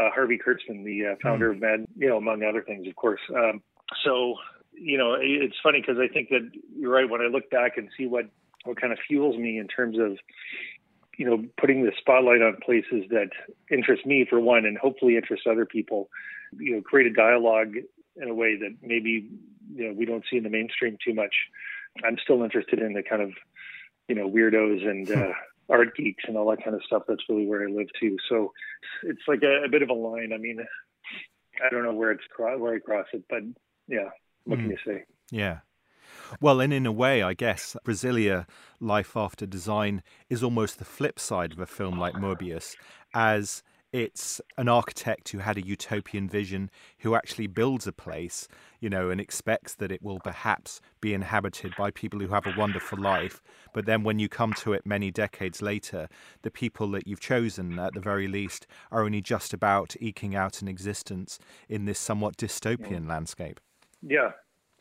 um, 0.01 0.07
uh, 0.07 0.09
Harvey 0.11 0.39
Kurtzman, 0.39 0.83
the 0.83 1.11
uh, 1.11 1.15
founder 1.21 1.51
of 1.51 1.59
Mad, 1.61 1.85
you 1.95 2.09
know, 2.09 2.17
among 2.17 2.41
other 2.43 2.63
things, 2.63 2.87
of 2.87 2.95
course. 2.95 3.19
Um, 3.35 3.61
so, 4.03 4.33
you 4.73 4.97
know, 4.97 5.13
it- 5.13 5.43
it's 5.43 5.55
funny 5.61 5.79
because 5.79 5.99
I 5.99 6.07
think 6.11 6.29
that 6.29 6.49
you're 6.75 6.91
right. 6.91 7.07
When 7.07 7.21
I 7.21 7.25
look 7.27 7.47
back 7.51 7.77
and 7.77 7.87
see 7.95 8.07
what 8.07 8.25
what 8.67 8.79
kind 8.79 8.93
of 8.93 8.99
fuels 9.07 9.37
me 9.37 9.57
in 9.57 9.67
terms 9.67 9.97
of, 9.97 10.17
you 11.17 11.25
know, 11.25 11.43
putting 11.59 11.83
the 11.83 11.91
spotlight 11.97 12.41
on 12.41 12.57
places 12.63 13.05
that 13.09 13.29
interest 13.71 14.05
me 14.05 14.25
for 14.29 14.39
one, 14.39 14.65
and 14.65 14.77
hopefully 14.77 15.15
interest 15.15 15.47
other 15.47 15.65
people. 15.65 16.09
You 16.57 16.75
know, 16.75 16.81
create 16.81 17.07
a 17.07 17.13
dialogue 17.13 17.73
in 18.15 18.29
a 18.29 18.33
way 18.33 18.55
that 18.57 18.77
maybe 18.81 19.29
you 19.75 19.87
know 19.87 19.93
we 19.93 20.05
don't 20.05 20.23
see 20.29 20.37
in 20.37 20.43
the 20.43 20.49
mainstream 20.49 20.97
too 21.03 21.13
much. 21.13 21.35
I'm 22.05 22.17
still 22.23 22.43
interested 22.43 22.79
in 22.79 22.93
the 22.93 23.03
kind 23.03 23.21
of 23.21 23.31
you 24.07 24.15
know 24.15 24.29
weirdos 24.29 24.87
and 24.87 25.09
uh, 25.09 25.33
art 25.69 25.95
geeks 25.95 26.23
and 26.27 26.37
all 26.37 26.49
that 26.51 26.63
kind 26.63 26.75
of 26.75 26.83
stuff. 26.83 27.03
That's 27.07 27.23
really 27.27 27.45
where 27.45 27.67
I 27.67 27.71
live 27.71 27.87
too. 27.99 28.17
So 28.29 28.53
it's 29.03 29.21
like 29.27 29.43
a, 29.43 29.65
a 29.65 29.69
bit 29.69 29.81
of 29.81 29.89
a 29.89 29.93
line. 29.93 30.31
I 30.33 30.37
mean, 30.37 30.59
I 31.65 31.69
don't 31.69 31.83
know 31.83 31.93
where 31.93 32.11
it's 32.11 32.23
where 32.37 32.75
I 32.75 32.79
cross 32.79 33.07
it, 33.13 33.23
but 33.29 33.41
yeah, 33.87 34.09
what 34.45 34.59
can 34.59 34.69
Mm. 34.69 34.71
you 34.71 34.77
say? 34.85 35.03
Yeah. 35.31 35.59
Well, 36.39 36.59
and 36.59 36.73
in 36.73 36.85
a 36.85 36.91
way, 36.91 37.23
I 37.23 37.33
guess 37.33 37.75
Brasilia 37.85 38.45
Life 38.79 39.15
After 39.15 39.45
Design 39.45 40.03
is 40.29 40.43
almost 40.43 40.79
the 40.79 40.85
flip 40.85 41.19
side 41.19 41.51
of 41.51 41.59
a 41.59 41.65
film 41.65 41.97
like 41.97 42.15
Moebius, 42.15 42.75
as 43.13 43.63
it's 43.93 44.41
an 44.57 44.67
architect 44.67 45.29
who 45.29 45.37
had 45.37 45.57
a 45.57 45.65
utopian 45.65 46.27
vision 46.27 46.69
who 46.99 47.15
actually 47.15 47.47
builds 47.47 47.87
a 47.87 47.93
place, 47.93 48.47
you 48.81 48.89
know, 48.89 49.09
and 49.09 49.21
expects 49.21 49.75
that 49.75 49.91
it 49.91 50.03
will 50.03 50.19
perhaps 50.19 50.81
be 50.99 51.13
inhabited 51.13 51.73
by 51.77 51.89
people 51.89 52.19
who 52.19 52.27
have 52.27 52.45
a 52.45 52.53
wonderful 52.57 52.99
life. 52.99 53.41
But 53.73 53.85
then 53.85 54.03
when 54.03 54.19
you 54.19 54.27
come 54.27 54.53
to 54.55 54.73
it 54.73 54.85
many 54.85 55.09
decades 55.09 55.61
later, 55.61 56.09
the 56.41 56.51
people 56.51 56.91
that 56.91 57.07
you've 57.07 57.21
chosen, 57.21 57.79
at 57.79 57.93
the 57.93 58.01
very 58.01 58.27
least, 58.27 58.67
are 58.91 59.03
only 59.03 59.21
just 59.21 59.53
about 59.53 59.95
eking 60.01 60.35
out 60.35 60.61
an 60.61 60.67
existence 60.67 61.39
in 61.69 61.85
this 61.85 61.99
somewhat 61.99 62.35
dystopian 62.35 63.05
mm. 63.05 63.09
landscape. 63.09 63.59
Yeah, 64.01 64.31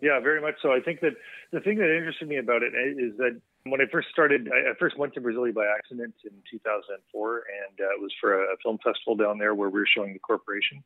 yeah, 0.01 0.21
very 0.21 0.41
much 0.41 0.57
so. 0.61 0.73
I 0.73 0.81
think 0.81 1.01
that 1.01 1.15
the 1.53 1.61
thing 1.61 1.79
that 1.79 1.97
interested 1.97 2.29
me 2.29 2.37
about 2.37 2.63
it 2.63 2.73
is 2.75 3.17
that 3.17 3.41
when 3.65 3.81
I 3.81 3.85
first 3.91 4.09
started, 4.13 4.49
I 4.49 4.75
first 4.79 4.99
went 4.99 5.15
to 5.15 5.21
Brasilia 5.21 5.55
by 5.55 5.67
accident 5.67 6.15
in 6.25 6.33
2004, 6.51 7.37
and 7.37 7.81
uh, 7.81 7.95
it 7.95 8.01
was 8.01 8.13
for 8.21 8.35
a, 8.35 8.53
a 8.53 8.57
film 8.63 8.79
festival 8.85 9.17
down 9.17 9.39
there 9.39 9.55
where 9.55 9.71
we 9.71 9.81
were 9.81 9.89
showing 9.93 10.13
the 10.13 10.19
corporation, 10.19 10.85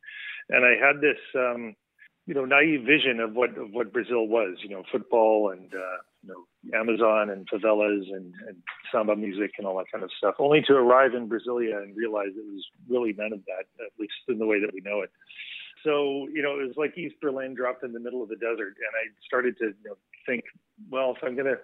and 0.49 0.65
I 0.65 0.75
had 0.79 1.01
this, 1.01 1.19
um, 1.35 1.75
you 2.27 2.35
know, 2.35 2.45
naive 2.45 2.83
vision 2.87 3.21
of 3.21 3.35
what 3.35 3.59
of 3.59 3.73
what 3.73 3.93
Brazil 3.93 4.29
was, 4.29 4.59
you 4.63 4.71
know, 4.71 4.85
football 4.93 5.51
and 5.51 5.75
uh, 5.75 5.99
you 6.23 6.29
know 6.31 6.79
Amazon 6.79 7.31
and 7.31 7.49
favelas 7.49 8.07
and, 8.15 8.33
and 8.47 8.57
samba 8.93 9.17
music 9.17 9.53
and 9.59 9.67
all 9.67 9.77
that 9.79 9.91
kind 9.93 10.05
of 10.05 10.11
stuff. 10.17 10.37
Only 10.39 10.63
to 10.69 10.75
arrive 10.75 11.15
in 11.15 11.29
Brasilia 11.29 11.83
and 11.83 11.97
realize 11.97 12.31
it 12.37 12.47
was 12.47 12.65
really 12.89 13.13
none 13.13 13.33
of 13.33 13.41
that, 13.47 13.67
at 13.85 13.93
least 13.99 14.15
in 14.29 14.39
the 14.39 14.47
way 14.47 14.61
that 14.61 14.73
we 14.73 14.81
know 14.81 15.01
it. 15.03 15.11
So 15.85 16.29
you 16.33 16.43
know, 16.43 16.59
it 16.61 16.67
was 16.67 16.77
like 16.77 16.97
East 16.97 17.17
Berlin 17.21 17.55
dropped 17.55 17.85
in 17.85 17.93
the 17.93 18.01
middle 18.01 18.23
of 18.23 18.29
the 18.29 18.37
desert, 18.37 18.77
and 18.77 18.93
I 18.95 19.09
started 19.27 19.57
to 19.59 19.67
you 19.67 19.91
know, 19.91 19.97
think, 20.27 20.45
well, 20.91 21.15
if 21.17 21.23
I'm 21.23 21.35
going 21.35 21.47
to 21.47 21.59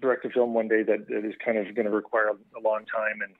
direct 0.00 0.24
a 0.24 0.30
film 0.30 0.54
one 0.54 0.68
day 0.68 0.82
that, 0.82 1.08
that 1.08 1.24
is 1.24 1.34
kind 1.44 1.58
of 1.58 1.74
going 1.74 1.86
to 1.86 1.92
require 1.92 2.28
a 2.28 2.60
long 2.60 2.84
time, 2.86 3.20
and 3.22 3.34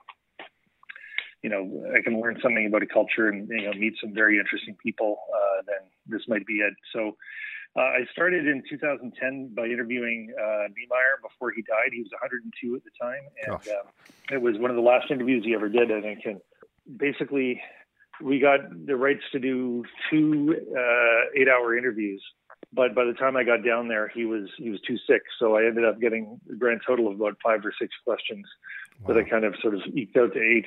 you 1.42 1.50
know, 1.50 1.92
I 1.94 2.02
can 2.02 2.20
learn 2.20 2.38
something 2.42 2.66
about 2.66 2.82
a 2.82 2.86
culture 2.86 3.28
and 3.28 3.48
you 3.48 3.66
know 3.66 3.72
meet 3.72 3.94
some 4.00 4.14
very 4.14 4.38
interesting 4.38 4.76
people, 4.82 5.18
uh, 5.34 5.62
then 5.66 5.88
this 6.06 6.22
might 6.28 6.46
be 6.46 6.54
it. 6.54 6.74
So. 6.92 7.16
Uh, 7.78 7.92
I 7.92 8.06
started 8.10 8.46
in 8.46 8.62
2010 8.70 9.52
by 9.54 9.66
interviewing 9.66 10.32
uh, 10.32 10.64
Niemeyer 10.72 11.20
before 11.20 11.50
he 11.50 11.60
died. 11.60 11.92
He 11.92 12.00
was 12.00 12.08
102 12.10 12.74
at 12.74 12.82
the 12.84 12.90
time, 12.98 13.20
and 13.44 13.52
um, 13.52 13.92
it 14.30 14.40
was 14.40 14.56
one 14.56 14.70
of 14.70 14.76
the 14.76 14.82
last 14.82 15.10
interviews 15.10 15.44
he 15.44 15.52
ever 15.54 15.68
did. 15.68 15.92
I 15.92 16.00
think, 16.00 16.20
and 16.24 16.40
basically, 16.96 17.60
we 18.22 18.40
got 18.40 18.60
the 18.86 18.96
rights 18.96 19.22
to 19.32 19.38
do 19.38 19.84
two 20.10 20.56
uh, 20.76 21.40
eight-hour 21.40 21.76
interviews. 21.76 22.22
But 22.72 22.94
by 22.94 23.04
the 23.04 23.12
time 23.12 23.36
I 23.36 23.44
got 23.44 23.64
down 23.64 23.88
there, 23.88 24.08
he 24.08 24.24
was 24.24 24.48
he 24.58 24.70
was 24.70 24.80
too 24.80 24.96
sick. 25.06 25.22
So 25.38 25.56
I 25.56 25.64
ended 25.66 25.84
up 25.84 26.00
getting 26.00 26.40
a 26.50 26.56
grand 26.56 26.80
total 26.86 27.08
of 27.08 27.14
about 27.14 27.36
five 27.42 27.64
or 27.64 27.72
six 27.80 27.94
questions 28.04 28.44
wow. 29.00 29.14
that 29.14 29.20
I 29.20 29.28
kind 29.28 29.44
of 29.44 29.54
sort 29.62 29.74
of 29.74 29.82
eked 29.94 30.16
out 30.16 30.34
to 30.34 30.40
eight. 30.40 30.66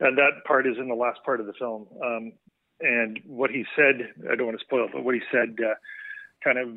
And 0.00 0.18
that 0.18 0.44
part 0.46 0.66
is 0.66 0.76
in 0.78 0.88
the 0.88 0.94
last 0.94 1.20
part 1.24 1.40
of 1.40 1.46
the 1.46 1.52
film. 1.58 1.86
Um, 2.04 2.32
and 2.80 3.20
what 3.24 3.50
he 3.50 3.64
said, 3.76 4.12
I 4.30 4.36
don't 4.36 4.46
want 4.46 4.58
to 4.58 4.64
spoil 4.64 4.84
it, 4.84 4.90
but 4.92 5.04
what 5.04 5.14
he 5.14 5.20
said 5.32 5.56
uh, 5.64 5.74
kind 6.42 6.58
of 6.58 6.68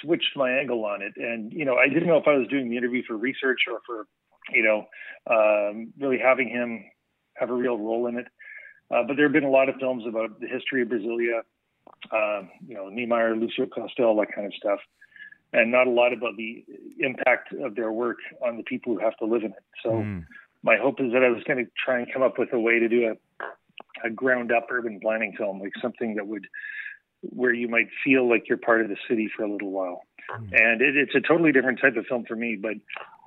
switched 0.00 0.36
my 0.36 0.50
angle 0.50 0.84
on 0.84 1.02
it. 1.02 1.12
And 1.16 1.52
you 1.52 1.64
know, 1.64 1.76
I 1.76 1.88
didn't 1.88 2.06
know 2.06 2.16
if 2.16 2.28
I 2.28 2.36
was 2.36 2.48
doing 2.48 2.70
the 2.70 2.76
interview 2.76 3.02
for 3.06 3.16
research 3.16 3.60
or 3.70 3.80
for 3.86 4.06
you 4.52 4.62
know 4.62 4.86
um, 5.30 5.92
really 5.98 6.18
having 6.18 6.48
him 6.48 6.84
have 7.36 7.50
a 7.50 7.54
real 7.54 7.76
role 7.76 8.06
in 8.06 8.18
it. 8.18 8.26
Uh, 8.90 9.02
but 9.06 9.16
there 9.16 9.26
have 9.26 9.32
been 9.32 9.44
a 9.44 9.50
lot 9.50 9.68
of 9.68 9.74
films 9.76 10.04
about 10.06 10.40
the 10.40 10.46
history 10.46 10.82
of 10.82 10.88
Brasilia, 10.88 11.40
uh, 12.12 12.46
you 12.66 12.74
know, 12.74 12.88
Niemeyer, 12.88 13.34
Lucio 13.34 13.66
Costa, 13.66 14.14
that 14.18 14.34
kind 14.34 14.46
of 14.46 14.54
stuff, 14.54 14.78
and 15.52 15.72
not 15.72 15.86
a 15.86 15.90
lot 15.90 16.12
about 16.12 16.36
the 16.36 16.64
impact 17.00 17.52
of 17.52 17.74
their 17.74 17.90
work 17.90 18.18
on 18.44 18.56
the 18.56 18.62
people 18.62 18.94
who 18.94 19.00
have 19.00 19.16
to 19.18 19.24
live 19.24 19.42
in 19.42 19.50
it. 19.50 19.64
So 19.82 19.90
mm. 19.90 20.24
my 20.62 20.76
hope 20.76 21.00
is 21.00 21.12
that 21.12 21.24
I 21.24 21.30
was 21.30 21.42
going 21.44 21.64
to 21.64 21.70
try 21.84 21.98
and 21.98 22.12
come 22.12 22.22
up 22.22 22.38
with 22.38 22.52
a 22.52 22.60
way 22.60 22.78
to 22.78 22.88
do 22.88 23.12
a, 23.12 24.06
a 24.06 24.10
ground 24.10 24.52
up 24.52 24.66
urban 24.70 25.00
planning 25.00 25.34
film, 25.36 25.60
like 25.60 25.72
something 25.82 26.14
that 26.16 26.26
would 26.26 26.46
where 27.22 27.52
you 27.52 27.66
might 27.66 27.88
feel 28.04 28.28
like 28.28 28.48
you're 28.48 28.58
part 28.58 28.82
of 28.82 28.88
the 28.88 28.96
city 29.08 29.28
for 29.34 29.42
a 29.42 29.50
little 29.50 29.70
while. 29.70 30.02
Mm. 30.30 30.52
And 30.52 30.82
it, 30.82 30.96
it's 30.96 31.14
a 31.14 31.20
totally 31.20 31.50
different 31.50 31.80
type 31.80 31.96
of 31.96 32.06
film 32.06 32.24
for 32.24 32.36
me, 32.36 32.56
but 32.60 32.74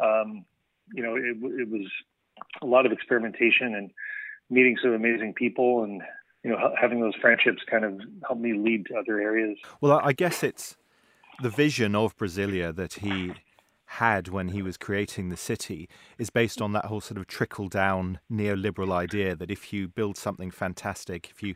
um, 0.05 0.45
you 0.93 1.03
know, 1.03 1.16
it, 1.16 1.38
it 1.62 1.70
was 1.70 1.88
a 2.62 2.66
lot 2.66 2.86
of 2.86 2.91
experimentation 2.91 3.76
and 3.76 3.91
meeting 4.50 4.78
some 4.82 4.93
amazing 4.93 5.34
people 5.34 5.84
and 5.84 6.02
you 6.43 6.50
know 6.50 6.74
having 6.80 7.02
those 7.02 7.16
friendships 7.22 7.62
kind 7.70 7.84
of 7.86 8.00
helped 8.26 8.41
me 8.41 8.54
lead 8.54 8.86
to 8.88 8.95
other 8.95 9.20
areas. 9.20 9.58
Well, 9.82 10.00
I 10.04 10.14
guess 10.14 10.43
it's 10.43 10.78
the 11.41 11.50
vision 11.50 11.95
of 11.95 12.18
Brasilia 12.18 12.76
that 12.76 12.93
he 12.93 13.34
had 13.93 14.28
when 14.28 14.50
he 14.50 14.62
was 14.62 14.78
creating 14.78 15.30
the 15.30 15.38
city 15.38 15.89
is 16.20 16.30
based 16.30 16.62
on 16.62 16.74
that 16.74 16.86
whole 16.86 17.02
sort 17.02 17.18
of 17.18 17.26
trickle 17.26 17.68
down 17.68 18.20
neoliberal 18.32 18.91
idea 18.91 19.36
that 19.36 19.50
if 19.50 19.74
you 19.74 19.88
build 19.88 20.16
something 20.16 20.52
fantastic, 20.52 21.28
if 21.32 21.41
you 21.41 21.56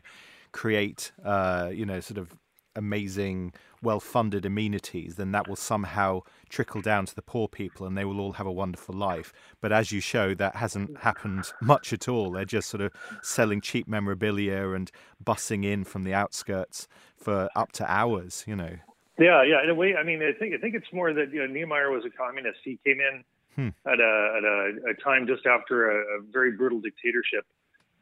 create, 0.50 1.12
uh, 1.24 1.70
you 1.72 1.86
know, 1.86 2.00
sort 2.00 2.18
of 2.18 2.34
amazing, 2.76 3.52
well 3.82 4.00
funded 4.00 4.44
amenities, 4.44 5.16
then 5.16 5.32
that 5.32 5.48
will 5.48 5.56
somehow 5.56 6.20
trickle 6.48 6.80
down 6.80 7.06
to 7.06 7.14
the 7.14 7.22
poor 7.22 7.48
people 7.48 7.86
and 7.86 7.96
they 7.96 8.04
will 8.04 8.20
all 8.20 8.32
have 8.32 8.46
a 8.46 8.52
wonderful 8.52 8.94
life. 8.94 9.32
But 9.60 9.72
as 9.72 9.92
you 9.92 10.00
show, 10.00 10.34
that 10.34 10.56
hasn't 10.56 10.98
happened 10.98 11.52
much 11.60 11.92
at 11.92 12.08
all. 12.08 12.32
They're 12.32 12.44
just 12.44 12.68
sort 12.68 12.80
of 12.80 12.92
selling 13.22 13.60
cheap 13.60 13.86
memorabilia 13.86 14.70
and 14.70 14.90
bussing 15.22 15.64
in 15.64 15.84
from 15.84 16.04
the 16.04 16.14
outskirts 16.14 16.88
for 17.16 17.48
up 17.54 17.72
to 17.72 17.90
hours, 17.90 18.44
you 18.46 18.56
know. 18.56 18.76
Yeah, 19.18 19.44
yeah. 19.44 19.62
In 19.62 19.70
a 19.70 19.74
way, 19.74 19.94
I 19.94 20.02
mean, 20.02 20.22
I 20.22 20.36
think 20.36 20.54
I 20.54 20.58
think 20.58 20.74
it's 20.74 20.92
more 20.92 21.12
that 21.12 21.32
you 21.32 21.40
know 21.40 21.46
Niemeyer 21.46 21.90
was 21.90 22.04
a 22.04 22.10
communist. 22.10 22.58
He 22.64 22.80
came 22.84 22.98
in 23.00 23.24
hmm. 23.54 23.68
at 23.86 24.00
a 24.00 24.34
at 24.38 24.44
a, 24.44 24.90
a, 24.90 24.94
time 24.94 25.26
just 25.26 25.46
after 25.46 25.90
a, 25.90 26.18
a 26.18 26.22
very 26.32 26.50
brutal 26.50 26.80
dictatorship, 26.80 27.46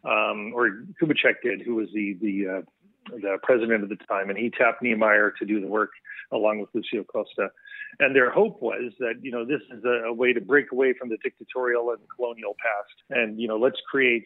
um, 0.04 0.52
or 0.54 0.84
Kubitschek 1.00 1.42
did, 1.42 1.60
who 1.60 1.74
was 1.74 1.88
the 1.92 2.16
the 2.22 2.48
uh, 2.48 2.62
the 3.10 3.38
president 3.42 3.82
at 3.82 3.88
the 3.88 4.04
time, 4.06 4.30
and 4.30 4.38
he 4.38 4.50
tapped 4.50 4.82
Niemeyer 4.82 5.32
to 5.38 5.44
do 5.44 5.60
the 5.60 5.66
work 5.66 5.90
along 6.30 6.60
with 6.60 6.70
Lucio 6.74 7.04
Costa. 7.04 7.50
And 7.98 8.16
their 8.16 8.30
hope 8.30 8.62
was 8.62 8.92
that 9.00 9.14
you 9.22 9.30
know 9.30 9.44
this 9.44 9.60
is 9.70 9.84
a, 9.84 10.08
a 10.08 10.12
way 10.12 10.32
to 10.32 10.40
break 10.40 10.72
away 10.72 10.94
from 10.98 11.08
the 11.08 11.18
dictatorial 11.22 11.90
and 11.90 12.00
colonial 12.14 12.56
past, 12.58 13.20
and 13.20 13.40
you 13.40 13.48
know 13.48 13.56
let's 13.56 13.80
create 13.90 14.24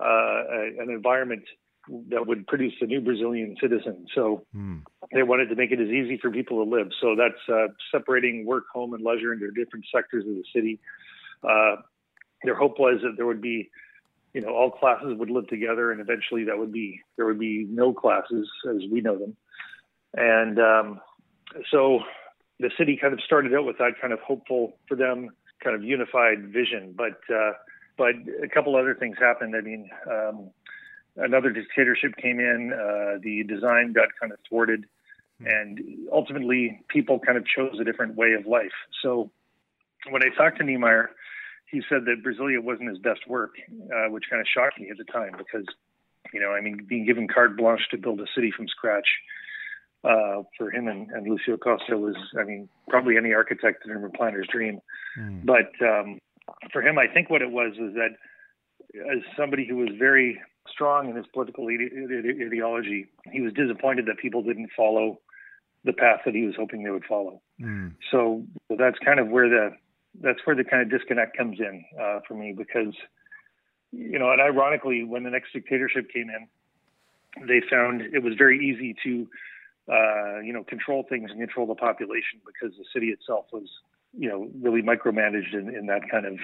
uh, 0.00 0.04
a, 0.04 0.72
an 0.78 0.90
environment 0.90 1.44
that 2.08 2.26
would 2.26 2.46
produce 2.46 2.74
a 2.80 2.86
new 2.86 3.00
Brazilian 3.00 3.56
citizen. 3.60 4.06
So 4.14 4.44
mm. 4.54 4.82
they 5.12 5.22
wanted 5.22 5.46
to 5.50 5.54
make 5.54 5.70
it 5.70 5.80
as 5.80 5.88
easy 5.88 6.18
for 6.20 6.30
people 6.30 6.64
to 6.64 6.68
live. 6.68 6.88
So 7.00 7.14
that's 7.16 7.48
uh, 7.48 7.68
separating 7.92 8.44
work, 8.44 8.64
home, 8.74 8.92
and 8.92 9.04
leisure 9.04 9.32
into 9.32 9.50
different 9.52 9.84
sectors 9.94 10.24
of 10.26 10.34
the 10.34 10.44
city. 10.54 10.80
Uh, 11.48 11.76
their 12.42 12.56
hope 12.56 12.78
was 12.78 13.00
that 13.02 13.12
there 13.16 13.26
would 13.26 13.40
be 13.40 13.70
you 14.36 14.42
know 14.42 14.54
all 14.54 14.70
classes 14.70 15.14
would 15.18 15.30
live 15.30 15.48
together 15.48 15.90
and 15.90 15.98
eventually 15.98 16.44
that 16.44 16.58
would 16.58 16.70
be 16.70 17.00
there 17.16 17.24
would 17.24 17.38
be 17.38 17.66
no 17.70 17.94
classes 17.94 18.46
as 18.70 18.82
we 18.92 19.00
know 19.00 19.18
them. 19.18 19.34
And 20.12 20.58
um, 20.60 21.00
so 21.70 22.00
the 22.60 22.70
city 22.76 22.98
kind 23.00 23.14
of 23.14 23.20
started 23.22 23.54
out 23.54 23.64
with 23.64 23.78
that 23.78 23.92
kind 23.98 24.12
of 24.12 24.20
hopeful 24.20 24.76
for 24.88 24.94
them 24.94 25.30
kind 25.64 25.74
of 25.74 25.82
unified 25.82 26.52
vision. 26.52 26.92
But 26.94 27.18
uh, 27.34 27.52
but 27.96 28.14
a 28.44 28.48
couple 28.52 28.76
other 28.76 28.94
things 28.94 29.16
happened. 29.18 29.56
I 29.56 29.62
mean 29.62 29.88
um, 30.06 30.50
another 31.16 31.48
dictatorship 31.48 32.14
came 32.18 32.38
in 32.38 32.74
uh, 32.74 33.18
the 33.22 33.42
design 33.44 33.94
got 33.94 34.08
kind 34.20 34.32
of 34.32 34.38
thwarted 34.46 34.84
and 35.46 35.80
ultimately 36.12 36.82
people 36.88 37.18
kind 37.20 37.38
of 37.38 37.46
chose 37.46 37.78
a 37.80 37.84
different 37.84 38.16
way 38.16 38.34
of 38.34 38.46
life. 38.46 38.76
So 39.02 39.30
when 40.10 40.22
i 40.22 40.28
talked 40.36 40.58
to 40.58 40.64
niemeyer 40.64 41.10
he 41.70 41.82
said 41.88 42.04
that 42.06 42.22
Brasilia 42.24 42.62
wasn't 42.62 42.90
his 42.90 42.98
best 42.98 43.26
work, 43.28 43.54
uh, 43.70 44.10
which 44.10 44.24
kind 44.30 44.40
of 44.40 44.46
shocked 44.46 44.80
me 44.80 44.90
at 44.90 44.98
the 44.98 45.04
time 45.04 45.32
because, 45.36 45.66
you 46.32 46.40
know, 46.40 46.52
I 46.52 46.60
mean, 46.60 46.86
being 46.88 47.06
given 47.06 47.28
carte 47.28 47.56
blanche 47.56 47.88
to 47.90 47.98
build 47.98 48.20
a 48.20 48.26
city 48.34 48.52
from 48.56 48.68
scratch 48.68 49.08
uh, 50.04 50.42
for 50.56 50.70
him 50.70 50.86
and, 50.86 51.10
and 51.10 51.28
Lucio 51.28 51.56
Costa 51.56 51.96
was, 51.96 52.16
I 52.38 52.44
mean, 52.44 52.68
probably 52.88 53.16
any 53.16 53.32
architect 53.32 53.84
and 53.84 53.96
urban 53.96 54.12
planner's 54.16 54.46
dream. 54.50 54.80
Mm. 55.18 55.44
But 55.44 55.72
um, 55.84 56.20
for 56.72 56.82
him, 56.82 56.98
I 56.98 57.06
think 57.12 57.30
what 57.30 57.42
it 57.42 57.50
was 57.50 57.74
was 57.78 57.94
that 57.94 58.10
as 58.94 59.22
somebody 59.36 59.66
who 59.68 59.76
was 59.76 59.90
very 59.98 60.40
strong 60.68 61.08
in 61.10 61.16
his 61.16 61.26
political 61.32 61.66
ide- 61.66 62.46
ideology, 62.46 63.06
he 63.32 63.40
was 63.40 63.52
disappointed 63.52 64.06
that 64.06 64.18
people 64.18 64.42
didn't 64.42 64.70
follow 64.76 65.18
the 65.84 65.92
path 65.92 66.20
that 66.24 66.34
he 66.34 66.44
was 66.44 66.54
hoping 66.56 66.82
they 66.82 66.90
would 66.90 67.04
follow. 67.04 67.40
Mm. 67.60 67.94
So 68.10 68.44
that's 68.70 68.98
kind 69.04 69.20
of 69.20 69.28
where 69.28 69.48
the 69.48 69.70
that's 70.20 70.38
where 70.44 70.56
the 70.56 70.64
kind 70.64 70.82
of 70.82 70.90
disconnect 70.90 71.36
comes 71.36 71.58
in 71.60 71.84
uh, 72.00 72.20
for 72.26 72.34
me 72.34 72.54
because 72.56 72.94
you 73.92 74.18
know, 74.18 74.30
and 74.30 74.40
ironically, 74.40 75.04
when 75.04 75.22
the 75.22 75.30
next 75.30 75.52
dictatorship 75.52 76.10
came 76.12 76.28
in, 76.28 77.46
they 77.46 77.60
found 77.70 78.02
it 78.02 78.22
was 78.22 78.34
very 78.36 78.58
easy 78.58 78.94
to 79.04 79.28
uh, 79.92 80.40
you 80.40 80.52
know 80.52 80.64
control 80.64 81.04
things 81.08 81.30
and 81.30 81.40
control 81.40 81.66
the 81.66 81.74
population 81.74 82.40
because 82.44 82.76
the 82.76 82.84
city 82.92 83.08
itself 83.08 83.46
was 83.52 83.68
you 84.16 84.28
know 84.28 84.48
really 84.60 84.82
micromanaged 84.82 85.54
in, 85.54 85.74
in 85.74 85.86
that 85.86 86.02
kind 86.10 86.26
of 86.26 86.38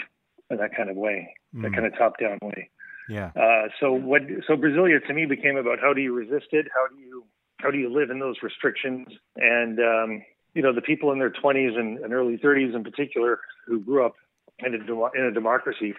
in 0.51 0.59
that 0.59 0.75
kind 0.77 0.91
of 0.91 0.97
way, 0.97 1.35
mm. 1.55 1.63
that 1.63 1.73
kind 1.73 1.87
of 1.87 1.97
top 1.97 2.19
down 2.19 2.39
way. 2.43 2.71
Yeah. 3.09 3.31
Uh, 3.37 3.69
so 3.81 3.93
what? 3.93 4.23
So 4.47 4.57
Brasilia 4.57 5.05
to 5.07 5.15
me 5.15 5.27
became 5.27 5.57
about 5.57 5.81
how 5.81 5.93
do 5.93 6.01
you 6.01 6.15
resist 6.15 6.49
it? 6.53 6.67
How 6.75 6.95
do 6.95 7.01
you 7.01 7.25
how 7.59 7.71
do 7.71 7.79
you 7.79 7.93
live 7.93 8.11
in 8.11 8.21
those 8.21 8.37
restrictions? 8.43 9.09
And 9.37 9.79
um, 9.81 10.23
you 10.55 10.63
know, 10.63 10.73
the 10.73 10.83
people 10.83 11.13
in 11.13 11.19
their 11.19 11.31
20s 11.31 11.79
and, 11.79 11.99
and 11.99 12.13
early 12.13 12.37
30s 12.37 12.75
in 12.75 12.85
particular 12.85 13.41
who 13.67 13.81
grew 13.81 14.05
up 14.05 14.15
in 14.59 14.75
a, 14.75 15.19
in 15.19 15.25
a 15.25 15.33
democracy 15.33 15.95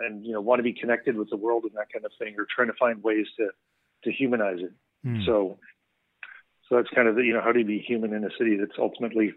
and, 0.00 0.24
you 0.24 0.32
know, 0.32 0.40
want 0.40 0.58
to 0.58 0.62
be 0.62 0.72
connected 0.72 1.16
with 1.16 1.30
the 1.30 1.36
world 1.36 1.64
and 1.64 1.72
that 1.74 1.92
kind 1.92 2.04
of 2.04 2.12
thing 2.18 2.34
are 2.38 2.46
trying 2.54 2.68
to 2.68 2.74
find 2.78 3.02
ways 3.02 3.26
to, 3.38 3.48
to 4.04 4.12
humanize 4.12 4.58
it. 4.60 4.72
Mm. 5.06 5.24
So, 5.24 5.58
so 6.68 6.76
that's 6.76 6.88
kind 6.94 7.08
of 7.08 7.14
the, 7.14 7.22
you 7.22 7.32
know, 7.32 7.40
how 7.40 7.52
do 7.52 7.60
you 7.60 7.64
be 7.64 7.78
human 7.78 8.12
in 8.12 8.24
a 8.24 8.30
city 8.38 8.56
that's 8.56 8.78
ultimately 8.78 9.32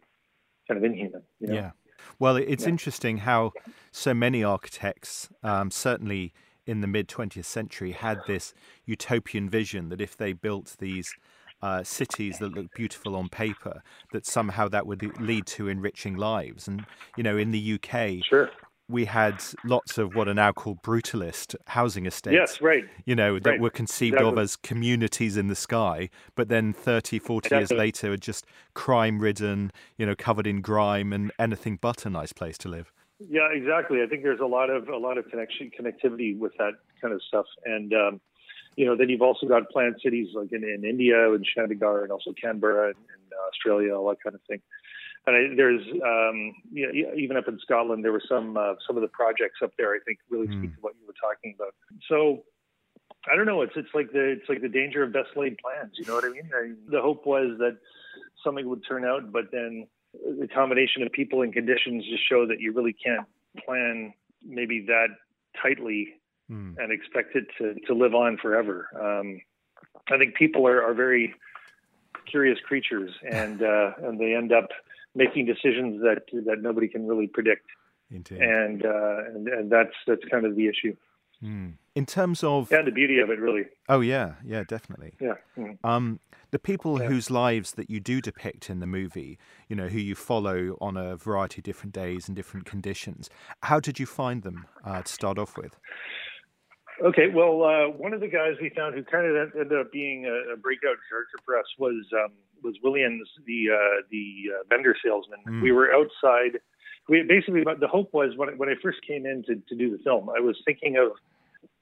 kind 0.68 0.78
of 0.78 0.84
inhuman? 0.84 1.24
You 1.40 1.48
know? 1.48 1.54
Yeah. 1.54 1.72
Well, 2.18 2.38
it's 2.38 2.64
yeah. 2.64 2.70
interesting 2.70 3.18
how 3.20 3.52
so 3.92 4.14
many 4.14 4.44
architects, 4.44 5.30
um, 5.44 5.70
certainly 5.70 6.34
in 6.66 6.82
the 6.82 6.88
mid 6.88 7.08
20th 7.08 7.46
century, 7.46 7.92
had 7.92 8.20
this 8.26 8.54
utopian 8.86 9.50
vision 9.50 9.90
that 9.90 10.02
if 10.02 10.16
they 10.18 10.34
built 10.34 10.76
these 10.80 11.14
uh, 11.62 11.84
cities 11.84 12.40
that 12.40 12.54
look 12.54 12.74
beautiful 12.74 13.16
on 13.16 13.30
paper, 13.30 13.82
that 14.12 14.26
somehow 14.26 14.68
that 14.70 14.86
would 14.88 15.20
lead 15.20 15.46
to 15.48 15.68
enriching 15.68 16.16
lives. 16.16 16.68
And, 16.68 16.86
you 17.18 17.24
know, 17.24 17.38
in 17.38 17.52
the 17.52 17.74
UK, 17.74 18.24
sure. 18.24 18.50
we 18.88 19.06
had 19.06 19.44
lots 19.66 19.98
of 19.98 20.16
what 20.16 20.28
are 20.28 20.34
now 20.34 20.52
called 20.52 20.82
brutalist 20.82 21.56
housing 21.68 22.06
estates. 22.06 22.34
Yes, 22.34 22.62
right. 22.62 22.86
You 23.06 23.16
know, 23.16 23.40
that 23.40 23.50
right. 23.52 23.60
were 23.60 23.70
conceived 23.70 24.18
of 24.18 24.38
as 24.38 24.56
communities 24.56 25.38
in 25.38 25.48
the 25.48 25.56
sky, 25.56 26.10
but 26.36 26.50
then 26.50 26.74
30, 26.74 27.20
40 27.20 27.56
years 27.56 27.72
later 27.72 28.14
are 28.14 28.18
just 28.18 28.46
crime 28.74 29.20
ridden, 29.20 29.72
you 29.98 30.06
know, 30.06 30.16
covered 30.16 30.48
in 30.48 30.62
grime 30.62 31.14
and 31.14 31.32
anything 31.40 31.78
but 31.82 32.06
a 32.06 32.10
nice 32.10 32.34
place 32.34 32.58
to 32.60 32.70
live. 32.70 32.92
Yeah, 33.20 33.50
exactly. 33.52 34.02
I 34.02 34.08
think 34.08 34.24
there's 34.24 34.40
a 34.40 34.46
lot 34.46 34.70
of 34.70 34.88
a 34.88 34.96
lot 34.96 35.18
of 35.18 35.28
connection 35.30 35.70
connectivity 35.78 36.38
with 36.38 36.54
that 36.58 36.72
kind 37.02 37.14
of 37.14 37.22
stuff, 37.22 37.46
and 37.66 37.94
um, 37.94 38.22
you 38.80 38.86
know, 38.86 38.96
then 38.96 39.10
you've 39.10 39.22
also 39.22 39.46
got 39.46 39.70
planned 39.70 39.98
cities 40.02 40.30
like 40.34 40.54
in, 40.54 40.64
in 40.64 40.86
India 40.86 41.34
and 41.34 41.46
Chandigarh 41.46 42.04
and 42.04 42.14
also 42.14 42.32
Canberra 42.42 42.88
and, 42.88 42.96
and 42.96 43.24
Australia, 43.50 43.94
all 43.94 44.08
that 44.08 44.24
kind 44.24 44.36
of 44.36 44.42
thing. 44.48 44.62
And 45.28 45.36
I, 45.36 45.54
there's, 45.54 45.82
um, 45.82 46.54
you 46.72 46.88
know, 46.88 47.14
even 47.14 47.36
up 47.36 47.50
in 47.50 47.60
Scotland, 47.60 48.06
there 48.06 48.14
were 48.14 48.24
some 48.26 48.56
uh, 48.56 48.76
some 48.88 48.96
of 48.96 49.02
the 49.02 49.10
projects 49.10 49.60
up 49.62 49.72
there. 49.78 49.92
I 49.94 50.00
think 50.06 50.20
really 50.30 50.48
Hmm. 50.48 50.60
speak 50.60 50.76
to 50.76 50.80
what 50.80 50.94
you 50.98 51.06
were 51.06 51.20
talking 51.20 51.54
about. 51.60 51.76
So 52.08 52.46
I 53.30 53.36
don't 53.36 53.46
know. 53.46 53.64
It's 53.64 53.74
it's 53.76 53.94
like 53.94 54.14
the 54.14 54.38
it's 54.40 54.48
like 54.48 54.62
the 54.62 54.70
danger 54.70 55.04
of 55.04 55.12
best 55.12 55.36
laid 55.36 55.58
plans. 55.58 55.92
You 56.00 56.06
know 56.06 56.14
what 56.14 56.24
I 56.24 56.30
mean? 56.30 56.50
I, 56.56 56.72
the 56.90 57.02
hope 57.02 57.26
was 57.26 57.58
that 57.60 57.78
something 58.46 58.68
would 58.70 58.84
turn 58.88 59.04
out, 59.04 59.34
but 59.34 59.52
then 59.52 59.88
the 60.14 60.48
combination 60.48 61.04
of 61.04 61.12
people 61.12 61.42
and 61.42 61.52
conditions 61.52 62.06
just 62.06 62.24
show 62.30 62.48
that 62.48 62.62
you 62.62 62.72
really 62.72 62.94
can't 62.94 63.28
plan 63.66 64.14
maybe 64.42 64.86
that 64.88 65.08
tightly 65.62 66.19
Hmm. 66.50 66.74
and 66.80 66.92
expect 66.92 67.36
it 67.36 67.46
to, 67.60 67.76
to 67.86 67.94
live 67.94 68.16
on 68.16 68.38
forever. 68.38 68.88
Um, 69.00 69.40
I 70.12 70.18
think 70.18 70.34
people 70.34 70.68
are, 70.68 70.82
are 70.82 70.96
very 70.96 71.36
curious 72.26 72.58
creatures, 72.68 73.12
and 73.32 73.62
uh, 73.62 73.92
and 74.02 74.20
they 74.20 74.34
end 74.34 74.52
up 74.52 74.70
making 75.14 75.46
decisions 75.46 76.02
that 76.02 76.24
that 76.46 76.62
nobody 76.62 76.88
can 76.88 77.08
really 77.08 77.28
predict. 77.28 77.68
Indeed. 78.10 78.42
And 78.42 78.84
uh, 78.84 79.18
and 79.28 79.48
and 79.48 79.72
that's 79.72 79.94
that's 80.08 80.24
kind 80.32 80.46
of 80.46 80.56
the 80.56 80.68
issue. 80.68 80.96
Hmm. 81.40 81.70
In 81.96 82.06
terms 82.06 82.44
of 82.44 82.72
Yeah, 82.72 82.82
the 82.82 82.92
beauty 82.92 83.20
of 83.20 83.30
it, 83.30 83.40
really. 83.40 83.66
Oh 83.88 84.02
yeah, 84.02 84.34
yeah, 84.44 84.64
definitely. 84.68 85.14
Yeah. 85.20 85.36
Mm. 85.58 85.78
Um, 85.84 86.20
the 86.52 86.60
people 86.60 86.98
whose 86.98 87.30
lives 87.30 87.74
that 87.74 87.90
you 87.90 88.00
do 88.00 88.22
depict 88.22 88.70
in 88.70 88.80
the 88.80 88.88
movie, 88.88 89.38
you 89.68 89.76
know, 89.76 89.88
who 89.88 90.00
you 90.00 90.16
follow 90.16 90.78
on 90.82 90.98
a 90.98 91.16
variety 91.16 91.60
of 91.60 91.64
different 91.64 91.94
days 91.94 92.28
and 92.28 92.36
different 92.36 92.66
conditions, 92.66 93.30
how 93.64 93.80
did 93.80 94.00
you 94.00 94.06
find 94.06 94.44
them 94.44 94.66
uh, 94.84 95.02
to 95.02 95.12
start 95.12 95.38
off 95.38 95.58
with? 95.58 95.78
Okay, 97.02 97.28
well, 97.34 97.64
uh, 97.64 97.90
one 97.96 98.14
of 98.14 98.20
the 98.20 98.28
guys 98.28 98.56
we 98.62 98.70
found 98.76 98.96
who 98.96 99.04
kind 99.04 99.26
of 99.26 99.56
ended 99.56 99.80
up 99.80 99.92
being 99.92 100.26
a, 100.26 100.54
a 100.54 100.58
breakout 100.58 100.98
character 101.10 101.38
for 101.46 101.58
us 101.58 101.66
was 101.78 102.06
um, 102.14 102.32
was 102.64 102.76
Williams, 102.84 103.28
the 103.46 103.68
uh, 103.74 104.02
the 104.12 104.52
uh, 104.54 104.64
vendor 104.70 104.96
salesman. 105.04 105.40
Mm. 105.48 105.62
We 105.62 105.72
were 105.72 105.92
outside. 105.94 106.60
We 107.08 107.24
basically 107.24 107.64
the 107.64 107.88
hope 107.88 108.14
was 108.14 108.34
when 108.36 108.50
I, 108.50 108.52
when 108.54 108.70
I 108.70 108.76
first 108.82 109.00
came 109.08 109.26
in 109.26 109.44
to, 109.48 109.56
to 109.56 109.76
do 109.76 109.96
the 109.96 110.04
film, 110.04 110.30
I 110.30 110.40
was 110.40 110.58
thinking 110.66 110.98
of 110.98 111.12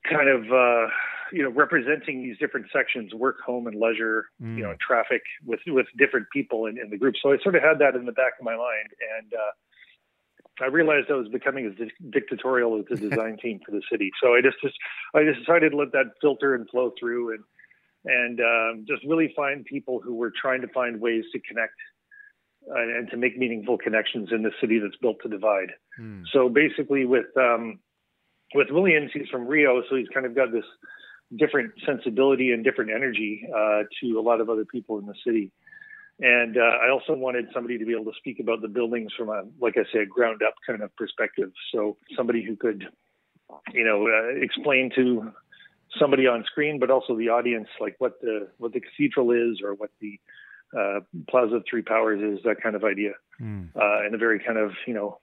kind 0.10 0.30
of 0.30 0.52
uh, 0.52 0.88
you 1.32 1.44
know 1.44 1.50
representing 1.50 2.22
these 2.22 2.38
different 2.38 2.68
sections, 2.72 3.14
work, 3.14 3.38
home, 3.46 3.68
and 3.68 3.80
leisure, 3.80 4.26
Mm. 4.42 4.58
you 4.58 4.64
know, 4.64 4.76
traffic 4.86 5.24
with 5.46 5.62
with 5.68 5.88
different 5.98 6.28
people 6.32 6.68
in, 6.68 6.78
in 6.78 6.90
the 6.90 6.98
group. 6.98 7.16
So 7.22 7.32
I 7.34 7.38
sort 7.42 7.56
of 7.56 7.64
had 7.64 7.80
that 7.80 7.96
in 7.96 8.06
the 8.06 8.12
back 8.12 8.34
of 8.40 8.46
my 8.46 8.56
mind, 8.56 8.90
and 9.18 9.34
uh, 9.34 9.52
I 10.62 10.68
realized 10.68 11.10
I 11.10 11.14
was 11.14 11.28
becoming 11.28 11.66
as 11.66 11.88
dictatorial 12.10 12.80
as 12.80 12.86
the 12.90 13.10
design 13.10 13.38
team 13.42 13.60
for 13.66 13.72
the 13.72 13.82
city. 13.92 14.12
So 14.22 14.34
I 14.36 14.42
just, 14.42 14.58
just 14.62 14.76
I 15.14 15.24
just 15.24 15.40
decided 15.40 15.72
to 15.72 15.78
let 15.78 15.92
that 15.92 16.14
filter 16.22 16.56
and 16.56 16.70
flow 16.70 16.94
through, 17.00 17.34
and 17.36 17.44
and 18.06 18.40
um, 18.40 18.86
just 18.88 19.04
really 19.06 19.34
find 19.36 19.66
people 19.66 20.00
who 20.04 20.16
were 20.16 20.32
trying 20.40 20.62
to 20.62 20.68
find 20.70 21.02
ways 21.02 21.26
to 21.34 21.40
connect 21.40 21.74
uh, 22.70 22.80
and 22.80 23.10
to 23.12 23.18
make 23.18 23.38
meaningful 23.38 23.78
connections 23.78 24.30
in 24.32 24.44
the 24.44 24.52
city 24.62 24.80
that's 24.80 24.96
built 25.02 25.18
to 25.24 25.30
divide. 25.30 25.72
Hmm. 25.98 26.24
So 26.34 26.50
basically, 26.50 27.06
with 27.06 27.28
um, 27.38 27.80
with 28.54 28.68
Williams, 28.72 29.12
he's 29.14 29.28
from 29.30 29.48
Rio, 29.48 29.82
so 29.90 29.96
he's 29.96 30.08
kind 30.14 30.26
of 30.26 30.36
got 30.36 30.52
this 30.52 30.66
different 31.36 31.74
sensibility 31.86 32.52
and 32.52 32.64
different 32.64 32.92
energy 32.92 33.48
uh, 33.54 33.84
to 34.02 34.20
a 34.20 34.22
lot 34.22 34.40
of 34.40 34.50
other 34.50 34.66
people 34.66 34.98
in 35.00 35.06
the 35.06 35.16
city. 35.26 35.52
And 36.20 36.58
uh, 36.58 36.62
I 36.62 36.90
also 36.90 37.14
wanted 37.14 37.46
somebody 37.54 37.78
to 37.78 37.86
be 37.86 37.94
able 37.94 38.12
to 38.12 38.18
speak 38.18 38.40
about 38.40 38.62
the 38.62 38.68
buildings 38.68 39.12
from 39.16 39.30
a, 39.30 39.44
like 39.62 39.76
I 39.78 39.84
say, 39.94 40.00
a 40.00 40.06
ground 40.06 40.42
up 40.46 40.56
kind 40.66 40.82
of 40.82 40.96
perspective. 40.96 41.52
So 41.72 41.98
somebody 42.16 42.44
who 42.44 42.56
could, 42.56 42.86
you 43.72 43.84
know, 43.84 44.08
uh, 44.08 44.44
explain 44.44 44.92
to 44.96 45.32
somebody 46.00 46.26
on 46.26 46.44
screen, 46.46 46.80
but 46.80 46.90
also 46.90 47.16
the 47.16 47.30
audience, 47.30 47.68
like 47.80 47.96
what 48.00 48.20
the 48.22 48.48
what 48.58 48.74
the 48.74 48.82
cathedral 48.82 49.32
is 49.32 49.62
or 49.64 49.76
what 49.76 49.92
the 50.02 50.20
uh, 50.78 51.00
Plaza 51.30 51.58
of 51.58 51.64
Three 51.70 51.84
Powers 51.84 52.22
is, 52.22 52.44
that 52.46 52.62
kind 52.62 52.76
of 52.76 52.84
idea, 52.84 53.12
uh, 53.80 54.06
in 54.06 54.14
a 54.16 54.18
very 54.18 54.40
kind 54.40 54.58
of 54.58 54.72
you 54.88 54.96
know 54.96 55.20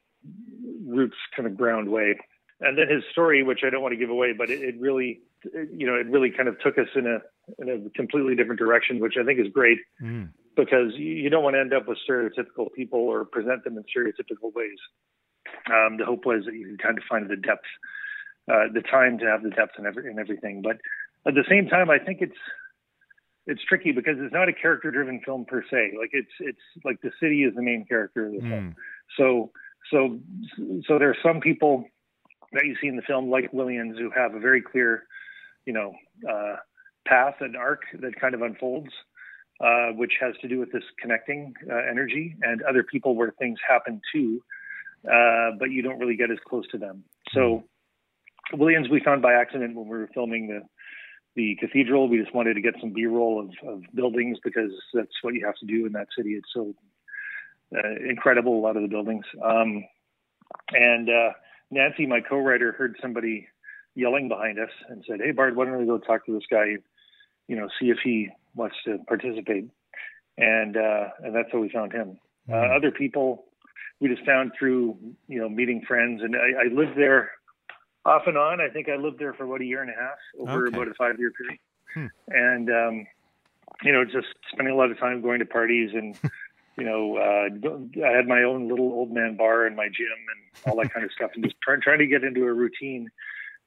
roots 0.86 1.16
kind 1.36 1.46
of 1.48 1.56
ground 1.56 1.88
way. 1.88 2.16
And 2.60 2.78
then 2.78 2.88
his 2.88 3.02
story, 3.10 3.42
which 3.42 3.60
I 3.66 3.70
don't 3.70 3.82
want 3.82 3.92
to 3.92 3.98
give 3.98 4.10
away, 4.10 4.32
but 4.32 4.48
it, 4.48 4.62
it 4.62 4.80
really, 4.80 5.20
it, 5.42 5.68
you 5.76 5.86
know, 5.88 5.96
it 5.96 6.06
really 6.06 6.30
kind 6.30 6.48
of 6.48 6.58
took 6.60 6.78
us 6.78 6.86
in 6.94 7.06
a 7.06 7.18
in 7.58 7.68
a 7.68 7.90
completely 7.90 8.36
different 8.36 8.60
direction, 8.60 9.00
which 9.00 9.14
I 9.20 9.24
think 9.24 9.40
is 9.40 9.48
great 9.52 9.78
Hmm. 9.98 10.26
Because 10.56 10.92
you, 10.96 11.30
don't 11.30 11.42
want 11.42 11.54
to 11.54 11.60
end 11.60 11.72
up 11.72 11.88
with 11.88 11.98
stereotypical 12.08 12.72
people 12.72 13.00
or 13.00 13.24
present 13.24 13.64
them 13.64 13.76
in 13.76 13.84
stereotypical 13.84 14.54
ways. 14.54 14.78
Um, 15.66 15.96
the 15.98 16.04
hope 16.04 16.26
was 16.26 16.44
that 16.46 16.54
you 16.54 16.66
could 16.70 16.82
kind 16.82 16.98
of 16.98 17.04
find 17.08 17.28
the 17.28 17.36
depth, 17.36 17.66
uh, 18.50 18.72
the 18.72 18.82
time 18.82 19.18
to 19.18 19.26
have 19.26 19.42
the 19.42 19.50
depth 19.50 19.72
and 19.78 19.86
every, 19.86 20.10
and 20.10 20.18
everything. 20.18 20.62
But 20.62 20.78
at 21.26 21.34
the 21.34 21.44
same 21.48 21.68
time, 21.68 21.90
I 21.90 21.98
think 21.98 22.18
it's 22.20 22.38
it's 23.46 23.62
tricky 23.62 23.92
because 23.92 24.16
it's 24.18 24.32
not 24.32 24.48
a 24.48 24.54
character-driven 24.54 25.20
film 25.24 25.44
per 25.44 25.62
se. 25.62 25.92
Like 25.98 26.10
it's 26.12 26.32
it's 26.40 26.58
like 26.84 27.00
the 27.02 27.10
city 27.20 27.42
is 27.44 27.54
the 27.54 27.62
main 27.62 27.84
character 27.86 28.26
of 28.26 28.32
the 28.32 28.40
film. 28.40 28.74
So 29.18 29.50
so 29.90 30.18
so 30.86 30.98
there 30.98 31.10
are 31.10 31.16
some 31.22 31.40
people 31.40 31.84
that 32.52 32.64
you 32.64 32.76
see 32.80 32.88
in 32.88 32.96
the 32.96 33.02
film, 33.02 33.30
like 33.30 33.52
Williams, 33.52 33.98
who 33.98 34.10
have 34.10 34.34
a 34.34 34.40
very 34.40 34.62
clear, 34.62 35.04
you 35.66 35.72
know, 35.72 35.92
uh, 36.28 36.56
path 37.06 37.34
and 37.40 37.56
arc 37.56 37.82
that 38.00 38.18
kind 38.20 38.34
of 38.34 38.42
unfolds, 38.42 38.90
uh, 39.60 39.88
which 39.92 40.12
has 40.20 40.34
to 40.40 40.48
do 40.48 40.58
with 40.58 40.72
this 40.72 40.82
connecting 41.00 41.54
uh, 41.70 41.76
energy, 41.90 42.36
and 42.42 42.62
other 42.62 42.82
people 42.82 43.14
where 43.14 43.32
things 43.38 43.58
happen 43.66 44.00
too, 44.12 44.42
uh, 45.06 45.50
but 45.58 45.70
you 45.70 45.82
don't 45.82 45.98
really 45.98 46.16
get 46.16 46.30
as 46.30 46.38
close 46.48 46.66
to 46.68 46.78
them. 46.78 47.04
So 47.32 47.64
Williams, 48.52 48.88
we 48.90 49.00
found 49.00 49.22
by 49.22 49.34
accident 49.34 49.74
when 49.74 49.86
we 49.86 49.96
were 49.96 50.10
filming 50.12 50.48
the 50.48 50.62
the 51.36 51.56
cathedral. 51.60 52.08
We 52.08 52.18
just 52.18 52.34
wanted 52.34 52.54
to 52.54 52.60
get 52.60 52.74
some 52.80 52.92
B-roll 52.92 53.40
of, 53.40 53.68
of 53.68 53.82
buildings 53.94 54.38
because 54.44 54.70
that's 54.92 55.22
what 55.22 55.34
you 55.34 55.44
have 55.44 55.56
to 55.56 55.66
do 55.66 55.84
in 55.86 55.92
that 55.92 56.06
city. 56.16 56.30
It's 56.30 56.48
so 56.54 56.74
uh, 57.74 58.08
incredible, 58.08 58.56
a 58.56 58.62
lot 58.62 58.76
of 58.76 58.82
the 58.82 58.88
buildings. 58.88 59.24
Um, 59.44 59.84
and 60.72 61.08
uh, 61.08 61.30
Nancy, 61.70 62.06
my 62.06 62.20
co-writer, 62.20 62.72
heard 62.72 62.96
somebody 63.02 63.48
yelling 63.96 64.28
behind 64.28 64.58
us 64.58 64.70
and 64.88 65.04
said, 65.08 65.20
"Hey, 65.24 65.32
Bart, 65.32 65.56
why 65.56 65.64
don't 65.64 65.78
we 65.78 65.86
go 65.86 65.98
talk 65.98 66.26
to 66.26 66.32
this 66.32 66.46
guy? 66.50 66.76
You 67.48 67.56
know, 67.56 67.68
see 67.80 67.90
if 67.90 67.98
he 68.02 68.30
wants 68.54 68.76
to 68.86 68.98
participate." 69.06 69.68
And 70.36 70.76
uh, 70.76 71.08
and 71.22 71.34
that's 71.34 71.48
how 71.52 71.58
we 71.60 71.68
found 71.70 71.92
him. 71.92 72.18
Uh, 72.50 72.56
other 72.56 72.90
people 72.90 73.44
we 74.00 74.08
just 74.08 74.24
found 74.26 74.52
through 74.58 74.96
you 75.28 75.40
know 75.40 75.48
meeting 75.48 75.82
friends, 75.86 76.22
and 76.22 76.34
I, 76.36 76.64
I 76.64 76.74
lived 76.74 76.96
there 76.98 77.30
off 78.04 78.22
and 78.26 78.36
on. 78.36 78.60
I 78.60 78.68
think 78.68 78.88
I 78.88 78.96
lived 78.96 79.18
there 79.18 79.32
for 79.32 79.44
about 79.44 79.60
a 79.60 79.64
year 79.64 79.80
and 79.80 79.90
a 79.90 79.94
half 79.94 80.18
over 80.38 80.66
Okay. 80.66 80.76
about 80.76 80.88
a 80.88 80.94
five-year 80.94 81.30
period, 81.32 81.58
Hmm. 81.94 82.06
and 82.28 82.70
um, 82.70 83.06
you 83.82 83.92
know, 83.92 84.04
just 84.04 84.26
spending 84.52 84.74
a 84.74 84.76
lot 84.76 84.90
of 84.90 84.98
time 84.98 85.22
going 85.22 85.38
to 85.40 85.46
parties 85.46 85.90
and. 85.94 86.18
You 86.76 86.84
know, 86.84 87.16
uh, 87.18 88.04
I 88.04 88.10
had 88.10 88.26
my 88.26 88.42
own 88.42 88.68
little 88.68 88.86
old 88.86 89.12
man 89.12 89.36
bar 89.36 89.64
in 89.64 89.76
my 89.76 89.86
gym 89.86 90.08
and 90.34 90.66
all 90.66 90.76
that 90.82 90.92
kind 90.92 91.06
of 91.06 91.12
stuff, 91.12 91.30
and 91.36 91.44
just 91.44 91.54
trying 91.62 91.80
trying 91.80 92.00
to 92.00 92.06
get 92.08 92.24
into 92.24 92.44
a 92.46 92.52
routine 92.52 93.12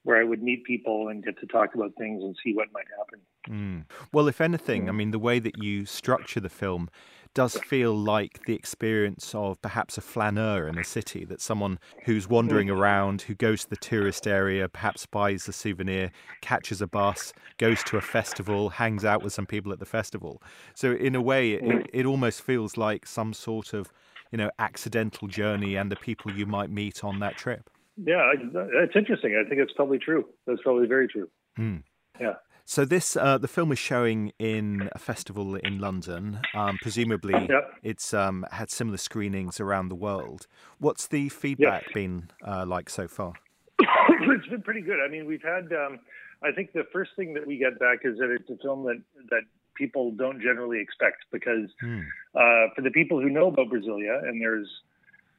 where 0.02 0.20
I 0.20 0.24
would 0.24 0.42
meet 0.42 0.64
people 0.64 1.08
and 1.08 1.24
get 1.24 1.38
to 1.40 1.46
talk 1.46 1.74
about 1.74 1.94
things 1.96 2.22
and 2.22 2.36
see 2.44 2.52
what 2.52 2.68
might 2.70 2.84
happen. 2.98 3.20
Mm. 3.48 3.84
Well, 4.12 4.28
if 4.28 4.40
anything, 4.40 4.88
I 4.88 4.92
mean, 4.92 5.10
the 5.10 5.18
way 5.18 5.38
that 5.38 5.62
you 5.62 5.86
structure 5.86 6.40
the 6.40 6.48
film 6.48 6.88
does 7.34 7.56
feel 7.56 7.94
like 7.94 8.44
the 8.46 8.54
experience 8.54 9.34
of 9.34 9.60
perhaps 9.62 9.96
a 9.96 10.00
flaneur 10.00 10.66
in 10.66 10.78
a 10.78 10.84
city, 10.84 11.24
that 11.24 11.40
someone 11.40 11.78
who's 12.04 12.28
wandering 12.28 12.68
around, 12.70 13.22
who 13.22 13.34
goes 13.34 13.64
to 13.64 13.70
the 13.70 13.76
tourist 13.76 14.26
area, 14.26 14.68
perhaps 14.68 15.06
buys 15.06 15.46
a 15.46 15.52
souvenir, 15.52 16.10
catches 16.40 16.82
a 16.82 16.86
bus, 16.86 17.32
goes 17.58 17.82
to 17.84 17.96
a 17.96 18.00
festival, 18.00 18.70
hangs 18.70 19.04
out 19.04 19.22
with 19.22 19.32
some 19.32 19.46
people 19.46 19.72
at 19.72 19.78
the 19.78 19.86
festival. 19.86 20.42
So, 20.74 20.92
in 20.92 21.14
a 21.14 21.20
way, 21.20 21.52
it, 21.52 21.90
it 21.92 22.06
almost 22.06 22.42
feels 22.42 22.76
like 22.76 23.06
some 23.06 23.32
sort 23.32 23.72
of, 23.72 23.92
you 24.32 24.38
know, 24.38 24.50
accidental 24.58 25.28
journey 25.28 25.76
and 25.76 25.92
the 25.92 25.96
people 25.96 26.32
you 26.32 26.46
might 26.46 26.70
meet 26.70 27.04
on 27.04 27.20
that 27.20 27.36
trip. 27.36 27.70
Yeah, 28.04 28.16
I, 28.16 28.34
that's 28.52 28.96
interesting. 28.96 29.40
I 29.44 29.48
think 29.48 29.60
it's 29.60 29.72
probably 29.72 29.98
true. 29.98 30.24
That's 30.46 30.62
probably 30.62 30.86
very 30.86 31.08
true. 31.08 31.28
Hmm. 31.56 31.78
Yeah. 32.20 32.34
So 32.70 32.84
this 32.84 33.16
uh, 33.16 33.38
the 33.38 33.48
film 33.48 33.72
is 33.72 33.78
showing 33.78 34.34
in 34.38 34.90
a 34.92 34.98
festival 34.98 35.54
in 35.54 35.78
London. 35.78 36.40
Um, 36.54 36.76
presumably, 36.82 37.32
Yep. 37.48 37.78
it's 37.82 38.12
um, 38.12 38.44
had 38.52 38.70
similar 38.70 38.98
screenings 38.98 39.58
around 39.58 39.88
the 39.88 39.94
world. 39.94 40.46
What's 40.78 41.06
the 41.06 41.30
feedback 41.30 41.90
been 41.94 42.28
uh, 42.46 42.66
like 42.66 42.90
so 42.90 43.08
far? 43.08 43.32
it's 43.78 44.46
been 44.48 44.60
pretty 44.60 44.82
good. 44.82 44.98
I 45.02 45.08
mean, 45.10 45.24
we've 45.24 45.42
had. 45.42 45.72
Um, 45.72 46.00
I 46.42 46.52
think 46.52 46.74
the 46.74 46.84
first 46.92 47.12
thing 47.16 47.32
that 47.32 47.46
we 47.46 47.56
get 47.56 47.78
back 47.78 48.00
is 48.04 48.18
that 48.18 48.30
it's 48.30 48.50
a 48.50 48.62
film 48.62 48.84
that 48.84 49.00
that 49.30 49.44
people 49.74 50.10
don't 50.10 50.42
generally 50.42 50.78
expect 50.78 51.24
because 51.32 51.70
Hmm. 51.80 52.00
uh, 52.34 52.68
for 52.76 52.82
the 52.82 52.90
people 52.90 53.18
who 53.18 53.30
know 53.30 53.46
about 53.48 53.68
Brasilia, 53.70 54.22
and 54.28 54.42
there's 54.42 54.68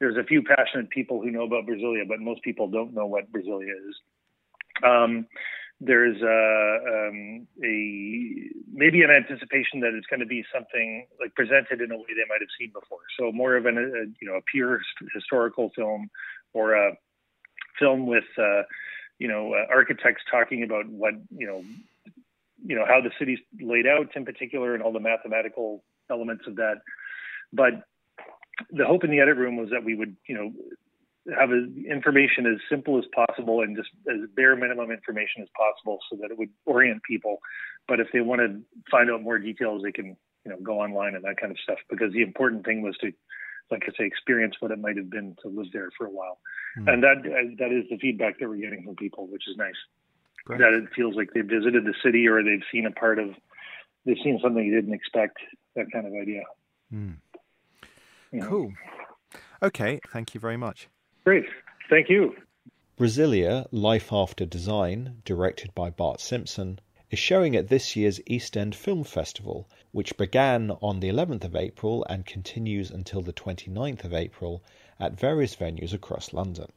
there's 0.00 0.16
a 0.16 0.24
few 0.24 0.42
passionate 0.42 0.90
people 0.90 1.22
who 1.22 1.30
know 1.30 1.44
about 1.44 1.64
Brasilia, 1.64 2.08
but 2.08 2.18
most 2.18 2.42
people 2.42 2.66
don't 2.66 2.92
know 2.92 3.06
what 3.06 3.30
Brasilia 3.30 3.70
is. 3.88 3.94
Um, 4.82 5.26
there's 5.80 6.20
uh, 6.22 7.08
um, 7.08 7.46
a 7.64 8.50
maybe 8.72 9.02
an 9.02 9.10
anticipation 9.10 9.80
that 9.80 9.94
it's 9.94 10.06
going 10.06 10.20
to 10.20 10.26
be 10.26 10.44
something 10.52 11.06
like 11.18 11.34
presented 11.34 11.80
in 11.80 11.90
a 11.90 11.96
way 11.96 12.04
they 12.08 12.28
might 12.28 12.40
have 12.40 12.52
seen 12.58 12.70
before. 12.72 13.00
So 13.18 13.32
more 13.32 13.56
of 13.56 13.64
an 13.64 13.78
a, 13.78 14.12
you 14.20 14.30
know 14.30 14.36
a 14.36 14.42
pure 14.42 14.80
historical 15.14 15.70
film 15.74 16.10
or 16.52 16.74
a 16.74 16.92
film 17.78 18.06
with 18.06 18.24
uh, 18.38 18.62
you 19.18 19.28
know 19.28 19.54
uh, 19.54 19.72
architects 19.72 20.22
talking 20.30 20.62
about 20.62 20.86
what 20.86 21.14
you 21.30 21.46
know 21.46 21.64
you 22.62 22.76
know 22.76 22.84
how 22.86 23.00
the 23.00 23.10
city's 23.18 23.38
laid 23.60 23.86
out 23.86 24.14
in 24.14 24.26
particular 24.26 24.74
and 24.74 24.82
all 24.82 24.92
the 24.92 25.00
mathematical 25.00 25.82
elements 26.10 26.44
of 26.46 26.56
that. 26.56 26.82
But 27.54 27.84
the 28.70 28.84
hope 28.84 29.02
in 29.04 29.10
the 29.10 29.20
edit 29.20 29.38
room 29.38 29.56
was 29.56 29.70
that 29.70 29.82
we 29.82 29.94
would 29.94 30.14
you 30.28 30.34
know 30.34 30.52
have 31.38 31.50
information 31.52 32.46
as 32.46 32.58
simple 32.68 32.98
as 32.98 33.04
possible 33.14 33.60
and 33.60 33.76
just 33.76 33.90
as 34.08 34.28
bare 34.34 34.56
minimum 34.56 34.90
information 34.90 35.42
as 35.42 35.48
possible 35.56 35.98
so 36.10 36.16
that 36.16 36.30
it 36.30 36.38
would 36.38 36.48
orient 36.64 37.02
people. 37.02 37.38
But 37.86 38.00
if 38.00 38.08
they 38.12 38.20
want 38.20 38.40
to 38.40 38.60
find 38.90 39.10
out 39.10 39.22
more 39.22 39.38
details, 39.38 39.82
they 39.82 39.92
can 39.92 40.16
you 40.44 40.50
know 40.50 40.56
go 40.62 40.80
online 40.80 41.14
and 41.14 41.24
that 41.24 41.36
kind 41.38 41.50
of 41.50 41.58
stuff. 41.62 41.78
Because 41.88 42.12
the 42.12 42.22
important 42.22 42.64
thing 42.64 42.82
was 42.82 42.96
to, 42.98 43.12
like 43.70 43.82
I 43.86 43.92
say, 43.96 44.06
experience 44.06 44.56
what 44.60 44.70
it 44.70 44.78
might 44.78 44.96
have 44.96 45.10
been 45.10 45.36
to 45.42 45.48
live 45.48 45.66
there 45.72 45.90
for 45.96 46.06
a 46.06 46.10
while, 46.10 46.38
Hmm. 46.76 46.88
and 46.88 47.02
that 47.02 47.22
that 47.58 47.72
is 47.72 47.84
the 47.90 47.98
feedback 47.98 48.38
that 48.38 48.48
we're 48.48 48.56
getting 48.56 48.84
from 48.84 48.96
people, 48.96 49.26
which 49.26 49.46
is 49.48 49.56
nice. 49.56 49.74
Great. 50.44 50.60
That 50.60 50.72
it 50.72 50.84
feels 50.96 51.16
like 51.16 51.32
they 51.34 51.42
visited 51.42 51.84
the 51.84 51.94
city 52.02 52.26
or 52.26 52.42
they've 52.42 52.64
seen 52.72 52.86
a 52.86 52.90
part 52.90 53.18
of, 53.18 53.34
they've 54.06 54.16
seen 54.24 54.40
something 54.42 54.64
you 54.64 54.74
didn't 54.74 54.94
expect. 54.94 55.36
That 55.76 55.92
kind 55.92 56.06
of 56.06 56.14
idea. 56.14 56.42
You 56.90 57.14
know. 58.32 58.46
Cool. 58.48 58.72
Okay, 59.62 60.00
thank 60.08 60.34
you 60.34 60.40
very 60.40 60.56
much. 60.56 60.88
Great. 61.24 61.44
Thank 61.88 62.08
you. 62.08 62.34
Brasilia 62.98 63.66
Life 63.72 64.12
After 64.12 64.44
Design, 64.44 65.22
directed 65.24 65.74
by 65.74 65.90
Bart 65.90 66.20
Simpson, 66.20 66.78
is 67.10 67.18
showing 67.18 67.56
at 67.56 67.68
this 67.68 67.96
year's 67.96 68.20
East 68.26 68.56
End 68.56 68.74
Film 68.74 69.04
Festival, 69.04 69.68
which 69.92 70.16
began 70.16 70.70
on 70.82 71.00
the 71.00 71.08
11th 71.08 71.44
of 71.44 71.56
April 71.56 72.06
and 72.08 72.24
continues 72.24 72.90
until 72.90 73.20
the 73.20 73.32
29th 73.32 74.04
of 74.04 74.14
April 74.14 74.62
at 74.98 75.18
various 75.18 75.56
venues 75.56 75.92
across 75.92 76.32
London. 76.32 76.70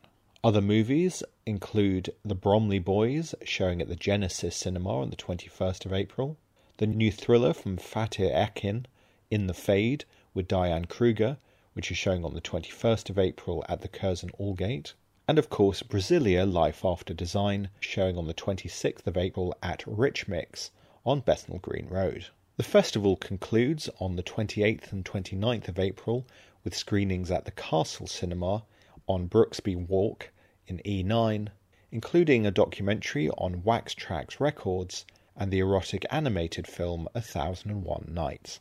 Other 0.43 0.61
movies 0.61 1.23
include 1.45 2.13
The 2.25 2.35
Bromley 2.35 2.79
Boys, 2.79 3.35
showing 3.45 3.81
at 3.81 3.87
the 3.87 3.95
Genesis 3.95 4.55
Cinema 4.55 4.99
on 4.99 5.09
the 5.09 5.15
21st 5.15 5.85
of 5.85 5.93
April, 5.93 6.37
the 6.77 6.87
new 6.87 7.11
thriller 7.11 7.53
from 7.53 7.77
Fatih 7.77 8.35
Akin, 8.35 8.87
In 9.29 9.47
the 9.47 9.53
Fade, 9.53 10.05
with 10.33 10.47
Diane 10.47 10.85
Kruger, 10.85 11.37
which 11.73 11.91
is 11.91 11.97
showing 11.97 12.23
on 12.23 12.33
the 12.33 12.41
21st 12.41 13.09
of 13.09 13.17
April 13.17 13.65
at 13.67 13.81
the 13.81 13.87
Curzon 13.87 14.29
Aldgate, 14.39 14.93
and 15.27 15.39
of 15.39 15.49
course 15.49 15.81
Brasilia 15.81 16.45
Life 16.45 16.85
After 16.85 17.13
Design, 17.13 17.69
showing 17.79 18.17
on 18.17 18.27
the 18.27 18.33
26th 18.33 19.07
of 19.07 19.17
April 19.17 19.55
at 19.61 19.83
Rich 19.87 20.27
Mix 20.27 20.71
on 21.05 21.21
Bethnal 21.21 21.59
Green 21.59 21.87
Road. 21.87 22.27
The 22.57 22.63
festival 22.63 23.15
concludes 23.15 23.89
on 23.99 24.15
the 24.15 24.23
28th 24.23 24.91
and 24.91 25.03
29th 25.03 25.67
of 25.67 25.79
April 25.79 26.27
with 26.63 26.77
screenings 26.77 27.31
at 27.31 27.45
the 27.45 27.51
Castle 27.51 28.05
Cinema 28.05 28.63
on 29.07 29.27
Brooksby 29.27 29.75
Walk 29.75 30.31
in 30.67 30.77
E9, 30.79 31.47
including 31.91 32.45
a 32.45 32.51
documentary 32.51 33.29
on 33.31 33.63
Wax 33.63 33.95
Trax 33.95 34.39
Records 34.39 35.05
and 35.35 35.51
the 35.51 35.59
erotic 35.59 36.05
animated 36.11 36.67
film 36.67 37.09
A 37.15 37.21
Thousand 37.21 37.71
and 37.71 37.83
One 37.83 38.09
Nights. 38.11 38.59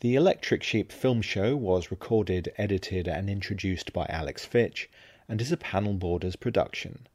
The 0.00 0.14
Electric 0.14 0.62
Sheep 0.62 0.92
Film 0.92 1.22
Show 1.22 1.56
was 1.56 1.90
recorded, 1.90 2.52
edited, 2.58 3.08
and 3.08 3.30
introduced 3.30 3.94
by 3.94 4.04
Alex 4.10 4.44
Fitch 4.44 4.90
and 5.26 5.40
is 5.40 5.50
a 5.50 5.56
Panel 5.56 5.94
Borders 5.94 6.36
production. 6.36 7.08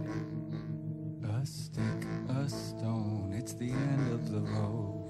A 1.29 1.45
stick, 1.45 2.07
a 2.29 2.49
stone, 2.49 3.35
it's 3.37 3.55
the 3.55 3.73
end 3.73 4.13
of 4.13 4.31
the 4.31 4.39
road. 4.39 5.03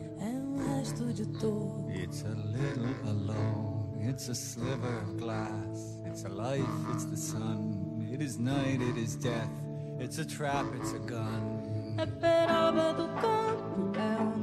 It's 1.90 2.22
a 2.22 2.28
little 2.28 2.94
alone, 3.04 3.98
it's 4.00 4.28
a 4.28 4.34
sliver 4.34 5.00
of 5.00 5.18
glass. 5.18 5.95
It's 6.16 6.24
a 6.24 6.30
life, 6.30 6.64
it's 6.94 7.04
the 7.04 7.14
sun, 7.14 8.08
it 8.10 8.22
is 8.22 8.38
night, 8.38 8.80
it 8.80 8.96
is 8.96 9.16
death. 9.16 9.50
It's 9.98 10.16
a 10.16 10.24
trap, 10.24 10.64
it's 10.74 10.94
a 10.94 10.98
gun. 10.98 11.94
Campo, 13.92 14.35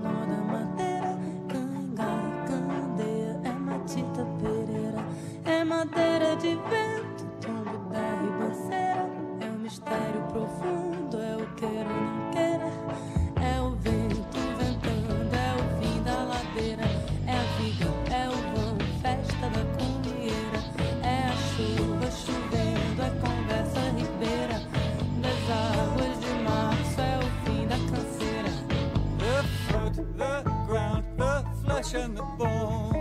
flesh 31.84 32.04
and 32.04 32.18
the 32.18 32.24
bone. 32.24 32.93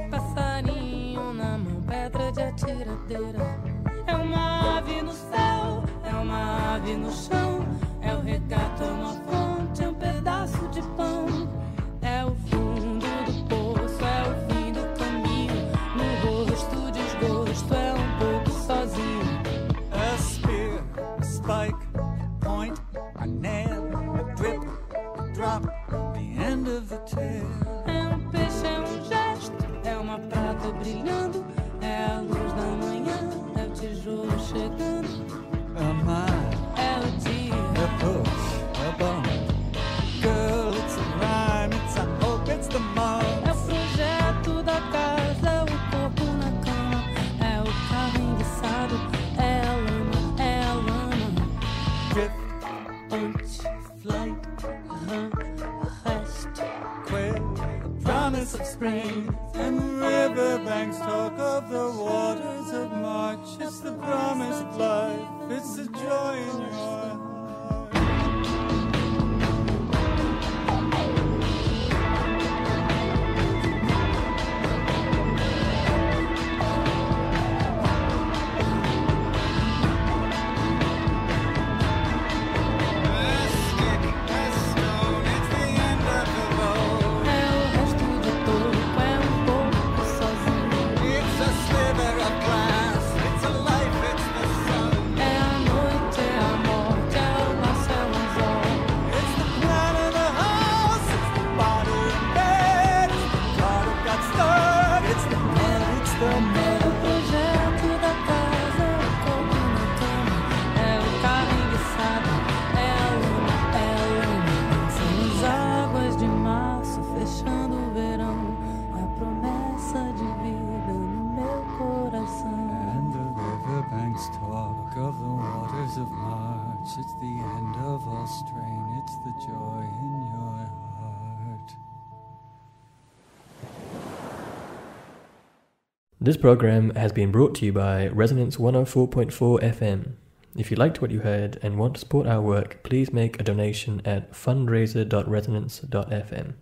This 136.32 136.40
program 136.40 136.94
has 136.94 137.12
been 137.12 137.30
brought 137.30 137.54
to 137.56 137.66
you 137.66 137.74
by 137.74 138.08
Resonance 138.08 138.56
104.4 138.56 139.60
FM. 139.60 140.12
If 140.56 140.70
you 140.70 140.78
liked 140.78 141.02
what 141.02 141.10
you 141.10 141.20
heard 141.20 141.58
and 141.60 141.76
want 141.76 141.92
to 141.92 142.00
support 142.00 142.26
our 142.26 142.40
work, 142.40 142.82
please 142.82 143.12
make 143.12 143.38
a 143.38 143.44
donation 143.44 144.00
at 144.06 144.32
fundraiser.resonance.fm. 144.32 146.54